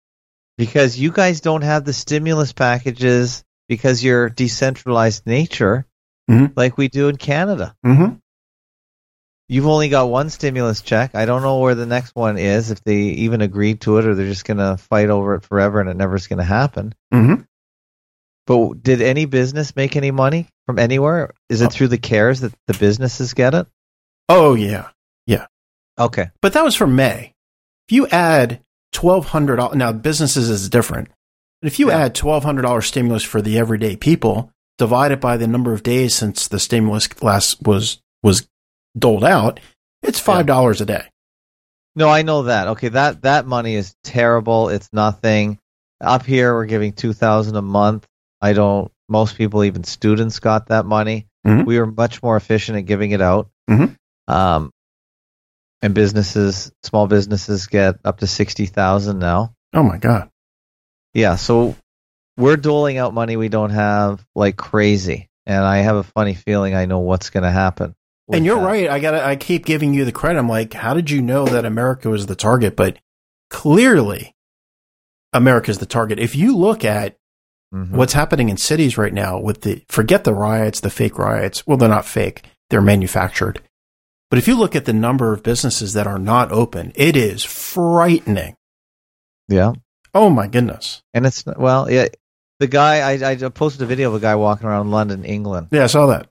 Because 0.58 0.98
you 0.98 1.12
guys 1.12 1.42
don't 1.42 1.64
have 1.64 1.84
the 1.86 1.94
stimulus 1.94 2.54
packages 2.54 3.44
because 3.68 4.04
you're 4.04 4.30
decentralized 4.30 5.26
nature 5.26 5.86
Mhm. 6.30 6.54
like 6.56 6.78
we 6.78 6.88
do 6.88 7.08
in 7.10 7.18
Canada. 7.18 7.76
Mm-hmm. 7.86 8.16
You've 9.48 9.68
only 9.68 9.90
got 9.90 10.10
one 10.10 10.30
stimulus 10.32 10.82
check. 10.82 11.14
I 11.14 11.26
don't 11.26 11.44
know 11.44 11.60
where 11.60 11.76
the 11.76 11.86
next 11.86 12.16
one 12.16 12.38
is, 12.38 12.72
if 12.72 12.84
they 12.84 12.98
even 12.98 13.42
agreed 13.42 13.82
to 13.82 13.98
it 14.00 14.06
or 14.06 14.16
they're 14.16 14.26
just 14.26 14.46
going 14.46 14.58
to 14.58 14.78
fight 14.78 15.10
over 15.10 15.36
it 15.36 15.44
forever 15.44 15.80
and 15.80 15.90
it 15.90 15.96
never's 15.98 16.26
going 16.28 16.40
to 16.40 16.44
happen. 16.44 16.94
Mm-hmm. 17.14 17.44
But 18.48 18.84
did 18.84 19.02
any 19.02 19.26
business 19.26 19.76
make 19.76 19.96
any 19.96 20.12
money 20.12 20.48
from 20.66 20.80
anywhere? 20.80 21.34
Is 21.50 21.62
it 21.62 21.72
through 21.72 21.90
the 21.90 21.98
CARES 21.98 22.42
that 22.42 22.54
the 22.68 22.74
businesses 22.76 23.34
get 23.34 23.54
it? 23.54 23.68
Oh, 24.30 24.56
yeah. 24.56 24.90
Yeah. 25.28 25.46
Okay. 26.00 26.30
But 26.42 26.54
that 26.54 26.64
was 26.64 26.76
for 26.76 26.88
May. 26.88 27.34
If 27.88 27.96
you 27.96 28.08
add 28.08 28.62
twelve 28.92 29.28
hundred 29.28 29.58
dollars 29.58 29.76
now, 29.76 29.92
businesses 29.92 30.50
is 30.50 30.70
different. 30.70 31.10
But 31.62 31.68
if 31.68 31.80
you 31.80 31.90
Yeah. 31.90 32.06
add 32.06 32.16
twelve 32.16 32.44
hundred 32.44 32.64
dollars 32.64 32.88
stimulus 32.88 33.24
for 33.24 33.42
the 33.42 33.60
everyday 33.60 33.96
people, 33.96 34.52
divided 34.80 35.20
by 35.20 35.38
the 35.38 35.48
number 35.48 35.72
of 35.74 35.84
days 35.84 36.16
since 36.16 36.48
the 36.48 36.60
stimulus 36.60 37.08
last 37.22 37.62
was 37.62 38.02
was 38.24 38.48
doled 38.98 39.24
out, 39.24 39.60
it's 40.04 40.20
five 40.20 40.46
dollars 40.46 40.82
a 40.82 40.86
day. 40.86 41.04
No, 41.96 42.10
I 42.10 42.24
know 42.24 42.44
that. 42.44 42.68
Okay, 42.70 42.90
that 42.90 43.22
that 43.24 43.46
money 43.46 43.76
is 43.76 43.96
terrible. 44.04 44.70
It's 44.70 44.90
nothing. 44.92 45.60
Up 46.02 46.26
here, 46.26 46.54
we're 46.54 46.66
giving 46.66 46.94
two 46.94 47.14
thousand 47.14 47.56
a 47.56 47.62
month. 47.62 48.06
I 48.42 48.54
don't. 48.54 48.92
Most 49.08 49.38
people, 49.38 49.64
even 49.64 49.84
students, 49.84 50.40
got 50.40 50.68
that 50.68 50.86
money. 50.86 51.28
Mhm. 51.48 51.66
We 51.66 51.78
are 51.78 51.86
much 51.86 52.22
more 52.24 52.36
efficient 52.36 52.78
at 52.78 52.86
giving 52.86 53.12
it 53.12 53.22
out. 53.22 53.50
Mhm. 53.70 53.96
Um, 54.28 54.72
and 55.82 55.94
businesses, 55.94 56.72
small 56.84 57.08
businesses, 57.08 57.68
get 57.68 57.96
up 58.04 58.20
to 58.20 58.28
sixty 58.28 58.66
thousand 58.66 59.20
now. 59.20 59.54
Oh 59.74 59.84
my 59.84 59.98
god! 59.98 60.30
Yeah, 61.14 61.36
so 61.36 61.76
we're 62.38 62.58
doling 62.58 62.98
out 62.98 63.14
money 63.14 63.38
we 63.38 63.50
don't 63.50 63.70
have 63.70 64.26
like 64.36 64.58
crazy, 64.58 65.30
and 65.46 65.64
I 65.64 65.78
have 65.78 65.96
a 65.96 66.04
funny 66.04 66.34
feeling 66.34 66.76
I 66.76 66.86
know 66.86 67.00
what's 67.00 67.30
going 67.30 67.44
to 67.44 67.52
happen. 67.52 67.96
And 68.32 68.46
you're 68.46 68.60
that. 68.60 68.66
right. 68.66 68.90
I 68.90 69.00
got. 69.00 69.14
I 69.14 69.36
keep 69.36 69.66
giving 69.66 69.94
you 69.94 70.06
the 70.06 70.12
credit. 70.12 70.40
I'm 70.40 70.50
like, 70.50 70.74
how 70.74 70.94
did 70.94 71.10
you 71.10 71.22
know 71.22 71.46
that 71.46 71.66
America 71.66 72.10
was 72.10 72.26
the 72.26 72.36
target? 72.36 72.76
But 72.76 72.98
clearly, 73.50 74.34
America's 75.34 75.78
the 75.80 75.86
target. 75.86 76.20
If 76.20 76.36
you 76.36 76.56
look 76.58 76.84
at 76.86 77.18
Mhm. 77.74 77.92
what's 77.92 78.14
happening 78.14 78.50
in 78.50 78.58
cities 78.58 78.98
right 78.98 79.14
now 79.14 79.38
with 79.40 79.62
the 79.62 79.84
forget 79.90 80.24
the 80.24 80.34
riots, 80.34 80.80
the 80.80 80.90
fake 80.90 81.18
riots. 81.18 81.66
Well, 81.68 81.78
they're 81.78 81.90
not 81.90 82.06
fake; 82.06 82.44
they're 82.70 82.82
manufactured. 82.82 83.62
But 84.30 84.40
if 84.40 84.48
you 84.48 84.56
look 84.56 84.76
at 84.76 84.86
the 84.86 84.94
number 84.94 85.34
of 85.34 85.44
businesses 85.44 85.94
that 85.94 86.08
are 86.08 86.18
not 86.20 86.52
open, 86.52 86.92
it 86.96 87.16
is 87.16 87.44
frightening. 87.44 88.56
Yeah. 89.48 89.74
Oh 90.14 90.30
my 90.30 90.48
goodness! 90.48 91.04
And 91.14 91.26
it's 91.26 91.44
well, 91.46 91.92
yeah. 91.92 92.08
The 92.60 92.68
guy 92.68 93.02
I, 93.02 93.32
I 93.32 93.36
posted 93.50 93.82
a 93.82 93.86
video 93.86 94.08
of 94.10 94.16
a 94.16 94.20
guy 94.22 94.36
walking 94.36 94.66
around 94.68 94.90
London, 94.90 95.26
England, 95.26 95.68
Yeah, 95.72 95.84
I 95.84 95.88
saw 95.88 96.06
that. 96.08 96.30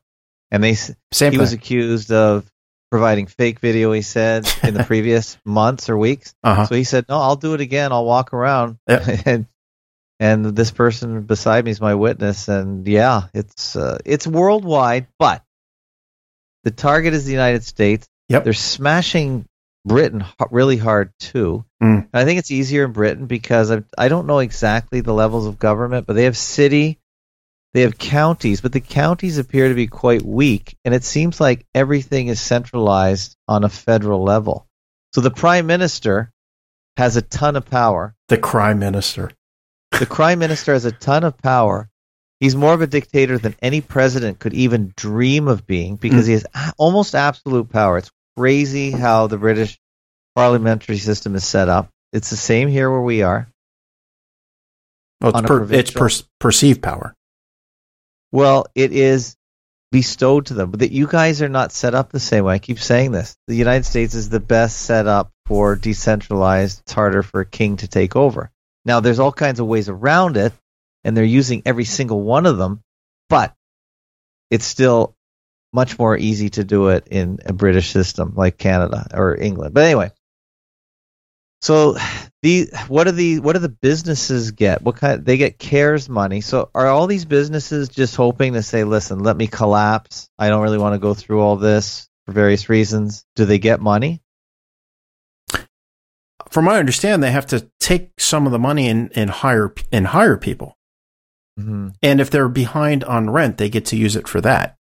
And 0.55 0.63
they 0.63 0.75
Same 0.75 0.95
he 1.13 1.31
thing. 1.31 1.39
was 1.41 1.53
accused 1.53 2.13
of 2.13 2.49
providing 2.89 3.27
fake 3.27 3.59
video. 3.59 3.91
He 3.91 4.03
said 4.03 4.49
in 4.63 4.75
the 4.75 4.85
previous 4.93 5.37
months 5.45 5.91
or 5.91 5.99
weeks. 5.99 6.33
uh-huh. 6.45 6.67
So 6.67 6.77
he 6.77 6.85
said, 6.85 7.07
"No, 7.09 7.19
I'll 7.19 7.35
do 7.35 7.55
it 7.55 7.61
again. 7.61 7.91
I'll 7.91 8.05
walk 8.05 8.33
around." 8.33 8.79
Yeah. 8.89 9.23
and 9.27 9.47
and 10.21 10.57
this 10.57 10.71
person 10.71 11.23
beside 11.23 11.65
me 11.65 11.73
is 11.73 11.81
my 11.81 11.97
witness. 11.97 12.47
And 12.47 12.87
yeah, 12.87 13.23
it's 13.35 13.75
uh, 13.75 13.99
it's 14.05 14.29
worldwide, 14.29 15.09
but 15.19 15.43
the 16.63 16.71
target 16.71 17.15
is 17.15 17.25
the 17.25 17.33
United 17.33 17.65
States. 17.65 18.07
Yep. 18.29 18.45
They're 18.45 18.53
smashing 18.53 19.47
Britain 19.85 20.25
really 20.53 20.77
hard 20.77 21.13
too. 21.19 21.65
Mm. 21.83 22.09
I 22.15 22.25
think 22.25 22.39
it's 22.39 22.53
easier 22.53 22.85
in 22.85 22.93
Britain 22.93 23.27
because 23.27 23.73
I, 23.73 23.83
I 23.99 24.09
don't 24.09 24.29
know 24.29 24.39
exactly 24.39 25.01
the 25.01 25.13
levels 25.13 25.47
of 25.47 25.59
government, 25.59 26.07
but 26.07 26.15
they 26.15 26.25
have 26.25 26.37
city, 26.37 27.01
they 27.75 27.83
have 27.83 27.99
counties, 27.99 28.61
but 28.61 28.73
the 28.73 28.81
counties 28.81 29.37
appear 29.37 29.69
to 29.69 29.75
be 29.75 29.89
quite 29.89 30.23
weak, 30.23 30.77
and 30.85 30.95
it 30.95 31.03
seems 31.03 31.41
like 31.41 31.67
everything 31.75 32.29
is 32.29 32.41
centralized 32.41 33.37
on 33.49 33.65
a 33.65 33.69
federal 33.69 34.23
level. 34.23 34.69
So 35.13 35.21
the 35.21 35.33
prime 35.33 35.67
minister 35.67 36.31
has 36.97 37.17
a 37.17 37.23
ton 37.23 37.57
of 37.57 37.67
power. 37.67 38.15
The 38.29 38.39
crime 38.39 38.79
minister. 38.79 39.33
The 39.99 40.07
prime 40.07 40.39
minister 40.39 40.73
has 40.73 40.85
a 40.85 40.93
ton 40.93 41.25
of 41.25 41.37
power. 41.37 41.91
He's 42.39 42.55
more 42.55 42.75
of 42.75 42.81
a 42.81 42.87
dictator 42.87 43.39
than 43.39 43.57
any 43.61 43.81
president 43.81 44.39
could 44.39 44.55
even 44.55 44.93
dream 44.97 45.49
of 45.49 45.67
being 45.67 45.97
because 45.97 46.27
mm. 46.27 46.29
he 46.29 46.33
has 46.35 46.47
almost 46.79 47.17
absolute 47.17 47.71
power. 47.71 47.99
It's 47.99 48.11
crazy 48.37 48.93
how 48.93 49.27
the 49.27 49.39
British 49.39 49.81
parliamentary 50.37 50.99
system 50.99 51.35
is 51.35 51.45
set 51.45 51.69
up. 51.69 51.89
It's 52.13 52.31
the 52.31 52.37
same 52.37 52.69
here 52.69 52.89
where 52.89 53.01
we 53.01 53.23
are. 53.23 53.49
Well, 55.21 55.37
it's, 55.37 55.47
per, 55.49 55.73
it's 55.73 55.91
per, 55.91 56.09
perceived 56.39 56.81
power. 56.81 57.15
Well, 58.35 58.67
it 58.75 58.91
is 58.91 59.37
bestowed 59.93 60.47
to 60.47 60.55
them. 60.55 60.73
But 60.73 60.81
that 60.81 60.91
you 60.91 61.07
guys 61.07 61.41
are 61.41 61.49
not 61.49 61.71
set 61.71 61.95
up 61.95 62.11
the 62.11 62.19
same 62.19 62.43
way. 62.43 62.55
I 62.55 62.59
keep 62.59 62.81
saying 62.81 63.13
this. 63.13 63.37
The 63.47 63.55
United 63.55 63.85
States 63.85 64.15
is 64.15 64.29
the 64.29 64.41
best 64.41 64.77
set 64.77 65.07
up 65.07 65.31
for 65.47 65.77
decentralized. 65.77 66.81
It's 66.81 66.93
harder 66.93 67.23
for 67.23 67.43
a 67.43 67.47
king 67.47 67.77
to 67.77 67.87
take 67.87 68.17
over. 68.17 68.51
Now, 68.85 68.99
there's 68.99 69.21
all 69.21 69.31
kinds 69.31 69.61
of 69.61 69.69
ways 69.69 69.89
around 69.89 70.37
it, 70.37 70.53
and 71.05 71.17
they're 71.17 71.23
using 71.23 71.63
every 71.65 71.85
single 71.85 72.23
one 72.23 72.45
of 72.47 72.59
them, 72.59 72.83
but 73.29 73.55
it's 74.51 74.67
still 74.67 75.15
much 75.73 75.97
more 75.97 76.19
easy 76.19 76.51
to 76.51 76.65
do 76.65 76.89
it 76.89 77.07
in 77.13 77.39
a 77.47 77.53
British 77.53 77.93
system 77.93 78.33
like 78.35 78.59
Canada 78.59 79.07
or 79.15 79.37
England. 79.41 79.75
But 79.75 79.85
anyway, 79.85 80.11
so 81.65 81.97
the 82.43 82.69
what 82.89 83.05
do 83.05 83.13
the 83.13 83.41
what 83.41 83.55
do 83.55 83.59
the 83.59 83.71
businesses 83.71 84.51
get? 84.51 84.83
What 84.83 84.97
kind 84.97 85.25
they 85.25 85.39
get 85.39 85.59
cares 85.59 86.11
money. 86.11 86.43
So 86.43 86.69
are 86.75 86.89
all 86.89 87.07
these 87.07 87.25
businesses 87.25 87.89
just 87.89 88.17
hoping 88.17 88.53
to 88.53 88.63
say, 88.63 88.85
listen, 88.85 89.21
let 89.21 89.35
me 89.35 89.47
collapse. 89.47 90.29
I 90.39 90.51
don't 90.51 90.61
really 90.61 90.77
want 90.77 90.93
to 90.93 90.99
go 90.99 91.15
through 91.15 91.41
all 91.41 91.57
this 91.57 92.07
for 92.27 92.33
various 92.33 92.69
reasons. 92.69 93.25
Do 93.35 93.47
they 93.47 93.59
get 93.59 93.81
money? 93.81 94.21
From 96.51 96.67
what 96.67 96.75
I 96.75 96.81
understand, 96.81 97.23
they 97.23 97.31
have 97.31 97.47
to 97.47 97.67
take 97.81 98.11
some 98.19 98.45
of 98.45 98.53
the 98.53 98.59
money 98.59 98.87
and, 98.87 99.11
and 99.17 99.31
hire 99.31 99.73
and 99.91 100.09
hire 100.09 100.37
people. 100.37 100.77
Mm-hmm. 101.59 101.89
And 102.03 102.21
if 102.21 102.29
they're 102.29 102.51
behind 102.51 103.05
on 103.05 103.31
rent, 103.31 103.57
they 103.57 103.71
get 103.71 103.87
to 103.87 103.97
use 103.97 104.17
it 104.17 104.29
for 104.29 104.43
that. 104.43 104.77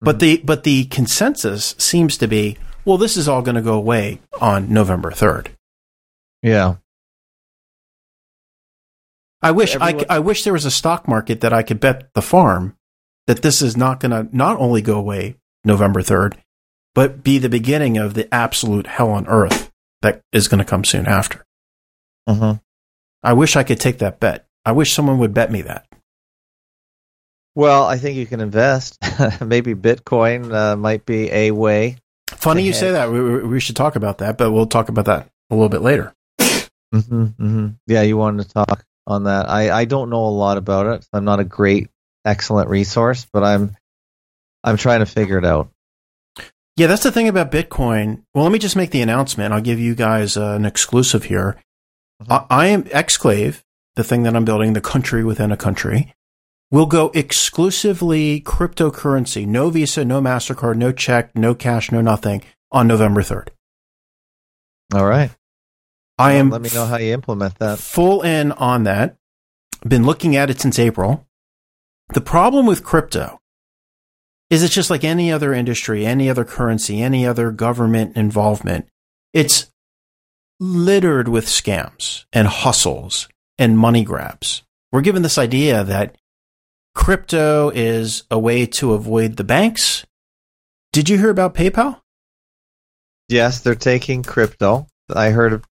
But 0.00 0.20
the 0.20 0.40
but 0.44 0.62
the 0.62 0.84
consensus 0.84 1.74
seems 1.78 2.16
to 2.18 2.28
be, 2.28 2.58
well, 2.84 2.96
this 2.96 3.16
is 3.16 3.26
all 3.26 3.42
going 3.42 3.56
to 3.56 3.60
go 3.60 3.74
away 3.74 4.20
on 4.40 4.72
November 4.72 5.10
third. 5.10 5.50
Yeah. 6.46 6.76
I 9.42 9.50
wish 9.50 9.74
Everyone- 9.74 10.06
I, 10.08 10.16
I 10.16 10.18
wish 10.20 10.44
there 10.44 10.52
was 10.52 10.64
a 10.64 10.70
stock 10.70 11.08
market 11.08 11.40
that 11.40 11.52
I 11.52 11.62
could 11.62 11.80
bet 11.80 12.08
the 12.14 12.22
farm 12.22 12.76
that 13.26 13.42
this 13.42 13.60
is 13.60 13.76
not 13.76 14.00
going 14.00 14.12
to 14.12 14.34
not 14.36 14.58
only 14.58 14.80
go 14.80 14.96
away 14.96 15.36
November 15.64 16.02
3rd, 16.02 16.34
but 16.94 17.24
be 17.24 17.38
the 17.38 17.48
beginning 17.48 17.98
of 17.98 18.14
the 18.14 18.32
absolute 18.32 18.86
hell 18.86 19.10
on 19.10 19.26
earth 19.26 19.72
that 20.02 20.22
is 20.32 20.46
going 20.48 20.58
to 20.58 20.64
come 20.64 20.84
soon 20.84 21.06
after. 21.06 21.44
Uh-huh. 22.26 22.56
I 23.22 23.32
wish 23.32 23.56
I 23.56 23.64
could 23.64 23.80
take 23.80 23.98
that 23.98 24.20
bet. 24.20 24.46
I 24.64 24.72
wish 24.72 24.92
someone 24.92 25.18
would 25.18 25.34
bet 25.34 25.50
me 25.50 25.62
that. 25.62 25.86
Well, 27.56 27.84
I 27.86 27.98
think 27.98 28.16
you 28.16 28.26
can 28.26 28.40
invest. 28.40 28.98
Maybe 29.44 29.74
Bitcoin 29.74 30.52
uh, 30.54 30.76
might 30.76 31.04
be 31.06 31.30
a 31.32 31.50
way. 31.50 31.96
Funny 32.28 32.62
To 32.62 32.66
you 32.66 32.72
say 32.72 32.92
that. 32.92 33.10
We, 33.10 33.20
we 33.20 33.42
we 33.44 33.60
should 33.60 33.76
talk 33.76 33.96
about 33.96 34.18
that, 34.18 34.36
but 34.38 34.52
we'll 34.52 34.66
talk 34.66 34.88
about 34.88 35.06
that 35.06 35.28
a 35.50 35.54
little 35.54 35.68
bit 35.68 35.80
later. 35.80 36.12
Mm-hmm, 36.96 37.24
mm-hmm. 37.24 37.66
Yeah, 37.86 38.02
you 38.02 38.16
wanted 38.16 38.44
to 38.44 38.52
talk 38.52 38.84
on 39.06 39.24
that. 39.24 39.48
I, 39.48 39.70
I 39.70 39.84
don't 39.84 40.10
know 40.10 40.24
a 40.24 40.28
lot 40.28 40.56
about 40.56 40.86
it. 40.86 41.06
I'm 41.12 41.24
not 41.24 41.40
a 41.40 41.44
great, 41.44 41.88
excellent 42.24 42.70
resource, 42.70 43.26
but 43.32 43.44
I'm 43.44 43.76
I'm 44.64 44.76
trying 44.76 45.00
to 45.00 45.06
figure 45.06 45.38
it 45.38 45.44
out. 45.44 45.70
Yeah, 46.76 46.88
that's 46.88 47.04
the 47.04 47.12
thing 47.12 47.28
about 47.28 47.52
Bitcoin. 47.52 48.22
Well, 48.34 48.44
let 48.44 48.52
me 48.52 48.58
just 48.58 48.76
make 48.76 48.90
the 48.90 49.00
announcement. 49.00 49.54
I'll 49.54 49.60
give 49.60 49.78
you 49.78 49.94
guys 49.94 50.36
uh, 50.36 50.54
an 50.56 50.66
exclusive 50.66 51.24
here. 51.24 51.56
I, 52.28 52.44
I 52.50 52.66
am 52.66 52.82
Exclave, 52.84 53.62
the 53.94 54.04
thing 54.04 54.24
that 54.24 54.36
I'm 54.36 54.44
building, 54.44 54.72
the 54.72 54.80
country 54.80 55.24
within 55.24 55.52
a 55.52 55.56
country, 55.56 56.14
will 56.70 56.86
go 56.86 57.10
exclusively 57.14 58.40
cryptocurrency, 58.40 59.46
no 59.46 59.70
Visa, 59.70 60.04
no 60.04 60.20
MasterCard, 60.20 60.76
no 60.76 60.92
check, 60.92 61.34
no 61.34 61.54
cash, 61.54 61.90
no 61.92 62.00
nothing 62.00 62.42
on 62.72 62.86
November 62.86 63.22
3rd. 63.22 63.48
All 64.94 65.06
right. 65.06 65.30
I 66.18 66.32
am 66.34 66.50
Let 66.50 66.62
me 66.62 66.70
know 66.72 66.86
how 66.86 66.96
you 66.96 67.12
implement 67.12 67.58
that. 67.58 67.78
full 67.78 68.22
in 68.22 68.52
on 68.52 68.84
that. 68.84 69.16
Been 69.86 70.04
looking 70.04 70.34
at 70.36 70.50
it 70.50 70.60
since 70.60 70.78
April. 70.78 71.26
The 72.14 72.20
problem 72.20 72.66
with 72.66 72.84
crypto 72.84 73.40
is 74.48 74.62
it's 74.62 74.74
just 74.74 74.90
like 74.90 75.04
any 75.04 75.30
other 75.30 75.52
industry, 75.52 76.06
any 76.06 76.30
other 76.30 76.44
currency, 76.44 77.02
any 77.02 77.26
other 77.26 77.50
government 77.50 78.16
involvement. 78.16 78.88
It's 79.34 79.70
littered 80.58 81.28
with 81.28 81.46
scams 81.46 82.24
and 82.32 82.48
hustles 82.48 83.28
and 83.58 83.76
money 83.78 84.04
grabs. 84.04 84.62
We're 84.92 85.02
given 85.02 85.22
this 85.22 85.36
idea 85.36 85.84
that 85.84 86.16
crypto 86.94 87.70
is 87.70 88.22
a 88.30 88.38
way 88.38 88.64
to 88.66 88.94
avoid 88.94 89.36
the 89.36 89.44
banks. 89.44 90.06
Did 90.92 91.10
you 91.10 91.18
hear 91.18 91.30
about 91.30 91.54
PayPal? 91.54 92.00
Yes, 93.28 93.60
they're 93.60 93.74
taking 93.74 94.22
crypto. 94.22 94.86
I 95.14 95.30
heard 95.30 95.64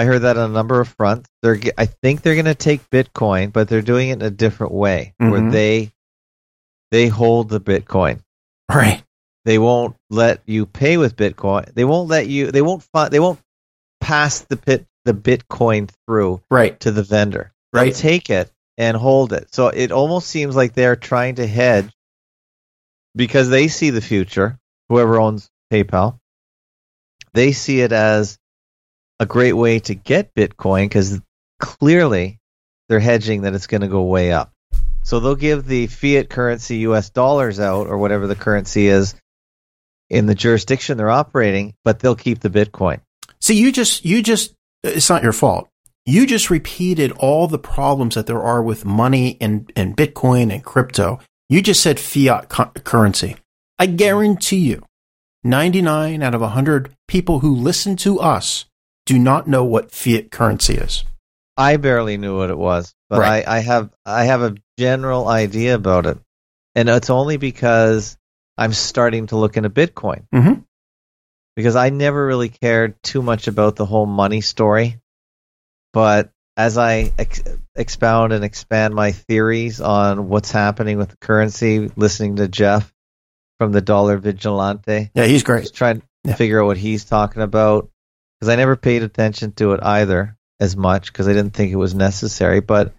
I 0.00 0.04
heard 0.04 0.20
that 0.22 0.38
on 0.38 0.50
a 0.50 0.54
number 0.54 0.80
of 0.80 0.88
fronts. 0.88 1.28
They're 1.42 1.58
I 1.76 1.84
think 1.86 2.22
they're 2.22 2.34
going 2.34 2.46
to 2.46 2.54
take 2.54 2.88
Bitcoin, 2.88 3.52
but 3.52 3.68
they're 3.68 3.82
doing 3.82 4.08
it 4.08 4.14
in 4.14 4.22
a 4.22 4.30
different 4.30 4.72
way 4.72 5.12
where 5.18 5.40
Mhm. 5.42 5.52
they 5.52 5.92
they 6.90 7.08
hold 7.08 7.50
the 7.50 7.60
Bitcoin. 7.60 8.20
Right. 8.70 9.02
They 9.44 9.58
won't 9.58 9.96
let 10.08 10.40
you 10.46 10.64
pay 10.64 10.96
with 10.96 11.16
Bitcoin. 11.16 11.72
They 11.74 11.84
won't 11.84 12.08
let 12.08 12.26
you 12.28 12.50
they 12.50 12.62
won't 12.62 12.82
fi- 12.94 13.10
they 13.10 13.20
won't 13.20 13.40
pass 14.00 14.40
the 14.40 14.56
bit 14.56 14.86
the 15.04 15.12
Bitcoin 15.12 15.90
through 16.06 16.40
Right. 16.50 16.80
to 16.80 16.90
the 16.90 17.02
vendor. 17.02 17.52
They'll 17.72 17.84
Right. 17.84 17.94
take 17.94 18.30
it 18.30 18.50
and 18.78 18.96
hold 18.96 19.34
it. 19.34 19.54
So 19.54 19.68
it 19.68 19.92
almost 19.92 20.28
seems 20.28 20.56
like 20.56 20.72
they're 20.72 20.96
trying 20.96 21.34
to 21.34 21.46
hedge 21.46 21.90
because 23.14 23.50
they 23.50 23.68
see 23.68 23.90
the 23.90 24.00
future. 24.00 24.58
Whoever 24.88 25.20
owns 25.20 25.50
PayPal, 25.70 26.18
they 27.34 27.52
see 27.52 27.80
it 27.82 27.92
as 27.92 28.38
a 29.20 29.26
great 29.26 29.52
way 29.52 29.78
to 29.78 29.94
get 29.94 30.34
Bitcoin 30.34 30.86
because 30.86 31.20
clearly 31.60 32.40
they're 32.88 32.98
hedging 32.98 33.42
that 33.42 33.54
it's 33.54 33.68
going 33.68 33.82
to 33.82 33.88
go 33.88 34.02
way 34.02 34.32
up. 34.32 34.50
So 35.02 35.20
they'll 35.20 35.36
give 35.36 35.66
the 35.66 35.86
fiat 35.86 36.30
currency 36.30 36.78
US 36.78 37.10
dollars 37.10 37.60
out 37.60 37.86
or 37.86 37.98
whatever 37.98 38.26
the 38.26 38.34
currency 38.34 38.88
is 38.88 39.14
in 40.08 40.26
the 40.26 40.34
jurisdiction 40.34 40.96
they're 40.96 41.10
operating, 41.10 41.74
but 41.84 42.00
they'll 42.00 42.16
keep 42.16 42.40
the 42.40 42.50
Bitcoin. 42.50 43.00
See, 43.40 43.54
you 43.54 43.70
just, 43.70 44.04
you 44.04 44.22
just, 44.22 44.54
it's 44.82 45.10
not 45.10 45.22
your 45.22 45.32
fault. 45.32 45.68
You 46.06 46.26
just 46.26 46.50
repeated 46.50 47.12
all 47.12 47.46
the 47.46 47.58
problems 47.58 48.14
that 48.14 48.26
there 48.26 48.42
are 48.42 48.62
with 48.62 48.84
money 48.84 49.36
and, 49.40 49.70
and 49.76 49.96
Bitcoin 49.96 50.52
and 50.52 50.64
crypto. 50.64 51.20
You 51.48 51.62
just 51.62 51.82
said 51.82 52.00
fiat 52.00 52.48
cu- 52.48 52.80
currency. 52.80 53.36
I 53.78 53.86
guarantee 53.86 54.58
you, 54.58 54.82
99 55.44 56.22
out 56.22 56.34
of 56.34 56.40
100 56.40 56.94
people 57.06 57.40
who 57.40 57.54
listen 57.54 57.96
to 57.96 58.18
us 58.18 58.64
do 59.10 59.18
not 59.18 59.48
know 59.48 59.64
what 59.64 59.90
fiat 59.90 60.30
currency 60.30 60.74
is. 60.74 61.04
I 61.56 61.78
barely 61.78 62.16
knew 62.16 62.36
what 62.38 62.50
it 62.50 62.56
was, 62.56 62.94
but 63.08 63.18
Right. 63.18 63.46
I, 63.46 63.56
I 63.56 63.58
have 63.60 63.90
I 64.06 64.24
have 64.26 64.42
a 64.42 64.54
general 64.78 65.26
idea 65.26 65.74
about 65.74 66.06
it, 66.06 66.16
and 66.76 66.88
it's 66.88 67.10
only 67.10 67.36
because 67.36 68.16
I'm 68.56 68.72
starting 68.72 69.26
to 69.28 69.36
look 69.36 69.56
into 69.56 69.68
Bitcoin 69.68 70.28
Mhm. 70.32 70.64
because 71.56 71.74
I 71.74 71.90
never 71.90 72.24
really 72.24 72.50
cared 72.50 73.02
too 73.02 73.20
much 73.20 73.48
about 73.48 73.74
the 73.74 73.84
whole 73.84 74.06
money 74.06 74.42
story, 74.42 75.00
but 75.92 76.30
as 76.56 76.78
I 76.78 77.12
ex- 77.18 77.42
expound 77.74 78.32
and 78.32 78.44
expand 78.44 78.94
my 78.94 79.10
theories 79.10 79.80
on 79.80 80.28
what's 80.28 80.52
happening 80.52 80.98
with 80.98 81.08
the 81.08 81.16
currency, 81.16 81.90
listening 81.96 82.36
to 82.36 82.46
Jeff 82.48 82.92
from 83.58 83.72
the 83.72 83.80
Dollar 83.80 84.18
Vigilante, 84.18 85.10
Yeah, 85.14 85.24
he's 85.24 85.42
great. 85.42 85.72
trying 85.74 86.00
to 86.00 86.06
Yeah. 86.24 86.34
figure 86.36 86.62
out 86.62 86.66
what 86.66 86.76
he's 86.76 87.04
talking 87.04 87.42
about 87.42 87.90
because 88.40 88.52
I 88.52 88.56
never 88.56 88.76
paid 88.76 89.02
attention 89.02 89.52
to 89.52 89.72
it 89.72 89.80
either 89.82 90.36
as 90.58 90.76
much 90.76 91.12
because 91.12 91.28
I 91.28 91.32
didn't 91.32 91.54
think 91.54 91.72
it 91.72 91.76
was 91.76 91.94
necessary. 91.94 92.60
But 92.60 92.94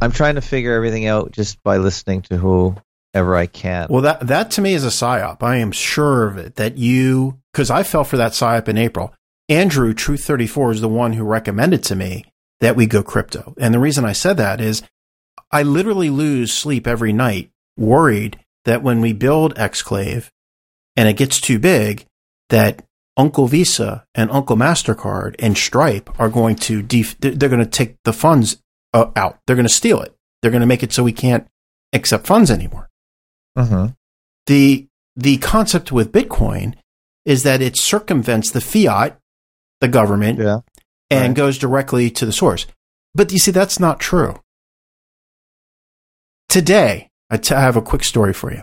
I'm 0.00 0.12
trying 0.12 0.36
to 0.36 0.40
figure 0.40 0.74
everything 0.74 1.06
out 1.06 1.32
just 1.32 1.62
by 1.62 1.76
listening 1.76 2.22
to 2.22 2.38
whoever 2.38 3.36
I 3.36 3.46
can. 3.46 3.88
Well, 3.90 4.02
that, 4.02 4.26
that 4.26 4.50
to 4.52 4.60
me 4.60 4.74
is 4.74 4.84
a 4.84 4.88
psyop. 4.88 5.42
I 5.42 5.56
am 5.56 5.72
sure 5.72 6.26
of 6.26 6.38
it 6.38 6.56
that 6.56 6.78
you, 6.78 7.38
because 7.52 7.70
I 7.70 7.82
fell 7.82 8.04
for 8.04 8.16
that 8.16 8.32
psyop 8.32 8.68
in 8.68 8.78
April. 8.78 9.14
Andrew, 9.48 9.92
Truth 9.92 10.24
34, 10.24 10.72
is 10.72 10.80
the 10.80 10.88
one 10.88 11.12
who 11.12 11.24
recommended 11.24 11.82
to 11.84 11.96
me 11.96 12.24
that 12.60 12.76
we 12.76 12.86
go 12.86 13.02
crypto. 13.02 13.54
And 13.58 13.74
the 13.74 13.80
reason 13.80 14.04
I 14.04 14.12
said 14.12 14.38
that 14.38 14.60
is 14.60 14.82
I 15.50 15.62
literally 15.62 16.10
lose 16.10 16.52
sleep 16.52 16.86
every 16.86 17.12
night 17.12 17.50
worried 17.76 18.38
that 18.64 18.82
when 18.82 19.00
we 19.00 19.12
build 19.12 19.54
Exclave 19.56 20.30
and 20.96 21.08
it 21.08 21.16
gets 21.16 21.40
too 21.40 21.58
big, 21.58 22.06
that 22.48 22.84
Uncle 23.16 23.46
Visa 23.46 24.04
and 24.14 24.30
Uncle 24.30 24.56
MasterCard 24.56 25.36
and 25.38 25.56
Stripe 25.56 26.08
are 26.18 26.28
going 26.30 26.56
to, 26.56 26.82
def- 26.82 27.18
they're 27.20 27.48
going 27.48 27.58
to 27.64 27.66
take 27.66 27.96
the 28.04 28.12
funds 28.12 28.56
uh, 28.94 29.10
out. 29.16 29.38
They're 29.46 29.56
going 29.56 29.66
to 29.68 29.72
steal 29.72 30.00
it. 30.00 30.14
They're 30.40 30.50
going 30.50 30.60
to 30.62 30.66
make 30.66 30.82
it 30.82 30.92
so 30.92 31.02
we 31.04 31.12
can't 31.12 31.46
accept 31.92 32.26
funds 32.26 32.50
anymore 32.50 32.88
hmm 33.54 33.88
the 34.46 34.86
the 35.14 35.36
concept 35.38 35.92
with 35.92 36.10
Bitcoin 36.10 36.74
is 37.26 37.42
that 37.42 37.60
it 37.60 37.76
circumvents 37.76 38.50
the 38.50 38.62
fiat, 38.62 39.18
the 39.82 39.88
government, 39.88 40.38
Yeah. 40.38 40.60
and 41.10 41.28
right. 41.28 41.36
goes 41.36 41.58
directly 41.58 42.10
to 42.12 42.24
the 42.24 42.32
source. 42.32 42.66
But 43.14 43.30
you 43.30 43.38
see, 43.38 43.50
that's 43.50 43.78
not 43.78 44.00
true. 44.00 44.40
Today, 46.48 47.10
I 47.30 47.36
t- 47.36 47.54
I 47.54 47.60
have 47.60 47.76
a 47.76 47.82
quick 47.82 48.04
story 48.04 48.32
for 48.32 48.52
you. 48.52 48.62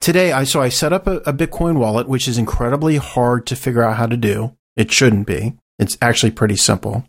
Today, 0.00 0.32
I 0.32 0.44
so 0.44 0.60
I 0.60 0.68
set 0.68 0.92
up 0.92 1.06
a, 1.06 1.16
a 1.18 1.32
Bitcoin 1.32 1.76
wallet, 1.78 2.08
which 2.08 2.28
is 2.28 2.36
incredibly 2.38 2.96
hard 2.96 3.46
to 3.46 3.56
figure 3.56 3.82
out 3.82 3.96
how 3.96 4.06
to 4.06 4.16
do. 4.16 4.56
It 4.76 4.92
shouldn't 4.92 5.26
be. 5.26 5.54
It's 5.78 5.96
actually 6.02 6.32
pretty 6.32 6.56
simple. 6.56 7.04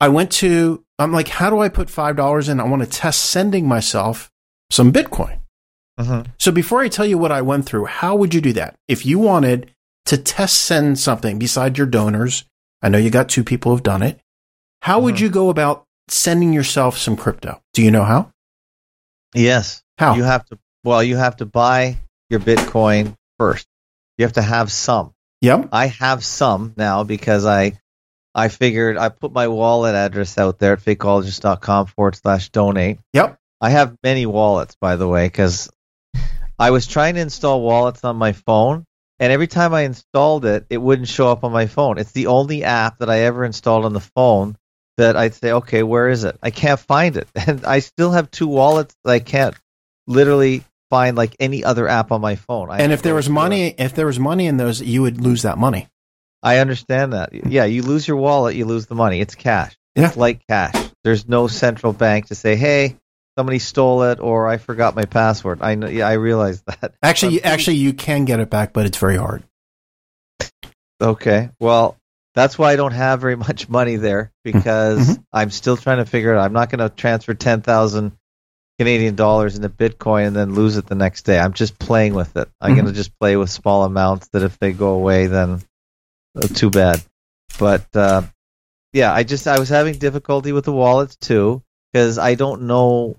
I 0.00 0.08
went 0.08 0.30
to. 0.32 0.84
I'm 0.98 1.12
like, 1.12 1.28
how 1.28 1.48
do 1.50 1.58
I 1.60 1.68
put 1.68 1.88
five 1.90 2.16
dollars 2.16 2.48
in? 2.48 2.60
I 2.60 2.64
want 2.64 2.82
to 2.82 2.88
test 2.88 3.22
sending 3.22 3.66
myself 3.66 4.30
some 4.70 4.92
Bitcoin. 4.92 5.38
Mhm. 5.98 6.26
So 6.38 6.52
before 6.52 6.80
I 6.80 6.88
tell 6.88 7.06
you 7.06 7.18
what 7.18 7.32
I 7.32 7.40
went 7.42 7.66
through, 7.66 7.86
how 7.86 8.16
would 8.16 8.34
you 8.34 8.40
do 8.40 8.52
that? 8.54 8.76
If 8.88 9.06
you 9.06 9.18
wanted 9.18 9.70
to 10.06 10.18
test 10.18 10.62
send 10.62 10.98
something 10.98 11.38
besides 11.38 11.78
your 11.78 11.86
donors, 11.86 12.44
I 12.82 12.88
know 12.88 12.98
you 12.98 13.10
got 13.10 13.28
two 13.28 13.44
people 13.44 13.72
who've 13.72 13.82
done 13.82 14.02
it. 14.02 14.20
How 14.82 14.98
would 15.00 15.16
Mhm. 15.16 15.20
you 15.20 15.28
go 15.30 15.48
about 15.48 15.84
sending 16.08 16.52
yourself 16.52 16.98
some 16.98 17.16
crypto? 17.16 17.62
Do 17.72 17.82
you 17.82 17.90
know 17.90 18.04
how? 18.04 18.32
Yes. 19.34 19.82
How? 19.98 20.14
You 20.14 20.24
have 20.24 20.44
to. 20.46 20.58
Well, 20.84 21.02
you 21.02 21.16
have 21.16 21.36
to 21.36 21.46
buy 21.46 21.98
your 22.30 22.40
Bitcoin 22.40 23.16
first. 23.38 23.66
You 24.18 24.24
have 24.24 24.34
to 24.34 24.42
have 24.42 24.70
some. 24.70 25.12
yep. 25.40 25.68
I 25.72 25.86
have 25.86 26.24
some 26.24 26.74
now 26.76 27.04
because 27.04 27.46
I 27.46 27.78
I 28.34 28.48
figured 28.48 28.96
I 28.96 29.10
put 29.10 29.32
my 29.32 29.48
wallet 29.48 29.94
address 29.94 30.38
out 30.38 30.58
there 30.58 30.72
at 30.72 30.80
fakeologist.com 30.80 31.86
forward 31.86 32.16
slash 32.16 32.48
donate. 32.48 32.98
Yep. 33.12 33.38
I 33.60 33.70
have 33.70 33.96
many 34.02 34.26
wallets, 34.26 34.76
by 34.80 34.96
the 34.96 35.06
way, 35.06 35.26
because 35.26 35.70
I 36.58 36.70
was 36.70 36.86
trying 36.86 37.14
to 37.14 37.20
install 37.20 37.60
wallets 37.60 38.04
on 38.04 38.16
my 38.16 38.32
phone, 38.32 38.84
and 39.18 39.32
every 39.32 39.46
time 39.46 39.74
I 39.74 39.82
installed 39.82 40.44
it, 40.44 40.66
it 40.70 40.78
wouldn't 40.78 41.08
show 41.08 41.28
up 41.28 41.44
on 41.44 41.52
my 41.52 41.66
phone. 41.66 41.98
It's 41.98 42.12
the 42.12 42.26
only 42.28 42.64
app 42.64 42.98
that 42.98 43.10
I 43.10 43.20
ever 43.20 43.44
installed 43.44 43.84
on 43.84 43.92
the 43.92 44.00
phone 44.00 44.56
that 44.96 45.16
I'd 45.16 45.34
say, 45.34 45.52
okay, 45.52 45.82
where 45.82 46.08
is 46.08 46.24
it? 46.24 46.38
I 46.42 46.50
can't 46.50 46.80
find 46.80 47.16
it, 47.16 47.28
and 47.46 47.64
I 47.64 47.80
still 47.80 48.12
have 48.12 48.30
two 48.30 48.48
wallets 48.48 48.94
that 49.04 49.12
I 49.12 49.20
can't 49.20 49.54
literally 50.06 50.64
find 50.92 51.16
like 51.16 51.34
any 51.40 51.64
other 51.64 51.88
app 51.88 52.12
on 52.12 52.20
my 52.20 52.36
phone. 52.36 52.68
I 52.70 52.78
And 52.82 52.92
if 52.92 53.00
there 53.00 53.14
was 53.14 53.28
it. 53.28 53.30
money, 53.30 53.74
if 53.78 53.94
there 53.94 54.04
was 54.04 54.18
money 54.18 54.46
in 54.46 54.58
those, 54.58 54.82
you 54.82 55.00
would 55.00 55.22
lose 55.22 55.40
that 55.42 55.56
money. 55.56 55.88
I 56.42 56.58
understand 56.58 57.14
that. 57.14 57.32
Yeah, 57.32 57.64
you 57.64 57.80
lose 57.82 58.06
your 58.06 58.18
wallet, 58.18 58.56
you 58.56 58.66
lose 58.66 58.84
the 58.86 58.94
money. 58.94 59.20
It's 59.22 59.34
cash. 59.34 59.74
Yeah. 59.94 60.08
It's 60.08 60.18
like 60.18 60.46
cash. 60.48 60.74
There's 61.02 61.26
no 61.26 61.46
central 61.48 61.94
bank 61.94 62.26
to 62.26 62.34
say, 62.34 62.56
"Hey, 62.56 62.96
somebody 63.38 63.58
stole 63.58 64.02
it," 64.02 64.20
or 64.20 64.48
"I 64.48 64.58
forgot 64.58 64.94
my 64.94 65.04
password." 65.06 65.60
I 65.62 65.76
know. 65.76 65.88
Yeah, 65.88 66.06
I 66.08 66.12
realize 66.14 66.60
that. 66.66 66.92
Actually, 67.02 67.38
pretty- 67.40 67.44
actually, 67.54 67.76
you 67.76 67.92
can 67.94 68.24
get 68.26 68.38
it 68.40 68.50
back, 68.50 68.72
but 68.74 68.84
it's 68.84 68.98
very 68.98 69.16
hard. 69.16 69.44
Okay. 71.00 71.50
Well, 71.58 71.96
that's 72.34 72.58
why 72.58 72.72
I 72.72 72.76
don't 72.76 72.92
have 72.92 73.20
very 73.20 73.36
much 73.36 73.68
money 73.68 73.96
there 73.96 74.30
because 74.44 75.16
Mhm. 75.16 75.24
I'm 75.32 75.50
still 75.50 75.76
trying 75.76 75.98
to 75.98 76.06
figure 76.06 76.32
it 76.34 76.38
out. 76.38 76.44
I'm 76.44 76.52
not 76.52 76.70
going 76.70 76.78
to 76.80 76.88
transfer 76.94 77.34
ten 77.34 77.60
thousand 77.62 78.12
Canadian 78.82 79.14
dollars 79.14 79.54
into 79.54 79.68
Bitcoin 79.68 80.26
and 80.28 80.36
then 80.36 80.54
lose 80.54 80.76
it 80.76 80.86
the 80.86 80.94
next 80.96 81.22
day. 81.22 81.38
I'm 81.38 81.52
just 81.52 81.78
playing 81.78 82.14
with 82.14 82.36
it. 82.36 82.48
I'm 82.60 82.72
Mhm. 82.72 82.74
going 82.76 82.86
to 82.86 82.92
just 82.92 83.16
play 83.20 83.36
with 83.36 83.48
small 83.48 83.84
amounts 83.84 84.28
that 84.32 84.42
if 84.42 84.58
they 84.58 84.72
go 84.72 84.94
away, 84.94 85.26
then 85.28 85.62
uh, 86.36 86.48
too 86.48 86.68
bad. 86.70 87.00
But 87.58 87.86
uh, 87.94 88.22
yeah, 88.92 89.12
I 89.12 89.22
just 89.22 89.46
I 89.46 89.58
was 89.60 89.68
having 89.68 89.94
difficulty 89.98 90.50
with 90.52 90.64
the 90.64 90.72
wallets 90.72 91.14
too 91.16 91.62
because 91.92 92.18
I 92.18 92.34
don't 92.34 92.62
know 92.62 93.16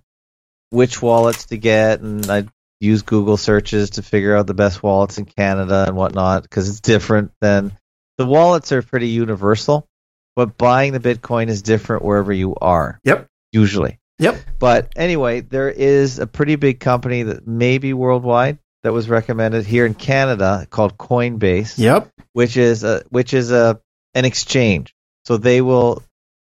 which 0.70 1.01
wallets 1.01 1.45
to 1.45 1.57
get, 1.57 2.01
and 2.01 2.30
I 2.30 2.45
use 2.82 3.03
Google 3.03 3.38
searches 3.38 3.91
to 3.91 4.01
figure 4.01 4.36
out 4.36 4.47
the 4.47 4.53
best 4.53 4.84
wallets 4.84 5.18
in 5.18 5.26
Canada 5.26 5.86
and 5.88 5.95
whatnot 5.95 6.43
because 6.43 6.68
it's 6.68 6.82
different 6.82 7.32
than 7.39 7.72
the 8.18 8.26
wallets 8.26 8.72
are 8.74 8.82
pretty 8.82 9.07
universal, 9.09 9.88
but 10.36 10.57
buying 10.57 10.91
the 10.91 10.99
Bitcoin 10.99 11.47
is 11.47 11.61
different 11.61 12.03
wherever 12.03 12.34
you 12.34 12.55
are. 12.59 12.99
Yep. 13.05 13.28
Usually. 13.53 13.99
Yep. 14.20 14.38
But 14.59 14.93
anyway, 14.95 15.41
there 15.41 15.70
is 15.70 16.20
a 16.20 16.28
pretty 16.28 16.55
big 16.55 16.80
company 16.80 17.24
that 17.24 17.47
may 17.47 17.78
be 17.78 17.93
worldwide 17.93 18.59
that 18.84 18.93
was 18.93 19.09
recommended 19.09 19.66
here 19.66 19.86
in 19.86 19.93
Canada 19.93 20.68
called 20.70 20.97
Coinbase 20.97 21.78
Yep. 21.78 22.09
which 22.34 22.57
is 22.57 22.84
a 22.84 23.03
which 23.09 23.34
is 23.34 23.51
a 23.51 23.80
an 24.14 24.26
exchange. 24.26 24.93
So 25.26 25.38
they 25.38 25.61
will 25.61 26.03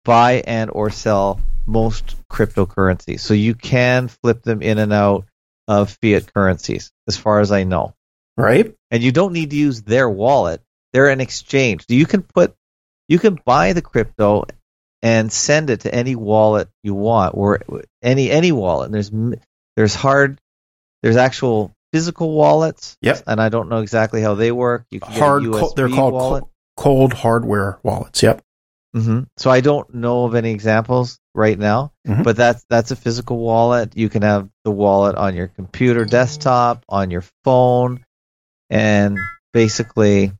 buy 0.04 0.42
and 0.46 0.70
or 0.72 0.90
sell 0.90 1.40
most 1.66 2.16
cryptocurrencies. 2.28 3.20
So 3.20 3.34
you 3.34 3.54
can 3.54 4.08
flip 4.08 4.42
them 4.42 4.62
in 4.62 4.78
and 4.78 4.92
out 4.92 5.26
of 5.68 5.96
fiat 6.02 6.32
currencies, 6.32 6.90
as 7.06 7.16
far 7.16 7.40
as 7.40 7.52
I 7.52 7.64
know. 7.64 7.94
Right. 8.36 8.74
And 8.90 9.02
you 9.02 9.12
don't 9.12 9.32
need 9.32 9.50
to 9.50 9.56
use 9.56 9.82
their 9.82 10.08
wallet. 10.08 10.62
They're 10.92 11.10
an 11.10 11.20
exchange. 11.20 11.86
So 11.88 11.94
you 11.94 12.06
can 12.06 12.22
put 12.22 12.54
you 13.08 13.18
can 13.18 13.38
buy 13.44 13.72
the 13.72 13.82
crypto 13.82 14.44
and 15.02 15.32
send 15.32 15.70
it 15.70 15.80
to 15.80 15.94
any 15.94 16.14
wallet 16.16 16.68
you 16.82 16.94
want, 16.94 17.34
or 17.36 17.60
any 18.02 18.30
any 18.30 18.52
wallet. 18.52 18.86
And 18.86 18.94
there's 18.94 19.10
there's 19.76 19.94
hard 19.94 20.40
there's 21.02 21.16
actual 21.16 21.72
physical 21.92 22.32
wallets. 22.32 22.96
Yep. 23.02 23.22
And 23.26 23.40
I 23.40 23.48
don't 23.48 23.68
know 23.68 23.78
exactly 23.78 24.20
how 24.22 24.34
they 24.34 24.52
work. 24.52 24.84
You 24.90 25.00
can 25.00 25.10
get 25.12 25.18
a 25.20 25.24
Hard. 25.24 25.42
USB 25.44 25.60
co- 25.60 25.72
they're 25.76 25.88
called 25.88 26.12
wallet. 26.14 26.44
cold 26.76 27.12
hardware 27.12 27.78
wallets. 27.82 28.22
Yep. 28.22 28.42
hmm 28.94 29.20
So 29.38 29.50
I 29.50 29.60
don't 29.60 29.94
know 29.94 30.24
of 30.24 30.34
any 30.34 30.50
examples 30.52 31.18
right 31.34 31.58
now, 31.58 31.92
Mhm. 32.06 32.22
but 32.24 32.36
that's 32.36 32.64
that's 32.68 32.90
a 32.90 32.96
physical 32.96 33.38
wallet. 33.38 33.96
You 33.96 34.08
can 34.08 34.22
have 34.22 34.48
the 34.64 34.70
wallet 34.70 35.16
on 35.16 35.34
your 35.36 35.46
computer, 35.48 36.04
desktop, 36.04 36.84
on 36.88 37.10
your 37.10 37.24
phone, 37.44 38.04
and 38.68 39.18
basically 39.52 40.32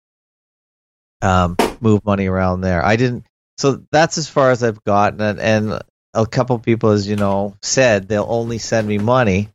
um, 1.23 1.57
move 1.81 2.05
money 2.05 2.27
around 2.27 2.61
there. 2.63 2.85
I 2.85 2.97
didn't. 2.97 3.25
So 3.61 3.83
that's 3.93 4.17
as 4.17 4.27
far 4.27 4.53
as 4.53 4.63
I've 4.63 4.83
gotten, 4.85 5.21
and, 5.21 5.39
and 5.39 5.83
a 6.15 6.27
couple 6.27 6.59
people, 6.59 6.91
as 6.91 7.07
you 7.07 7.17
know, 7.17 7.57
said 7.61 8.09
they'll 8.09 8.25
only 8.27 8.57
send 8.57 8.89
me 8.89 8.97
money 8.97 9.51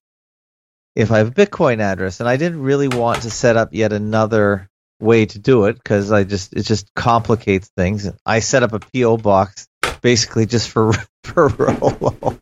if 0.96 1.12
I 1.12 1.18
have 1.18 1.30
a 1.30 1.32
Bitcoin 1.32 1.80
address, 1.80 2.20
and 2.20 2.30
I 2.30 2.38
didn't 2.38 2.62
really 2.62 2.88
want 2.88 3.24
to 3.24 3.32
set 3.32 3.58
up 3.58 3.70
yet 3.72 3.94
another 3.94 4.70
way 5.00 5.26
to 5.26 5.40
do 5.40 5.66
it 5.66 5.74
because 5.74 6.12
I 6.12 6.24
just 6.24 6.54
it 6.54 6.62
just 6.62 6.94
complicates 6.94 7.72
things. 7.76 8.08
I 8.24 8.42
set 8.42 8.62
up 8.62 8.74
a 8.74 8.80
PO 8.80 9.18
box 9.18 9.68
basically 10.02 10.46
just 10.46 10.70
for 10.70 10.94
for 11.24 11.48
Rolo, 11.48 12.38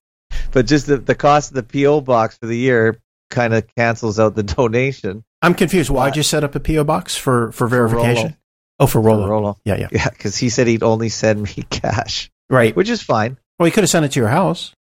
but 0.52 0.66
just 0.66 0.88
the, 0.88 0.98
the 0.98 1.16
cost 1.16 1.52
of 1.52 1.56
the 1.56 1.64
PO 1.64 2.02
box 2.02 2.38
for 2.38 2.48
the 2.48 2.58
year 2.58 3.00
kind 3.30 3.54
of 3.54 3.66
cancels 3.78 4.20
out 4.20 4.36
the 4.36 4.44
donation 4.44 5.24
I'm 5.44 5.54
confused. 5.54 5.90
Why'd 5.90 6.14
uh, 6.14 6.16
you 6.18 6.24
set 6.24 6.44
up 6.44 6.56
a 6.56 6.60
PO 6.60 6.86
box 6.86 7.16
for 7.16 7.52
for 7.52 7.68
verification? 7.68 8.38
Oh, 8.84 8.88
for 8.88 8.92
for 8.94 9.02
Rolo. 9.02 9.28
Rolo. 9.28 9.58
Yeah, 9.66 9.78
yeah. 9.78 9.88
Yeah, 9.92 10.10
because 10.10 10.36
he 10.38 10.50
said 10.50 10.68
he'd 10.68 10.84
only 10.84 11.10
send 11.10 11.42
me 11.42 11.64
cash, 11.70 12.30
Right. 12.50 12.76
which 12.76 12.90
is 12.90 13.02
fine. 13.02 13.38
Well, 13.60 13.66
he 13.66 13.72
could 13.72 13.84
have 13.84 13.90
sent 13.90 14.06
it 14.06 14.12
to 14.14 14.20
your 14.20 14.30
house. 14.30 14.74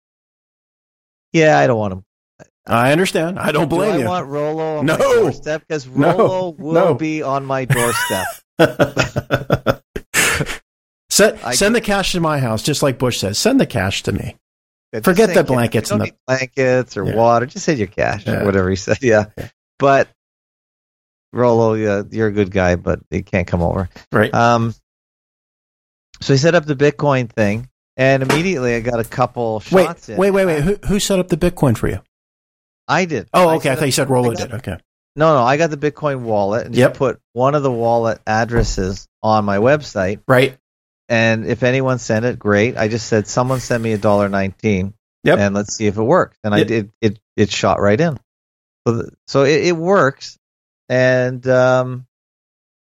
Yeah, 1.33 1.57
I 1.57 1.67
don't 1.67 1.77
want 1.79 1.93
him. 1.93 2.03
I 2.67 2.91
understand. 2.91 3.39
I 3.39 3.51
don't 3.51 3.69
blame 3.69 3.91
Do 3.93 3.97
I 3.97 4.01
you. 4.01 4.07
want 4.07 4.27
Rolo 4.27 4.77
on 4.79 4.85
No. 4.85 4.97
my 4.97 5.03
doorstep 5.03 5.61
because 5.67 5.87
No. 5.87 6.17
Rolo 6.17 6.49
will 6.57 6.73
No. 6.73 6.93
be 6.93 7.21
on 7.23 7.45
my 7.45 7.65
doorstep. 7.65 8.25
send, 11.09 11.39
I- 11.43 11.53
send 11.55 11.75
the 11.75 11.81
cash 11.81 12.11
to 12.13 12.19
my 12.19 12.39
house, 12.39 12.63
just 12.63 12.83
like 12.83 12.97
Bush 12.99 13.19
says. 13.19 13.37
Send 13.37 13.59
the 13.59 13.65
cash 13.65 14.03
to 14.03 14.11
me. 14.11 14.35
Forget 15.03 15.33
the 15.33 15.43
blankets 15.43 15.89
and 15.91 16.03
need 16.03 16.15
blankets 16.27 16.97
or 16.97 17.05
Yeah. 17.05 17.15
water. 17.15 17.45
Just 17.45 17.65
send 17.65 17.77
your 17.79 17.87
cash 17.87 18.25
Yeah. 18.27 18.41
or 18.41 18.45
whatever 18.45 18.69
he 18.69 18.75
said. 18.75 18.97
Yeah. 19.01 19.25
Yeah. 19.37 19.49
But 19.79 20.09
Rolo, 21.33 21.73
yeah, 21.73 22.03
you're 22.11 22.27
a 22.27 22.31
good 22.31 22.51
guy, 22.51 22.75
but 22.75 22.99
he 23.09 23.21
can't 23.21 23.47
come 23.47 23.61
over. 23.61 23.89
Right. 24.11 24.33
Um, 24.33 24.73
so 26.21 26.33
he 26.33 26.37
set 26.37 26.55
up 26.55 26.65
the 26.65 26.75
Bitcoin 26.75 27.29
thing, 27.29 27.69
and 27.97 28.21
immediately 28.23 28.75
I 28.75 28.81
got 28.81 28.99
a 28.99 29.03
couple 29.03 29.63
wait, 29.71 29.85
shots 29.85 30.09
in. 30.09 30.17
wait, 30.17 30.31
wait, 30.31 30.45
wait. 30.45 30.61
Who, 30.63 30.75
who 30.87 30.99
set 30.99 31.19
up 31.19 31.29
the 31.29 31.37
Bitcoin 31.37 31.77
for 31.77 31.87
you? 31.87 32.01
I 32.87 33.05
did. 33.05 33.29
Oh, 33.33 33.49
okay. 33.55 33.69
I 33.69 33.73
set 33.73 33.79
thought 33.79 33.85
you 33.85 33.91
said 33.91 34.09
Rolo 34.09 34.31
got- 34.33 34.37
did. 34.37 34.53
Okay. 34.53 34.77
No, 35.15 35.35
no, 35.35 35.43
I 35.43 35.57
got 35.57 35.71
the 35.71 35.77
Bitcoin 35.77 36.21
wallet 36.21 36.65
and 36.67 36.75
Yep. 36.75 36.95
put 36.95 37.19
one 37.33 37.53
of 37.53 37.63
the 37.63 37.71
wallet 37.71 38.21
addresses 38.25 39.07
on 39.21 39.43
my 39.43 39.57
website. 39.57 40.21
Right. 40.25 40.57
And 41.09 41.45
if 41.45 41.63
anyone 41.63 41.97
sent 41.99 42.23
it, 42.23 42.39
great. 42.39 42.77
I 42.77 42.87
just 42.87 43.07
said 43.07 43.27
someone 43.27 43.59
send 43.59 43.83
me 43.83 43.91
a 43.91 43.97
dollar 43.97 44.29
nineteen, 44.29 44.93
Yep. 45.25 45.39
and 45.39 45.53
let's 45.55 45.75
see 45.75 45.87
if 45.87 45.97
it 45.97 46.01
works. 46.03 46.37
And 46.45 46.53
I 46.55 46.63
did. 46.63 46.91
It 47.01 47.19
it 47.35 47.51
shot 47.51 47.81
right 47.81 47.99
in. 47.99 48.17
So 48.87 49.01
th- 49.01 49.13
so 49.27 49.43
it, 49.43 49.65
it 49.67 49.75
works, 49.75 50.37
and 50.91 51.47
um, 51.47 52.05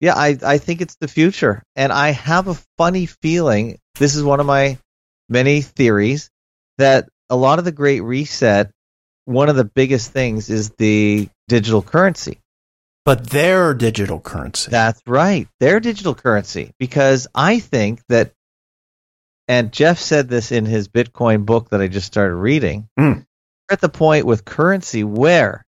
yeah, 0.02 0.16
I 0.16 0.38
I 0.44 0.58
think 0.58 0.82
it's 0.82 0.98
the 0.98 1.08
future. 1.08 1.64
And 1.78 1.94
I 1.94 2.10
have 2.12 2.48
a 2.50 2.60
funny 2.78 3.06
feeling. 3.06 3.80
This 3.98 4.16
is 4.16 4.24
one 4.24 4.42
of 4.42 4.46
my 4.46 4.78
many 5.30 5.62
theories 5.62 6.30
that 6.78 7.08
a 7.30 7.36
lot 7.38 7.58
of 7.58 7.66
the 7.66 7.72
Great 7.72 8.02
Reset. 8.02 8.70
One 9.24 9.50
of 9.50 9.56
the 9.56 9.64
biggest 9.66 10.12
things 10.12 10.52
is 10.52 10.70
the 10.72 11.30
digital 11.48 11.82
currency. 11.82 12.38
But 13.06 13.28
their 13.30 13.74
digital 13.74 14.20
currency. 14.20 14.70
That's 14.70 15.02
right. 15.08 15.48
Their 15.60 15.80
digital 15.80 16.14
currency. 16.14 16.72
Because 16.78 17.28
I 17.34 17.60
think 17.60 18.02
that, 18.10 18.34
and 19.48 19.72
Jeff 19.72 20.00
said 20.00 20.28
this 20.28 20.52
in 20.52 20.66
his 20.66 20.90
Bitcoin 20.90 21.46
book 21.46 21.70
that 21.70 21.82
I 21.82 21.88
just 21.88 22.06
started 22.08 22.36
reading, 22.36 22.88
Mm. 23.00 23.26
we're 23.70 23.74
at 23.74 23.82
the 23.82 23.90
point 23.90 24.26
with 24.28 24.46
currency 24.46 25.04
where 25.04 25.65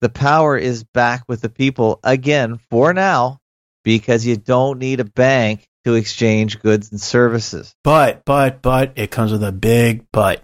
the 0.00 0.08
power 0.08 0.56
is 0.56 0.84
back 0.84 1.24
with 1.28 1.40
the 1.42 1.48
people 1.48 2.00
again 2.02 2.58
for 2.70 2.92
now 2.92 3.38
because 3.84 4.24
you 4.26 4.36
don't 4.36 4.78
need 4.78 5.00
a 5.00 5.04
bank 5.04 5.66
to 5.84 5.94
exchange 5.94 6.60
goods 6.60 6.90
and 6.90 7.00
services. 7.00 7.74
But, 7.84 8.22
but, 8.26 8.60
but, 8.62 8.92
it 8.96 9.10
comes 9.10 9.32
with 9.32 9.42
a 9.44 9.52
big 9.52 10.04
but. 10.12 10.42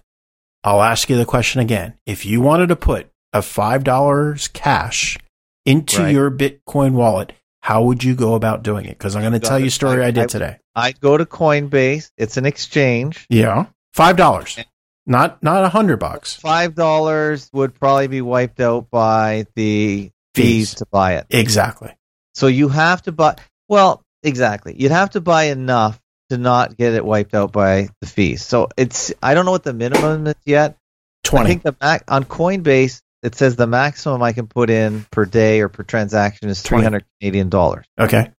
I'll 0.63 0.81
ask 0.81 1.09
you 1.09 1.15
the 1.17 1.25
question 1.25 1.61
again. 1.61 1.93
If 2.05 2.25
you 2.25 2.41
wanted 2.41 2.67
to 2.69 2.75
put 2.75 3.07
a 3.31 3.39
$5 3.39 4.53
cash 4.53 5.17
into 5.65 6.01
Right. 6.01 6.13
your 6.13 6.31
Bitcoin 6.31 6.91
wallet, 6.93 7.33
how 7.61 7.83
would 7.83 8.03
you 8.03 8.15
go 8.15 8.33
about 8.35 8.63
doing 8.63 8.85
it? 8.85 8.97
Because 8.97 9.15
I'm 9.15 9.21
going 9.21 9.33
to 9.33 9.39
tell 9.39 9.59
you 9.59 9.67
a 9.67 9.71
story 9.71 10.03
I, 10.03 10.07
I- 10.07 10.11
did 10.11 10.23
I- 10.23 10.27
today. 10.27 10.57
I'd 10.75 10.99
go 10.99 11.17
to 11.17 11.25
Coinbase. 11.25 12.11
It's 12.17 12.37
an 12.37 12.45
exchange. 12.45 13.25
Yeah. 13.29 13.65
$5. 13.95 14.65
Not 15.07 15.41
not 15.41 15.63
a 15.63 15.69
hundred 15.69 15.97
bucks. 15.97 16.35
Five 16.35 16.75
dollars 16.75 17.49
would 17.53 17.73
probably 17.73 18.07
be 18.07 18.21
wiped 18.21 18.59
out 18.59 18.89
by 18.91 19.45
the 19.55 20.11
fees 20.35 20.71
Fees. 20.71 20.75
to 20.75 20.85
buy 20.91 21.15
it. 21.15 21.25
Exactly. 21.29 21.95
So 22.35 22.47
you 22.47 22.67
have 22.67 23.01
to 23.03 23.11
buy. 23.11 23.37
Well, 23.69 24.03
exactly. 24.21 24.75
You'd 24.77 24.91
have 24.91 25.11
to 25.11 25.21
buy 25.21 25.45
enough 25.45 25.99
to 26.29 26.37
not 26.37 26.75
get 26.77 26.93
it 26.93 27.05
wiped 27.05 27.33
out 27.33 27.53
by 27.53 27.87
the 28.01 28.07
fees. 28.07 28.43
So 28.45 28.67
it's. 28.75 29.13
I 29.23 29.33
don't 29.33 29.45
know 29.45 29.51
what 29.51 29.63
the 29.63 29.73
minimum 29.73 30.27
is 30.27 30.35
yet. 30.45 30.77
Twenty. 31.23 31.45
I 31.45 31.47
think 31.49 31.63
the 31.63 31.75
max 31.81 32.03
on 32.09 32.25
Coinbase 32.25 33.01
it 33.23 33.35
says 33.35 33.55
the 33.55 33.67
maximum 33.67 34.21
I 34.21 34.33
can 34.33 34.47
put 34.47 34.69
in 34.69 35.05
per 35.11 35.25
day 35.25 35.61
or 35.61 35.69
per 35.69 35.83
transaction 35.83 36.49
is 36.49 36.61
20. 36.61 36.81
300 36.83 37.05
Canadian 37.19 37.49
dollars. 37.49 37.85
okay. 37.99 38.31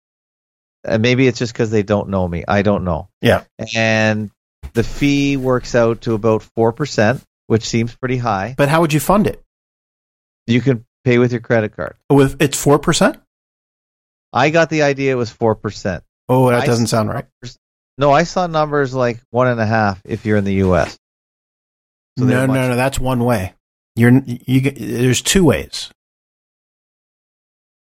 And 0.84 1.02
maybe 1.02 1.26
it's 1.26 1.38
just 1.38 1.52
because 1.52 1.70
they 1.70 1.82
don't 1.82 2.08
know 2.08 2.26
me. 2.26 2.44
I 2.46 2.62
don't 2.62 2.84
know. 2.84 3.08
Yeah. 3.20 3.42
And 3.76 4.30
the 4.74 4.82
fee 4.84 5.36
works 5.36 5.74
out 5.74 6.02
to 6.02 6.14
about 6.14 6.44
4%, 6.56 7.22
which 7.46 7.64
seems 7.68 7.94
pretty 7.96 8.16
high. 8.18 8.54
But 8.56 8.68
how 8.68 8.80
would 8.80 8.92
you 8.92 9.00
fund 9.00 9.26
it? 9.26 9.42
You 10.46 10.60
can 10.60 10.84
pay 11.04 11.18
with 11.18 11.32
your 11.32 11.40
credit 11.40 11.74
card. 11.76 11.96
With 12.10 12.40
it's 12.40 12.60
four 12.60 12.78
percent? 12.78 13.18
I 14.32 14.50
got 14.50 14.70
the 14.70 14.82
idea 14.82 15.12
it 15.12 15.16
was 15.16 15.32
4%. 15.32 16.02
Oh, 16.28 16.50
that 16.50 16.62
I 16.62 16.66
doesn't 16.66 16.88
sound 16.88 17.08
right. 17.08 17.24
numbers- 17.42 17.56
No, 17.96 18.12
I 18.12 18.24
saw 18.24 18.46
numbers 18.46 18.94
like 18.94 19.20
one 19.30 19.48
and 19.48 19.60
a 19.60 19.66
half 19.66 20.00
if 20.04 20.26
you're 20.26 20.36
in 20.36 20.44
the 20.44 20.54
U.S. 20.54 20.98
So 22.18 22.24
no, 22.26 22.46
no, 22.46 22.68
no. 22.68 22.76
That's 22.76 22.98
one 22.98 23.24
way. 23.24 23.54
You're 23.96 24.22
you. 24.26 24.60
There's 24.60 25.22
two 25.22 25.44
ways. 25.44 25.90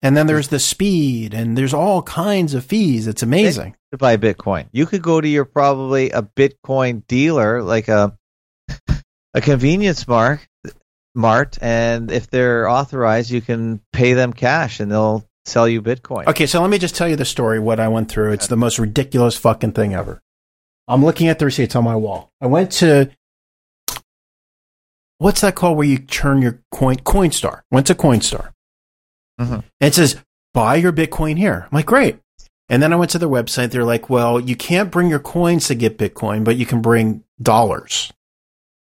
And 0.03 0.17
then 0.17 0.27
there's 0.27 0.49
the 0.49 0.59
speed, 0.59 1.34
and 1.34 1.57
there's 1.57 1.73
all 1.73 2.03
kinds 2.03 2.53
of 2.53 2.65
fees. 2.65 3.07
It's 3.07 3.23
amazing. 3.23 3.75
to 3.91 3.97
buy 3.97 4.17
Bitcoin. 4.17 4.65
You 4.73 4.85
could 4.85 5.01
go 5.01 5.21
to 5.21 5.27
your 5.27 5.45
probably 5.45 6.11
a 6.11 6.21
Bitcoin 6.21 7.07
dealer, 7.07 7.63
like 7.63 7.88
a 7.88 8.17
a 9.34 9.41
convenience 9.41 10.05
mart, 10.07 10.41
mart, 11.15 11.57
and 11.61 12.11
if 12.11 12.30
they're 12.30 12.67
authorized, 12.67 13.31
you 13.31 13.39
can 13.41 13.80
pay 13.93 14.11
them 14.13 14.34
cash, 14.34 14.81
and 14.81 14.91
they'll 14.91 15.25
sell 15.45 15.67
you 15.69 15.81
Bitcoin. 15.81 16.27
Okay, 16.27 16.47
so 16.47 16.59
let 16.61 16.69
me 16.69 16.80
just 16.80 16.95
tell 16.95 17.07
you 17.07 17.15
the 17.15 17.25
story. 17.25 17.59
What 17.59 17.80
I 17.80 17.88
went 17.88 18.09
through. 18.09 18.34
It's 18.34 18.47
the 18.47 18.57
most 18.57 18.80
ridiculous 18.80 19.38
fucking 19.38 19.71
thing 19.71 19.93
ever. 19.93 20.21
I'm 20.88 21.03
looking 21.03 21.27
at 21.30 21.39
the 21.39 21.45
receipts 21.45 21.75
on 21.75 21.84
my 21.85 21.95
wall. 21.95 22.30
I 22.41 22.47
went 22.47 22.71
to 22.73 23.09
what's 25.19 25.41
that 25.41 25.55
called 25.55 25.77
where 25.77 25.88
you 25.88 25.97
turn 25.99 26.41
your 26.41 26.59
coin 26.71 26.97
Coinstar. 26.97 27.61
Went 27.71 27.88
to 27.88 27.95
Coinstar. 27.95 28.52
Mhm. 29.39 29.53
And 29.53 29.64
it 29.80 29.95
says 29.95 30.18
buy 30.53 30.76
your 30.76 30.93
Bitcoin 30.93 31.38
here. 31.38 31.64
I'm 31.72 31.76
like, 31.76 31.85
great. 31.85 32.19
And 32.69 32.81
then 32.81 32.93
I 32.93 32.95
went 32.95 33.11
to 33.11 33.19
their 33.19 33.30
website. 33.30 33.72
They're 33.72 33.84
like, 33.84 34.10
well, 34.10 34.39
you 34.39 34.55
can't 34.55 34.91
bring 34.91 35.10
your 35.10 35.19
coins 35.19 35.68
to 35.68 35.76
get 35.76 35.97
Bitcoin, 35.97 36.43
but 36.43 36.55
you 36.55 36.65
can 36.65 36.81
bring 36.81 37.23
dollars. 37.41 38.11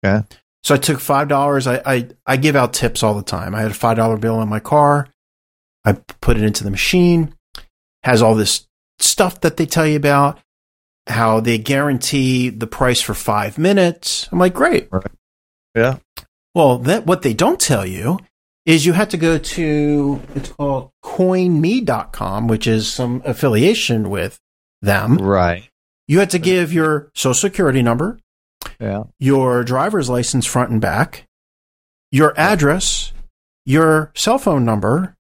Okay. 0.04 0.24
So 0.62 0.74
I 0.74 0.78
took 0.78 1.00
five 1.00 1.28
dollars. 1.28 1.66
I, 1.66 1.82
I 1.84 2.08
I 2.26 2.36
give 2.36 2.56
out 2.56 2.72
tips 2.72 3.02
all 3.02 3.14
the 3.14 3.22
time. 3.22 3.54
I 3.54 3.60
had 3.62 3.70
a 3.70 3.74
five 3.74 3.96
dollar 3.96 4.16
bill 4.16 4.40
in 4.40 4.48
my 4.48 4.60
car. 4.60 5.08
I 5.84 5.92
put 5.92 6.36
it 6.36 6.42
into 6.42 6.64
the 6.64 6.70
machine. 6.70 7.34
Has 8.02 8.22
all 8.22 8.34
this 8.34 8.66
stuff 8.98 9.40
that 9.40 9.56
they 9.56 9.66
tell 9.66 9.86
you 9.86 9.96
about 9.96 10.38
how 11.06 11.40
they 11.40 11.58
guarantee 11.58 12.48
the 12.48 12.66
price 12.66 13.00
for 13.00 13.12
five 13.12 13.58
minutes. 13.58 14.28
I'm 14.32 14.38
like, 14.38 14.54
great. 14.54 14.88
Yeah. 15.74 15.98
Well, 16.54 16.78
that 16.78 17.04
what 17.06 17.22
they 17.22 17.34
don't 17.34 17.60
tell 17.60 17.84
you 17.84 18.18
is 18.66 18.86
you 18.86 18.92
have 18.94 19.10
to 19.10 19.16
go 19.16 19.38
to 19.38 20.20
it's 20.34 20.50
called 20.50 20.90
coinme.com, 21.04 22.48
which 22.48 22.66
is 22.66 22.90
some 22.90 23.22
affiliation 23.24 24.08
with 24.10 24.38
them. 24.82 25.16
Right. 25.18 25.68
You 26.08 26.18
had 26.18 26.30
to 26.30 26.38
give 26.38 26.72
your 26.72 27.10
social 27.14 27.34
security 27.34 27.82
number, 27.82 28.18
Yeah. 28.80 29.04
your 29.18 29.64
driver's 29.64 30.08
license 30.10 30.46
front 30.46 30.70
and 30.70 30.80
back, 30.80 31.26
your 32.10 32.38
address, 32.38 33.12
your 33.64 34.12
cell 34.14 34.38
phone 34.38 34.64
number. 34.64 35.14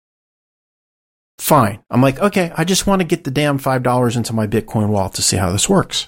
Fine. 1.38 1.84
I'm 1.90 2.02
like, 2.02 2.20
okay, 2.20 2.52
I 2.56 2.64
just 2.64 2.86
want 2.86 3.02
to 3.02 3.08
get 3.08 3.24
the 3.24 3.32
damn 3.32 3.58
$5 3.58 4.16
into 4.16 4.34
my 4.34 4.46
Bitcoin 4.46 4.90
wallet 4.90 5.14
to 5.14 5.24
see 5.24 5.38
how 5.38 5.52
this 5.52 5.68
works. 5.70 6.08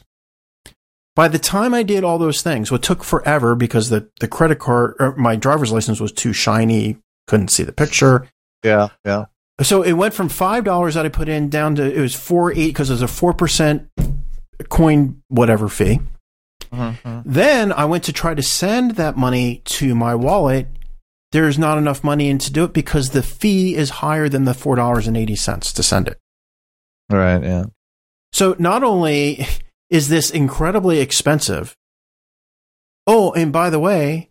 By 1.15 1.27
the 1.27 1.39
time 1.39 1.73
I 1.73 1.84
did 1.84 2.03
all 2.03 2.18
those 2.18 2.41
things, 2.41 2.72
what 2.72 2.81
took 2.84 3.03
forever 3.03 3.55
because 3.55 3.89
the, 3.89 4.10
the 4.19 4.27
credit 4.27 4.60
card, 4.60 4.95
or 4.99 5.15
my 5.15 5.35
driver's 5.35 5.72
license 5.72 5.99
was 5.99 6.11
too 6.11 6.34
shiny, 6.34 6.97
couldn't 7.28 7.50
see 7.50 7.64
the 7.64 7.72
picture. 7.72 8.28
Yeah. 8.64 8.90
Yeah. 9.06 9.26
So 9.62 9.82
it 9.84 9.94
went 9.94 10.14
from 10.14 10.30
five 10.30 10.64
dollars 10.64 10.95
that 10.95 11.06
I 11.06 11.10
put 11.10 11.30
in 11.30 11.50
down 11.50 11.76
to 11.76 11.84
it 11.84 12.00
was 12.00 12.16
four 12.16 12.52
eight 12.52 12.68
because 12.70 12.88
there's 12.88 13.02
a 13.02 13.08
four 13.08 13.34
percent 13.34 13.90
coin 14.70 15.22
whatever 15.28 15.70
fee. 15.70 16.00
Mhm. 16.72 17.24
Then 17.26 17.72
I 17.72 17.86
went 17.86 18.04
to 18.06 18.14
try 18.14 18.34
to 18.34 18.41
send 18.41 18.91
that 18.91 19.16
money 19.16 19.62
to 19.66 19.94
my 19.94 20.16
wallet. 20.16 20.68
There's 21.32 21.60
not 21.60 21.78
enough 21.78 22.04
money 22.04 22.30
in 22.30 22.40
to 22.40 22.52
do 22.52 22.64
it 22.64 22.74
because 22.74 23.10
the 23.12 23.24
fee 23.24 23.76
is 23.76 23.90
higher 23.90 24.28
than 24.28 24.45
the 24.45 24.54
four 24.54 24.76
dollars 24.76 25.08
and 25.08 25.16
eighty 25.16 25.36
cents 25.36 25.72
to 25.74 25.84
send 25.84 26.08
it. 26.08 26.20
Right. 27.10 27.44
Yeah. 27.44 27.66
So 28.32 28.56
not 28.58 28.84
only 28.84 29.45
is 29.91 30.10
this 30.10 30.32
incredibly 30.32 31.00
expensive, 31.00 31.76
oh, 33.06 33.32
and 33.34 33.52
by 33.52 33.70
the 33.70 33.80
way, 33.80 34.30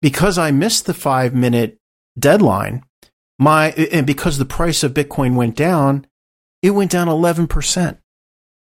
because 0.00 0.38
I 0.38 0.50
missed 0.50 0.86
the 0.86 0.94
five 0.94 1.34
minute 1.34 1.78
deadline, 2.18 2.84
my 3.38 3.70
and 3.72 4.06
because 4.06 4.38
the 4.38 4.44
price 4.44 4.82
of 4.82 4.94
Bitcoin 4.94 5.34
went 5.34 5.56
down, 5.56 6.06
it 6.62 6.70
went 6.70 6.90
down 6.90 7.08
eleven 7.08 7.46
percent. 7.46 7.98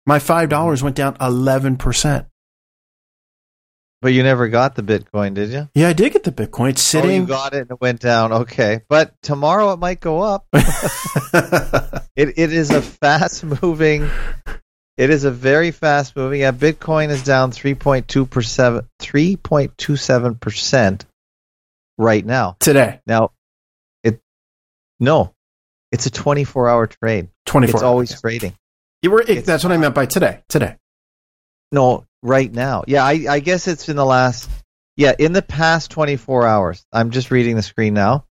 My 0.07 0.19
five 0.19 0.49
dollars 0.49 0.83
went 0.83 0.97
down 0.97 1.17
eleven 1.21 1.77
percent. 1.77 2.27
But 4.01 4.13
you 4.15 4.25
never 4.25 4.49
got 4.49 4.75
the 4.75 4.83
Bitcoin, 4.83 5.35
did 5.35 5.51
you? 5.51 5.69
Yeah, 5.75 5.89
I 5.89 5.93
did 5.93 6.13
get 6.13 6.25
the 6.25 6.33
Bitcoin. 6.33 6.71
It's 6.71 6.83
sitting. 6.83 7.11
Oh, 7.11 7.15
you 7.15 7.27
got 7.27 7.55
it 7.55 7.61
and 7.63 7.71
it 7.71 7.81
went 7.81 8.01
down. 8.01 8.33
Okay. 8.33 8.81
But 8.89 9.15
tomorrow 9.23 9.73
it 9.73 9.79
might 9.79 10.01
go 10.01 10.21
up. 10.21 10.47
It 12.15 12.35
it 12.37 12.53
is 12.53 12.71
a 12.71 12.83
fast 12.83 13.43
moving. 13.63 14.09
It 14.99 15.09
is 15.09 15.25
a 15.25 15.31
very 15.31 15.71
fast 15.71 16.15
moving. 16.15 16.43
Yeah, 16.43 16.53
Bitcoin 16.53 17.09
is 17.09 17.23
down 17.25 17.53
three 17.53 17.75
point 17.75 18.07
two 18.07 18.27
percent, 18.27 18.85
three 18.99 19.37
point 19.37 19.79
two 19.79 19.97
seven 19.97 20.35
percent 20.35 21.07
right 21.99 22.25
now. 22.25 22.57
Today, 22.61 23.01
Now, 23.07 23.31
it 24.03 24.21
no, 25.01 25.35
it's 25.91 26.07
a 26.07 26.11
twenty 26.11 26.45
four 26.45 26.69
hour 26.69 26.87
trade. 26.87 27.29
twenty 27.47 27.67
four. 27.67 27.79
It's 27.79 27.83
always 27.83 28.21
trading. 28.21 28.55
You 29.03 29.11
were, 29.11 29.21
it's- 29.23 29.45
that's 29.47 29.65
what 29.65 29.73
I 29.73 29.77
meant 29.77 29.95
by 29.95 30.07
today. 30.07 30.43
Today. 30.49 30.77
No, 31.73 32.05
right 32.23 32.53
now. 32.53 32.85
Yeah, 32.87 33.05
I 33.05 33.27
I 33.29 33.41
guess 33.41 33.67
it's 33.69 33.89
in 33.89 33.97
the 33.97 34.05
last. 34.05 34.49
Yeah, 34.97 35.15
in 35.19 35.33
the 35.33 35.43
past 35.43 35.91
twenty 35.91 36.17
four 36.17 36.47
hours. 36.47 36.85
I'm 36.93 37.11
just 37.11 37.31
reading 37.31 37.57
the 37.57 37.63
screen 37.63 37.95
now. 37.95 38.27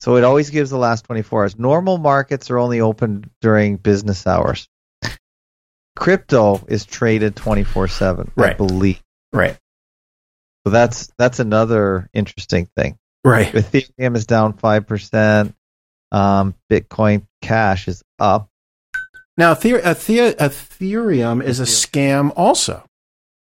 So 0.00 0.14
it 0.16 0.22
always 0.22 0.50
gives 0.50 0.70
the 0.70 0.78
last 0.78 1.06
24 1.06 1.42
hours. 1.42 1.58
Normal 1.58 1.98
markets 1.98 2.50
are 2.52 2.58
only 2.58 2.80
open 2.80 3.28
during 3.40 3.78
business 3.78 4.28
hours. 4.28 4.68
Crypto 5.96 6.64
is 6.68 6.84
traded 6.86 7.34
24/7, 7.34 8.30
I 8.36 8.40
Right. 8.40 8.56
believe. 8.56 9.02
Right. 9.32 9.58
So 10.68 10.72
that's 10.72 11.10
that's 11.16 11.38
another 11.38 12.10
interesting 12.12 12.68
thing. 12.76 12.98
Right. 13.24 13.46
Ethereum 13.50 14.14
is 14.16 14.26
down 14.26 14.52
5%. 14.52 15.54
Um, 16.12 16.54
Bitcoin 16.70 17.26
Cash 17.40 17.88
is 17.88 18.02
up. 18.18 18.50
Now, 19.38 19.52
Ether- 19.52 19.78
Ether- 19.78 20.34
Ethereum 20.34 21.42
is 21.42 21.58
a 21.60 21.64
scam 21.64 22.34
also. 22.36 22.84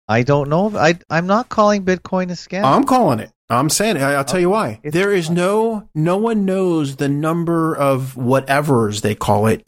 I 0.07 0.21
don't 0.21 0.49
know. 0.49 0.67
If, 0.67 0.75
I 0.75 0.99
I'm 1.09 1.25
not 1.25 1.49
calling 1.49 1.83
Bitcoin 1.83 2.25
a 2.29 2.33
scam. 2.33 2.63
I'm 2.63 2.83
calling 2.83 3.19
it. 3.19 3.31
I'm 3.49 3.71
saying 3.71 3.95
it. 3.97 4.03
I'll 4.03 4.23
tell 4.23 4.39
you 4.39 4.51
why. 4.51 4.79
It's- 4.83 4.93
There 4.93 5.11
is 5.11 5.31
no, 5.31 5.89
no 5.95 6.15
one 6.17 6.45
knows 6.45 6.97
the 6.97 7.09
number 7.09 7.75
of 7.75 8.13
whatevers 8.13 9.01
they 9.01 9.15
call 9.15 9.47
it 9.47 9.67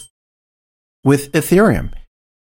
with 1.03 1.31
Ethereum. 1.31 1.91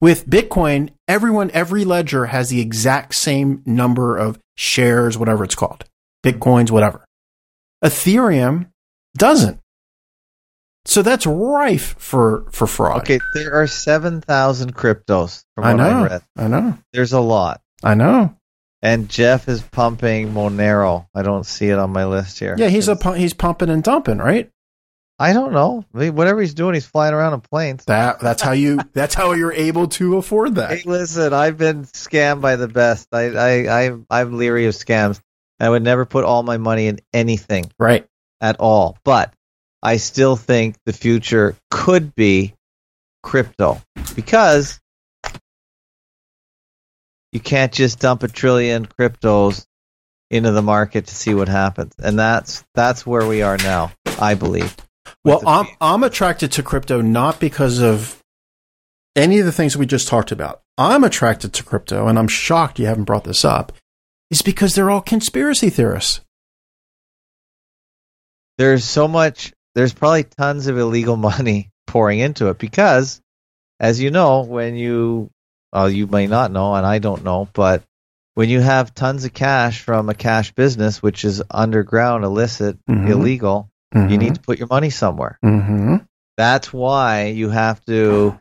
With 0.01 0.29
Bitcoin, 0.29 0.91
everyone, 1.09 1.51
every 1.53 1.85
ledger 1.85 2.27
has 2.27 2.51
the 2.51 2.61
exact 2.61 3.17
same 3.17 3.63
number 3.67 4.17
of 4.17 4.39
shares, 4.57 5.17
whatever 5.19 5.45
it's 5.45 5.55
called, 5.55 5.85
Bitcoins, 6.25 6.71
whatever. 6.71 7.05
Ethereum 7.85 8.69
doesn't. 9.17 9.61
So 10.87 11.01
that's 11.03 11.27
rife 11.27 11.95
for, 11.99 12.45
for 12.51 12.67
fraud. 12.67 13.01
okay, 13.03 13.19
there 13.35 13.55
are 13.55 13.67
7,000 13.67 14.75
cryptos 14.75 15.45
from 15.55 15.65
I 15.65 15.75
what 15.75 15.81
I 15.81 15.91
know. 15.91 16.05
read. 16.09 16.23
I 16.37 16.49
know. 16.49 16.79
There's 16.93 17.13
a 17.15 17.21
lot. 17.21 17.61
I 17.83 17.95
know. 17.95 18.37
And 18.83 19.09
Jeff 19.09 19.49
is 19.49 19.63
pumping 19.63 20.33
Monero. 20.35 21.07
I 21.15 21.23
don't 21.23 21.47
see 21.47 21.69
it 21.71 21.79
on 21.79 21.91
my 21.91 22.05
list 22.05 22.39
here. 22.39 22.55
Yeah, 22.59 22.69
he's 22.69 22.89
a 22.89 23.15
he's 23.17 23.33
pumping 23.33 23.71
and 23.71 23.83
dumping, 23.83 24.19
right? 24.19 24.51
I 25.19 25.33
don't 25.33 25.53
know. 25.53 25.85
I 25.95 25.99
mean, 25.99 26.15
whatever 26.17 26.41
he's 26.41 26.55
doing, 26.55 26.75
he's 26.75 26.87
flying 26.87 27.15
around 27.15 27.35
in 27.35 27.41
planes. 27.41 27.85
That 27.85 28.19
that's 28.21 28.43
how 28.43 28.53
you 28.53 28.81
that's 28.93 29.15
how 29.15 29.33
you're 29.33 29.53
able 29.53 29.87
to 29.89 30.17
afford 30.17 30.57
that. 30.57 30.71
Hey, 30.79 30.83
listen, 30.85 31.33
I've 31.33 31.57
been 31.57 31.85
scammed 31.85 32.41
by 32.41 32.57
the 32.57 32.67
best. 32.69 33.09
I, 33.13 33.27
I, 33.29 33.85
I, 33.87 33.97
I'm 34.11 34.37
leery 34.37 34.67
of 34.67 34.75
scams. 34.75 35.21
I 35.61 35.69
would 35.71 35.83
never 35.85 36.05
put 36.05 36.25
all 36.25 36.43
my 36.43 36.57
money 36.57 36.89
in 36.89 36.99
anything 37.13 37.71
Right. 37.79 38.07
at 38.41 38.59
all. 38.59 38.99
But 39.05 39.33
I 39.83 39.99
still 39.99 40.35
think 40.35 40.77
the 40.85 40.93
future 40.93 41.55
could 41.71 42.15
be 42.17 42.55
crypto 43.23 43.81
because 44.17 44.81
you 47.33 47.41
can't 47.41 47.73
just 47.73 48.01
dump 48.01 48.23
a 48.25 48.29
trillion 48.29 48.87
cryptos 48.87 49.65
into 50.31 50.51
the 50.53 50.63
market 50.63 51.07
to 51.07 51.15
see 51.15 51.35
what 51.35 51.49
happens. 51.49 51.95
And 52.03 52.19
that's 52.19 52.65
that's 52.75 53.07
where 53.07 53.27
we 53.27 53.43
are 53.43 53.57
now, 53.59 53.93
I 54.19 54.35
believe. 54.35 54.75
Well, 55.25 55.43
I'm 55.47 55.67
I'm 55.81 56.03
attracted 56.05 56.53
to 56.53 56.63
crypto 56.63 57.01
not 57.01 57.41
because 57.41 57.81
of 57.81 58.21
any 59.17 59.39
of 59.39 59.47
the 59.47 59.53
things 59.53 59.77
we 59.77 59.87
just 59.87 60.09
talked 60.09 60.33
about. 60.33 60.61
I'm 60.77 61.05
attracted 61.05 61.53
to 61.55 61.63
crypto, 61.65 62.09
and 62.09 62.19
I'm 62.19 62.29
shocked 62.29 62.79
you 62.79 62.87
haven't 62.87 63.05
brought 63.05 63.25
this 63.25 63.45
up. 63.45 63.73
Is 64.31 64.43
because 64.43 64.75
they're 64.75 64.91
all 64.91 65.01
conspiracy 65.01 65.71
theorists. 65.71 66.21
there's 68.59 68.85
so 68.85 69.09
much 69.09 69.53
there's 69.75 69.93
probably 69.93 70.25
tons 70.25 70.67
of 70.67 70.79
illegal 70.79 71.17
money 71.31 71.71
pouring 71.87 72.19
into 72.19 72.49
it 72.49 72.59
because 72.59 73.21
as 73.81 74.01
you 74.01 74.11
know 74.11 74.43
when 74.43 74.75
you 74.77 75.31
well 75.73 75.89
you 75.91 76.07
may 76.07 76.27
not 76.27 76.51
know 76.53 76.75
and 76.75 76.87
i 76.87 76.99
don't 76.99 77.25
know 77.25 77.49
but 77.53 77.83
when 78.35 78.49
you 78.49 78.61
have 78.61 78.95
tons 78.95 79.25
of 79.25 79.33
cash 79.33 79.81
from 79.81 80.09
a 80.09 80.15
cash 80.15 80.53
business 80.53 81.03
which 81.03 81.25
is 81.25 81.43
underground 81.51 82.25
illicit 82.25 82.77
Mhm. 82.89 83.09
illegal 83.11 83.69
you 83.95 84.19
need 84.19 84.35
to 84.35 84.41
put 84.41 84.59
your 84.59 84.69
money 84.69 84.91
somewhere 84.91 85.39
Mm-hmm. 85.45 85.97
that's 86.37 86.73
why 86.73 87.27
you 87.27 87.49
have 87.51 87.85
to 87.87 88.39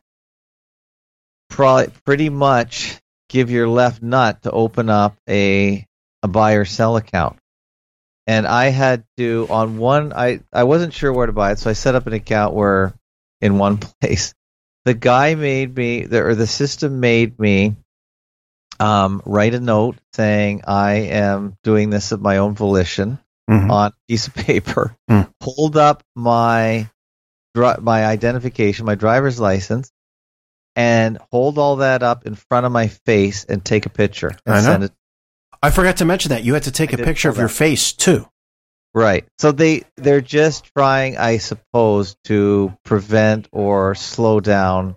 pro- 1.50 1.88
pretty 2.06 2.30
much 2.30 3.00
give 3.30 3.50
your 3.52 3.68
left 3.68 4.02
nut 4.02 4.44
to 4.44 4.52
open 4.52 4.90
up 4.90 5.16
a 5.30 5.86
a 6.22 6.28
buy 6.28 6.54
or 6.54 6.66
sell 6.66 6.96
account. 6.98 7.38
And 8.26 8.48
I 8.48 8.68
had 8.70 9.04
to 9.18 9.48
on 9.50 9.78
one 9.78 10.14
I 10.14 10.40
I 10.54 10.64
wasn't 10.64 10.94
sure 10.94 11.12
where 11.12 11.28
to 11.28 11.34
buy 11.34 11.52
it, 11.52 11.60
so 11.60 11.70
I 11.70 11.74
set 11.74 11.96
up 11.96 12.08
an 12.08 12.14
account 12.14 12.54
where 12.54 12.94
in 13.42 13.58
one 13.58 13.78
place. 14.02 14.34
The 14.86 14.94
guy 14.94 15.36
made 15.36 15.76
me 15.76 16.06
the, 16.06 16.24
or 16.24 16.36
the 16.36 16.48
system 16.48 17.00
made 17.00 17.38
me 17.40 17.76
um, 18.80 19.22
write 19.26 19.54
a 19.54 19.60
note 19.60 19.98
saying 20.14 20.62
I 20.68 20.94
am 21.12 21.56
doing 21.64 21.90
this 21.90 22.12
of 22.12 22.22
my 22.22 22.38
own 22.38 22.54
volition 22.56 23.20
Mhm. 23.50 23.70
on 23.70 23.88
a 23.92 23.94
piece 24.08 24.28
of 24.28 24.34
paper, 24.36 24.96
Hmm. 25.10 25.22
hold 25.42 25.76
up 25.78 26.04
my 26.16 26.90
my 27.56 28.06
identification, 28.06 28.86
my 28.86 28.96
driver's 28.96 29.40
license, 29.40 29.92
and 30.76 31.20
hold 31.32 31.58
all 31.60 31.76
that 31.78 32.02
up 32.04 32.26
in 32.26 32.36
front 32.36 32.66
of 32.66 32.72
my 32.72 32.88
face 32.88 33.44
and 33.46 33.64
take 33.64 33.86
a 33.86 33.90
picture 33.90 34.32
and 34.46 34.56
I 34.56 34.58
know. 34.60 34.64
send 34.66 34.84
it. 34.86 34.92
I 35.62 35.70
forgot 35.70 35.98
to 35.98 36.06
mention 36.06 36.30
that 36.30 36.44
you 36.44 36.54
had 36.56 36.64
to 36.64 36.72
take 36.72 36.92
I 36.94 37.02
a 37.02 37.06
picture 37.06 37.28
know 37.28 37.34
of 37.34 37.38
your 37.38 37.48
that. 37.48 37.54
face 37.54 37.94
too. 37.94 38.28
Right. 38.96 39.26
So 39.40 39.52
they 39.52 39.84
they're 39.98 40.22
just 40.22 40.66
trying, 40.76 41.18
I 41.18 41.38
suppose, 41.38 42.16
to 42.26 42.76
prevent 42.86 43.50
or 43.52 43.94
slow 43.96 44.40
down 44.40 44.96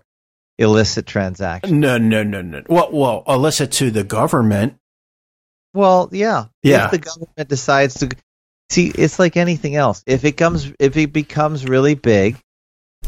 illicit 0.59 1.05
transactions. 1.07 1.73
No, 1.73 1.99
no, 1.99 2.23
no, 2.23 2.41
no. 2.43 2.63
Well, 2.69 2.89
well, 2.93 3.23
illicit 3.29 3.73
to 3.73 3.91
the 3.91 4.05
government. 4.05 4.77
Well, 5.75 6.09
yeah. 6.13 6.47
Yeah. 6.63 6.87
If 6.87 6.91
the 6.93 6.99
government 6.99 7.49
decides 7.49 7.95
to 7.97 8.09
see, 8.71 8.89
it's 8.89 9.19
like 9.19 9.37
anything 9.37 9.77
else. 9.77 10.03
If 10.07 10.25
it 10.25 10.33
comes, 10.33 10.73
if 10.79 10.97
it 10.97 11.13
becomes 11.13 11.65
really 11.67 11.95
big, 11.95 12.37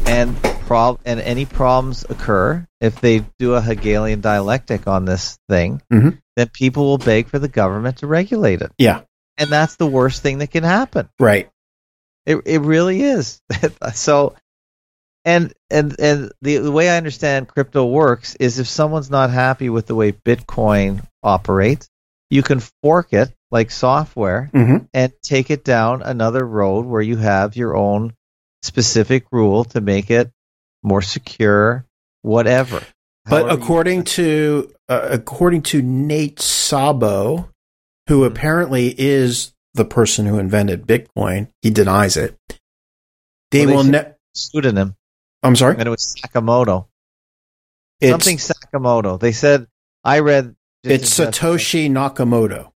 and 0.05 0.35
prob 0.41 0.99
and 1.05 1.19
any 1.19 1.45
problems 1.45 2.05
occur, 2.09 2.65
if 2.79 3.01
they 3.01 3.25
do 3.37 3.53
a 3.55 3.61
Hegelian 3.61 4.21
dialectic 4.21 4.87
on 4.87 5.05
this 5.05 5.37
thing, 5.49 5.81
Mhm. 5.91 6.19
then 6.35 6.49
people 6.53 6.85
will 6.85 6.97
beg 6.97 7.27
for 7.27 7.39
the 7.39 7.47
government 7.47 7.97
to 7.97 8.07
regulate 8.07 8.61
it, 8.61 8.71
Yeah, 8.77 9.01
and 9.37 9.49
that's 9.49 9.75
the 9.75 9.87
worst 9.87 10.21
thing 10.21 10.37
that 10.39 10.51
can 10.51 10.63
happen. 10.63 11.09
right. 11.19 11.49
It 12.25 12.41
it 12.45 12.61
really 12.61 13.01
is. 13.01 13.41
so, 13.93 14.35
and 15.25 15.51
and 15.71 15.95
and 15.99 16.31
the, 16.41 16.57
the 16.57 16.71
way 16.71 16.89
I 16.89 16.97
understand 16.97 17.47
crypto 17.47 17.85
works 17.85 18.35
is 18.35 18.59
if 18.59 18.67
someone's 18.67 19.09
not 19.09 19.31
happy 19.31 19.69
with 19.69 19.87
the 19.87 19.95
way 19.95 20.11
Bitcoin 20.11 21.03
operates, 21.23 21.89
you 22.29 22.43
can 22.43 22.59
fork 22.83 23.13
it 23.13 23.33
like 23.51 23.71
software 23.71 24.49
Mm-hmm. 24.53 24.85
and 24.93 25.11
take 25.23 25.49
it 25.49 25.63
down 25.63 26.01
another 26.01 26.45
road 26.45 26.85
where 26.85 27.01
you 27.01 27.17
have 27.17 27.55
your 27.55 27.75
own 27.75 28.13
specific 28.63 29.25
rule 29.31 29.63
to 29.65 29.81
make 29.81 30.11
it 30.11 30.31
more 30.83 31.01
secure, 31.01 31.85
whatever. 32.21 32.83
But 33.25 33.43
However 33.43 33.61
according 33.61 34.03
to 34.05 34.71
uh, 34.87 35.07
according 35.11 35.61
to 35.63 35.81
Nate 35.81 36.37
Szabo, 36.37 37.49
who 38.07 38.19
Hmm. 38.25 38.31
apparently 38.31 38.93
is 38.97 39.53
the 39.73 39.85
person 39.85 40.25
who 40.25 40.39
invented 40.39 40.87
Bitcoin, 40.87 41.49
he 41.61 41.69
denies 41.69 42.17
it. 42.17 42.35
They 43.51 43.65
Well, 43.65 43.77
will. 43.77 43.83
Ne- 43.85 44.13
pseudonym, 44.35 44.95
I'm 45.43 45.55
sorry. 45.55 45.75
and 45.77 45.87
it 45.87 45.89
was 45.89 46.15
Sakamoto. 46.19 46.87
It's 48.01 48.11
Something 48.11 48.37
Sakamoto. 48.37 49.19
They 49.19 49.31
said 49.31 49.67
I 50.03 50.19
read. 50.19 50.55
It's 50.83 51.17
Satoshi 51.17 51.89
Nakamoto. 51.89 52.71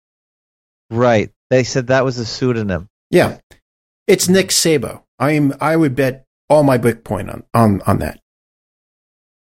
Right. 0.90 1.30
They 1.50 1.64
said 1.64 1.88
that 1.88 2.04
was 2.04 2.18
a 2.18 2.24
pseudonym. 2.24 2.88
Yeah, 3.10 3.38
it's 4.06 4.28
Nick 4.28 4.48
Szabo. 4.48 5.02
I'm. 5.18 5.52
I 5.60 5.76
would 5.76 5.94
bet 5.94 6.24
all 6.48 6.62
my 6.62 6.78
Bitcoin 6.78 7.32
on 7.32 7.44
on 7.52 7.82
on 7.82 7.98
that. 7.98 8.20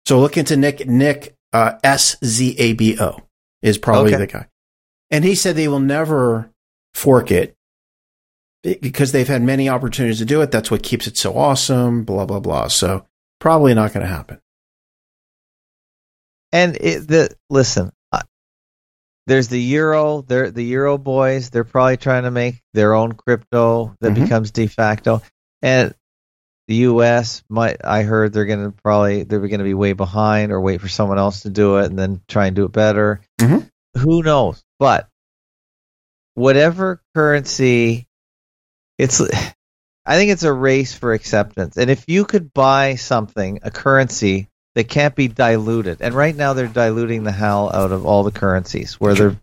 So 0.07 0.19
look 0.19 0.35
into 0.37 0.57
Nick 0.57 0.87
Nick 0.87 1.35
uh, 1.53 1.73
S 1.83 2.17
Z 2.25 2.55
A 2.57 2.73
B 2.73 2.97
O 2.99 3.19
is 3.61 3.77
probably 3.77 4.13
Okay. 4.13 4.25
the 4.25 4.31
guy, 4.31 4.47
and 5.11 5.23
he 5.23 5.35
said 5.35 5.55
they 5.55 5.67
will 5.67 5.79
never 5.79 6.49
fork 6.95 7.31
it 7.31 7.55
because 8.63 9.11
they've 9.11 9.27
had 9.27 9.41
many 9.43 9.69
opportunities 9.69 10.17
to 10.19 10.25
do 10.25 10.41
it. 10.41 10.51
That's 10.51 10.71
what 10.71 10.83
keeps 10.83 11.05
it 11.07 11.15
so 11.15 11.37
awesome. 11.37 12.03
Blah 12.03 12.25
blah 12.25 12.39
blah. 12.39 12.67
So 12.69 13.05
probably 13.39 13.73
not 13.75 13.93
going 13.93 14.05
to 14.05 14.11
happen. 14.11 14.39
And 16.51 16.75
it, 16.77 17.07
the 17.07 17.35
listen, 17.49 17.91
there's 19.27 19.47
the 19.47 19.61
euro. 19.61 20.21
They're 20.21 20.51
the 20.51 20.63
euro 20.63 20.97
boys. 20.97 21.49
They're 21.49 21.63
probably 21.63 21.97
trying 21.97 22.23
to 22.23 22.31
make 22.31 22.61
their 22.73 22.93
own 22.93 23.13
crypto 23.13 23.95
that 24.01 24.13
Mhm. 24.13 24.23
becomes 24.23 24.51
de 24.51 24.67
facto. 24.67 25.21
And 25.61 25.93
the 26.67 26.75
U.S. 26.75 27.43
might. 27.49 27.77
I 27.83 28.03
heard 28.03 28.31
they're 28.33 28.45
going 28.45 28.63
to 28.63 28.71
probably 28.71 29.23
they're 29.23 29.39
going 29.39 29.57
to 29.59 29.63
be 29.65 29.73
way 29.73 29.93
behind 29.93 30.51
or 30.51 30.61
wait 30.61 30.79
for 30.81 30.87
someone 30.87 31.19
else 31.19 31.41
to 31.41 31.49
do 31.49 31.77
it 31.77 31.85
and 31.87 31.99
then 31.99 32.21
try 32.27 32.47
and 32.47 32.55
do 32.55 32.65
it 32.65 32.71
better. 32.71 33.21
Mhm. 33.39 33.69
Who 33.97 34.23
knows? 34.23 34.63
But 34.79 35.07
whatever 36.35 37.01
currency, 37.15 38.07
it's. 38.97 39.21
I 40.05 40.17
think 40.17 40.31
it's 40.31 40.43
a 40.43 40.51
race 40.51 40.93
for 40.93 41.13
acceptance. 41.13 41.77
And 41.77 41.89
if 41.89 42.03
you 42.07 42.25
could 42.25 42.53
buy 42.53 42.95
something, 42.95 43.59
a 43.63 43.71
currency 43.71 44.49
that 44.75 44.87
can't 44.89 45.15
be 45.15 45.27
diluted, 45.27 46.01
and 46.01 46.13
right 46.15 46.35
now 46.35 46.53
they're 46.53 46.67
diluting 46.67 47.23
the 47.23 47.31
hell 47.31 47.69
out 47.73 47.91
of 47.91 48.05
all 48.05 48.23
the 48.23 48.31
currencies 48.31 48.99
where 48.99 49.15
Sure. 49.15 49.29
they're 49.31 49.39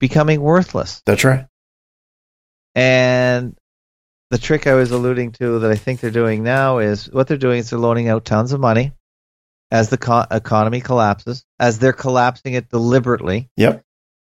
becoming 0.00 0.40
worthless. 0.40 1.02
That's 1.06 1.24
right. 1.24 1.46
And 2.74 3.56
the 4.30 4.38
trick 4.38 4.66
I 4.66 4.74
was 4.74 4.90
alluding 4.90 5.32
to 5.32 5.60
that 5.60 5.70
I 5.70 5.76
think 5.76 6.00
they're 6.00 6.10
doing 6.10 6.42
now 6.42 6.78
is 6.78 7.10
what 7.10 7.26
they're 7.28 7.36
doing 7.36 7.58
is 7.58 7.70
they're 7.70 7.78
loaning 7.78 8.08
out 8.08 8.24
tons 8.24 8.52
of 8.52 8.60
money 8.60 8.92
as 9.70 9.88
the 9.90 9.98
co- 9.98 10.26
economy 10.30 10.80
collapses, 10.80 11.44
as 11.58 11.78
they're 11.78 11.92
collapsing 11.92 12.54
it 12.54 12.68
deliberately. 12.68 13.48
Yep. 13.56 13.82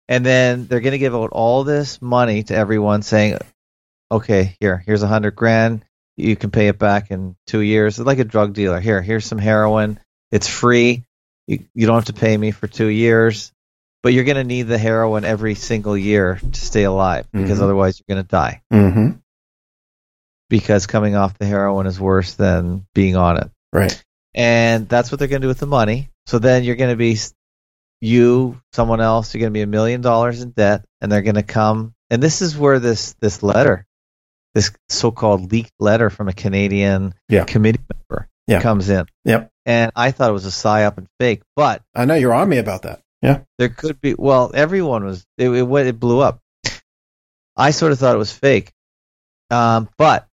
And 0.09 0.24
then 0.24 0.66
they're 0.66 0.81
going 0.81 0.93
to 0.93 0.98
give 0.98 1.15
out 1.15 1.31
all 1.32 1.65
this 1.65 2.01
money 2.01 2.43
to 2.44 2.55
everyone 2.55 3.02
saying, 3.02 3.39
okay, 4.10 4.56
here, 4.60 4.78
here's 4.78 5.02
a 5.02 5.06
hundred 5.09 5.36
grand. 5.36 5.85
You 6.16 6.35
can 6.35 6.51
pay 6.51 6.69
it 6.69 6.78
back 6.78 7.10
in 7.10 7.36
two 7.47 7.60
years. 7.60 7.98
It's 7.98 8.06
like 8.06 8.19
a 8.19 8.24
drug 8.24 8.55
dealer. 8.55 8.81
Here, 8.81 9.02
here's 9.02 9.27
some 9.27 9.39
heroin. 9.39 10.01
It's 10.30 10.48
free. 10.48 11.05
You, 11.46 11.64
you 11.74 11.86
don't 11.86 11.96
have 11.96 12.05
to 12.06 12.12
pay 12.12 12.36
me 12.36 12.50
for 12.50 12.66
two 12.66 12.86
years, 12.88 13.52
but 14.02 14.12
you're 14.12 14.24
going 14.24 14.36
to 14.36 14.44
need 14.44 14.62
the 14.64 14.78
heroin 14.78 15.24
every 15.24 15.55
single 15.55 15.96
year 15.96 16.38
to 16.52 16.60
stay 16.60 16.84
alive 16.84 17.26
because 17.32 17.59
Mhm. 17.59 17.62
otherwise 17.62 17.98
you're 18.00 18.14
going 18.14 18.24
to 18.24 18.28
die 18.30 18.62
Mm-hmm. 18.72 19.16
because 20.50 20.86
coming 20.86 21.14
off 21.16 21.38
the 21.38 21.46
heroin 21.46 21.86
is 21.86 22.00
worse 22.00 22.34
than 22.34 22.86
being 22.94 23.16
on 23.16 23.38
it. 23.38 23.50
Right. 23.72 24.02
And 24.34 24.88
that's 24.88 25.10
what 25.10 25.18
they're 25.18 25.28
going 25.28 25.40
to 25.40 25.44
do 25.46 25.48
with 25.48 25.59
the 25.59 25.66
money. 25.66 26.10
So 26.26 26.38
then 26.38 26.64
you're 26.64 26.76
going 26.76 26.90
to 26.90 26.96
be 26.96 27.16
you, 28.00 28.60
someone 28.72 29.00
else, 29.00 29.34
you're 29.34 29.40
going 29.40 29.52
to 29.52 29.56
be 29.59 29.62
a 29.62 29.66
million 29.66 30.00
dollars 30.00 30.40
in 30.42 30.50
debt 30.50 30.84
and 31.00 31.10
they're 31.10 31.22
going 31.22 31.34
to 31.34 31.42
come 31.42 31.94
and 32.10 32.22
this 32.22 32.40
is 32.40 32.56
where 32.56 32.78
this 32.78 33.14
this 33.20 33.42
letter, 33.42 33.84
this 34.55 34.70
so-called 34.88 35.52
leaked 35.52 35.72
letter 35.78 36.09
from 36.09 36.28
a 36.28 36.32
Canadian 36.32 37.14
Yeah. 37.28 37.44
committee 37.44 37.80
member 37.92 38.28
Yeah. 38.46 38.62
comes 38.62 38.88
in. 38.88 39.05
Yep. 39.24 39.50
And 39.68 39.92
I 39.94 40.10
thought 40.10 40.30
it 40.30 40.32
was 40.32 40.46
a 40.46 40.48
psyop 40.48 40.96
and 40.96 41.06
fake, 41.20 41.42
but 41.54 41.82
I 41.94 42.06
know 42.06 42.14
you're 42.14 42.34
on 42.34 42.48
me 42.48 42.56
about 42.56 42.82
that. 42.82 43.02
Yeah. 43.20 43.40
there 43.58 43.68
could 43.68 44.00
be 44.00 44.14
well 44.16 44.52
everyone 44.54 45.04
was 45.04 45.26
it, 45.36 45.48
it, 45.48 45.86
it 45.86 45.98
blew 45.98 46.20
up 46.20 46.40
i 47.56 47.72
sort 47.72 47.90
of 47.90 47.98
thought 47.98 48.14
it 48.14 48.18
was 48.18 48.30
fake 48.30 48.70
um, 49.50 49.88
but 49.98 50.28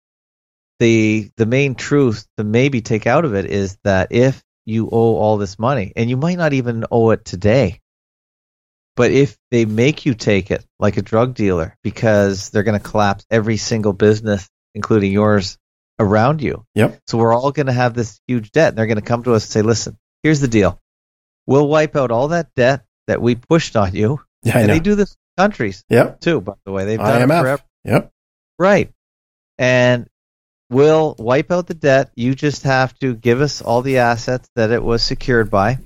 the 0.78 1.32
the 1.38 1.48
main 1.48 1.74
truth 1.74 2.28
to 2.38 2.44
maybe 2.44 2.82
take 2.82 3.08
out 3.08 3.26
of 3.26 3.34
it 3.34 3.46
is 3.46 3.78
that 3.86 4.10
if 4.12 4.44
you 4.66 4.88
owe 4.92 5.16
all 5.16 5.38
this 5.38 5.58
money 5.58 5.94
and 5.96 6.12
you 6.12 6.18
might 6.18 6.38
not 6.38 6.54
even 6.54 6.86
owe 6.92 7.10
it 7.10 7.26
today 7.26 7.82
but 8.96 9.10
if 9.12 9.36
they 9.50 9.66
make 9.66 10.06
you 10.06 10.14
take 10.14 10.52
it 10.52 10.64
like 10.80 10.98
a 10.98 11.02
drug 11.02 11.34
dealer 11.34 11.76
because 11.82 12.52
they're 12.52 12.62
going 12.62 12.80
to 12.80 12.90
collapse 12.92 13.26
every 13.32 13.58
single 13.58 13.94
business 13.94 14.48
including 14.76 15.12
yours 15.12 15.58
around 16.00 16.42
you 16.42 16.66
Yep. 16.76 17.00
so 17.08 17.18
we're 17.18 17.34
all 17.34 17.52
going 17.52 17.68
to 17.68 17.74
have 17.74 17.94
this 17.94 18.20
huge 18.28 18.52
debt 18.52 18.70
and 18.70 18.78
they're 18.78 18.88
going 18.88 18.98
to 19.00 19.02
come 19.02 19.24
to 19.24 19.34
us 19.34 19.46
and 19.46 19.52
say 19.52 19.62
listen 19.62 19.98
here's 20.24 20.40
the 20.42 20.48
deal 20.48 20.80
we'll 21.48 21.68
wipe 21.68 21.96
out 21.96 22.12
all 22.12 22.30
that 22.30 22.50
debt 22.56 22.84
that 23.08 23.22
we 23.22 23.36
pushed 23.36 23.76
on 23.76 23.94
you 23.96 24.20
Yeah, 24.44 24.58
and 24.60 24.70
they 24.70 24.80
do 24.80 24.96
this 24.96 25.16
countries 25.38 25.84
Yep. 25.90 26.22
too. 26.22 26.42
By 26.42 26.54
the 26.66 26.72
way, 26.72 26.86
they've 26.86 26.98
done 27.00 27.22
it 27.22 27.26
IMF. 27.26 27.42
forever. 27.42 27.62
Yep. 27.84 28.12
Right. 28.58 28.90
And 29.58 30.08
we'll 30.70 31.16
wipe 31.20 31.52
out 31.52 31.68
the 31.68 31.74
debt. 31.74 32.12
You 32.16 32.34
just 32.36 32.64
have 32.64 32.98
to 33.00 33.16
give 33.16 33.42
us 33.42 33.62
all 33.62 33.82
the 33.82 33.98
assets 34.00 34.50
that 34.56 34.72
it 34.72 34.82
was 34.84 35.04
secured 35.04 35.50
by 35.52 35.78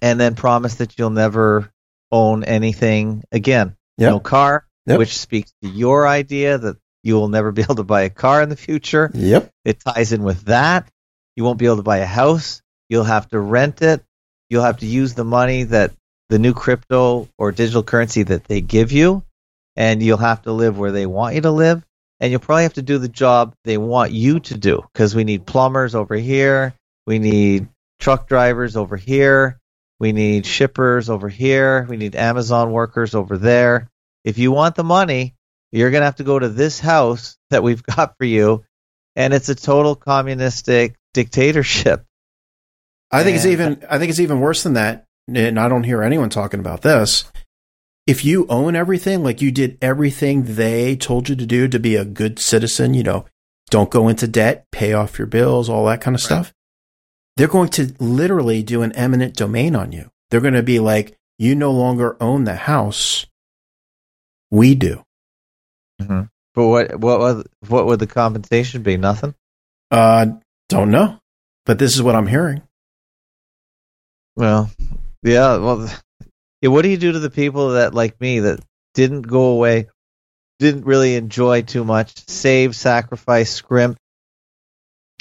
and 0.00 0.18
then 0.18 0.34
promise 0.34 0.76
that 0.76 0.98
you'll 0.98 1.10
never 1.10 1.70
own 2.10 2.42
anything 2.44 3.22
again. 3.32 3.76
Yep. 3.98 4.10
No 4.10 4.20
car, 4.20 4.66
Yep. 4.86 4.98
which 4.98 5.18
speaks 5.18 5.52
to 5.62 5.68
your 5.68 6.06
idea 6.08 6.56
that 6.58 6.76
you 7.02 7.14
will 7.14 7.28
never 7.28 7.52
be 7.52 7.62
able 7.62 7.76
to 7.76 7.84
buy 7.84 8.02
a 8.02 8.10
car 8.10 8.42
in 8.42 8.48
the 8.48 8.56
future. 8.56 9.10
Yep. 9.14 9.50
It 9.64 9.80
ties 9.80 10.12
in 10.12 10.22
with 10.22 10.42
that. 10.46 10.88
You 11.36 11.44
won't 11.44 11.58
be 11.58 11.66
able 11.66 11.76
to 11.76 11.82
buy 11.82 11.98
a 11.98 12.06
house. 12.06 12.62
You'll 12.88 13.04
have 13.04 13.28
to 13.28 13.38
rent 13.38 13.82
it. 13.82 14.02
You'll 14.50 14.64
have 14.64 14.78
to 14.78 14.86
use 14.86 15.14
the 15.14 15.24
money 15.24 15.64
that 15.64 15.92
the 16.28 16.38
new 16.38 16.54
crypto 16.54 17.28
or 17.38 17.52
digital 17.52 17.82
currency 17.82 18.22
that 18.22 18.44
they 18.44 18.60
give 18.60 18.92
you, 18.92 19.22
and 19.76 20.02
you'll 20.02 20.18
have 20.18 20.42
to 20.42 20.52
live 20.52 20.78
where 20.78 20.92
they 20.92 21.06
want 21.06 21.34
you 21.34 21.42
to 21.42 21.50
live. 21.50 21.84
And 22.20 22.30
you'll 22.30 22.40
probably 22.40 22.64
have 22.64 22.74
to 22.74 22.82
do 22.82 22.98
the 22.98 23.08
job 23.08 23.54
they 23.64 23.78
want 23.78 24.10
you 24.10 24.40
to 24.40 24.58
do 24.58 24.82
because 24.92 25.14
we 25.14 25.22
need 25.22 25.46
plumbers 25.46 25.94
over 25.94 26.16
here. 26.16 26.74
We 27.06 27.20
need 27.20 27.68
truck 28.00 28.28
drivers 28.28 28.76
over 28.76 28.96
here. 28.96 29.60
We 30.00 30.12
need 30.12 30.46
shippers 30.46 31.10
over 31.10 31.28
here. 31.28 31.86
We 31.88 31.96
need 31.96 32.16
Amazon 32.16 32.72
workers 32.72 33.14
over 33.14 33.38
there. 33.38 33.88
If 34.24 34.38
you 34.38 34.52
want 34.52 34.74
the 34.74 34.84
money, 34.84 35.34
you're 35.72 35.90
going 35.90 36.00
to 36.00 36.06
have 36.06 36.16
to 36.16 36.24
go 36.24 36.38
to 36.38 36.48
this 36.48 36.80
house 36.80 37.36
that 37.50 37.62
we've 37.62 37.82
got 37.96 38.16
for 38.18 38.24
you 38.24 38.64
and 39.18 39.34
it's 39.34 39.48
a 39.48 39.54
total 39.54 39.96
communistic 39.96 40.94
dictatorship. 41.12 42.04
I 43.10 43.24
think 43.24 43.36
it's 43.36 43.46
even 43.46 43.84
I 43.90 43.98
think 43.98 44.10
it's 44.10 44.20
even 44.20 44.38
worse 44.38 44.62
than 44.62 44.74
that. 44.74 45.06
And 45.26 45.58
I 45.58 45.68
don't 45.68 45.82
hear 45.82 46.02
anyone 46.02 46.30
talking 46.30 46.60
about 46.60 46.82
this. 46.82 47.24
If 48.06 48.24
you 48.24 48.46
own 48.48 48.76
everything, 48.76 49.22
like 49.24 49.42
you 49.42 49.50
did 49.50 49.76
everything 49.82 50.54
they 50.54 50.96
told 50.96 51.28
you 51.28 51.34
to 51.34 51.44
do 51.44 51.68
to 51.68 51.78
be 51.78 51.96
a 51.96 52.04
good 52.04 52.38
citizen, 52.38 52.94
you 52.94 53.02
know, 53.02 53.26
don't 53.70 53.90
go 53.90 54.08
into 54.08 54.28
debt, 54.28 54.66
pay 54.70 54.92
off 54.92 55.18
your 55.18 55.26
bills, 55.26 55.68
all 55.68 55.84
that 55.86 56.00
kind 56.00 56.14
of 56.14 56.22
stuff. 56.22 56.54
They're 57.36 57.48
going 57.48 57.68
to 57.70 57.94
literally 57.98 58.62
do 58.62 58.82
an 58.82 58.92
eminent 58.92 59.34
domain 59.34 59.74
on 59.74 59.92
you. 59.92 60.10
They're 60.30 60.40
going 60.40 60.54
to 60.54 60.62
be 60.62 60.78
like, 60.78 61.18
you 61.38 61.54
no 61.54 61.72
longer 61.72 62.16
own 62.20 62.44
the 62.44 62.56
house. 62.56 63.26
We 64.50 64.74
do. 64.74 65.04
But 65.98 66.66
what 66.66 66.98
what 66.98 67.18
was 67.20 67.44
what 67.68 67.86
would 67.86 68.00
the 68.00 68.06
compensation 68.06 68.82
be? 68.82 68.96
Nothing. 68.96 69.34
Uh, 69.90 70.26
don't 70.68 70.90
know, 70.90 71.18
but 71.66 71.78
this 71.78 71.94
is 71.94 72.02
what 72.02 72.14
I'm 72.14 72.26
hearing. 72.26 72.62
Well, 74.36 74.70
yeah. 75.22 75.56
Well, 75.56 75.88
yeah, 76.60 76.70
what 76.70 76.82
do 76.82 76.88
you 76.88 76.96
do 76.96 77.12
to 77.12 77.18
the 77.18 77.30
people 77.30 77.70
that 77.70 77.94
like 77.94 78.20
me 78.20 78.40
that 78.40 78.60
didn't 78.94 79.22
go 79.22 79.50
away, 79.50 79.88
didn't 80.58 80.84
really 80.84 81.14
enjoy 81.14 81.62
too 81.62 81.84
much, 81.84 82.28
save, 82.28 82.74
sacrifice, 82.74 83.50
scrimp, 83.50 83.98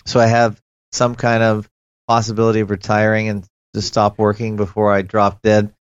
so 0.08 0.22
I 0.22 0.28
have 0.28 0.60
some 0.94 1.16
kind 1.16 1.44
of 1.44 1.70
possibility 2.08 2.62
of 2.62 2.72
retiring 2.72 3.28
and 3.28 3.46
to 3.74 3.82
stop 3.82 4.18
working 4.18 4.56
before 4.56 4.92
I 4.92 5.02
drop 5.02 5.42
dead. 5.42 5.74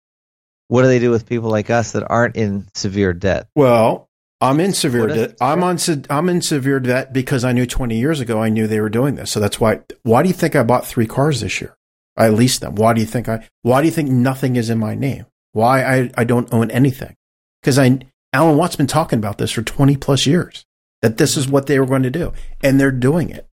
What 0.68 0.82
do 0.82 0.88
they 0.88 0.98
do 0.98 1.10
with 1.10 1.28
people 1.28 1.50
like 1.50 1.68
us 1.68 1.92
that 1.92 2.06
aren't 2.08 2.36
in 2.36 2.66
severe 2.74 3.12
debt? 3.12 3.46
Well, 3.54 4.08
I'm 4.44 4.60
in 4.60 4.72
severe 4.72 5.06
debt. 5.06 5.36
I'm 5.40 5.62
on. 5.64 5.78
I'm 6.10 6.28
in 6.28 6.42
severe 6.42 6.80
debt 6.80 7.12
because 7.12 7.44
I 7.44 7.52
knew 7.52 7.66
20 7.66 7.98
years 7.98 8.20
ago 8.20 8.42
I 8.42 8.50
knew 8.50 8.66
they 8.66 8.80
were 8.80 8.90
doing 8.90 9.14
this. 9.14 9.30
So 9.30 9.40
that's 9.40 9.60
why. 9.60 9.80
Why 10.02 10.22
do 10.22 10.28
you 10.28 10.34
think 10.34 10.54
I 10.54 10.62
bought 10.62 10.86
three 10.86 11.06
cars 11.06 11.40
this 11.40 11.60
year? 11.60 11.74
I 12.16 12.28
leased 12.28 12.60
them. 12.60 12.74
Why 12.74 12.92
do 12.92 13.00
you 13.00 13.06
think 13.06 13.28
I? 13.28 13.48
Why 13.62 13.80
do 13.80 13.86
you 13.86 13.92
think 13.92 14.10
nothing 14.10 14.56
is 14.56 14.70
in 14.70 14.78
my 14.78 14.94
name? 14.94 15.26
Why 15.52 15.82
I 15.82 16.10
I 16.16 16.24
don't 16.24 16.52
own 16.52 16.70
anything? 16.70 17.16
Because 17.62 17.78
I 17.78 18.00
Alan 18.32 18.56
Watt's 18.56 18.76
been 18.76 18.86
talking 18.86 19.18
about 19.18 19.38
this 19.38 19.52
for 19.52 19.62
20 19.62 19.96
plus 19.96 20.26
years. 20.26 20.64
That 21.00 21.18
this 21.18 21.36
is 21.36 21.48
what 21.48 21.66
they 21.66 21.78
were 21.78 21.86
going 21.86 22.02
to 22.02 22.10
do, 22.10 22.32
and 22.62 22.80
they're 22.80 22.90
doing 22.90 23.30
it. 23.30 23.46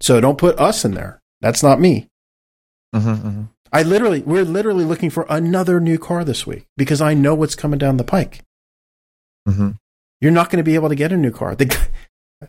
So 0.00 0.20
don't 0.20 0.38
put 0.38 0.58
us 0.58 0.84
in 0.84 0.94
there. 0.94 1.20
That's 1.40 1.62
not 1.62 1.80
me. 1.80 2.08
Mm-hmm, 2.94 3.44
I 3.72 3.82
literally, 3.82 4.22
we're 4.22 4.44
literally 4.44 4.84
looking 4.84 5.10
for 5.10 5.26
another 5.28 5.80
new 5.80 5.98
car 5.98 6.24
this 6.24 6.46
week 6.46 6.66
because 6.76 7.00
I 7.00 7.14
know 7.14 7.34
what's 7.34 7.54
coming 7.54 7.78
down 7.78 7.96
the 7.96 8.04
pike. 8.04 8.42
mm-hmm. 9.48 9.70
You're 10.20 10.32
not 10.32 10.50
going 10.50 10.58
to 10.58 10.64
be 10.64 10.74
able 10.74 10.88
to 10.88 10.94
get 10.94 11.12
a 11.12 11.16
new 11.16 11.30
car. 11.30 11.54
The, 11.54 11.76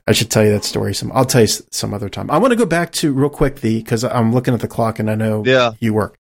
I 0.07 0.11
should 0.13 0.29
tell 0.29 0.43
you 0.43 0.51
that 0.51 0.63
story 0.63 0.93
some. 0.93 1.11
I'll 1.13 1.25
tell 1.25 1.41
you 1.41 1.47
some 1.47 1.93
other 1.93 2.09
time. 2.09 2.29
I 2.31 2.37
want 2.37 2.51
to 2.51 2.57
go 2.57 2.65
back 2.65 2.91
to 2.93 3.13
real 3.13 3.29
quick 3.29 3.57
the 3.61 3.77
because 3.79 4.03
I'm 4.03 4.33
looking 4.33 4.53
at 4.53 4.59
the 4.61 4.67
clock 4.67 4.99
and 4.99 5.09
I 5.09 5.15
know 5.15 5.43
Yeah, 5.45 5.71
you 5.79 5.93
work 5.93 6.17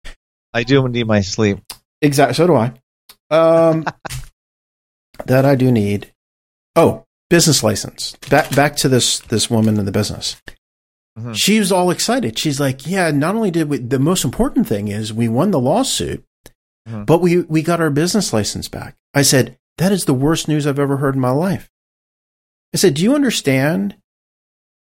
I 0.53 0.62
do 0.62 0.87
need 0.89 1.07
my 1.07 1.21
sleep. 1.21 1.59
exactly. 2.01 2.35
So 2.35 2.47
do 2.47 2.55
I. 2.55 2.73
Um, 3.31 3.85
that 5.27 5.45
I 5.45 5.55
do 5.55 5.71
need. 5.73 6.12
Oh, 6.77 7.05
business 7.31 7.62
license. 7.62 8.16
Back 8.31 8.55
back 8.55 8.77
to 8.77 8.89
this 8.89 9.19
this 9.21 9.51
woman 9.51 9.79
in 9.79 9.85
the 9.85 9.93
business. 9.93 10.37
Mhm. 11.19 11.35
She 11.35 11.59
was 11.59 11.71
all 11.71 11.91
excited. 11.91 12.39
She's 12.39 12.59
like, 12.61 12.87
"Yeah, 12.87 13.11
not 13.12 13.35
only 13.37 13.51
did 13.51 13.69
we. 13.69 13.79
The 13.79 13.99
most 14.01 14.25
important 14.25 14.66
thing 14.66 14.89
is 14.89 15.12
we 15.12 15.29
won 15.29 15.51
the 15.53 15.61
lawsuit, 15.61 16.25
Mhm. 16.89 17.07
but 17.07 17.21
we 17.21 17.43
we 17.43 17.62
got 17.62 17.81
our 17.81 17.91
business 17.91 18.33
license 18.33 18.69
back." 18.69 18.97
I 19.15 19.23
said, 19.23 19.57
"That 19.78 19.92
is 19.92 20.05
the 20.05 20.14
worst 20.14 20.48
news 20.48 20.66
I've 20.66 20.78
ever 20.78 20.98
heard 20.98 21.14
in 21.14 21.20
my 21.20 21.30
life." 21.30 21.70
I 22.72 22.76
said, 22.76 22.94
"Do 22.94 23.02
you 23.02 23.14
understand 23.14 23.96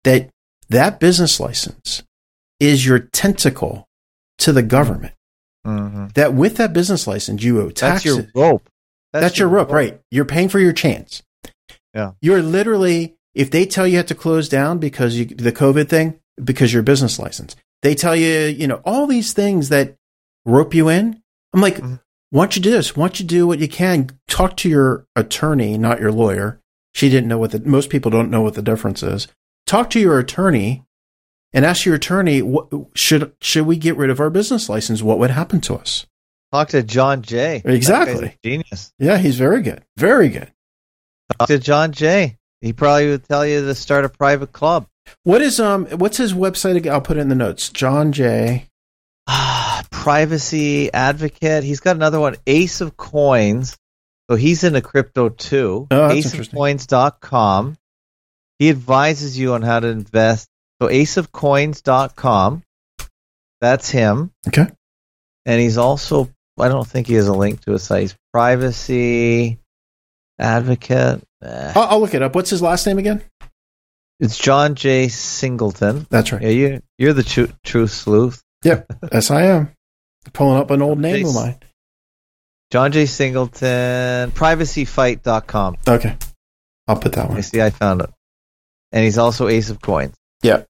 that 0.04 0.30
that 0.68 1.00
business 1.00 1.38
license 1.40 2.02
is 2.60 2.86
your 2.86 2.98
tentacle 2.98 3.86
to 4.38 4.52
the 4.52 4.62
government? 4.62 5.14
Mm-hmm. 5.66 6.08
That 6.14 6.34
with 6.34 6.56
that 6.56 6.72
business 6.72 7.06
license, 7.06 7.42
you 7.42 7.60
owe 7.60 7.70
taxes. 7.70 8.16
That's 8.16 8.34
your 8.34 8.42
rope. 8.42 8.68
That's 9.12 9.38
your 9.38 9.48
rope, 9.48 9.70
right? 9.70 10.00
You're 10.10 10.24
paying 10.24 10.48
for 10.48 10.58
your 10.58 10.72
chance. 10.72 11.22
Yeah. 11.94 12.12
You're 12.20 12.42
literally, 12.42 13.14
if 13.34 13.50
they 13.50 13.64
tell 13.64 13.86
you 13.86 13.96
have 13.96 14.06
to 14.06 14.14
close 14.14 14.48
down 14.48 14.78
because 14.78 15.16
you, 15.16 15.26
the 15.26 15.52
COVID 15.52 15.88
thing, 15.88 16.18
because 16.42 16.72
your 16.72 16.82
business 16.82 17.18
license, 17.18 17.54
they 17.82 17.94
tell 17.94 18.16
you, 18.16 18.46
you 18.46 18.66
know, 18.66 18.82
all 18.84 19.06
these 19.06 19.32
things 19.32 19.68
that 19.68 19.94
rope 20.44 20.74
you 20.74 20.88
in. 20.88 21.22
I'm 21.52 21.60
like, 21.60 21.76
Mhm. 21.76 22.00
Why 22.34 22.42
don't 22.42 22.56
you 22.56 22.62
do 22.62 22.72
this? 22.72 22.96
Why 22.96 23.06
don't 23.06 23.20
you 23.20 23.26
do 23.26 23.46
what 23.46 23.60
you 23.60 23.68
can? 23.68 24.10
Talk 24.26 24.56
to 24.56 24.68
your 24.68 25.06
attorney, 25.14 25.78
not 25.78 26.00
your 26.00 26.10
lawyer. 26.10 26.60
She 26.92 27.08
didn't 27.08 27.28
know 27.28 27.38
what 27.38 27.52
the, 27.52 27.60
most 27.60 27.90
people 27.90 28.10
don't 28.10 28.28
know 28.28 28.40
what 28.40 28.54
the 28.54 28.62
difference 28.62 29.04
is. 29.04 29.28
Talk 29.68 29.88
to 29.90 30.00
your 30.00 30.18
attorney 30.18 30.82
and 31.52 31.64
ask 31.64 31.84
your 31.84 31.94
attorney, 31.94 32.42
what, 32.42 32.66
should, 32.96 33.32
should 33.40 33.66
we 33.66 33.76
get 33.76 33.96
rid 33.96 34.10
of 34.10 34.18
our 34.18 34.30
business 34.30 34.68
license? 34.68 35.00
What 35.00 35.20
would 35.20 35.30
happen 35.30 35.60
to 35.60 35.76
us? 35.76 36.06
Talk 36.50 36.70
to 36.70 36.82
John 36.82 37.22
Jay. 37.22 37.62
Exactly. 37.64 38.36
genius. 38.44 38.92
Yeah, 38.98 39.18
he's 39.18 39.38
very 39.38 39.62
good. 39.62 39.84
Very 39.96 40.28
good. 40.28 40.52
Talk 41.38 41.46
to 41.46 41.60
John 41.60 41.92
Jay. 41.92 42.36
He 42.60 42.72
probably 42.72 43.10
would 43.10 43.28
tell 43.28 43.46
you 43.46 43.60
to 43.60 43.76
start 43.76 44.04
a 44.04 44.08
private 44.08 44.50
club. 44.50 44.88
What 45.22 45.40
is 45.40 45.60
um? 45.60 45.86
What's 45.86 46.16
his 46.16 46.32
website? 46.32 46.74
again? 46.74 46.94
I'll 46.94 47.00
put 47.00 47.16
it 47.16 47.20
in 47.20 47.28
the 47.28 47.36
notes. 47.36 47.68
John 47.68 48.10
J. 48.10 48.66
Privacy 50.04 50.92
advocate. 50.92 51.64
He's 51.64 51.80
got 51.80 51.96
another 51.96 52.20
one, 52.20 52.36
Ace 52.46 52.80
of 52.80 52.96
Coins. 52.96 53.76
So 54.30 54.36
he's 54.36 54.62
into 54.64 54.80
crypto 54.80 55.30
too. 55.30 55.86
Oh, 55.90 56.08
aceofcoins.com. 56.08 57.76
He 58.58 58.70
advises 58.70 59.38
you 59.38 59.54
on 59.54 59.62
how 59.62 59.80
to 59.80 59.88
invest. 59.88 60.48
So 60.80 60.88
aceofcoins.com. 60.88 62.62
That's 63.60 63.90
him. 63.90 64.30
Okay. 64.46 64.66
And 65.46 65.60
he's 65.60 65.78
also, 65.78 66.30
I 66.58 66.68
don't 66.68 66.86
think 66.86 67.06
he 67.06 67.14
has 67.14 67.28
a 67.28 67.32
link 67.34 67.60
to 67.62 67.74
a 67.74 67.78
site. 67.78 68.02
He's 68.02 68.16
privacy 68.32 69.58
advocate. 70.38 71.22
Eh, 71.42 71.72
I'll, 71.74 71.82
I'll 71.82 72.00
look 72.00 72.14
it 72.14 72.22
up. 72.22 72.34
What's 72.34 72.50
his 72.50 72.62
last 72.62 72.86
name 72.86 72.98
again? 72.98 73.22
It's 74.20 74.38
John 74.38 74.74
J. 74.74 75.08
Singleton. 75.08 76.06
That's 76.08 76.32
right. 76.32 76.42
Yeah, 76.42 76.48
you, 76.48 76.82
you're 76.98 77.12
the 77.12 77.22
true, 77.22 77.48
true 77.64 77.86
sleuth. 77.86 78.42
Yep. 78.62 78.86
Yes, 79.12 79.30
I 79.30 79.42
am. 79.42 79.72
Pulling 80.32 80.58
up 80.58 80.70
an 80.70 80.82
old 80.82 80.98
name 80.98 81.26
of 81.26 81.34
mine. 81.34 81.56
John 82.70 82.90
J. 82.92 83.06
Singleton, 83.06 84.32
privacyfight.com. 84.32 85.76
Okay. 85.86 86.16
I'll 86.88 86.96
put 86.98 87.12
that 87.12 87.28
one. 87.28 87.38
I 87.38 87.40
see, 87.42 87.62
I 87.62 87.70
found 87.70 88.00
it. 88.02 88.10
And 88.90 89.04
he's 89.04 89.18
also 89.18 89.48
Ace 89.48 89.70
of 89.70 89.80
Coins. 89.80 90.14
Yeah. 90.42 90.64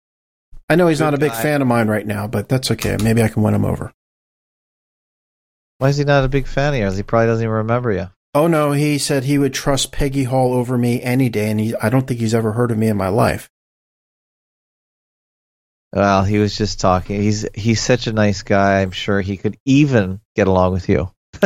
I 0.68 0.76
know 0.76 0.89
he's 0.89 0.98
Good 0.98 1.05
not 1.05 1.14
a 1.14 1.18
big 1.18 1.32
guy. 1.32 1.43
fan 1.43 1.62
of 1.62 1.68
mine 1.68 1.89
right 1.89 2.06
now, 2.06 2.26
but 2.26 2.48
that's 2.48 2.70
okay. 2.72 2.97
Maybe 3.02 3.22
I 3.22 3.28
can 3.28 3.43
win 3.43 3.55
him 3.55 3.64
over. 3.64 3.93
Why 5.78 5.89
is 5.89 5.97
he 5.97 6.05
not 6.05 6.24
a 6.24 6.28
big 6.28 6.47
fan 6.47 6.74
of 6.74 6.81
yours? 6.81 6.97
He 6.97 7.02
probably 7.02 7.26
doesn't 7.26 7.43
even 7.44 7.55
remember 7.55 7.93
you. 7.93 8.10
Oh 8.35 8.47
no, 8.47 8.72
he 8.72 8.98
said 8.98 9.24
he 9.24 9.39
would 9.39 9.55
trust 9.55 9.93
Peggy 9.93 10.24
Hall 10.24 10.55
over 10.55 10.76
me 10.78 11.01
any 11.02 11.28
day, 11.28 11.51
and 11.51 11.60
he, 11.60 11.74
I 11.76 11.89
don't 11.89 12.06
think 12.06 12.20
he's 12.20 12.35
ever 12.35 12.52
heard 12.52 12.70
of 12.70 12.78
me 12.78 12.89
in 12.89 12.97
my 12.97 13.09
life. 13.09 13.48
Well, 15.95 16.25
he 16.25 16.39
was 16.39 16.57
just 16.59 16.81
talking. 16.81 17.21
He's 17.23 17.47
he's 17.55 17.81
such 17.81 18.07
a 18.09 18.12
nice 18.12 18.43
guy. 18.43 18.81
I'm 18.83 18.91
sure 18.91 19.21
he 19.21 19.37
could 19.37 19.57
even 19.65 20.21
get 20.35 20.49
along 20.49 20.73
with 20.73 20.89
you. 20.89 21.09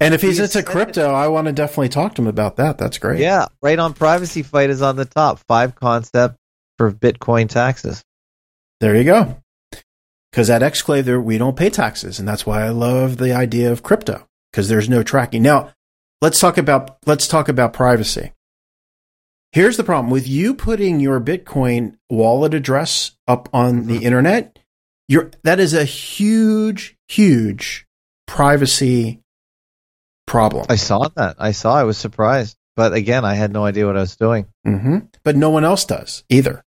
and 0.00 0.14
if 0.14 0.20
he's 0.22 0.38
He's- 0.38 0.54
into 0.54 0.62
crypto, 0.62 1.10
I 1.12 1.28
want 1.28 1.46
to 1.46 1.52
definitely 1.52 1.88
talk 1.88 2.14
to 2.14 2.22
him 2.22 2.28
about 2.28 2.56
that. 2.56 2.78
That's 2.78 2.98
great. 2.98 3.20
Yeah, 3.20 3.46
right 3.62 3.78
on 3.78 3.94
Privacy 3.94 4.42
Fight 4.42 4.70
is 4.70 4.82
on 4.82 4.96
the 4.96 5.04
top. 5.04 5.40
Five 5.48 5.74
concept 5.74 6.36
for 6.76 6.92
Bitcoin 6.92 7.48
taxes. 7.48 8.02
There 8.80 8.94
you 8.96 9.04
go. 9.04 9.36
Because 10.30 10.50
at 10.50 10.62
Exclave, 10.62 11.04
there 11.04 11.20
we 11.20 11.38
don't 11.38 11.56
pay 11.56 11.70
taxes, 11.70 12.18
and 12.20 12.28
that's 12.28 12.46
why 12.46 12.62
I 12.64 12.68
love 12.68 13.16
the 13.16 13.32
idea 13.32 13.72
of 13.72 13.82
crypto. 13.82 14.26
because 14.52 14.68
there's 14.68 14.88
no 14.88 15.02
tracking. 15.02 15.42
Now, 15.42 15.72
let's 16.22 16.38
talk 16.38 16.58
about 16.58 16.98
let's 17.06 17.26
talk 17.26 17.48
about 17.48 17.72
privacy. 17.72 18.32
Here's 19.52 19.76
the 19.76 19.84
problem 19.84 20.10
with 20.10 20.28
you 20.28 20.54
putting 20.54 21.00
your 21.00 21.20
Bitcoin 21.20 21.96
wallet 22.10 22.54
address 22.54 23.12
up 23.26 23.48
on 23.52 23.86
the 23.86 24.04
internet. 24.04 24.58
You're, 25.08 25.30
that 25.42 25.58
is 25.58 25.72
a 25.72 25.84
huge, 25.84 26.96
huge 27.08 27.86
privacy 28.26 29.20
problem. 30.26 30.66
I 30.68 30.76
saw 30.76 31.08
that. 31.16 31.36
I 31.38 31.52
saw. 31.52 31.74
I 31.74 31.84
was 31.84 31.96
surprised, 31.96 32.58
but 32.76 32.92
again, 32.92 33.24
I 33.24 33.34
had 33.34 33.52
no 33.52 33.64
idea 33.64 33.86
what 33.86 33.96
I 33.96 34.00
was 34.00 34.16
doing. 34.16 34.46
hmm 34.64 34.98
But 35.24 35.36
no 35.36 35.48
one 35.48 35.64
else 35.64 35.86
does 35.86 36.24
either. 36.28 36.62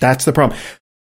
That's 0.00 0.24
the 0.24 0.32
problem. 0.32 0.58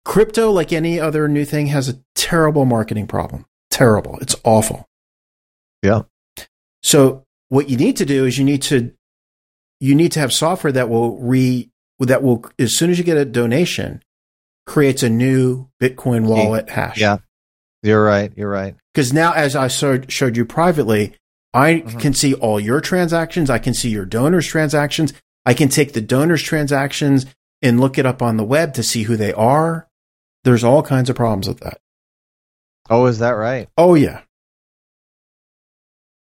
Crypto, 0.05 0.51
like 0.51 0.71
any 0.73 0.99
other 0.99 1.27
new 1.27 1.45
thing, 1.45 1.67
has 1.67 1.89
a 1.89 1.99
terrible 2.15 2.65
marketing 2.65 3.07
problem. 3.07 3.45
Terrible. 3.69 4.17
It's 4.21 4.35
awful. 4.43 4.87
Yeah. 5.83 6.03
So 6.81 7.25
what 7.49 7.69
you 7.69 7.77
need 7.77 7.97
to 7.97 8.05
do 8.05 8.25
is 8.25 8.37
you 8.37 8.45
need 8.45 8.61
to 8.63 8.93
you 9.81 9.93
need 9.95 10.13
to 10.13 10.19
have 10.21 10.31
software 10.31 10.71
that 10.71 10.87
will 10.89 11.17
re 11.19 11.69
that 11.99 12.23
will 12.23 12.45
as 12.57 12.77
soon 12.77 12.89
as 12.89 12.97
you 12.97 13.03
get 13.03 13.17
a 13.17 13.25
donation 13.25 14.01
creates 14.65 15.03
a 15.03 15.09
new 15.09 15.67
Bitcoin 15.81 16.25
wallet 16.25 16.69
hash. 16.69 16.97
Yeah, 16.99 17.17
you're 17.83 18.03
right. 18.03 18.31
You're 18.37 18.49
right. 18.49 18.75
Because 18.93 19.11
now, 19.11 19.33
as 19.33 19.55
I 19.55 19.67
showed, 19.67 20.37
you 20.37 20.45
privately, 20.45 21.15
I 21.53 21.83
Mhm. 21.85 21.99
can 21.99 22.13
see 22.13 22.33
all 22.35 22.59
your 22.59 22.79
transactions. 22.79 23.49
I 23.49 23.59
can 23.59 23.73
see 23.73 23.89
your 23.89 24.05
donors' 24.05 24.47
transactions. 24.47 25.13
I 25.45 25.53
can 25.53 25.67
take 25.69 25.93
the 25.93 26.01
donors' 26.01 26.43
transactions 26.43 27.25
and 27.61 27.79
look 27.79 27.97
it 27.97 28.05
up 28.05 28.21
on 28.21 28.37
the 28.37 28.43
web 28.43 28.73
to 28.75 28.83
see 28.83 29.03
who 29.03 29.17
they 29.17 29.33
are. 29.33 29.87
There's 30.43 30.63
all 30.63 30.81
kinds 30.83 31.09
of 31.09 31.15
problems 31.15 31.47
with 31.47 31.59
that. 31.61 31.79
Oh, 32.89 33.05
is 33.07 33.19
that 33.19 33.31
right? 33.31 33.67
Oh 33.77 33.95
yeah. 33.95 34.21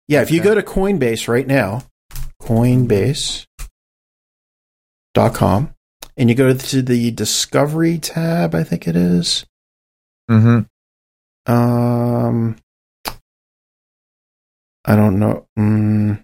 Yeah, 0.07 0.21
if 0.21 0.31
you 0.31 0.41
go 0.41 0.55
to 0.55 0.61
Coinbase 0.63 1.27
right 1.27 1.45
now, 1.45 1.83
coinbase.com, 5.17 5.73
and 6.15 6.29
you 6.29 6.35
go 6.35 6.53
to 6.53 6.81
the 6.81 7.11
discovery 7.11 7.97
tab, 7.97 8.55
I 8.55 8.63
think 8.63 8.87
it 8.87 8.95
is. 8.95 9.45
Mm-hmm. 10.29 11.51
Um 11.51 12.57
I 14.85 14.95
don't 14.95 15.19
know. 15.19 15.45
Mm, 15.57 16.23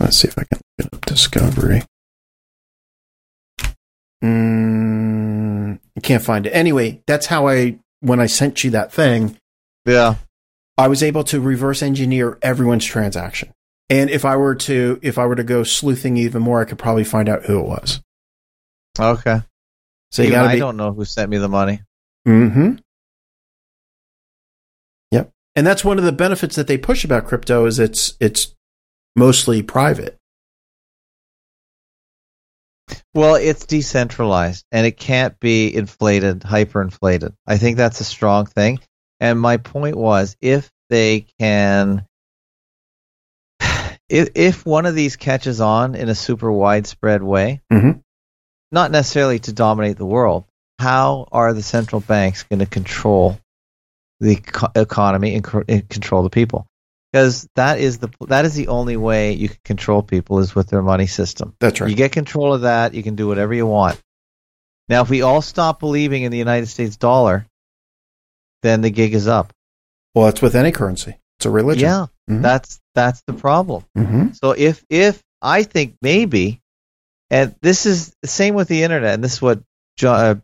let's 0.00 0.18
see 0.18 0.28
if 0.28 0.38
I 0.38 0.44
can 0.44 0.60
look 0.78 0.86
it 0.86 0.94
up 0.94 1.04
discovery. 1.06 1.82
Mm, 4.22 5.78
you 5.94 6.02
can't 6.02 6.22
find 6.22 6.46
it. 6.46 6.50
Anyway, 6.50 7.02
that's 7.06 7.26
how 7.26 7.48
I 7.48 7.78
when 8.00 8.20
I 8.20 8.26
sent 8.26 8.64
you 8.64 8.70
that 8.70 8.92
thing, 8.92 9.38
Yeah. 9.86 10.16
I 10.76 10.88
was 10.88 11.02
able 11.02 11.24
to 11.24 11.40
reverse 11.40 11.82
engineer 11.82 12.36
everyone's 12.42 12.84
transaction. 12.84 13.52
And 13.90 14.08
if 14.10 14.24
I 14.24 14.36
were 14.36 14.54
to 14.54 14.98
if 15.02 15.18
I 15.18 15.26
were 15.26 15.36
to 15.36 15.44
go 15.44 15.62
sleuthing 15.62 16.16
even 16.16 16.42
more, 16.42 16.60
I 16.60 16.64
could 16.64 16.78
probably 16.78 17.04
find 17.04 17.28
out 17.28 17.44
who 17.44 17.58
it 17.60 17.66
was. 17.66 18.00
Okay. 18.98 19.40
So 20.10 20.22
you 20.22 20.30
gotta 20.30 20.48
I 20.48 20.54
be 20.54 20.58
don't 20.58 20.76
know 20.76 20.92
who 20.92 21.04
sent 21.04 21.30
me 21.30 21.38
the 21.38 21.48
money. 21.48 21.82
Mm-hmm. 22.26 22.76
Yep. 25.10 25.30
And 25.56 25.66
that's 25.66 25.84
one 25.84 25.98
of 25.98 26.04
the 26.04 26.12
benefits 26.12 26.56
that 26.56 26.66
they 26.66 26.78
push 26.78 27.04
about 27.04 27.26
crypto 27.26 27.66
is 27.66 27.78
it's 27.78 28.14
it's 28.20 28.54
mostly 29.16 29.62
private. 29.62 30.18
Well, 33.12 33.36
it's 33.36 33.66
decentralized 33.66 34.64
and 34.72 34.86
it 34.86 34.96
can't 34.96 35.38
be 35.40 35.74
inflated, 35.74 36.40
hyperinflated. 36.40 37.34
I 37.46 37.58
think 37.58 37.76
that's 37.76 38.00
a 38.00 38.04
strong 38.04 38.46
thing. 38.46 38.80
And 39.20 39.40
my 39.40 39.56
point 39.56 39.96
was 39.96 40.36
if 40.40 40.70
they 40.90 41.26
can 41.38 42.06
if 44.14 44.30
if 44.34 44.64
one 44.66 44.86
of 44.86 44.94
these 44.94 45.16
catches 45.16 45.60
on 45.60 45.94
in 45.94 46.08
a 46.08 46.14
super 46.14 46.50
widespread 46.50 47.22
way, 47.22 47.60
Mhm. 47.72 48.00
not 48.72 48.90
necessarily 48.90 49.38
to 49.40 49.52
dominate 49.52 49.96
the 49.96 50.06
world, 50.06 50.44
how 50.78 51.28
are 51.32 51.52
the 51.52 51.62
central 51.62 52.00
banks 52.00 52.42
going 52.44 52.60
to 52.60 52.66
control 52.66 53.38
the 54.20 54.32
eco- 54.32 54.70
economy 54.74 55.34
and, 55.34 55.44
co- 55.44 55.64
and 55.68 55.88
control 55.88 56.22
the 56.22 56.30
people? 56.30 56.66
Because 57.12 57.46
that 57.54 57.78
is 57.78 57.98
the 57.98 58.08
that 58.28 58.44
is 58.44 58.54
the 58.54 58.68
only 58.68 58.96
way 58.96 59.32
you 59.32 59.48
can 59.48 59.58
control 59.64 60.02
people 60.02 60.40
is 60.40 60.54
with 60.54 60.68
their 60.68 60.82
money 60.82 61.06
system. 61.06 61.54
That's 61.60 61.80
right. 61.80 61.88
You 61.90 61.94
get 61.96 62.10
control 62.12 62.52
of 62.54 62.62
that, 62.62 62.94
you 62.94 63.02
can 63.02 63.14
do 63.14 63.28
whatever 63.28 63.54
you 63.54 63.66
want. 63.66 64.00
Now, 64.88 65.02
if 65.02 65.10
we 65.10 65.22
all 65.22 65.40
stop 65.40 65.78
believing 65.80 66.24
in 66.24 66.32
the 66.32 66.38
United 66.38 66.66
States 66.66 66.96
dollar, 66.96 67.46
then 68.62 68.80
the 68.80 68.90
gig 68.90 69.14
is 69.14 69.28
up. 69.28 69.52
well, 70.14 70.28
it's 70.28 70.42
with 70.42 70.54
any 70.54 70.70
currency. 70.72 71.16
It's 71.38 71.46
a 71.46 71.50
religion. 71.50 71.88
Yeah, 71.88 72.06
Mhm. 72.30 72.42
that's 72.42 72.80
that's 72.94 73.22
the 73.26 73.32
problem. 73.34 73.84
Mm-hmm. 73.96 74.28
So 74.34 74.52
if 74.52 74.84
if 74.88 75.22
I 75.42 75.62
think 75.64 75.96
maybe, 76.00 76.60
and 77.30 77.54
this 77.60 77.86
is 77.86 78.14
the 78.22 78.28
same 78.28 78.54
with 78.54 78.68
the 78.68 78.82
internet, 78.82 79.14
and 79.14 79.24
this 79.24 79.34
is 79.34 79.42
what 79.42 79.60
jo- 79.96 80.12
uh, 80.12 80.34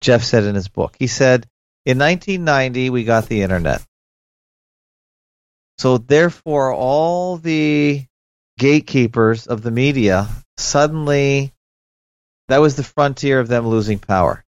Jeff 0.00 0.22
said 0.22 0.44
in 0.44 0.54
his 0.54 0.68
book. 0.68 0.96
He 0.98 1.06
said 1.06 1.46
in 1.84 1.98
1990 1.98 2.90
we 2.90 3.04
got 3.04 3.26
the 3.28 3.42
internet. 3.42 3.82
So 5.78 5.98
therefore, 5.98 6.72
all 6.72 7.36
the 7.36 8.04
gatekeepers 8.58 9.46
of 9.46 9.62
the 9.62 9.70
media 9.70 10.28
suddenly 10.56 11.52
that 12.48 12.58
was 12.62 12.76
the 12.76 12.82
frontier 12.82 13.38
of 13.40 13.48
them 13.48 13.66
losing 13.68 13.98
power 13.98 14.42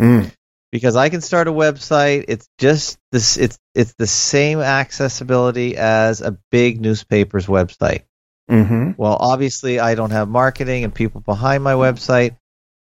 Mm. 0.00 0.32
Because 0.72 0.96
I 0.96 1.10
can 1.10 1.20
start 1.20 1.46
a 1.46 1.52
website. 1.52 2.24
It's 2.28 2.48
just 2.58 2.98
this. 3.12 3.36
It's 3.36 3.58
it's 3.74 3.94
the 3.94 4.06
same 4.06 4.60
accessibility 4.60 5.76
as 5.76 6.22
a 6.22 6.38
big 6.50 6.80
newspaper's 6.80 7.46
website. 7.46 8.04
Mm-hmm. 8.50 8.92
Well, 8.96 9.16
obviously, 9.20 9.78
I 9.78 9.94
don't 9.94 10.10
have 10.10 10.28
marketing 10.28 10.82
and 10.84 10.94
people 10.94 11.20
behind 11.20 11.62
my 11.62 11.74
website. 11.74 12.36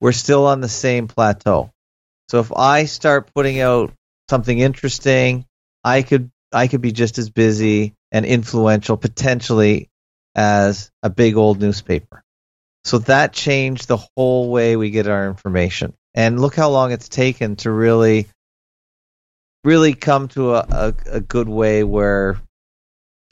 We're 0.00 0.12
still 0.12 0.46
on 0.46 0.60
the 0.60 0.68
same 0.68 1.08
plateau. 1.08 1.70
So 2.28 2.40
if 2.40 2.52
I 2.52 2.84
start 2.84 3.32
putting 3.32 3.60
out 3.60 3.92
something 4.28 4.58
interesting, 4.58 5.46
I 5.84 6.02
could 6.02 6.30
I 6.52 6.66
could 6.66 6.80
be 6.80 6.92
just 6.92 7.18
as 7.18 7.30
busy 7.30 7.94
and 8.12 8.26
influential 8.26 8.96
potentially 8.96 9.88
as 10.34 10.90
a 11.02 11.08
big 11.08 11.36
old 11.36 11.60
newspaper. 11.60 12.22
So 12.84 12.98
that 12.98 13.32
changed 13.32 13.88
the 13.88 13.96
whole 14.16 14.50
way 14.50 14.76
we 14.76 14.90
get 14.90 15.08
our 15.08 15.26
information. 15.26 15.94
And 16.16 16.40
look 16.40 16.56
how 16.56 16.70
long 16.70 16.90
it's 16.90 17.08
taken 17.08 17.56
to 17.56 17.70
really 17.70 18.26
really 19.62 19.94
come 19.94 20.28
to 20.28 20.54
a, 20.54 20.66
a, 20.70 20.94
a 21.16 21.20
good 21.20 21.48
way 21.48 21.82
where 21.82 22.40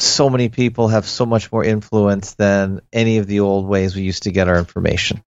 so 0.00 0.28
many 0.28 0.48
people 0.48 0.88
have 0.88 1.06
so 1.06 1.24
much 1.24 1.52
more 1.52 1.64
influence 1.64 2.34
than 2.34 2.80
any 2.92 3.18
of 3.18 3.26
the 3.28 3.40
old 3.40 3.66
ways 3.66 3.94
we 3.94 4.02
used 4.02 4.24
to 4.24 4.32
get 4.32 4.48
our 4.48 4.58
information. 4.58 5.22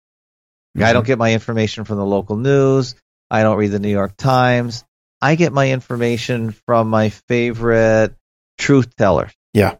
I 0.75 0.79
mm-hmm. 0.79 0.93
don't 0.93 1.05
get 1.05 1.19
my 1.19 1.31
information 1.31 1.83
from 1.85 1.97
the 1.97 2.05
local 2.05 2.35
news. 2.35 2.95
I 3.29 3.43
don't 3.43 3.57
read 3.57 3.71
the 3.71 3.79
New 3.79 3.89
York 3.89 4.17
Times. 4.17 4.83
I 5.21 5.35
get 5.35 5.53
my 5.53 5.71
information 5.71 6.51
from 6.65 6.89
my 6.89 7.09
favorite 7.09 8.15
truth 8.57 8.95
tellers. 8.95 9.31
Yeah. 9.53 9.75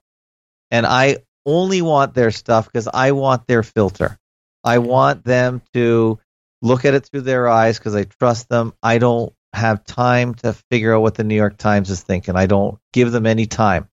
And 0.72 0.85
I 0.85 1.18
only 1.45 1.81
want 1.81 2.14
their 2.14 2.31
stuff 2.31 2.65
because 2.65 2.88
I 2.88 3.11
want 3.11 3.47
their 3.47 3.64
filter. 3.64 4.18
I 4.64 4.80
want 4.80 5.23
them 5.23 5.61
to 5.73 6.19
look 6.61 6.86
at 6.86 6.94
it 6.94 7.06
through 7.06 7.22
their 7.22 7.48
eyes 7.48 7.77
because 7.77 7.95
I 7.95 8.03
trust 8.03 8.49
them. 8.49 8.73
I 8.82 8.98
don't 8.98 9.34
have 9.53 9.86
time 9.86 10.36
to 10.36 10.53
figure 10.69 10.94
out 10.94 11.02
what 11.02 11.15
the 11.15 11.23
New 11.23 11.36
York 11.36 11.57
Times 11.57 11.90
is 11.90 12.02
thinking. 12.02 12.36
I 12.36 12.45
don't 12.45 12.77
give 12.94 13.11
them 13.11 13.26
any 13.26 13.45
time. 13.45 13.88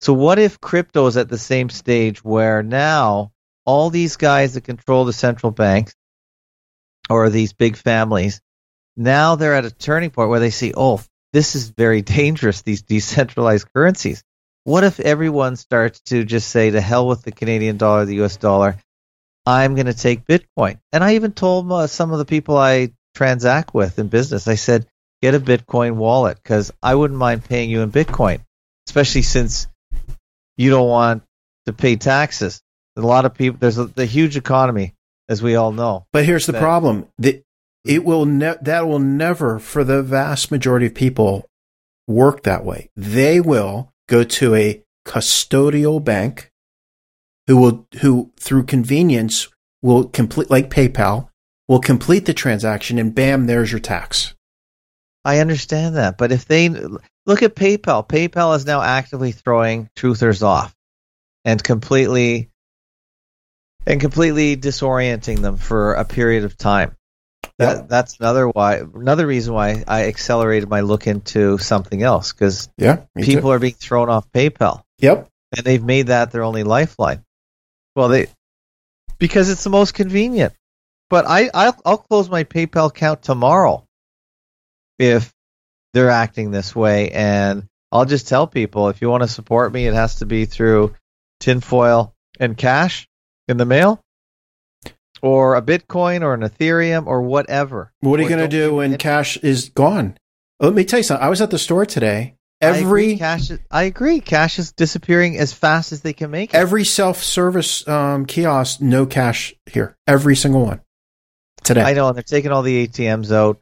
So 0.00 0.12
what 0.12 0.38
if 0.38 0.60
crypto 0.60 1.06
is 1.06 1.16
at 1.16 1.28
the 1.28 1.38
same 1.38 1.70
stage 1.70 2.24
where 2.24 2.62
now 2.62 3.32
all 3.64 3.88
these 3.90 4.16
guys 4.16 4.54
that 4.54 4.64
control 4.64 5.04
the 5.04 5.12
central 5.12 5.52
banks 5.52 5.94
or 7.08 7.30
these 7.30 7.52
big 7.52 7.76
families, 7.76 8.40
now 8.96 9.36
they're 9.36 9.54
at 9.54 9.64
a 9.64 9.70
turning 9.70 10.10
point 10.10 10.28
where 10.28 10.40
they 10.40 10.50
see, 10.50 10.74
oh, 10.76 11.00
this 11.32 11.54
is 11.54 11.70
very 11.70 12.02
dangerous, 12.18 12.62
these 12.62 12.82
decentralized 12.82 13.72
currencies. 13.72 14.22
What 14.64 14.84
if 14.84 15.00
everyone 15.00 15.56
starts 15.56 16.00
to 16.02 16.24
just 16.24 16.48
say, 16.48 16.70
to 16.70 16.80
hell 16.80 17.08
with 17.08 17.22
the 17.22 17.32
Canadian 17.32 17.78
dollar, 17.78 18.04
the 18.04 18.22
US 18.22 18.36
dollar, 18.36 18.76
I'm 19.46 19.74
going 19.74 19.86
to 19.86 19.94
take 19.94 20.24
Bitcoin? 20.24 20.78
And 20.92 21.02
I 21.02 21.14
even 21.14 21.32
told 21.32 21.70
uh, 21.72 21.86
some 21.86 22.12
of 22.12 22.18
the 22.18 22.24
people 22.24 22.56
I 22.56 22.92
transact 23.14 23.74
with 23.74 23.98
in 23.98 24.08
business, 24.08 24.46
I 24.48 24.54
said, 24.54 24.86
get 25.20 25.34
a 25.34 25.40
Bitcoin 25.40 25.96
wallet 25.96 26.38
because 26.42 26.72
I 26.82 26.94
wouldn't 26.94 27.18
mind 27.18 27.44
paying 27.44 27.70
you 27.70 27.82
in 27.82 27.90
Bitcoin, 27.90 28.40
especially 28.88 29.22
since 29.22 29.66
you 30.56 30.70
don't 30.70 30.88
want 30.88 31.22
to 31.66 31.72
pay 31.72 31.96
taxes. 31.96 32.62
A 32.96 33.00
lot 33.00 33.24
of 33.24 33.34
people, 33.34 33.58
there's 33.58 33.78
a, 33.78 33.86
the 33.86 34.06
huge 34.06 34.36
economy, 34.36 34.94
as 35.28 35.42
we 35.42 35.56
all 35.56 35.72
know. 35.72 36.06
But 36.12 36.24
here's 36.26 36.46
the 36.46 36.52
That- 36.52 36.60
problem: 36.60 37.08
the, 37.18 37.42
it 37.84 38.04
will 38.04 38.26
ne- 38.26 38.58
that 38.62 38.86
will 38.86 38.98
never, 38.98 39.58
for 39.58 39.82
the 39.82 40.02
vast 40.02 40.50
majority 40.50 40.86
of 40.86 40.94
people, 40.94 41.48
work 42.06 42.42
that 42.42 42.64
way. 42.64 42.90
They 42.96 43.40
will 43.40 43.92
go 44.08 44.24
to 44.24 44.54
a 44.54 44.82
custodial 45.06 46.04
bank, 46.04 46.51
who 47.52 47.58
will 47.58 47.86
who 48.00 48.32
through 48.40 48.62
convenience 48.64 49.48
will 49.82 50.04
complete 50.04 50.48
like 50.50 50.70
PayPal 50.70 51.28
will 51.68 51.80
complete 51.80 52.24
the 52.24 52.32
transaction, 52.32 52.98
and 52.98 53.14
bam, 53.14 53.46
there's 53.46 53.70
your 53.70 53.78
tax. 53.80 54.34
I 55.24 55.38
understand 55.38 55.96
that, 55.96 56.16
but 56.16 56.32
if 56.32 56.46
they 56.46 56.70
look 56.70 57.42
at 57.42 57.54
PayPal, 57.54 58.08
PayPal 58.08 58.56
is 58.56 58.64
now 58.64 58.80
actively 58.80 59.32
throwing 59.32 59.90
truthers 59.96 60.42
off 60.42 60.74
and 61.44 61.62
completely 61.62 62.48
and 63.86 64.00
completely 64.00 64.56
disorienting 64.56 65.42
them 65.42 65.56
for 65.58 65.92
a 65.94 66.04
period 66.06 66.44
of 66.44 66.56
time. 66.56 66.96
That 67.58 67.76
Yep. 67.76 67.88
that's 67.88 68.16
another 68.18 68.48
why 68.48 68.76
another 68.76 69.26
reason 69.26 69.52
why 69.52 69.84
I 69.86 70.04
accelerated 70.06 70.70
my 70.70 70.80
look 70.80 71.06
into 71.06 71.58
something 71.58 72.02
else 72.02 72.32
because 72.32 72.70
Yeah. 72.78 73.00
me 73.14 73.24
too. 73.24 73.34
people 73.34 73.52
are 73.52 73.58
being 73.58 73.74
thrown 73.74 74.08
off 74.08 74.24
PayPal 74.32 74.82
Yep. 75.00 75.28
and 75.54 75.66
they've 75.66 75.84
made 75.84 76.06
that 76.06 76.30
their 76.32 76.44
only 76.44 76.64
lifeline. 76.64 77.22
Well, 77.94 78.08
they 78.08 78.28
because 79.18 79.50
it's 79.50 79.64
the 79.64 79.70
most 79.70 79.94
convenient. 79.94 80.52
But 81.10 81.26
I 81.26 81.50
I'll, 81.52 81.76
I'll 81.84 81.98
close 81.98 82.30
my 82.30 82.44
PayPal 82.44 82.88
account 82.88 83.22
tomorrow 83.22 83.84
if 84.98 85.32
they're 85.92 86.10
acting 86.10 86.50
this 86.50 86.74
way, 86.74 87.10
and 87.10 87.68
I'll 87.90 88.06
just 88.06 88.28
tell 88.28 88.46
people 88.46 88.88
if 88.88 89.02
you 89.02 89.10
want 89.10 89.22
to 89.22 89.28
support 89.28 89.72
me, 89.72 89.86
it 89.86 89.94
has 89.94 90.16
to 90.16 90.26
be 90.26 90.46
through 90.46 90.94
tinfoil 91.40 92.14
and 92.40 92.56
cash 92.56 93.06
in 93.46 93.58
the 93.58 93.66
mail, 93.66 94.00
or 95.20 95.54
a 95.54 95.62
Bitcoin, 95.62 96.22
or 96.22 96.32
an 96.32 96.40
Ethereum, 96.40 97.06
or 97.06 97.20
whatever. 97.20 97.92
What 98.00 98.18
are 98.18 98.22
you 98.22 98.28
going 98.28 98.40
to 98.40 98.48
do 98.48 98.76
when 98.76 98.96
cash 98.96 99.36
is 99.38 99.68
gone? 99.68 100.16
Let 100.60 100.72
me 100.72 100.84
tell 100.84 101.00
you 101.00 101.04
something. 101.04 101.24
I 101.24 101.28
was 101.28 101.42
at 101.42 101.50
the 101.50 101.58
store 101.58 101.84
today. 101.84 102.36
I 102.62 102.76
agree, 102.76 103.04
Every 103.12 103.16
cash, 103.16 103.50
is, 103.50 103.58
I 103.70 103.82
agree. 103.84 104.20
Cash 104.20 104.58
is 104.58 104.72
disappearing 104.72 105.36
as 105.38 105.52
fast 105.52 105.90
as 105.92 106.00
they 106.02 106.12
can 106.12 106.30
make 106.30 106.54
it. 106.54 106.56
every 106.56 106.84
self 106.84 107.22
service 107.22 107.86
um, 107.88 108.24
kiosk, 108.26 108.80
no 108.80 109.04
cash 109.06 109.52
here. 109.70 109.96
Every 110.06 110.36
single 110.36 110.64
one 110.64 110.80
today. 111.64 111.82
I 111.82 111.94
know, 111.94 112.06
and 112.08 112.16
they're 112.16 112.22
taking 112.22 112.52
all 112.52 112.62
the 112.62 112.86
ATMs 112.86 113.32
out 113.32 113.60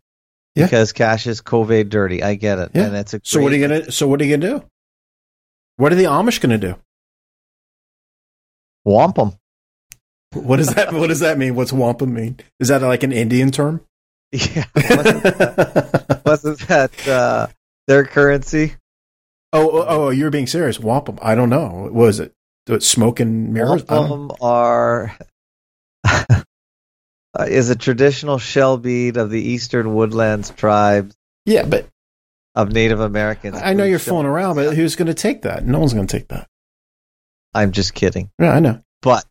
Yeah. 0.55 0.67
because 0.67 0.93
cash 0.93 1.27
is 1.27 1.41
COVID 1.41 1.89
dirty. 1.89 2.23
I 2.23 2.35
get 2.35 2.59
it, 2.59 2.71
Yeah. 2.75 2.87
and 2.87 2.97
it's 2.97 3.15
a 3.15 3.21
So 3.25 3.41
what 3.41 3.53
are 3.53 3.57
you 3.57 3.67
gonna? 3.67 3.91
So 3.91 4.07
what 4.07 4.21
are 4.21 4.25
you 4.25 4.37
gonna 4.37 4.59
do? 4.61 4.65
What 5.77 5.93
are 5.93 5.97
the 5.97 6.05
Amish 6.05 6.41
gonna 6.41 6.59
do? 6.59 6.77
Wampum. 8.85 9.35
What 10.35 10.57
does 10.59 10.75
that? 10.75 10.93
what 10.93 11.09
does 11.09 11.21
that 11.21 11.39
mean? 11.39 11.55
What's 11.55 11.73
wampum 11.73 12.13
mean? 12.15 12.39
Is 12.61 12.69
that 12.69 12.83
like 12.83 13.03
an 13.03 13.13
Indian 13.13 13.51
term? 13.51 13.81
Yeah, 14.33 14.65
wasn't 14.77 15.23
that, 15.25 16.23
wasn't 16.25 16.59
that 16.69 17.09
uh, 17.09 17.47
their 17.89 18.05
currency? 18.05 18.75
Oh, 19.53 19.71
oh, 19.71 19.87
oh, 19.89 20.11
you're 20.11 20.31
being 20.31 20.47
serious. 20.47 20.79
Wampum. 20.79 21.19
I 21.21 21.35
don't 21.35 21.51
know. 21.51 21.69
What 21.69 21.93
was 21.93 22.21
it? 22.21 22.33
What, 22.67 22.83
Smoke 22.83 23.21
and 23.21 23.53
mirrors? 23.53 23.85
Wampum 23.85 24.31
are 24.41 25.17
uh, 26.05 26.43
is 27.47 27.71
a 27.71 27.77
traditional 27.77 28.39
shell 28.39 28.77
bead 28.77 29.17
of 29.17 29.31
the 29.31 29.41
eastern 29.41 29.95
woodlands 29.95 30.51
tribes 30.51 31.17
Yeah, 31.47 31.65
but 31.65 31.87
of 32.55 32.73
Native 32.73 33.01
Americans. 33.01 33.61
I 33.63 33.73
know 33.75 33.85
you're 33.85 33.99
fooling 33.99 34.27
around, 34.27 34.57
but 34.57 34.75
who's 34.75 34.97
going 34.97 35.07
to 35.09 35.15
take 35.15 35.43
that? 35.43 35.67
No 35.67 35.79
one's 35.79 35.95
going 35.95 36.07
to 36.07 36.19
take 36.19 36.29
that. 36.29 36.47
I'm 37.55 37.73
just 37.73 37.95
kidding. 37.95 38.31
Yeah, 38.39 38.53
I 38.53 38.61
know. 38.61 38.81
But 39.03 39.25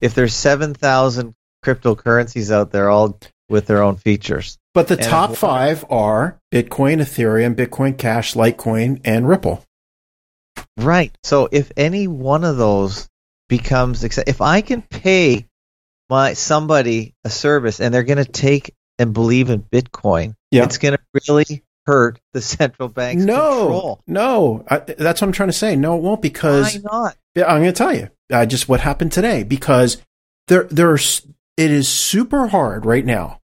if 0.00 0.14
there's 0.14 0.34
seven 0.34 0.74
thousand 0.74 1.34
cryptocurrencies 1.64 2.52
out 2.52 2.70
there, 2.70 2.88
all 2.88 3.18
with 3.48 3.66
their 3.66 3.82
own 3.82 3.96
features, 3.96 4.58
But 4.74 4.88
the 4.88 4.96
And 4.96 5.04
top 5.04 5.34
five 5.36 5.84
are 5.90 6.38
Bitcoin, 6.52 7.00
Ethereum, 7.00 7.54
Bitcoin 7.54 7.96
Cash, 7.96 8.34
Litecoin, 8.34 9.00
and 9.04 9.28
Ripple. 9.28 9.64
Right. 10.76 11.16
So 11.24 11.48
if 11.50 11.72
any 11.76 12.06
one 12.08 12.44
of 12.44 12.56
those 12.56 13.08
becomes 13.48 14.04
if 14.04 14.40
I 14.40 14.60
can 14.60 14.82
pay 14.82 15.46
my 16.10 16.34
somebody 16.34 17.14
a 17.24 17.30
service 17.30 17.80
and 17.80 17.92
they're 17.92 18.02
going 18.02 18.18
to 18.18 18.30
take 18.30 18.74
and 18.98 19.12
believe 19.12 19.50
in 19.50 19.62
Bitcoin, 19.62 20.34
Yeah. 20.50 20.64
it's 20.64 20.78
going 20.78 20.94
to 20.96 21.00
really 21.28 21.62
hurt 21.86 22.20
the 22.34 22.42
central 22.42 22.88
bank's 22.88 23.24
no, 23.24 23.58
control. 23.60 24.00
no, 24.06 24.64
I, 24.68 24.78
that's 24.78 25.20
what 25.20 25.28
I'm 25.28 25.32
trying 25.32 25.48
to 25.48 25.54
say. 25.54 25.74
No, 25.76 25.96
it 25.96 26.02
won't 26.02 26.20
because 26.20 26.74
Why 26.76 26.80
not? 26.92 27.16
I'm 27.36 27.62
going 27.62 27.72
to 27.72 27.72
tell 27.72 27.94
you 27.94 28.10
uh, 28.32 28.44
just 28.46 28.68
what 28.68 28.80
happened 28.80 29.12
today 29.12 29.42
because 29.42 29.96
there, 30.48 30.64
there's 30.64 31.22
it 31.58 31.70
is 31.70 31.88
super 31.88 32.46
hard 32.46 32.86
right 32.86 33.04
now 33.04 33.40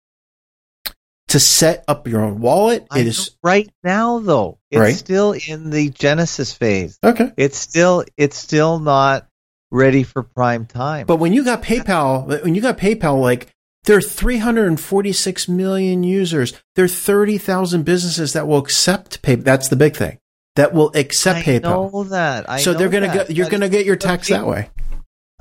to 1.28 1.38
set 1.38 1.84
up 1.86 2.08
your 2.08 2.22
own 2.22 2.40
wallet. 2.40 2.86
It 2.96 3.06
is 3.06 3.36
right 3.42 3.68
now 3.84 4.18
though. 4.18 4.58
It's 4.70 4.80
Right. 4.80 4.94
still 4.96 5.32
in 5.32 5.70
the 5.70 5.90
genesis 5.90 6.52
phase. 6.52 6.98
okay, 7.04 7.32
It's 7.36 7.58
still 7.58 8.04
it's 8.16 8.36
still 8.36 8.78
not 8.78 9.26
ready 9.70 10.02
for 10.02 10.22
prime 10.22 10.64
time. 10.66 11.06
but 11.06 11.16
when 11.16 11.32
you 11.34 11.44
got 11.44 11.62
PayPal, 11.62 12.42
when 12.42 12.54
you 12.54 12.62
got 12.62 12.78
PayPal, 12.78 13.20
like 13.20 13.48
there 13.84 13.96
are 13.98 14.02
346 14.02 15.48
million 15.48 16.02
users. 16.02 16.52
There 16.76 16.84
are 16.84 16.88
30,000 16.88 17.84
businesses 17.84 18.32
that 18.32 18.46
will 18.48 18.58
accept 18.58 19.22
PayPal. 19.22 19.44
That's 19.44 19.68
the 19.68 19.76
big 19.76 19.96
thing 19.96 20.18
that 20.56 20.72
will 20.74 20.90
accept 20.94 21.40
I 21.40 21.42
PayPal. 21.42 21.92
know 21.92 22.04
that. 22.04 22.48
I 22.50 22.58
so 22.60 22.72
know 22.72 22.78
they're 22.78 22.88
gonna 22.88 23.06
that. 23.08 23.28
go. 23.28 23.34
You're 23.34 23.48
gonna 23.50 23.68
get 23.68 23.84
your 23.86 23.96
tax 23.96 24.28
that 24.28 24.46
way. 24.46 24.70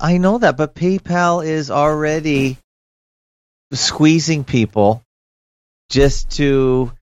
I 0.00 0.18
know 0.18 0.38
that, 0.38 0.56
but 0.56 0.74
PayPal 0.74 1.44
is 1.44 1.70
already 1.70 2.56
squeezing 3.72 4.44
people 4.44 5.02
just 5.90 6.30
to 6.32 6.92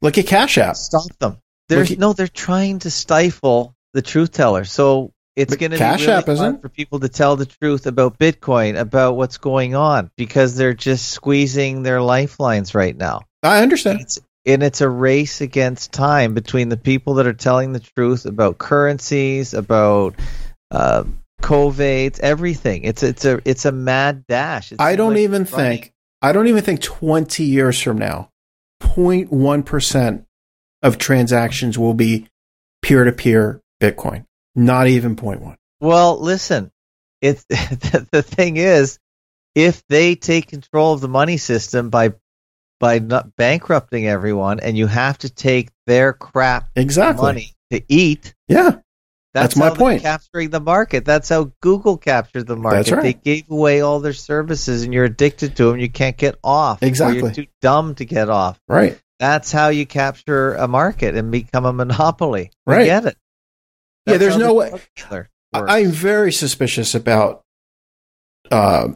Look 0.00 0.18
at 0.18 0.26
Cash 0.26 0.58
App. 0.58 0.76
stop 0.76 1.06
them. 1.18 1.38
There's 1.68 1.92
at- 1.92 1.98
no, 1.98 2.12
they're 2.12 2.28
trying 2.28 2.80
to 2.80 2.90
stifle 2.90 3.74
the 3.92 4.02
truth 4.02 4.32
teller. 4.32 4.64
So 4.64 5.12
it's 5.36 5.56
going 5.56 5.72
to 5.72 5.76
be 5.76 5.78
Cash 5.78 6.00
really 6.02 6.12
App 6.12 6.26
hard 6.26 6.34
isn't? 6.38 6.62
for 6.62 6.68
people 6.68 7.00
to 7.00 7.08
tell 7.08 7.36
the 7.36 7.46
truth 7.46 7.86
about 7.86 8.18
Bitcoin, 8.18 8.78
about 8.78 9.16
what's 9.16 9.38
going 9.38 9.74
on, 9.74 10.10
because 10.16 10.56
they're 10.56 10.74
just 10.74 11.10
squeezing 11.10 11.82
their 11.82 12.00
lifelines 12.00 12.74
right 12.74 12.96
now. 12.96 13.22
I 13.42 13.62
understand. 13.62 14.00
it's, 14.00 14.18
and 14.46 14.62
it's 14.62 14.80
a 14.80 14.88
race 14.88 15.40
against 15.40 15.92
time 15.92 16.34
between 16.34 16.68
the 16.68 16.76
people 16.76 17.14
that 17.14 17.26
are 17.26 17.32
telling 17.34 17.72
the 17.72 17.80
truth 17.80 18.26
about 18.26 18.58
currencies, 18.58 19.54
about 19.54 20.14
uh, 20.70 21.04
COVIDs, 21.44 22.20
everything. 22.20 22.84
It's 22.84 23.02
it's 23.02 23.24
a 23.24 23.40
it's 23.44 23.64
a 23.64 23.72
mad 23.72 24.26
dash. 24.26 24.72
It 24.72 24.80
I 24.80 24.96
don't 24.96 25.10
like 25.14 25.20
even 25.20 25.42
it's 25.42 25.50
think. 25.50 25.92
I 26.22 26.32
don't 26.32 26.48
even 26.48 26.62
think 26.64 26.80
20 26.80 27.44
years 27.44 27.80
from 27.80 27.98
now, 27.98 28.30
0.1 28.80 29.64
percent 29.64 30.24
of 30.82 30.96
transactions 30.98 31.78
will 31.78 31.94
be 31.94 32.28
peer 32.82 33.04
to 33.04 33.12
peer 33.12 33.60
Bitcoin. 33.80 34.24
Not 34.54 34.86
even 34.86 35.16
0.1. 35.16 35.56
Well, 35.80 36.18
listen, 36.20 36.70
it's 37.20 37.44
the, 37.48 38.06
the 38.10 38.22
thing 38.22 38.56
is, 38.56 38.98
if 39.54 39.86
they 39.88 40.14
take 40.14 40.48
control 40.48 40.94
of 40.94 41.00
the 41.00 41.08
money 41.08 41.36
system 41.36 41.90
by 41.90 42.14
by 42.80 42.98
not 42.98 43.36
bankrupting 43.36 44.06
everyone, 44.06 44.60
and 44.60 44.76
you 44.76 44.86
have 44.86 45.18
to 45.18 45.30
take 45.30 45.70
their 45.86 46.12
crap 46.12 46.68
Exactly. 46.74 47.22
money 47.22 47.54
to 47.70 47.82
eat, 47.88 48.34
Yeah. 48.48 48.78
That's 49.34 49.56
my 49.56 49.70
point. 49.70 50.02
Capturing 50.02 50.50
the 50.50 50.60
market. 50.60 51.04
That's 51.04 51.28
how 51.28 51.50
Google 51.60 51.96
captured 51.98 52.46
the 52.46 52.54
market. 52.56 52.76
That's 52.76 52.90
right. 52.92 53.02
They 53.02 53.12
gave 53.14 53.50
away 53.50 53.80
all 53.80 53.98
their 54.00 54.12
services, 54.12 54.84
and 54.84 54.94
you're 54.94 55.04
addicted 55.04 55.56
to 55.56 55.70
them. 55.72 55.80
You 55.80 55.90
can't 55.90 56.16
get 56.16 56.36
off. 56.44 56.82
Exactly. 56.82 57.18
you're 57.20 57.32
too 57.32 57.46
dumb 57.60 57.96
to 57.96 58.04
get 58.04 58.30
off. 58.30 58.60
Right. 58.68 59.00
That's 59.18 59.50
how 59.50 59.68
you 59.68 59.86
capture 59.86 60.54
a 60.54 60.68
market 60.68 61.16
and 61.16 61.30
become 61.32 61.64
a 61.64 61.72
monopoly. 61.72 62.50
I 62.66 62.70
Right. 62.70 62.84
get 62.84 63.06
it. 63.06 63.16
Yeah, 64.06 64.18
there's 64.18 64.36
no 64.36 64.54
way- 64.54 64.72
I, 65.10 65.24
I'm 65.80 65.90
very 65.90 66.32
suspicious 66.32 66.94
about 66.94 67.42
uh, 68.50 68.88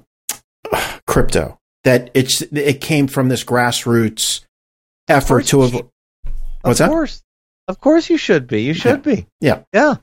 crypto. 1.06 1.58
That 1.84 2.10
it's 2.14 2.42
it 2.42 2.80
came 2.80 3.06
from 3.06 3.28
this 3.28 3.44
grassroots 3.44 4.40
effort 5.08 5.46
to 5.46 5.62
avoid. 5.62 5.88
What's 6.62 6.80
of 6.80 6.86
that? 6.86 6.88
course. 6.90 7.22
Of 7.68 7.80
course 7.80 8.10
you 8.10 8.18
should 8.18 8.46
be. 8.46 8.62
You 8.62 8.74
should 8.74 9.02
be. 9.02 9.26
Yeah. 9.40 9.62
Yeah. 9.72 9.96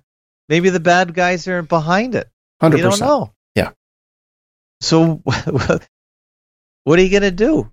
Maybe 0.49 0.69
the 0.69 0.79
bad 0.79 1.13
guys 1.13 1.47
are 1.47 1.61
behind 1.61 2.15
it. 2.15 2.29
100%. 2.61 2.77
You 2.77 2.83
don't 2.83 2.99
know. 2.99 3.33
Yeah. 3.55 3.71
So 4.81 5.15
what 6.83 6.99
are 6.99 7.01
you 7.01 7.09
going 7.09 7.23
to 7.23 7.31
do? 7.31 7.71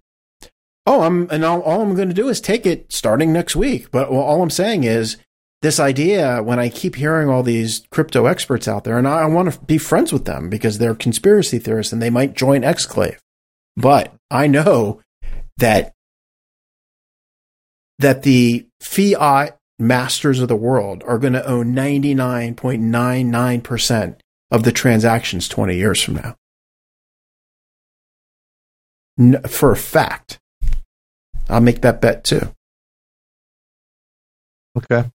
Oh, 0.87 1.03
I'm 1.03 1.29
and 1.31 1.45
all, 1.45 1.61
all 1.63 1.81
I'm 1.81 1.95
going 1.95 2.09
to 2.09 2.15
do 2.15 2.29
is 2.29 2.41
take 2.41 2.67
it 2.67 2.93
starting 2.93 3.33
next 3.33 3.55
week. 3.55 3.91
But 3.91 4.09
all 4.09 4.43
I'm 4.43 4.51
saying 4.51 4.85
is 4.85 5.17
this 5.61 5.79
idea. 5.79 6.43
When 6.43 6.59
I 6.59 6.69
keep 6.69 6.97
hearing 6.97 7.29
all 7.29 7.43
these 7.43 7.87
crypto 7.91 8.27
experts 8.27 8.67
out 8.67 8.85
there, 8.85 8.99
and 8.99 9.07
I, 9.07 9.23
I 9.23 9.27
want 9.27 9.53
to 9.53 9.61
be 9.61 9.79
friends 9.79 10.13
with 10.13 10.25
them 10.25 10.49
because 10.49 10.79
they're 10.79 10.95
conspiracy 10.95 11.59
theorists 11.59 11.93
and 11.93 12.03
they 12.03 12.11
might 12.11 12.35
join 12.35 12.63
Exclave. 12.63 13.19
But 13.77 14.13
I 14.31 14.49
know 14.49 15.01
that 15.59 15.93
that 17.99 18.25
the 18.25 18.67
fiat 18.81 19.57
masters 19.83 20.41
of 20.41 20.49
the 20.49 20.57
world 20.57 21.03
are 21.07 21.19
going 21.19 21.35
to 21.35 21.47
own 21.47 21.75
99.99% 21.75 24.17
of 24.51 24.63
the 24.63 24.73
transactions 24.73 25.47
20 25.49 25.77
years 25.77 26.01
from 26.03 26.15
now. 26.15 26.37
N- 29.19 29.43
for 29.43 29.73
a 29.73 29.77
fact. 29.77 30.39
I'll 31.49 31.61
make 31.61 31.81
that 31.83 32.01
bet 32.01 32.25
too. 32.25 32.55
Okay. 34.77 35.11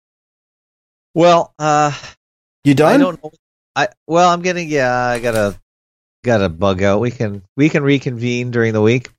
Well, 1.13 1.53
uh, 1.59 1.93
You 2.65 2.75
done? 2.75 2.93
I 2.93 2.97
don't 2.97 3.23
know. 3.23 3.31
I 3.75 3.87
well, 4.07 4.29
I'm 4.29 4.41
getting 4.41 4.69
yeah. 4.69 4.93
I 4.93 5.19
gotta 5.19 5.59
gotta 6.23 6.49
bug 6.49 6.81
out. 6.81 7.01
We 7.01 7.11
can 7.11 7.43
we 7.55 7.69
can 7.69 7.83
reconvene 7.83 8.51
during 8.51 8.73
the 8.73 8.81
week. 8.81 9.09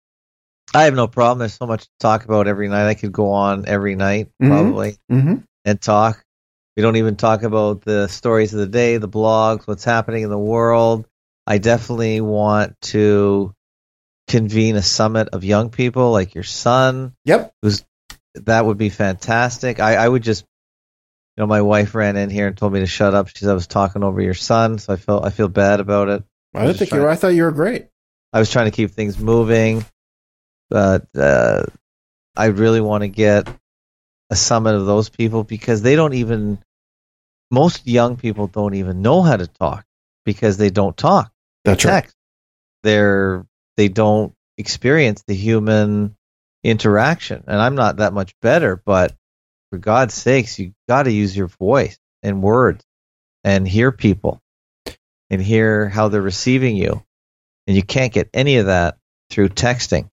I 0.74 0.84
have 0.84 0.94
no 0.94 1.06
problem. 1.06 1.38
There's 1.38 1.54
so 1.54 1.66
much 1.66 1.84
to 1.84 1.90
talk 2.00 2.24
about 2.24 2.48
every 2.48 2.68
night. 2.68 2.86
I 2.88 2.94
could 2.94 3.12
go 3.12 3.30
on 3.30 3.66
every 3.66 3.94
night 3.96 4.28
Mhm. 4.42 4.48
probably 4.48 4.98
Mm-hmm. 5.10 5.34
and 5.64 5.80
talk. 5.80 6.22
We 6.76 6.82
don't 6.82 6.96
even 6.96 7.16
talk 7.16 7.42
about 7.42 7.82
the 7.82 8.06
stories 8.08 8.52
of 8.52 8.60
the 8.60 8.66
day, 8.66 8.98
the 8.98 9.08
blogs, 9.08 9.66
what's 9.66 9.84
happening 9.84 10.22
in 10.24 10.30
the 10.30 10.38
world. 10.38 11.06
I 11.46 11.58
definitely 11.58 12.20
want 12.20 12.74
to 12.92 13.54
convene 14.28 14.76
a 14.76 14.82
summit 14.82 15.28
of 15.32 15.44
young 15.44 15.70
people 15.70 16.10
like 16.12 16.34
your 16.34 16.44
son. 16.44 17.14
Yep. 17.24 17.54
That 18.34 18.66
would 18.66 18.76
be 18.76 18.90
fantastic. 18.90 19.80
I, 19.80 19.94
I 19.94 20.06
would 20.08 20.22
just, 20.22 20.42
you 21.36 21.42
know, 21.42 21.46
my 21.46 21.62
wife 21.62 21.94
ran 21.94 22.16
in 22.16 22.28
here 22.28 22.46
and 22.48 22.56
told 22.56 22.72
me 22.72 22.80
to 22.80 22.86
shut 22.86 23.14
up. 23.14 23.28
She 23.28 23.38
said 23.44 23.50
I 23.50 23.54
was 23.54 23.66
talking 23.68 24.02
over 24.02 24.20
your 24.20 24.34
son, 24.34 24.78
so 24.78 24.92
I 24.92 24.96
felt 24.96 25.24
I 25.24 25.30
feel 25.30 25.48
bad 25.48 25.80
about 25.80 26.08
it. 26.08 26.24
I 26.54 26.66
didn't 26.66 26.78
think 26.78 26.90
you 26.92 27.00
were. 27.00 27.08
I 27.08 27.16
thought 27.16 27.28
you 27.28 27.44
were 27.44 27.52
great. 27.52 27.86
I 28.32 28.38
was 28.40 28.50
trying 28.50 28.66
to 28.66 28.70
keep 28.72 28.90
things 28.90 29.18
moving, 29.18 29.84
but 30.70 31.06
uh, 31.16 31.64
I 32.36 32.46
really 32.46 32.80
want 32.80 33.02
to 33.02 33.08
get 33.08 33.48
a 34.30 34.36
summit 34.36 34.74
of 34.74 34.86
those 34.86 35.08
people 35.08 35.44
because 35.44 35.82
they 35.82 35.96
don't 35.96 36.14
even. 36.14 36.58
Most 37.50 37.86
young 37.86 38.16
people 38.16 38.48
don't 38.48 38.74
even 38.74 39.02
know 39.02 39.22
how 39.22 39.36
to 39.36 39.46
talk 39.46 39.84
because 40.24 40.56
they 40.56 40.70
don't 40.70 40.96
talk. 40.96 41.30
They 41.64 41.72
That's 41.72 41.84
right. 41.84 42.14
They're 42.82 43.46
they 43.76 43.88
don't 43.88 44.34
experience 44.58 45.22
the 45.26 45.34
human 45.34 46.16
interaction, 46.64 47.44
and 47.46 47.60
I'm 47.60 47.76
not 47.76 47.98
that 47.98 48.12
much 48.12 48.34
better. 48.42 48.82
But 48.84 49.14
for 49.70 49.78
God's 49.78 50.14
sakes, 50.14 50.58
you 50.58 50.72
got 50.88 51.04
to 51.04 51.12
use 51.12 51.36
your 51.36 51.46
voice 51.46 51.98
and 52.22 52.42
words 52.42 52.84
and 53.44 53.66
hear 53.66 53.92
people 53.92 54.42
and 55.30 55.40
hear 55.40 55.88
how 55.88 56.08
they're 56.08 56.20
receiving 56.20 56.76
you 56.76 57.02
and 57.66 57.76
you 57.76 57.82
can't 57.82 58.12
get 58.12 58.30
any 58.32 58.56
of 58.56 58.66
that 58.66 58.98
through 59.30 59.48
texting. 59.50 60.08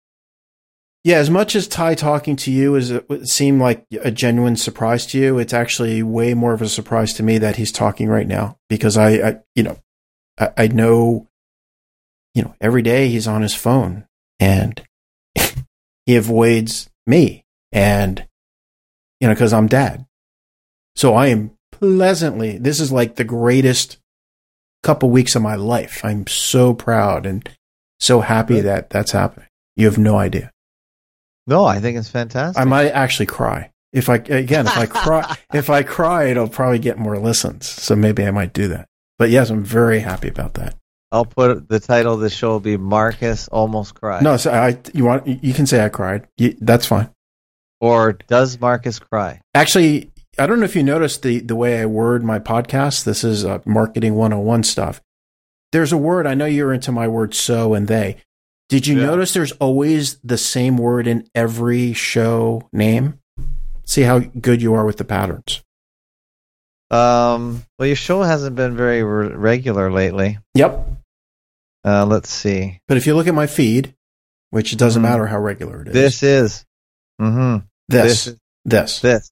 Yeah, 1.05 1.17
as 1.17 1.31
much 1.31 1.57
as 1.57 1.67
Ty 1.67 1.97
talking 1.97 2.37
to 2.37 2.53
you 2.53 2.77
is 2.77 2.93
it 2.93 3.09
would 3.09 3.29
seem 3.29 3.61
like 3.61 3.85
a 4.03 4.13
genuine 4.13 4.55
surprise 4.55 5.05
to 5.07 5.19
you, 5.19 5.39
it's 5.39 5.53
actually 5.53 6.01
way 6.03 6.33
more 6.33 6.53
of 6.53 6.63
a 6.63 6.69
surprise 6.69 7.13
to 7.15 7.25
me 7.25 7.39
that 7.39 7.57
he's 7.57 7.73
talking 7.73 8.09
right 8.09 8.27
now 8.27 8.57
because 8.69 8.97
I, 8.97 9.11
I 9.11 9.41
you 9.57 9.65
know, 9.65 9.79
I, 10.39 10.51
I 10.57 10.67
know, 10.69 11.27
you 12.35 12.43
know, 12.43 12.55
every 12.61 12.83
day 12.83 13.09
he's 13.09 13.27
on 13.27 13.43
his 13.43 13.55
phone 13.55 14.07
and 14.39 14.81
he 16.07 16.15
avoids 16.15 16.89
me 17.05 17.45
and 17.73 18.25
you 19.21 19.27
know 19.27 19.35
because 19.35 19.53
I'm 19.53 19.67
dad, 19.67 20.07
so 20.95 21.15
I 21.15 21.29
am 21.29 21.57
pleasantly. 21.73 22.59
This 22.59 22.79
is 22.79 22.93
like 22.93 23.17
the 23.17 23.25
greatest 23.25 23.99
couple 24.85 25.11
weeks 25.11 25.35
of 25.35 25.43
my 25.43 25.57
life. 25.57 26.05
I'm 26.05 26.29
so 26.29 26.75
proud 26.75 27.27
and 27.27 27.49
so 27.99 28.21
happy 28.21 28.61
that 28.61 28.91
that's 28.91 29.13
happening. 29.13 29.49
You 29.75 29.87
have 29.87 29.99
no 29.99 30.17
idea. 30.17 30.53
No, 31.47 31.65
I 31.65 31.81
think 31.81 31.99
it's 31.99 32.09
fantastic. 32.09 32.61
I 32.61 32.65
might 32.65 32.91
actually 32.91 33.27
cry. 33.27 33.71
If 33.93 34.09
I 34.09 34.17
again, 34.17 34.67
if 34.67 34.77
I 34.77 34.87
cry, 34.87 35.37
if 35.53 35.69
I 35.71 35.83
cry, 35.83 36.25
it'll 36.25 36.49
probably 36.49 36.79
get 36.79 36.99
more 36.99 37.19
listens. 37.19 37.67
So 37.67 37.95
maybe 37.95 38.25
I 38.25 38.31
might 38.31 38.53
do 38.53 38.69
that. 38.69 38.89
But 39.19 39.31
yes, 39.31 39.51
I'm 39.51 39.65
very 39.65 40.01
happy 40.01 40.29
about 40.29 40.55
that. 40.55 40.77
I'll 41.11 41.27
put 41.27 41.69
the 41.69 41.79
title 41.79 42.15
of 42.15 42.21
the 42.21 42.31
show 42.31 42.53
will 42.53 42.61
be 42.61 42.79
Marcus 42.79 43.47
almost 43.49 43.95
cried. 43.95 44.23
No, 44.23 44.39
so 44.39 44.51
I 44.51 44.79
you 44.95 45.05
want 45.05 45.27
you 45.27 45.53
can 45.53 45.67
say 45.67 45.85
I 45.85 45.91
cried. 45.91 46.27
You, 46.39 46.57
that's 46.61 46.87
fine. 46.87 47.11
Or 47.81 48.13
does 48.13 48.59
Marcus 48.59 48.99
cry? 48.99 49.43
Actually, 49.55 50.11
I 50.39 50.47
don't 50.47 50.59
know 50.61 50.65
if 50.65 50.75
you 50.75 50.83
noticed 50.83 51.23
the 51.23 51.41
the 51.41 51.55
way 51.55 51.81
I 51.83 51.87
word 51.87 52.25
my 52.25 52.39
podcast. 52.39 53.05
This 53.05 53.25
is 53.25 53.45
uh, 53.45 53.59
marketing 53.67 54.15
101 54.15 54.63
stuff. 54.63 55.03
There's 55.73 55.93
a 55.93 55.99
word 55.99 56.27
I 56.27 56.35
know 56.35 56.47
you're 56.47 56.73
into 56.73 56.93
my 56.93 57.09
word 57.09 57.35
so 57.35 57.75
and 57.75 57.89
they. 57.89 58.17
Did 58.73 58.87
you 58.87 58.99
Yeah. 59.01 59.05
notice 59.05 59.35
there's 59.35 59.53
always 59.53 60.17
the 60.25 60.39
same 60.39 60.79
word 60.79 61.07
in 61.07 61.29
every 61.35 61.93
show 61.93 62.71
name? 62.73 63.19
See 63.85 64.01
how 64.01 64.21
good 64.21 64.63
you 64.63 64.73
are 64.73 64.87
with 64.87 64.97
the 64.97 65.05
patterns. 65.05 65.63
Um, 66.91 67.67
well, 67.79 67.87
your 67.87 67.97
show 67.97 68.23
hasn't 68.23 68.57
been 68.57 68.75
very 68.75 69.03
re- 69.03 69.35
regular 69.35 69.91
lately. 69.93 70.39
Yep. 70.55 70.87
Uh, 71.85 72.07
let's 72.07 72.31
see. 72.31 72.81
But 72.89 72.97
if 72.97 73.07
you 73.07 73.15
look 73.15 73.27
at 73.27 73.35
my 73.35 73.47
feed, 73.47 73.95
which 74.49 74.73
it 74.73 74.79
doesn't 74.79 75.03
Mhm. 75.03 75.09
matter 75.11 75.27
how 75.27 75.39
regular 75.39 75.83
it 75.83 75.89
is, 75.89 75.93
This 75.93 76.23
is. 76.23 76.65
Mm-hmm. 77.21 77.67
this, 77.91 78.25
This 78.25 78.37
this, 78.65 78.95
is 78.95 79.01
this. 79.03 79.31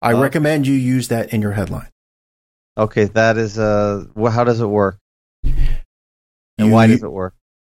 I 0.00 0.12
Oh. 0.14 0.22
recommend 0.22 0.66
you 0.66 0.72
use 0.74 1.08
that 1.08 1.34
in 1.34 1.42
your 1.42 1.52
headline. 1.52 1.90
Okay, 2.78 3.04
that 3.04 3.36
is. 3.36 3.58
Uh, 3.58 4.06
how 4.30 4.44
does 4.44 4.60
it 4.60 4.66
work? 4.66 4.96
And 5.44 5.58
You- 6.56 6.70
why 6.70 6.86
does 6.86 7.02
it 7.02 7.12
work? 7.12 7.34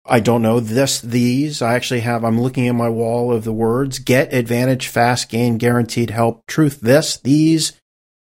I 0.09 0.21
don't 0.21 0.43
know 0.43 0.61
this, 0.61 1.01
these. 1.01 1.63
I 1.63 1.75
actually 1.75 2.01
have. 2.01 2.25
I'm 2.25 2.41
looking 2.41 2.69
at 2.69 2.75
my 2.75 2.89
wall 2.89 3.33
of 3.33 3.45
the 3.45 3.53
words: 3.53 3.99
get, 3.99 4.33
advantage, 4.33 4.89
fast, 4.89 5.29
gain, 5.29 5.59
guaranteed 5.59 6.11
help, 6.11 6.47
truth. 6.47 6.81
This, 6.81 7.17
these, 7.17 7.73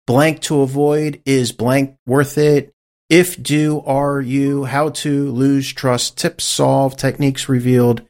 blank 0.07 0.41
to 0.43 0.63
avoid 0.63 1.21
is 1.25 1.53
blank 1.53 1.97
worth 2.07 2.39
it. 2.39 2.73
If, 3.11 3.41
do, 3.43 3.83
are, 3.85 4.21
you, 4.21 4.65
how 4.65 4.89
to 4.89 5.31
lose 5.31 5.73
trust, 5.73 6.17
tips, 6.17 6.45
solve, 6.45 6.97
techniques 6.97 7.49
revealed, 7.49 8.03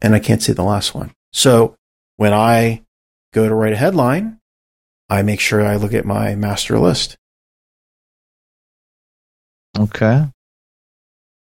and 0.00 0.14
I 0.14 0.18
can't 0.18 0.42
see 0.42 0.52
the 0.52 0.64
last 0.64 0.92
one. 0.92 1.12
So 1.32 1.76
when 2.16 2.32
I 2.32 2.82
go 3.32 3.48
to 3.48 3.54
write 3.54 3.72
a 3.72 3.76
headline, 3.76 4.38
I 5.08 5.22
make 5.22 5.40
sure 5.40 5.64
I 5.64 5.76
look 5.76 5.94
at 5.94 6.04
my 6.04 6.34
master 6.34 6.78
list. 6.78 7.16
Okay. 9.78 10.26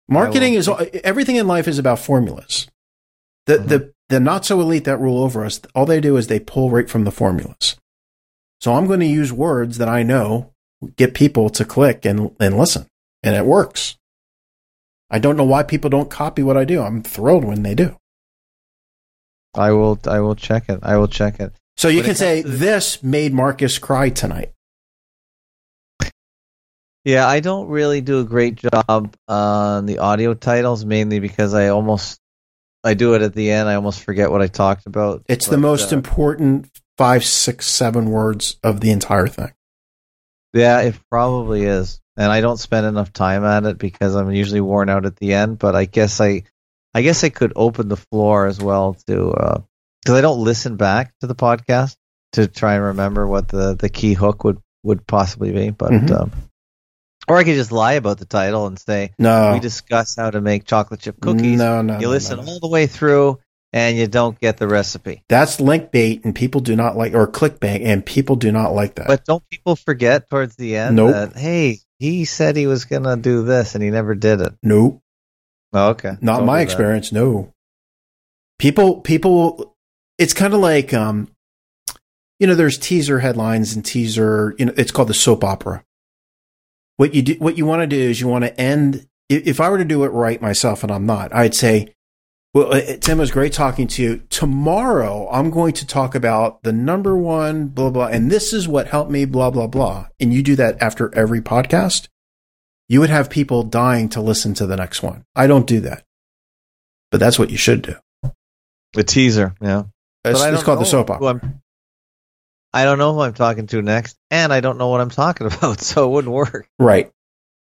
Marketing 0.08 0.54
is 0.54 0.68
everything 1.02 1.36
in 1.36 1.46
life 1.46 1.66
is 1.66 1.78
about 1.78 1.98
formulas. 1.98 2.68
The 3.46 3.58
Mhm. 3.58 3.68
the 3.68 3.92
the 4.10 4.20
not 4.20 4.44
so 4.44 4.60
elite 4.60 4.84
that 4.84 5.00
rule 5.00 5.22
over 5.22 5.44
us, 5.44 5.60
all 5.74 5.86
they 5.86 6.00
do 6.00 6.16
is 6.16 6.26
they 6.26 6.38
pull 6.40 6.70
right 6.70 6.88
from 6.88 7.04
the 7.04 7.10
formulas. 7.10 7.76
So 8.60 8.74
I'm 8.74 8.86
going 8.86 9.00
to 9.00 9.06
use 9.06 9.32
words 9.32 9.78
that 9.78 9.88
I 9.88 10.02
know 10.02 10.52
get 10.96 11.14
people 11.14 11.48
to 11.50 11.64
click 11.64 12.04
and 12.04 12.34
and 12.38 12.58
listen, 12.58 12.86
and 13.22 13.34
it 13.34 13.46
works. 13.46 13.96
I 15.10 15.18
don't 15.18 15.36
know 15.36 15.44
why 15.44 15.62
people 15.62 15.90
don't 15.90 16.10
copy 16.10 16.42
what 16.42 16.56
I 16.56 16.64
do. 16.64 16.82
I'm 16.82 17.02
thrilled 17.02 17.44
when 17.44 17.62
they 17.62 17.74
do. 17.74 17.96
I 19.54 19.70
will. 19.72 19.98
I 20.06 20.20
will 20.20 20.34
check 20.34 20.68
it. 20.68 20.80
I 20.82 20.96
will 20.96 21.08
check 21.08 21.40
it. 21.40 21.52
So 21.76 21.88
you 21.88 22.00
it 22.00 22.04
can 22.04 22.14
say 22.14 22.42
this 22.42 23.02
made 23.02 23.32
Marcus 23.32 23.78
cry 23.78 24.08
tonight. 24.10 24.52
Yeah, 27.04 27.28
I 27.28 27.40
don't 27.40 27.68
really 27.68 28.00
do 28.00 28.20
a 28.20 28.24
great 28.24 28.56
job 28.56 29.14
on 29.28 29.86
the 29.86 29.98
audio 29.98 30.32
titles, 30.34 30.84
mainly 30.84 31.20
because 31.20 31.52
I 31.52 31.68
almost 31.68 32.18
I 32.82 32.94
do 32.94 33.14
it 33.14 33.22
at 33.22 33.34
the 33.34 33.50
end. 33.50 33.68
I 33.68 33.74
almost 33.74 34.02
forget 34.02 34.30
what 34.30 34.40
I 34.42 34.46
talked 34.46 34.86
about. 34.86 35.22
It's 35.28 35.46
the 35.46 35.58
most 35.58 35.92
uh, 35.92 35.96
important 35.96 36.70
five, 36.96 37.24
six, 37.24 37.66
seven 37.66 38.10
words 38.10 38.58
of 38.62 38.80
the 38.80 38.90
entire 38.90 39.26
thing. 39.26 39.52
Yeah, 40.54 40.80
it 40.80 40.94
probably 41.10 41.64
is, 41.64 42.00
and 42.16 42.30
I 42.30 42.40
don't 42.40 42.58
spend 42.58 42.86
enough 42.86 43.12
time 43.12 43.44
at 43.44 43.64
it 43.64 43.76
because 43.76 44.14
I'm 44.14 44.30
usually 44.30 44.60
worn 44.60 44.88
out 44.88 45.04
at 45.04 45.16
the 45.16 45.34
end. 45.34 45.58
But 45.58 45.74
I 45.74 45.84
guess 45.84 46.20
I, 46.20 46.44
I 46.94 47.02
guess 47.02 47.22
I 47.24 47.28
could 47.28 47.52
open 47.56 47.88
the 47.88 47.96
floor 47.96 48.46
as 48.46 48.60
well 48.60 48.94
to 49.08 49.64
because 50.02 50.18
I 50.18 50.20
don't 50.22 50.42
listen 50.44 50.76
back 50.76 51.12
to 51.20 51.26
the 51.26 51.34
podcast 51.34 51.96
to 52.32 52.46
try 52.46 52.74
and 52.74 52.84
remember 52.84 53.26
what 53.26 53.48
the 53.48 53.74
the 53.74 53.88
key 53.90 54.14
hook 54.14 54.44
would 54.44 54.58
would 54.84 55.06
possibly 55.06 55.52
be. 55.52 55.70
But 55.70 55.90
Mhm. 55.90 56.20
um, 56.20 56.32
or 57.28 57.36
I 57.38 57.44
could 57.44 57.54
just 57.54 57.72
lie 57.72 57.94
about 57.94 58.18
the 58.18 58.24
title 58.26 58.66
and 58.66 58.78
say 58.78 59.12
No, 59.18 59.52
we 59.54 59.60
discuss 59.60 60.16
how 60.16 60.30
to 60.30 60.40
make 60.40 60.64
chocolate 60.64 61.00
chip 61.00 61.20
cookies. 61.20 61.58
No, 61.58 61.82
no, 61.82 61.94
you 61.96 62.02
no, 62.06 62.08
listen 62.10 62.38
no, 62.38 62.44
all 62.46 62.60
the 62.60 62.68
way 62.68 62.86
through 62.86 63.38
and 63.72 63.96
you 63.96 64.06
don't 64.06 64.38
get 64.38 64.56
the 64.56 64.68
recipe. 64.68 65.24
That's 65.28 65.58
link 65.60 65.90
bait, 65.90 66.24
and 66.24 66.32
people 66.32 66.60
do 66.60 66.76
not 66.76 66.96
like, 66.96 67.12
or 67.12 67.26
clickbait, 67.26 67.84
and 67.84 68.06
people 68.06 68.36
do 68.36 68.52
not 68.52 68.72
like 68.72 68.94
that. 68.94 69.08
But 69.08 69.24
don't 69.24 69.42
people 69.50 69.74
forget 69.74 70.30
towards 70.30 70.54
the 70.54 70.76
end 70.76 70.94
Nope. 70.94 71.10
that 71.12 71.36
hey, 71.36 71.80
he 71.98 72.24
said 72.24 72.54
he 72.56 72.66
was 72.68 72.84
gonna 72.84 73.16
do 73.16 73.42
this 73.44 73.74
and 73.74 73.82
he 73.82 73.90
never 73.90 74.14
did 74.14 74.40
it. 74.40 74.52
nope, 74.62 75.00
Oh, 75.72 75.88
okay. 75.90 76.16
not 76.20 76.38
Don't 76.38 76.46
my 76.46 76.58
do 76.60 76.66
that. 76.66 76.72
experience. 76.72 77.10
No, 77.10 77.52
people, 78.60 79.00
people, 79.00 79.74
it's 80.18 80.34
kind 80.34 80.54
of 80.54 80.60
like, 80.60 80.94
um, 80.94 81.28
you 82.38 82.46
know, 82.46 82.54
there's 82.54 82.78
teaser 82.78 83.20
headlines 83.20 83.74
and 83.74 83.84
teaser. 83.84 84.54
You 84.58 84.66
know, 84.66 84.74
it's 84.76 84.92
called 84.92 85.08
the 85.08 85.14
soap 85.14 85.42
opera. 85.42 85.82
What 86.96 87.14
you 87.14 87.22
do, 87.22 87.34
what 87.34 87.58
you 87.58 87.66
want 87.66 87.82
to 87.82 87.86
do 87.86 87.98
is 87.98 88.20
you 88.20 88.28
want 88.28 88.44
to 88.44 88.60
end. 88.60 89.06
If 89.28 89.60
I 89.60 89.68
were 89.70 89.78
to 89.78 89.84
do 89.84 90.04
it 90.04 90.08
right 90.08 90.40
myself, 90.40 90.82
and 90.82 90.92
I'm 90.92 91.06
not, 91.06 91.34
I'd 91.34 91.54
say, 91.54 91.94
"Well, 92.52 92.72
uh, 92.72 92.96
Tim, 93.00 93.18
it 93.18 93.22
was 93.22 93.30
great 93.30 93.52
talking 93.52 93.86
to 93.88 94.02
you. 94.02 94.22
Tomorrow, 94.30 95.28
I'm 95.32 95.50
going 95.50 95.72
to 95.74 95.86
talk 95.86 96.14
about 96.14 96.62
the 96.62 96.72
number 96.72 97.16
one 97.16 97.66
blah 97.68 97.90
blah, 97.90 98.06
and 98.06 98.30
this 98.30 98.52
is 98.52 98.68
what 98.68 98.86
helped 98.88 99.10
me 99.10 99.24
blah 99.24 99.50
blah 99.50 99.66
blah." 99.66 100.06
And 100.20 100.32
you 100.32 100.42
do 100.42 100.54
that 100.56 100.80
after 100.80 101.12
every 101.16 101.40
podcast, 101.40 102.08
you 102.88 103.00
would 103.00 103.10
have 103.10 103.28
people 103.30 103.62
dying 103.64 104.08
to 104.10 104.20
listen 104.20 104.54
to 104.54 104.66
the 104.66 104.76
next 104.76 105.02
one. 105.02 105.24
I 105.34 105.46
don't 105.46 105.66
do 105.66 105.80
that, 105.80 106.04
but 107.10 107.18
that's 107.18 107.38
what 107.38 107.50
you 107.50 107.56
should 107.56 107.82
do. 107.82 107.96
The 108.92 109.02
teaser, 109.02 109.54
yeah. 109.60 109.84
It's, 110.24 110.40
it's 110.40 110.62
called 110.62 110.78
the 110.80 110.84
soap 110.86 111.10
opera. 111.10 111.26
I'm- 111.26 111.60
I 112.74 112.84
don't 112.84 112.98
know 112.98 113.14
who 113.14 113.20
I'm 113.20 113.32
talking 113.34 113.66
to 113.68 113.80
next, 113.80 114.16
and 114.30 114.52
I 114.52 114.60
don't 114.60 114.76
know 114.78 114.88
what 114.88 115.00
I'm 115.00 115.08
talking 115.10 115.46
about, 115.52 115.80
so 115.80 116.06
it 116.06 116.10
wouldn't 116.12 116.34
work 116.34 116.68
Right. 116.78 117.10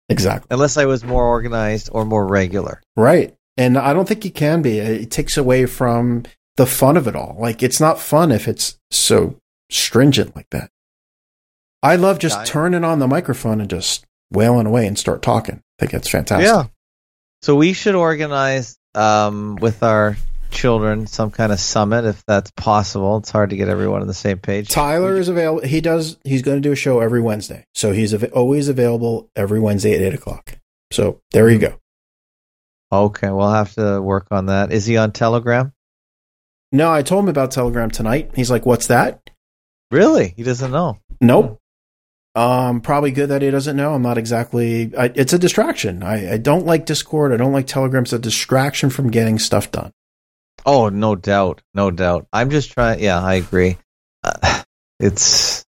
Exactly. 0.10 0.48
unless 0.52 0.78
I 0.78 0.86
was 0.86 1.04
more 1.04 1.26
organized 1.26 1.90
or 1.92 2.06
more 2.06 2.26
regular. 2.26 2.82
Right. 2.96 3.36
And 3.58 3.78
I 3.78 3.94
don't 3.94 4.08
think 4.08 4.24
you 4.26 4.32
can 4.32 4.62
be. 4.62 4.80
It 4.80 5.12
takes 5.12 5.38
away 5.38 5.66
from 5.66 6.24
the 6.58 6.66
fun 6.66 6.96
of 6.98 7.08
it 7.08 7.16
all. 7.16 7.36
Like 7.40 7.62
it's 7.64 7.80
not 7.80 8.00
fun 8.00 8.32
if 8.32 8.48
it's 8.48 8.78
so 8.92 9.38
stringent 9.72 10.36
like 10.36 10.50
that. 10.52 10.70
I 11.82 11.96
love 11.96 12.20
just 12.20 12.40
Yeah, 12.40 12.46
turning 12.46 12.84
on 12.84 13.00
the 13.00 13.08
microphone 13.08 13.60
and 13.62 13.70
just 13.70 14.06
wailing 14.32 14.66
away 14.68 14.88
and 14.88 14.98
start 14.98 15.22
talking. 15.22 15.62
I 15.80 15.86
think 15.86 15.94
it's 15.94 16.10
fantastic. 16.10 16.46
Yeah. 16.48 16.66
So 17.42 17.56
we 17.56 17.74
should 17.74 17.96
organize 17.96 18.78
um, 18.94 19.56
with 19.58 19.84
our 19.84 20.18
children 20.56 21.06
some 21.06 21.30
kind 21.30 21.52
of 21.52 21.60
summit 21.60 22.06
if 22.06 22.24
that's 22.26 22.50
possible. 22.52 23.18
It's 23.18 23.30
hard 23.30 23.52
to 23.52 23.56
get 23.56 23.68
everyone 23.68 24.02
on 24.02 24.08
the 24.08 24.14
same 24.14 24.40
page. 24.40 24.70
Tyler 24.70 25.18
is 25.18 25.28
available. 25.30 25.62
He 25.68 25.82
does. 25.82 26.18
He's 26.24 26.42
going 26.42 26.58
to 26.58 26.62
do 26.68 26.72
a 26.72 26.76
show 26.76 27.02
every 27.02 27.22
Wednesday, 27.22 27.66
so 27.76 27.92
he's 27.92 28.14
av- 28.14 28.32
always 28.34 28.68
available 28.70 29.30
every 29.36 29.60
Wednesday 29.60 29.94
at 29.94 30.02
eight 30.02 30.14
o'clock. 30.16 30.58
So 30.92 31.22
there 31.32 31.50
you 31.50 31.60
go. 31.60 31.80
Okay, 32.92 33.30
we'll 33.30 33.52
have 33.52 33.74
to 33.76 34.02
work 34.02 34.28
on 34.32 34.48
that. 34.48 34.72
Is 34.72 34.86
he 34.86 34.98
on 34.98 35.12
Telegram? 35.12 35.74
No, 36.72 36.92
I 36.92 37.02
told 37.04 37.26
him 37.26 37.30
about 37.30 37.52
Telegram 37.52 37.92
tonight. 37.92 38.32
He's 38.36 38.50
like, 38.50 38.66
"What's 38.66 38.88
that?" 38.88 39.30
Really? 39.92 40.34
He 40.36 40.44
doesn't 40.44 40.72
know. 40.72 41.00
Nope. 41.22 41.60
Um, 42.36 42.82
probably 42.82 43.12
good 43.12 43.30
that 43.30 43.42
he 43.42 43.50
doesn't 43.50 43.78
know. 43.78 43.94
I'm 43.94 44.02
not 44.02 44.18
exactly. 44.18 44.92
I, 44.98 45.12
it's 45.16 45.32
a 45.32 45.40
distraction. 45.40 46.04
I, 46.04 46.34
I 46.34 46.38
don't 46.38 46.66
like 46.66 46.86
Discord. 46.86 47.32
I 47.32 47.38
don't 47.38 47.54
like 47.54 47.66
Telegram. 47.66 48.04
It's 48.04 48.12
a 48.14 48.20
distraction 48.20 48.90
from 48.90 49.10
getting 49.10 49.40
stuff 49.40 49.72
done. 49.72 49.92
Oh, 50.66 50.90
no 50.90 51.16
doubt, 51.16 51.62
no 51.74 51.92
doubt. 51.92 52.28
I'm 52.34 52.50
just 52.50 52.72
trying. 52.72 53.02
Yeah, 53.02 53.22
I 53.22 53.36
agree. 53.36 53.78
Uh, 54.24 54.64
it's 55.00 55.66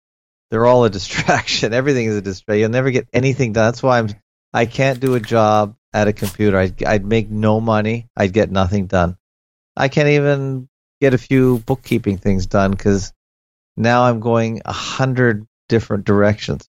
they're 0.51 0.67
all 0.67 0.85
a 0.85 0.91
distraction. 0.99 1.73
Everything 1.73 2.07
is 2.07 2.17
a 2.17 2.23
distraction. 2.23 2.61
You'll 2.61 2.71
never 2.71 2.91
get 2.91 3.09
anything 3.13 3.53
done. 3.53 3.67
That's 3.67 3.83
why 3.83 3.99
I'm. 3.99 4.09
I 4.55 4.67
can't 4.67 5.01
do 5.01 5.15
a 5.15 5.21
job 5.21 5.77
at 5.95 6.09
a 6.09 6.13
computer. 6.13 6.59
I'd, 6.59 6.83
I'd 6.85 7.07
make 7.07 7.31
no 7.31 7.59
money. 7.59 8.09
I'd 8.15 8.35
get 8.35 8.51
nothing 8.51 8.87
done. 8.87 9.17
I 9.75 9.89
can't 9.89 10.09
even 10.09 10.69
get 11.01 11.15
a 11.15 11.19
few 11.19 11.59
bookkeeping 11.61 12.19
things 12.19 12.47
done 12.47 12.73
because 12.73 13.15
now 13.77 14.05
I'm 14.05 14.21
going 14.21 14.61
a 14.65 14.73
hundred 14.73 15.47
different 15.69 16.05
directions. 16.05 16.69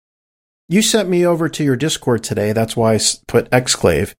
You 0.68 0.82
sent 0.82 1.10
me 1.10 1.26
over 1.26 1.50
to 1.50 1.64
your 1.64 1.76
Discord 1.76 2.24
today. 2.24 2.54
That's 2.54 2.76
why 2.76 2.94
I 2.96 3.00
put 3.28 3.50
Exclave. 3.52 4.14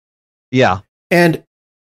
Yeah. 0.50 0.80
And 1.10 1.42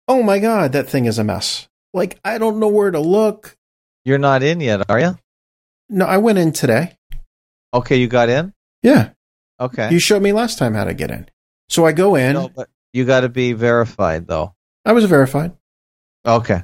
oh 0.06 0.22
my 0.22 0.38
god, 0.38 0.72
that 0.72 0.88
thing 0.88 1.06
is 1.06 1.18
a 1.18 1.24
mess. 1.24 1.68
Like 1.96 2.20
I 2.24 2.36
don't 2.38 2.60
know 2.60 2.68
where 2.68 2.90
to 2.90 3.00
look. 3.00 3.56
You're 4.04 4.18
not 4.18 4.42
in 4.42 4.60
yet, 4.60 4.88
are 4.90 5.00
you? 5.00 5.18
No, 5.88 6.04
I 6.04 6.18
went 6.18 6.36
in 6.38 6.52
today. 6.52 6.96
Okay, 7.72 7.96
you 7.96 8.06
got 8.06 8.28
in. 8.28 8.52
Yeah, 8.82 9.10
Okay. 9.58 9.90
you 9.90 9.98
showed 9.98 10.22
me 10.22 10.32
last 10.32 10.58
time 10.58 10.74
how 10.74 10.84
to 10.84 10.94
get 10.94 11.10
in. 11.10 11.26
So 11.70 11.86
I 11.86 11.92
go 11.92 12.14
in. 12.14 12.34
No, 12.34 12.48
but 12.48 12.68
you 12.92 13.04
got 13.06 13.20
to 13.22 13.28
be 13.28 13.52
verified 13.54 14.26
though. 14.28 14.54
I 14.84 14.92
was 14.92 15.04
verified. 15.06 15.52
Okay. 16.26 16.62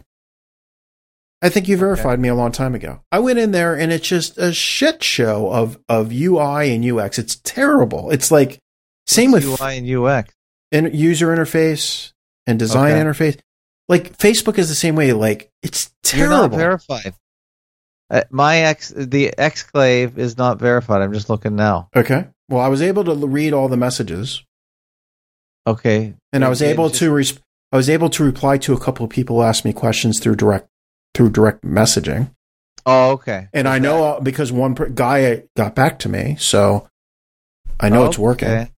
I 1.40 1.48
think 1.48 1.66
you 1.66 1.76
verified 1.76 2.20
me 2.20 2.28
a 2.28 2.34
long 2.36 2.52
time 2.52 2.74
ago. 2.76 3.00
I 3.10 3.18
went 3.18 3.38
in 3.40 3.50
there 3.50 3.74
and 3.76 3.90
it's 3.90 4.06
just 4.06 4.38
a 4.38 4.52
shit 4.52 5.02
show 5.02 5.50
of 5.50 5.78
of 5.88 6.12
UI 6.12 6.72
and 6.74 6.84
UX. 6.84 7.18
It's 7.18 7.36
terrible. 7.36 8.10
It's 8.10 8.30
like 8.30 8.58
same 9.06 9.32
with 9.32 9.44
UI 9.44 9.78
and 9.78 9.88
UX. 9.88 10.32
in, 10.70 10.90
user 10.94 11.34
interface 11.34 12.12
and 12.46 12.58
design 12.58 12.92
Okay. 12.92 13.00
interface. 13.02 13.40
Like 13.88 14.16
Facebook 14.18 14.58
is 14.58 14.68
the 14.68 14.74
same 14.74 14.94
way. 14.96 15.12
Like 15.12 15.50
it's 15.62 15.92
terrible. 16.02 16.56
verified. 16.56 17.14
Uh, 18.10 18.22
my 18.30 18.58
ex, 18.58 18.90
the 18.94 19.32
exclave 19.38 20.18
is 20.18 20.36
not 20.36 20.58
verified. 20.58 21.00
I'm 21.02 21.12
just 21.14 21.30
looking 21.30 21.56
now. 21.56 21.88
okay. 21.96 22.26
Well, 22.48 22.60
I 22.60 22.68
was 22.68 22.82
able 22.82 23.04
to 23.04 23.14
read 23.14 23.54
all 23.54 23.68
the 23.68 23.78
messages, 23.78 24.44
Okay. 25.66 26.14
and 26.32 26.44
I 26.44 26.48
was 26.50 26.60
able 26.60 26.88
just- 26.88 26.98
to 27.00 27.10
res- 27.12 27.38
I 27.72 27.76
was 27.76 27.88
able 27.88 28.10
to 28.10 28.22
reply 28.24 28.58
to 28.58 28.74
a 28.74 28.78
couple 28.80 29.04
of 29.04 29.10
people 29.10 29.36
who 29.36 29.42
asked 29.42 29.64
me 29.64 29.72
questions 29.72 30.20
through 30.20 30.36
direct 30.36 30.68
through 31.14 31.30
direct 31.30 31.62
messaging. 31.62 32.30
Oh, 32.84 33.12
okay. 33.12 33.48
And 33.54 33.66
I 33.68 33.78
know 33.78 34.04
uh, 34.04 34.20
because 34.20 34.52
one 34.52 34.74
per- 34.74 34.88
guy 34.90 35.44
got 35.56 35.74
back 35.74 35.98
to 36.00 36.08
me, 36.10 36.36
so 36.38 36.88
I 37.80 37.88
know 37.88 38.04
it's 38.06 38.18
working. 38.18 38.70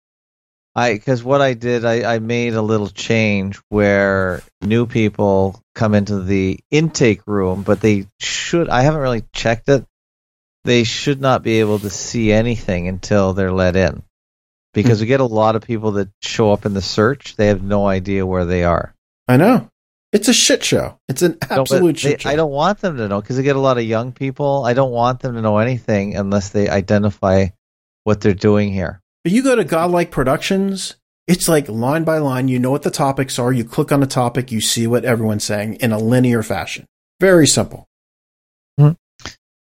I 0.75 0.95
because 0.95 1.23
what 1.23 1.43
I 1.43 1.55
did, 1.55 1.85
I, 1.85 2.15
I 2.15 2.19
made 2.19 2.55
a 2.55 2.63
little 2.63 2.89
change 2.89 3.61
where 3.69 4.43
new 4.63 4.87
people 4.87 5.61
come 5.75 5.95
into 5.95 6.21
the 6.23 6.61
intake 6.71 7.21
room, 7.27 7.63
but 7.63 7.81
they 7.81 8.07
should. 8.19 8.69
I 8.71 8.83
haven't 8.83 9.01
really 9.01 9.25
checked 9.35 9.69
it. 9.69 9.85
They 10.65 10.85
should 10.85 11.21
not 11.21 11.43
be 11.43 11.61
able 11.61 11.79
to 11.81 11.91
see 11.91 12.33
anything 12.33 12.89
until 12.89 13.33
they're 13.35 13.53
let 13.53 13.77
in, 13.77 14.03
because 14.73 15.01
we 15.01 15.07
get 15.07 15.21
a 15.21 15.25
lot 15.25 15.57
of 15.57 15.63
people 15.63 15.93
that 15.93 16.09
show 16.23 16.53
up 16.53 16.65
in 16.65 16.73
the 16.73 16.81
search. 16.81 17.37
They 17.37 17.49
have 17.49 17.63
no 17.63 17.87
idea 17.87 18.25
where 18.25 18.47
they 18.47 18.65
are. 18.65 18.95
I 19.29 19.37
know. 19.37 19.69
It's 20.13 20.29
a 20.29 20.33
shit 20.35 20.63
show. 20.65 20.99
It's 21.09 21.23
an 21.23 21.37
No, 21.51 21.61
absolute 21.63 21.95
they- 21.97 21.99
shit 21.99 22.21
show. 22.23 22.31
I 22.31 22.37
don't 22.37 22.51
want 22.53 22.81
them 22.81 22.97
to 22.97 23.09
know 23.09 23.21
because 23.21 23.39
I 23.39 23.43
get 23.43 23.57
a 23.57 23.61
lot 23.61 23.77
of 23.77 23.85
young 23.85 24.13
people. 24.13 24.65
I 24.65 24.73
don't 24.73 24.93
want 24.93 25.21
them 25.21 25.35
to 25.35 25.43
know 25.43 25.59
anything 25.59 26.17
unless 26.17 26.49
they 26.51 26.69
identify 26.69 27.49
what 28.05 28.21
they're 28.23 28.33
doing 28.33 28.73
here. 28.73 29.02
But 29.25 29.33
you 29.33 29.43
go 29.43 29.55
to 29.55 29.65
Godlike 29.65 30.11
Productions, 30.11 30.97
it's 31.29 31.49
like 31.49 31.69
line 31.69 32.05
by 32.05 32.19
line. 32.19 32.49
You 32.49 32.59
know 32.59 32.71
what 32.71 32.83
the 32.83 32.91
topics 32.91 33.39
are. 33.39 33.53
You 33.53 33.65
click 33.65 33.93
on 33.93 34.01
the 34.01 34.07
topic, 34.07 34.51
you 34.51 34.61
see 34.61 34.87
what 34.87 35.05
everyone's 35.05 35.45
saying 35.45 35.75
in 35.75 35.93
a 35.93 35.99
linear 35.99 36.43
fashion. 36.43 36.87
Very 37.21 37.47
simple. 37.47 37.87
Hmm. 38.79 38.93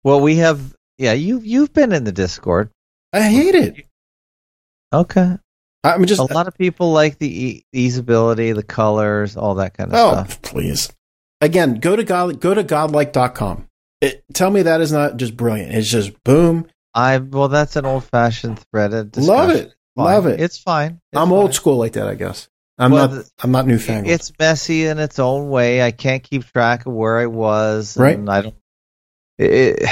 Well, 0.03 0.21
we 0.21 0.37
have. 0.37 0.73
Yeah, 0.97 1.13
you 1.13 1.39
you've 1.43 1.73
been 1.73 1.91
in 1.91 2.05
the 2.05 2.11
Discord. 2.11 2.71
I 3.13 3.21
hate 3.21 3.55
it. 3.55 3.85
Okay. 4.91 5.37
I'm 5.83 6.05
just. 6.05 6.19
a 6.19 6.33
lot 6.33 6.47
of 6.47 6.57
people 6.57 6.91
like 6.91 7.19
the 7.19 7.45
e- 7.45 7.65
easeability, 7.75 8.55
the 8.55 8.63
colors, 8.63 9.37
all 9.37 9.55
that 9.55 9.75
kind 9.77 9.93
of 9.93 9.99
oh, 9.99 10.11
stuff. 10.11 10.39
Oh, 10.43 10.47
please. 10.47 10.91
Again, 11.41 11.75
go 11.75 11.95
to 11.95 12.03
God. 12.03 12.39
Go 12.39 12.53
to 12.53 12.63
godlike.com. 12.63 13.67
It, 14.01 14.23
tell 14.33 14.49
me 14.49 14.63
that 14.63 14.81
is 14.81 14.91
not 14.91 15.17
just 15.17 15.37
brilliant. 15.37 15.73
It's 15.73 15.89
just 15.89 16.23
boom. 16.23 16.67
I 16.95 17.17
well, 17.17 17.49
that's 17.49 17.75
an 17.75 17.85
old-fashioned 17.85 18.59
threaded. 18.71 19.17
Love 19.17 19.49
it. 19.51 19.73
Fine. 19.95 20.05
Love 20.05 20.25
it. 20.27 20.39
It's 20.39 20.57
fine. 20.57 21.01
It's 21.11 21.21
I'm 21.21 21.31
old 21.31 21.53
school 21.53 21.77
like 21.77 21.93
that. 21.93 22.07
I 22.07 22.15
guess. 22.15 22.47
I'm 22.77 22.91
Well, 22.91 23.07
not. 23.09 23.25
I'm 23.43 23.51
not 23.51 23.67
newfangled. 23.67 24.11
It's 24.13 24.31
messy 24.39 24.85
in 24.85 24.97
its 24.99 25.19
own 25.19 25.49
way. 25.49 25.81
I 25.81 25.91
can't 25.91 26.23
keep 26.23 26.45
track 26.45 26.85
of 26.85 26.93
where 26.93 27.19
I 27.19 27.25
was. 27.27 27.97
Right. 27.97 28.17
And 28.17 28.29
I 28.29 28.41
don't. 28.41 28.55
It, 29.37 29.83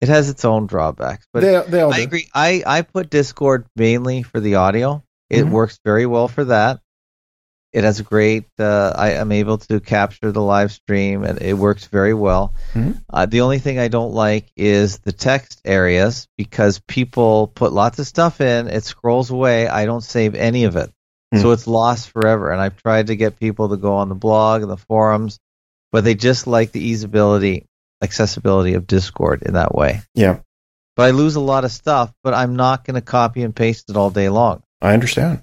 it 0.00 0.08
has 0.08 0.28
its 0.28 0.44
own 0.44 0.66
drawbacks, 0.66 1.26
but 1.32 1.40
they, 1.42 1.62
they 1.70 1.80
all 1.80 1.92
I 1.94 1.98
do. 1.98 2.02
agree. 2.04 2.28
I, 2.34 2.62
I 2.66 2.82
put 2.82 3.08
Discord 3.10 3.66
mainly 3.76 4.22
for 4.24 4.40
the 4.40 4.56
audio. 4.56 5.04
It 5.30 5.44
Mhm. 5.44 5.50
works 5.50 5.78
very 5.84 6.06
well 6.06 6.26
for 6.28 6.44
that. 6.46 6.80
It 7.72 7.84
has 7.84 8.00
great. 8.02 8.44
Uh, 8.58 8.92
I 8.94 9.12
am 9.12 9.32
able 9.32 9.56
to 9.58 9.80
capture 9.80 10.30
the 10.30 10.42
live 10.42 10.72
stream, 10.72 11.24
and 11.24 11.40
it 11.40 11.54
works 11.54 11.86
very 11.86 12.12
well. 12.12 12.52
Mhm. 12.74 13.02
Uh, 13.10 13.24
the 13.26 13.40
only 13.40 13.58
thing 13.60 13.78
I 13.78 13.88
don't 13.88 14.12
like 14.12 14.50
is 14.56 14.98
the 14.98 15.12
text 15.12 15.60
areas 15.64 16.28
because 16.36 16.80
people 16.86 17.46
put 17.46 17.72
lots 17.72 17.98
of 17.98 18.06
stuff 18.06 18.40
in. 18.42 18.68
It 18.68 18.84
scrolls 18.84 19.30
away. 19.30 19.68
I 19.68 19.86
don't 19.86 20.04
save 20.04 20.34
any 20.34 20.64
of 20.64 20.76
it, 20.76 20.90
Hmm. 21.32 21.40
so 21.40 21.52
it's 21.52 21.66
lost 21.66 22.10
forever. 22.10 22.50
And 22.50 22.60
I've 22.60 22.76
tried 22.76 23.06
to 23.06 23.16
get 23.16 23.40
people 23.40 23.70
to 23.70 23.76
go 23.78 23.94
on 23.94 24.10
the 24.10 24.14
blog 24.14 24.60
and 24.60 24.70
the 24.70 24.76
forums, 24.76 25.38
but 25.92 26.04
they 26.04 26.14
just 26.14 26.46
like 26.46 26.72
the 26.72 26.92
easeability, 26.92 27.64
accessibility 28.02 28.74
of 28.74 28.86
Discord 28.86 29.42
in 29.44 29.54
that 29.54 29.74
way. 29.74 30.02
Yeah, 30.14 30.40
But 30.94 31.04
I 31.06 31.10
lose 31.12 31.36
a 31.36 31.40
lot 31.40 31.64
of 31.64 31.72
stuff, 31.72 32.12
but 32.22 32.34
I'm 32.34 32.54
not 32.56 32.84
going 32.84 32.96
to 32.96 33.00
copy 33.00 33.42
and 33.44 33.56
paste 33.56 33.88
it 33.88 33.96
all 33.96 34.10
day 34.10 34.28
long. 34.28 34.62
I 34.82 34.92
understand. 34.92 35.40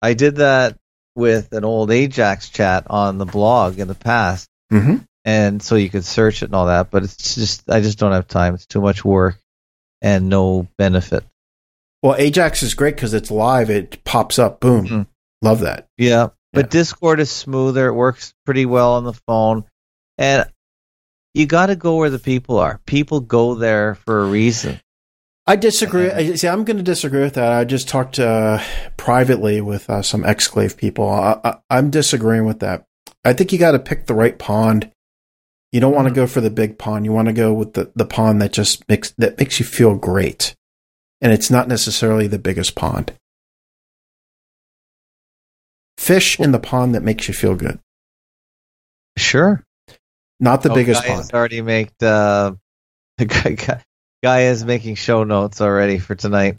I 0.00 0.14
did 0.14 0.36
that 0.36 0.76
with 1.14 1.52
an 1.52 1.64
old 1.64 1.90
Ajax 1.90 2.48
chat 2.48 2.84
on 2.88 3.18
the 3.18 3.26
blog 3.26 3.78
in 3.78 3.88
the 3.88 3.94
past, 3.94 4.48
hmm 4.70 4.96
and 5.24 5.62
so 5.62 5.76
you 5.76 5.88
could 5.88 6.04
search 6.04 6.42
it 6.42 6.46
and 6.46 6.54
all 6.56 6.66
that, 6.66 6.90
but 6.90 7.04
it's 7.04 7.36
just, 7.36 7.70
I 7.70 7.80
just 7.80 7.96
don't 7.98 8.10
have 8.10 8.26
time. 8.26 8.54
It's 8.54 8.66
too 8.66 8.80
much 8.80 9.04
work 9.04 9.38
and 10.00 10.28
no 10.28 10.66
benefit. 10.78 11.22
Well, 12.02 12.16
Ajax 12.18 12.64
is 12.64 12.74
great 12.74 12.96
because 12.96 13.14
it's 13.14 13.30
live. 13.30 13.70
It 13.70 14.02
pops 14.02 14.40
up. 14.40 14.58
Boom. 14.58 14.88
Mhm. 14.88 15.06
Love 15.40 15.60
that. 15.60 15.86
Yeah. 15.96 16.30
But 16.52 16.64
Yeah. 16.66 16.70
Discord 16.70 17.20
is 17.20 17.30
smoother. 17.30 17.86
It 17.86 17.94
works 17.94 18.34
pretty 18.44 18.66
well 18.66 18.94
on 18.94 19.04
the 19.04 19.12
phone. 19.12 19.62
And 20.18 20.50
you 21.34 21.46
got 21.46 21.66
to 21.66 21.76
go 21.76 21.98
where 21.98 22.10
the 22.10 22.18
people 22.18 22.58
are. 22.58 22.80
People 22.84 23.20
go 23.20 23.54
there 23.54 23.94
for 23.94 24.22
a 24.22 24.26
reason. 24.26 24.80
I 25.46 25.56
disagree. 25.56 26.08
I, 26.10 26.34
see, 26.34 26.46
I'm 26.48 26.64
going 26.64 26.76
to 26.76 26.82
disagree 26.84 27.20
with 27.22 27.34
that. 27.34 27.52
I 27.52 27.64
just 27.64 27.88
talked 27.88 28.18
uh, 28.20 28.62
privately 28.96 29.60
with 29.60 29.90
uh, 29.90 30.02
some 30.02 30.22
exclave 30.22 30.76
people. 30.76 31.08
I, 31.08 31.58
I'm 31.68 31.90
disagreeing 31.90 32.44
with 32.44 32.60
that. 32.60 32.84
I 33.24 33.32
think 33.32 33.52
you 33.52 33.58
got 33.58 33.72
to 33.72 33.78
pick 33.80 34.06
the 34.06 34.14
right 34.14 34.38
pond. 34.38 34.90
You 35.72 35.80
don't 35.80 35.94
want 35.94 36.06
to 36.08 36.14
go 36.14 36.26
for 36.26 36.40
the 36.40 36.50
big 36.50 36.78
pond. 36.78 37.04
You 37.04 37.12
want 37.12 37.26
to 37.26 37.32
go 37.32 37.52
with 37.52 37.72
the, 37.72 37.90
the 37.96 38.04
pond 38.04 38.40
that 38.42 38.52
just 38.52 38.88
makes 38.88 39.10
that 39.18 39.38
makes 39.38 39.58
you 39.58 39.64
feel 39.64 39.96
great, 39.96 40.54
and 41.20 41.32
it's 41.32 41.50
not 41.50 41.66
necessarily 41.66 42.26
the 42.26 42.38
biggest 42.38 42.74
pond. 42.74 43.12
Fish 45.98 46.38
in 46.38 46.52
the 46.52 46.58
pond 46.58 46.94
that 46.94 47.02
makes 47.02 47.26
you 47.28 47.34
feel 47.34 47.54
good, 47.54 47.78
Sure. 49.16 49.64
not 50.40 50.62
the 50.62 50.70
Oh, 50.70 50.74
biggest 50.74 51.04
pond. 51.04 51.30
already 51.32 51.62
made 51.62 51.90
uh, 52.02 52.52
guy, 54.22 54.42
is 54.42 54.64
making 54.64 54.94
show 54.94 55.24
notes 55.24 55.60
already 55.60 55.98
for 55.98 56.14
tonight. 56.14 56.58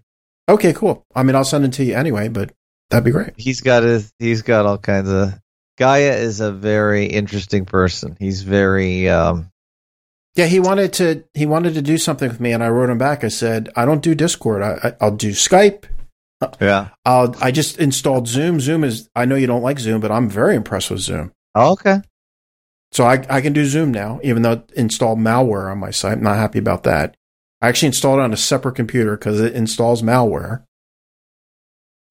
Okay, 0.49 0.73
cool. 0.73 1.05
I 1.15 1.23
mean, 1.23 1.35
I'll 1.35 1.43
send 1.45 1.65
it 1.65 1.73
to 1.73 1.83
you 1.83 1.95
anyway, 1.95 2.27
but 2.27 2.51
that'd 2.89 3.05
be 3.05 3.11
great. 3.11 3.33
He's 3.37 3.61
got 3.61 3.83
his 3.83 4.11
he's 4.19 4.41
got 4.41 4.65
all 4.65 4.77
kinds 4.77 5.09
of 5.09 5.39
Gaia 5.77 6.13
is 6.13 6.39
a 6.39 6.51
very 6.51 7.05
interesting 7.05 7.65
person. 7.65 8.15
He's 8.19 8.43
very 8.43 9.09
um, 9.09 9.49
Yeah, 10.35 10.45
he 10.45 10.59
wanted 10.59 10.93
to 10.93 11.23
he 11.33 11.45
wanted 11.45 11.73
to 11.75 11.81
do 11.81 11.97
something 11.97 12.29
with 12.29 12.39
me, 12.39 12.51
and 12.51 12.63
I 12.63 12.69
wrote 12.69 12.89
him 12.89 12.97
back. 12.97 13.23
I 13.23 13.29
said, 13.29 13.69
I 13.75 13.85
don't 13.85 14.03
do 14.03 14.13
Discord. 14.13 14.61
I, 14.61 14.79
I, 14.83 14.93
I'll 15.01 15.15
do 15.15 15.31
Skype. 15.31 15.85
yeah. 16.59 16.89
I'll, 17.05 17.35
I 17.41 17.51
just 17.51 17.79
installed 17.79 18.27
Zoom. 18.27 18.59
Zoom 18.59 18.83
is 18.83 19.09
I 19.15 19.25
know 19.25 19.35
you 19.35 19.47
don't 19.47 19.63
like 19.63 19.79
Zoom, 19.79 20.01
but 20.01 20.11
I'm 20.11 20.29
very 20.29 20.55
impressed 20.55 20.91
with 20.91 20.99
Zoom. 20.99 21.31
Oh, 21.55 21.71
okay. 21.71 22.01
So 22.91 23.05
I, 23.05 23.25
I 23.27 23.41
can 23.41 23.53
do 23.53 23.65
Zoom 23.65 23.91
now, 23.91 24.19
even 24.23 24.43
though 24.43 24.51
it 24.51 24.71
installed 24.75 25.17
malware 25.17 25.71
on 25.71 25.79
my 25.79 25.89
site. 25.89 26.13
I'm 26.17 26.23
not 26.23 26.35
happy 26.35 26.59
about 26.59 26.83
that. 26.83 27.15
I 27.63 27.69
actually 27.69 27.87
installed 27.87 28.19
it 28.19 28.23
on 28.23 28.33
a 28.33 28.37
separate 28.37 28.75
computer 28.75 29.15
because 29.15 29.39
it 29.39 29.53
installs 29.53 30.01
malware. 30.01 30.65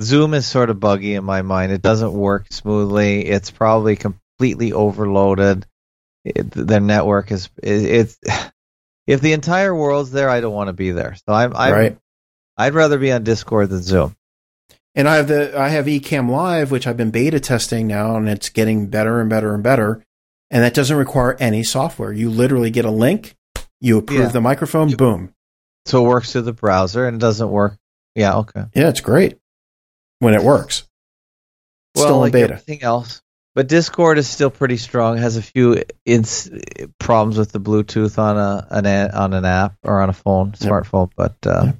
Zoom 0.00 0.32
is 0.32 0.46
sort 0.46 0.70
of 0.70 0.80
buggy 0.80 1.14
in 1.14 1.24
my 1.24 1.42
mind. 1.42 1.72
It 1.72 1.82
doesn't 1.82 2.14
work 2.14 2.46
smoothly. 2.50 3.26
It's 3.26 3.50
probably 3.50 3.94
completely 3.96 4.72
overloaded. 4.72 5.66
It, 6.24 6.50
their 6.52 6.80
network 6.80 7.30
is 7.30 7.50
it, 7.62 7.84
it's 7.84 8.18
if 9.06 9.20
the 9.20 9.34
entire 9.34 9.74
world's 9.74 10.10
there, 10.10 10.30
I 10.30 10.40
don't 10.40 10.54
want 10.54 10.68
to 10.68 10.72
be 10.72 10.90
there. 10.92 11.16
So 11.16 11.34
I'm, 11.34 11.54
I'm 11.54 11.72
right. 11.74 11.98
I'd 12.56 12.72
rather 12.72 12.96
be 12.96 13.12
on 13.12 13.22
Discord 13.22 13.68
than 13.68 13.82
Zoom. 13.82 14.16
And 14.94 15.06
I 15.06 15.16
have 15.16 15.28
the 15.28 15.58
I 15.58 15.68
have 15.68 15.84
Ecamm 15.84 16.30
Live, 16.30 16.70
which 16.70 16.86
I've 16.86 16.96
been 16.96 17.10
beta 17.10 17.40
testing 17.40 17.86
now, 17.86 18.16
and 18.16 18.26
it's 18.26 18.48
getting 18.48 18.86
better 18.86 19.20
and 19.20 19.28
better 19.28 19.52
and 19.52 19.62
better. 19.62 20.02
And 20.50 20.64
that 20.64 20.72
doesn't 20.72 20.96
require 20.96 21.36
any 21.38 21.62
software. 21.62 22.10
You 22.10 22.30
literally 22.30 22.70
get 22.70 22.86
a 22.86 22.90
link, 22.90 23.36
you 23.80 23.98
approve 23.98 24.20
Yeah. 24.20 24.28
the 24.28 24.40
microphone, 24.40 24.90
boom. 24.96 25.34
So 25.86 26.04
it 26.04 26.08
works 26.08 26.32
through 26.32 26.42
the 26.42 26.52
browser 26.52 27.06
and 27.06 27.16
it 27.16 27.20
doesn't 27.20 27.50
work. 27.50 27.76
Yeah, 28.14 28.36
okay. 28.38 28.64
Yeah, 28.74 28.88
it's 28.88 29.00
great 29.00 29.38
when 30.20 30.34
it 30.34 30.42
works. 30.42 30.86
Well, 31.94 32.04
Still 32.04 32.14
in 32.16 32.20
like 32.20 32.32
beta. 32.32 32.54
everything 32.54 32.82
else. 32.82 33.20
But 33.54 33.68
Discord 33.68 34.16
is 34.18 34.28
still 34.28 34.48
pretty 34.50 34.78
strong. 34.78 35.18
Has 35.18 35.36
a 35.36 35.42
few 35.42 35.82
ins- 36.06 36.48
problems 36.98 37.36
with 37.36 37.52
the 37.52 37.60
Bluetooth 37.60 38.18
on 38.18 38.38
a 38.38 38.66
an 38.70 38.86
a- 38.86 39.10
on 39.14 39.34
an 39.34 39.44
app 39.44 39.74
or 39.82 40.00
on 40.00 40.08
a 40.08 40.14
phone, 40.14 40.54
Yep. 40.58 40.70
smartphone. 40.70 41.10
But 41.16 41.36
uh, 41.46 41.72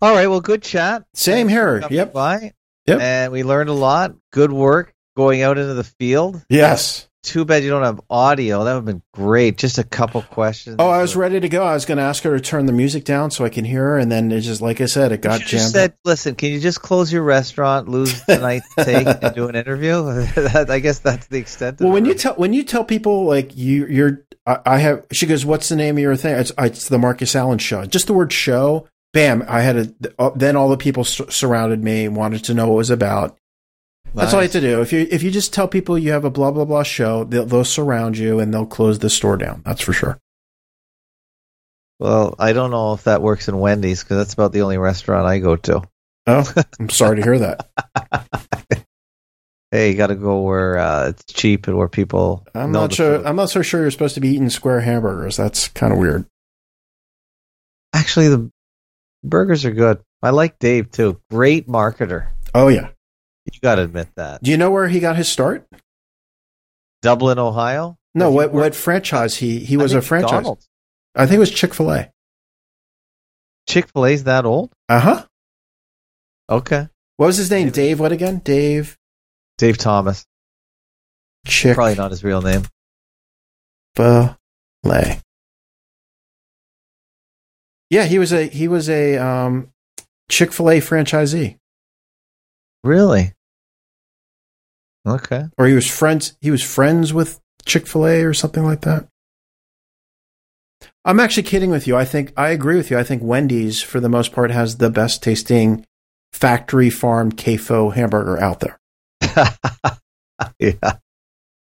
all 0.00 0.14
right, 0.14 0.26
well, 0.28 0.40
good 0.40 0.62
chat. 0.62 1.04
Same 1.14 1.48
Thanks 1.48 1.52
here. 1.52 1.84
Yep. 1.90 2.12
by. 2.12 2.52
Yep. 2.86 3.00
And 3.00 3.32
we 3.32 3.42
learned 3.44 3.68
a 3.68 3.74
lot. 3.74 4.14
Good 4.32 4.50
work 4.52 4.92
going 5.16 5.42
out 5.42 5.58
into 5.58 5.74
the 5.74 5.84
field. 5.84 6.42
Yes. 6.48 7.08
Too 7.22 7.44
bad 7.44 7.62
you 7.62 7.70
don't 7.70 7.84
have 7.84 8.00
audio. 8.10 8.64
That 8.64 8.72
would 8.72 8.78
have 8.78 8.84
been 8.84 9.02
great. 9.14 9.56
Just 9.56 9.78
a 9.78 9.84
couple 9.84 10.22
questions. 10.22 10.76
Oh, 10.80 10.88
I 10.90 11.00
was 11.00 11.14
ready 11.14 11.38
to 11.38 11.48
go. 11.48 11.62
I 11.64 11.74
was 11.74 11.84
going 11.84 11.98
to 11.98 12.02
ask 12.04 12.24
her 12.24 12.36
to 12.36 12.40
turn 12.42 12.66
the 12.66 12.72
music 12.72 13.04
down 13.04 13.30
so 13.30 13.44
I 13.44 13.48
can 13.48 13.64
hear 13.64 13.82
her, 13.82 13.98
and 13.98 14.10
then 14.10 14.32
it 14.32 14.40
just 14.40 14.60
like 14.60 14.80
I 14.80 14.86
said, 14.86 15.12
it 15.12 15.16
You 15.24 15.30
got 15.30 15.40
just 15.40 15.50
jammed. 15.50 15.72
said, 15.72 15.94
"Listen, 16.04 16.34
can 16.34 16.50
you 16.50 16.58
just 16.58 16.82
close 16.82 17.12
your 17.12 17.22
restaurant, 17.22 17.88
lose 17.88 18.20
the 18.24 18.38
night 18.38 18.62
take, 18.80 19.06
and 19.06 19.34
do 19.34 19.48
an 19.48 19.54
interview?" 19.54 20.02
That- 20.34 20.66
I 20.68 20.80
guess 20.80 20.98
that's 20.98 21.28
the 21.28 21.38
extent. 21.38 21.80
Of 21.80 21.84
well, 21.84 21.92
when 21.92 22.06
it. 22.06 22.08
you 22.08 22.14
tell 22.14 22.34
when 22.34 22.52
you 22.52 22.64
tell 22.64 22.84
people 22.84 23.24
like 23.24 23.56
you 23.56 23.86
you're 23.86 24.24
I, 24.44 24.58
I 24.66 24.78
have 24.78 25.06
she 25.12 25.26
goes, 25.26 25.44
"What's 25.46 25.68
the 25.68 25.76
name 25.76 25.96
of 25.98 26.02
your 26.02 26.16
thing?" 26.16 26.34
It's 26.34 26.50
it's 26.58 26.88
the 26.88 26.98
Marcus 26.98 27.36
Allen 27.36 27.58
show. 27.58 27.84
Just 27.84 28.08
the 28.08 28.14
word 28.14 28.32
show. 28.32 28.88
Bam! 29.12 29.44
I 29.46 29.60
had 29.60 29.76
a 29.76 29.94
uh, 30.18 30.30
then 30.34 30.56
all 30.56 30.70
the 30.70 30.76
people 30.78 31.04
sur- 31.04 31.30
surrounded 31.30 31.84
me, 31.84 32.08
wanted 32.08 32.42
to 32.46 32.54
know 32.54 32.66
what 32.68 32.72
it 32.74 32.76
was 32.78 32.90
about. 32.90 33.36
That's 34.14 34.34
all 34.34 34.40
you 34.40 34.44
have 34.44 34.52
to 34.52 34.60
do. 34.60 34.80
If 34.80 34.92
you 34.92 35.06
if 35.10 35.22
you 35.22 35.30
just 35.30 35.54
tell 35.54 35.68
people 35.68 35.98
you 35.98 36.12
have 36.12 36.24
a 36.24 36.30
blah 36.30 36.50
blah 36.50 36.64
blah 36.64 36.82
show, 36.82 37.24
they'll, 37.24 37.46
they'll 37.46 37.64
surround 37.64 38.18
you 38.18 38.40
and 38.40 38.52
they'll 38.52 38.66
close 38.66 38.98
the 38.98 39.10
store 39.10 39.36
down. 39.36 39.62
That's 39.64 39.80
for 39.80 39.92
sure. 39.92 40.18
Well, 41.98 42.34
I 42.38 42.52
don't 42.52 42.70
know 42.70 42.94
if 42.94 43.04
that 43.04 43.22
works 43.22 43.48
in 43.48 43.58
Wendy's 43.58 44.02
because 44.02 44.18
that's 44.18 44.34
about 44.34 44.52
the 44.52 44.62
only 44.62 44.78
restaurant 44.78 45.26
I 45.26 45.38
go 45.38 45.56
to. 45.56 45.82
Oh, 46.26 46.52
I'm 46.78 46.88
sorry 46.88 47.16
to 47.16 47.22
hear 47.22 47.38
that. 47.38 47.68
Hey, 49.72 49.90
you 49.90 49.96
got 49.96 50.08
to 50.08 50.14
go 50.14 50.42
where 50.42 50.76
uh, 50.76 51.08
it's 51.08 51.24
cheap 51.32 51.66
and 51.66 51.78
where 51.78 51.88
people. 51.88 52.46
I'm 52.54 52.72
not 52.72 52.92
sure. 52.92 53.16
food. 53.16 53.26
I'm 53.26 53.36
not 53.36 53.48
so 53.48 53.62
sure 53.62 53.80
you're 53.80 53.90
supposed 53.90 54.14
to 54.16 54.20
be 54.20 54.28
eating 54.28 54.50
square 54.50 54.80
hamburgers. 54.80 55.38
That's 55.38 55.68
kind 55.68 55.94
of 55.94 55.98
weird. 55.98 56.26
Actually, 57.94 58.28
the 58.28 58.50
burgers 59.24 59.64
are 59.64 59.70
good. 59.72 60.02
I 60.22 60.28
like 60.28 60.58
Dave 60.58 60.90
too. 60.90 61.18
Great 61.30 61.68
marketer. 61.68 62.28
Oh 62.54 62.68
yeah. 62.68 62.90
You 63.50 63.58
got 63.60 63.76
to 63.76 63.82
admit 63.82 64.08
that. 64.16 64.42
Do 64.42 64.50
you 64.50 64.56
know 64.56 64.70
where 64.70 64.88
he 64.88 65.00
got 65.00 65.16
his 65.16 65.28
start? 65.28 65.66
Dublin, 67.02 67.38
Ohio. 67.38 67.98
No, 68.14 68.30
what 68.30 68.52
what 68.52 68.74
franchise 68.74 69.36
he 69.36 69.58
he 69.60 69.76
was 69.76 69.94
a 69.94 70.02
franchise. 70.02 70.32
McDonald's. 70.32 70.68
I 71.14 71.26
think 71.26 71.36
it 71.36 71.40
was 71.40 71.50
Chick 71.50 71.74
Fil 71.74 71.90
A. 71.90 72.10
Chick 73.68 73.88
Fil 73.88 74.06
A's 74.06 74.24
that 74.24 74.44
old? 74.44 74.72
Uh 74.88 75.00
huh. 75.00 75.26
Okay. 76.48 76.88
What 77.16 77.26
was 77.26 77.36
his 77.38 77.50
name? 77.50 77.70
Dave. 77.70 77.98
What 78.00 78.12
again? 78.12 78.38
Dave 78.44 78.98
Dave 79.58 79.78
Thomas. 79.78 80.26
Chick 81.46 81.74
Probably 81.74 81.94
not 81.94 82.10
his 82.10 82.22
real 82.22 82.42
name. 82.42 82.62
Fil 83.96 84.36
A. 84.86 85.20
Yeah, 87.90 88.04
he 88.04 88.18
was 88.18 88.32
a 88.32 88.46
he 88.46 88.68
was 88.68 88.88
a 88.88 89.16
um, 89.18 89.70
Chick 90.30 90.52
Fil 90.52 90.70
A 90.70 90.80
franchisee, 90.80 91.58
Really? 92.84 93.32
Okay. 95.06 95.44
or 95.58 95.66
he 95.66 95.74
was 95.74 95.90
friends. 95.90 96.36
He 96.40 96.50
was 96.50 96.62
friends 96.62 97.12
with 97.12 97.40
Chick 97.64 97.86
Fil 97.86 98.06
A 98.06 98.22
or 98.22 98.34
something 98.34 98.64
like 98.64 98.82
that. 98.82 99.08
I'm 101.04 101.18
actually 101.18 101.42
kidding 101.44 101.70
with 101.70 101.86
you. 101.86 101.96
I 101.96 102.04
think 102.04 102.32
I 102.36 102.50
agree 102.50 102.76
with 102.76 102.90
you. 102.90 102.98
I 102.98 103.02
think 103.02 103.22
Wendy's, 103.22 103.82
for 103.82 103.98
the 103.98 104.08
most 104.08 104.32
part, 104.32 104.52
has 104.52 104.76
the 104.76 104.90
best 104.90 105.22
tasting 105.22 105.84
factory 106.32 106.90
farm 106.90 107.32
CAFO 107.32 107.92
hamburger 107.92 108.40
out 108.40 108.60
there. 108.60 108.78
yeah. 110.58 110.92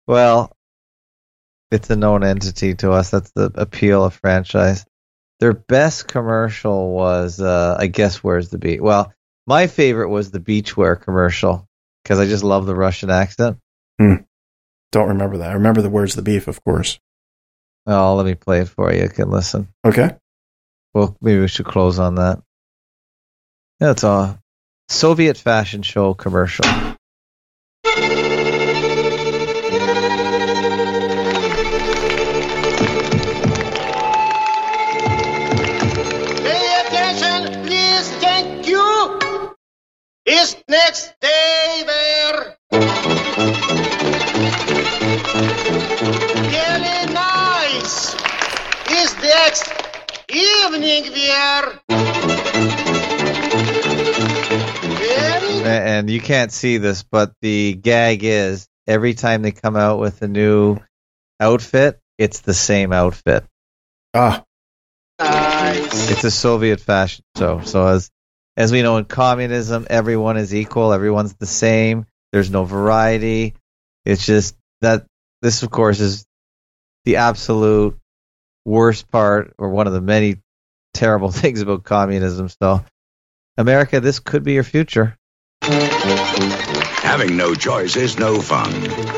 Well, 0.06 0.52
it's 1.70 1.90
a 1.90 1.97
known 1.97 2.24
entity 2.24 2.74
to 2.76 2.93
us. 2.93 3.10
That's 3.10 3.30
the 3.32 3.52
appeal 3.55 4.05
of 4.05 4.14
franchise. 4.14 4.86
Their 5.40 5.52
best 5.52 6.09
commercial 6.09 6.93
was, 6.93 7.40
uh, 7.40 7.76
I 7.78 7.86
guess, 7.86 8.24
Where's 8.24 8.48
the 8.48 8.59
Beef? 8.59 8.80
Well, 8.80 9.12
my 9.49 9.66
favorite 9.66 10.11
was 10.11 10.31
the 10.31 10.41
beachwear 10.41 11.01
commercial 11.01 11.66
because 12.03 12.20
I 12.20 12.27
just 12.27 12.45
love 12.45 12.66
the 12.66 12.75
Russian 12.75 13.09
accent. 13.09 13.57
Hmm. 13.99 14.16
Don't 14.93 15.09
remember 15.09 15.39
that. 15.39 15.51
I 15.51 15.55
remember 15.55 15.81
the 15.81 15.89
words 15.89 16.15
the 16.15 16.23
beef, 16.23 16.49
of 16.49 16.62
course. 16.62 17.01
Oh, 17.87 18.15
let 18.16 18.27
me 18.27 18.35
play 18.35 18.61
it 18.61 18.69
for 18.69 18.93
you. 18.93 19.03
You 19.03 19.09
can 19.09 19.31
listen. 19.31 19.69
Okay. 19.87 20.15
Well, 20.93 21.16
maybe 21.23 21.41
we 21.41 21.49
should 21.49 21.65
close 21.65 21.99
on 21.99 22.16
that. 22.16 22.43
Yeah, 23.81 23.93
it's 23.93 24.05
a 24.05 24.39
Soviet 24.89 25.39
fashion 25.39 25.83
show 25.83 26.12
commercial. 26.12 26.66
Is 40.28 40.56
next 40.68 41.14
day 41.22 41.84
there? 41.86 42.56
Really 46.44 47.14
nice. 47.14 48.14
Is 48.90 49.16
next 49.22 49.72
evening 50.28 51.12
there? 51.14 51.80
Very 54.98 55.64
And 55.64 56.10
you 56.10 56.20
can't 56.20 56.52
see 56.52 56.76
this, 56.76 57.02
but 57.02 57.32
the 57.40 57.72
gag 57.72 58.22
is 58.22 58.68
every 58.86 59.14
time 59.14 59.40
they 59.40 59.52
come 59.52 59.76
out 59.76 59.98
with 59.98 60.20
a 60.20 60.28
new 60.28 60.76
outfit, 61.40 62.00
it's 62.18 62.40
the 62.40 62.52
same 62.52 62.92
outfit. 62.92 63.46
Ah, 64.12 64.44
nice. 65.18 66.10
It's 66.10 66.24
a 66.24 66.30
Soviet 66.30 66.80
fashion 66.80 67.24
show. 67.38 67.62
So 67.62 67.86
as 67.86 68.10
as 68.59 68.72
we 68.72 68.82
know 68.82 68.97
in 68.97 69.05
communism, 69.05 69.86
everyone 69.89 70.36
is 70.36 70.52
equal, 70.52 70.93
everyone's 70.93 71.32
the 71.35 71.47
same. 71.47 72.06
There's 72.32 72.51
no 72.51 72.64
variety. 72.64 73.55
It's 74.05 74.26
just 74.26 74.56
that 74.80 75.06
this 75.40 75.62
of 75.62 75.70
course 75.70 76.01
is 76.01 76.26
the 77.05 77.16
absolute 77.16 77.97
worst 78.64 79.09
part 79.10 79.55
or 79.59 79.70
one 79.70 79.86
of 79.86 79.93
the 79.93 80.01
many 80.01 80.39
terrible 80.93 81.30
things 81.40 81.60
about 81.60 81.85
communism. 81.85 82.48
So 82.48 82.85
America, 83.56 84.01
this 84.01 84.18
could 84.18 84.43
be 84.43 84.55
your 84.55 84.64
future. 84.64 85.16
Having 87.09 87.39
no 87.39 87.55
choice 87.55 87.97
is 87.97 88.18
no 88.18 88.39
fun. 88.43 88.70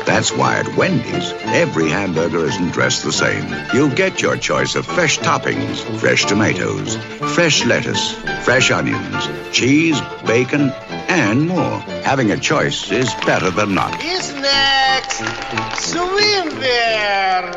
That's 0.05 0.31
why 0.31 0.59
at 0.59 0.77
Wendy's, 0.77 1.33
every 1.47 1.89
hamburger 1.89 2.45
isn't 2.45 2.71
dressed 2.71 3.03
the 3.03 3.11
same. 3.11 3.53
You'll 3.73 3.93
get 3.93 4.21
your 4.21 4.37
choice 4.37 4.75
of 4.75 4.85
fresh 4.85 5.19
toppings, 5.19 5.81
fresh 5.99 6.23
tomatoes, 6.25 6.95
fresh 7.35 7.65
lettuce, 7.65 8.13
fresh 8.45 8.71
onions, 8.71 9.27
cheese, 9.51 9.99
bacon, 10.25 10.69
and 11.09 11.49
more. 11.49 11.79
Having 12.05 12.31
a 12.31 12.37
choice 12.37 12.89
is 12.91 13.13
better 13.25 13.51
than 13.51 13.75
not. 13.75 14.01
Is 14.01 14.33
next 14.35 15.17
swim 15.83 16.49
there? 16.61 17.51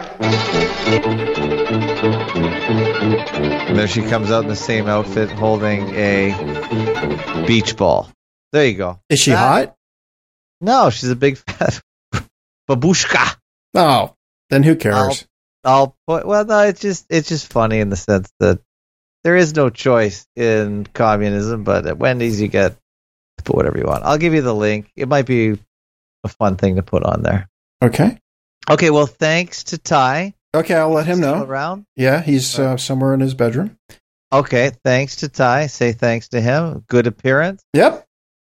And 3.68 3.78
there 3.78 3.86
she 3.86 4.02
comes 4.02 4.32
out 4.32 4.42
in 4.42 4.48
the 4.48 4.56
same 4.56 4.88
outfit 4.88 5.30
holding 5.30 5.90
a 5.94 7.44
beach 7.46 7.76
ball. 7.76 8.10
There 8.50 8.66
you 8.66 8.74
go. 8.74 8.98
is 9.08 9.20
she 9.20 9.30
That- 9.30 9.38
hot? 9.68 9.76
No, 10.64 10.90
she's 10.90 11.10
a 11.10 11.16
big 11.16 11.36
fat 11.36 11.80
babushka. 12.68 13.36
Oh, 13.74 14.14
then 14.50 14.62
who 14.62 14.76
cares? 14.76 15.26
I'll 15.62 15.96
put. 16.06 16.26
Well, 16.26 16.44
no, 16.44 16.60
it's 16.60 16.80
just 16.80 17.06
it's 17.10 17.28
just 17.28 17.52
funny 17.52 17.80
in 17.80 17.90
the 17.90 17.96
sense 17.96 18.32
that 18.40 18.60
there 19.24 19.36
is 19.36 19.54
no 19.54 19.70
choice 19.70 20.26
in 20.36 20.86
communism, 20.92 21.64
but 21.64 21.86
at 21.86 21.98
Wendy's 21.98 22.40
you 22.40 22.48
get 22.48 22.76
to 23.38 23.44
put 23.44 23.56
whatever 23.56 23.78
you 23.78 23.84
want. 23.84 24.04
I'll 24.04 24.18
give 24.18 24.34
you 24.34 24.42
the 24.42 24.54
link. 24.54 24.90
It 24.96 25.08
might 25.08 25.26
be 25.26 25.58
a 26.24 26.28
fun 26.28 26.56
thing 26.56 26.76
to 26.76 26.82
put 26.82 27.04
on 27.04 27.22
there. 27.22 27.48
Okay. 27.82 28.18
Okay, 28.70 28.90
well, 28.90 29.06
thanks 29.06 29.64
to 29.64 29.78
Ty. 29.78 30.34
Okay, 30.54 30.74
I'll 30.74 30.90
let 30.90 31.06
him 31.06 31.18
Still 31.18 31.36
know. 31.40 31.44
around. 31.44 31.84
Yeah, 31.96 32.22
he's 32.22 32.58
uh, 32.58 32.76
somewhere 32.76 33.12
in 33.12 33.20
his 33.20 33.34
bedroom. 33.34 33.76
Okay, 34.32 34.70
thanks 34.84 35.16
to 35.16 35.28
Ty. 35.28 35.66
Say 35.66 35.92
thanks 35.92 36.28
to 36.28 36.40
him. 36.40 36.84
Good 36.88 37.06
appearance. 37.06 37.62
Yep. 37.74 38.03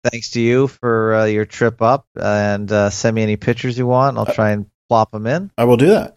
Thanks 0.04 0.32
to 0.32 0.42
you 0.42 0.68
for 0.68 1.14
uh, 1.16 1.26
your 1.26 1.46
trip 1.46 1.82
up, 1.82 2.06
and 2.16 2.72
uh, 2.72 2.90
send 2.90 3.16
me 3.16 3.24
any 3.24 3.36
pictures 3.38 3.78
you 3.78 3.86
want. 3.86 4.18
I'll 4.18 4.26
try 4.26 4.52
and 4.52 4.66
plop 4.90 5.12
them 5.12 5.28
in, 5.28 5.52
I 5.58 5.64
will 5.66 5.78
do 5.78 5.88
that. 5.88 6.16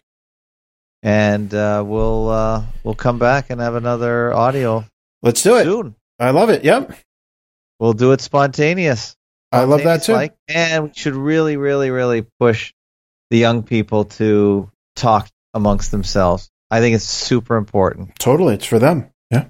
and 1.02 1.52
uh, 1.54 1.82
we'll 1.86 2.28
uh, 2.28 2.64
we'll 2.82 2.94
come 2.94 3.18
back 3.18 3.50
and 3.50 3.60
have 3.60 3.74
another 3.74 4.32
audio 4.32 4.84
Let's 5.22 5.42
do 5.42 5.56
it. 5.56 5.64
soon. 5.64 5.94
I 6.18 6.30
love 6.30 6.50
it. 6.50 6.64
Yep. 6.64 6.96
We'll 7.78 7.92
do 7.92 8.12
it 8.12 8.20
spontaneous. 8.20 9.16
I 9.52 9.64
love 9.64 9.84
that 9.84 10.02
too. 10.04 10.12
like, 10.12 10.34
and 10.48 10.84
we 10.84 10.90
should 10.94 11.14
really, 11.14 11.56
really, 11.56 11.90
really 11.90 12.26
push 12.40 12.72
the 13.30 13.38
young 13.38 13.62
people 13.62 14.06
to 14.06 14.70
talk 14.96 15.28
amongst 15.52 15.90
themselves. 15.90 16.50
I 16.70 16.80
think 16.80 16.96
it's 16.96 17.04
super 17.04 17.56
important. 17.56 18.18
Totally. 18.18 18.54
It's 18.54 18.64
for 18.66 18.78
them. 18.78 19.10
Yeah. 19.30 19.46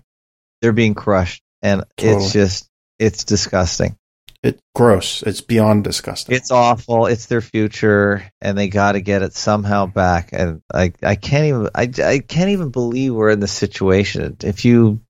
They're 0.60 0.72
being 0.72 0.94
crushed, 0.94 1.42
and 1.62 1.84
Totally. 1.96 2.24
it's 2.24 2.32
just 2.32 2.68
it's 2.98 3.24
disgusting. 3.24 3.96
It's 4.44 4.60
gross. 4.74 5.22
It's 5.22 5.40
beyond 5.40 5.84
disgusting. 5.84 6.36
It's 6.36 6.50
awful. 6.50 7.06
It's 7.06 7.26
their 7.26 7.40
future, 7.40 8.30
and 8.42 8.58
they 8.58 8.68
got 8.68 8.92
to 8.92 9.00
get 9.00 9.22
it 9.22 9.32
somehow 9.32 9.86
back. 9.86 10.30
And 10.32 10.60
I, 10.72 10.92
I 11.02 11.16
can't 11.16 11.46
even, 11.46 11.70
I, 11.74 11.90
I 12.04 12.18
can't 12.18 12.50
even 12.50 12.68
believe 12.68 13.14
we're 13.14 13.30
in 13.30 13.40
this 13.40 13.52
situation. 13.52 14.36
If 14.44 14.66
you, 14.66 15.00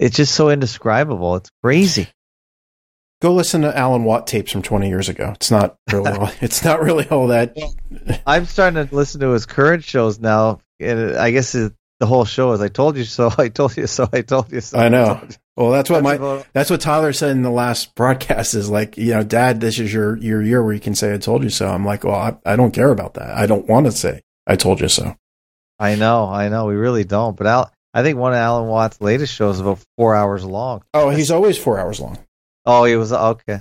it's 0.00 0.16
just 0.16 0.34
so 0.34 0.50
indescribable. 0.50 1.36
It's 1.36 1.50
crazy. 1.62 2.08
Go 3.22 3.34
listen 3.34 3.62
to 3.62 3.76
Alan 3.76 4.02
Watt 4.02 4.26
tapes 4.26 4.50
from 4.50 4.62
20 4.62 4.88
years 4.88 5.08
ago. 5.08 5.30
It's 5.36 5.50
not 5.50 5.76
really. 5.92 6.10
all, 6.18 6.30
it's 6.40 6.64
not 6.64 6.82
really 6.82 7.08
all 7.08 7.28
that. 7.28 7.56
I'm 8.26 8.46
starting 8.46 8.84
to 8.84 8.94
listen 8.94 9.20
to 9.20 9.30
his 9.30 9.46
current 9.46 9.84
shows 9.84 10.18
now, 10.18 10.58
and 10.80 11.16
I 11.16 11.30
guess 11.30 11.54
it, 11.54 11.72
the 12.00 12.06
whole 12.06 12.24
show 12.24 12.50
is 12.52 12.60
"I 12.60 12.68
told 12.68 12.96
you 12.96 13.04
so, 13.04 13.32
I 13.38 13.48
told 13.48 13.76
you 13.76 13.86
so, 13.86 14.08
I 14.12 14.22
told 14.22 14.52
you 14.52 14.60
so." 14.60 14.76
I 14.76 14.88
know. 14.88 15.20
you." 15.22 15.36
Well, 15.56 15.70
that's 15.70 15.88
what 15.88 16.02
my 16.02 16.44
that's 16.52 16.68
what 16.68 16.82
Tyler 16.82 17.12
said 17.14 17.30
in 17.30 17.42
the 17.42 17.50
last 17.50 17.94
broadcast. 17.94 18.54
Is 18.54 18.68
like, 18.68 18.98
you 18.98 19.14
know, 19.14 19.22
Dad, 19.22 19.60
this 19.60 19.78
is 19.78 19.92
your 19.92 20.16
your 20.18 20.42
year 20.42 20.62
where 20.62 20.74
you 20.74 20.80
can 20.80 20.94
say 20.94 21.14
"I 21.14 21.18
told 21.18 21.42
you 21.42 21.50
so." 21.50 21.68
I'm 21.68 21.84
like, 21.84 22.04
well, 22.04 22.14
I, 22.14 22.36
I 22.52 22.56
don't 22.56 22.72
care 22.74 22.90
about 22.90 23.14
that. 23.14 23.30
I 23.36 23.46
don't 23.46 23.66
want 23.66 23.86
to 23.86 23.92
say 23.92 24.20
"I 24.46 24.56
told 24.56 24.80
you 24.80 24.88
so." 24.88 25.16
I 25.78 25.94
know, 25.94 26.26
I 26.26 26.48
know, 26.48 26.66
we 26.66 26.74
really 26.74 27.04
don't. 27.04 27.36
But 27.36 27.46
Al, 27.46 27.72
I 27.92 28.02
think 28.02 28.18
one 28.18 28.32
of 28.32 28.38
Alan 28.38 28.68
Watt's 28.68 29.00
latest 29.00 29.34
shows 29.34 29.56
is 29.56 29.60
about 29.60 29.84
four 29.96 30.14
hours 30.14 30.44
long. 30.44 30.82
Oh, 30.94 31.10
he's 31.10 31.30
always 31.30 31.58
four 31.58 31.78
hours 31.78 32.00
long. 32.00 32.18
Oh, 32.64 32.84
he 32.84 32.96
was 32.96 33.12
okay. 33.12 33.60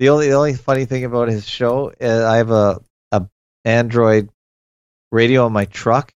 The 0.00 0.08
only 0.08 0.28
the 0.28 0.34
only 0.34 0.54
funny 0.54 0.86
thing 0.86 1.04
about 1.04 1.28
his 1.28 1.46
show, 1.46 1.92
is 2.00 2.22
I 2.24 2.38
have 2.38 2.50
a 2.50 2.80
a 3.12 3.26
Android 3.64 4.30
radio 5.12 5.46
in 5.46 5.52
my 5.52 5.66
truck, 5.66 6.12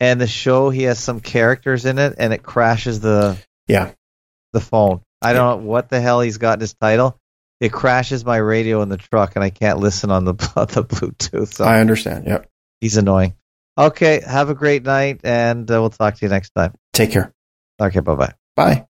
and 0.00 0.20
the 0.20 0.26
show 0.26 0.70
he 0.70 0.82
has 0.84 0.98
some 0.98 1.20
characters 1.20 1.84
in 1.84 2.00
it, 2.00 2.14
and 2.18 2.32
it 2.32 2.42
crashes 2.42 2.98
the 2.98 3.38
Yeah. 3.72 3.92
the 4.52 4.60
phone. 4.60 5.00
I 5.20 5.32
don't 5.32 5.62
know 5.62 5.66
what 5.66 5.88
the 5.88 6.00
hell 6.00 6.20
he's 6.20 6.38
got 6.38 6.54
in 6.54 6.60
his 6.60 6.74
title. 6.74 7.18
It 7.60 7.72
crashes 7.72 8.24
my 8.24 8.38
radio 8.38 8.82
in 8.82 8.88
the 8.88 8.96
truck, 8.96 9.36
and 9.36 9.44
I 9.44 9.50
can't 9.50 9.78
listen 9.78 10.10
on 10.10 10.24
the 10.24 10.32
on 10.56 10.66
the 10.66 10.84
Bluetooth. 10.84 11.54
So 11.54 11.64
I 11.64 11.80
understand. 11.80 12.26
Yep. 12.26 12.48
he's 12.80 12.96
annoying. 12.96 13.34
Okay, 13.78 14.20
have 14.26 14.50
a 14.50 14.54
great 14.54 14.82
night, 14.82 15.20
and 15.24 15.70
uh, 15.70 15.80
we'll 15.80 15.90
talk 15.90 16.16
to 16.16 16.24
you 16.26 16.28
next 16.28 16.50
time. 16.50 16.74
Take 16.92 17.12
care. 17.12 17.32
Okay, 17.80 18.00
bye 18.00 18.14
bye. 18.14 18.34
Bye. 18.56 18.86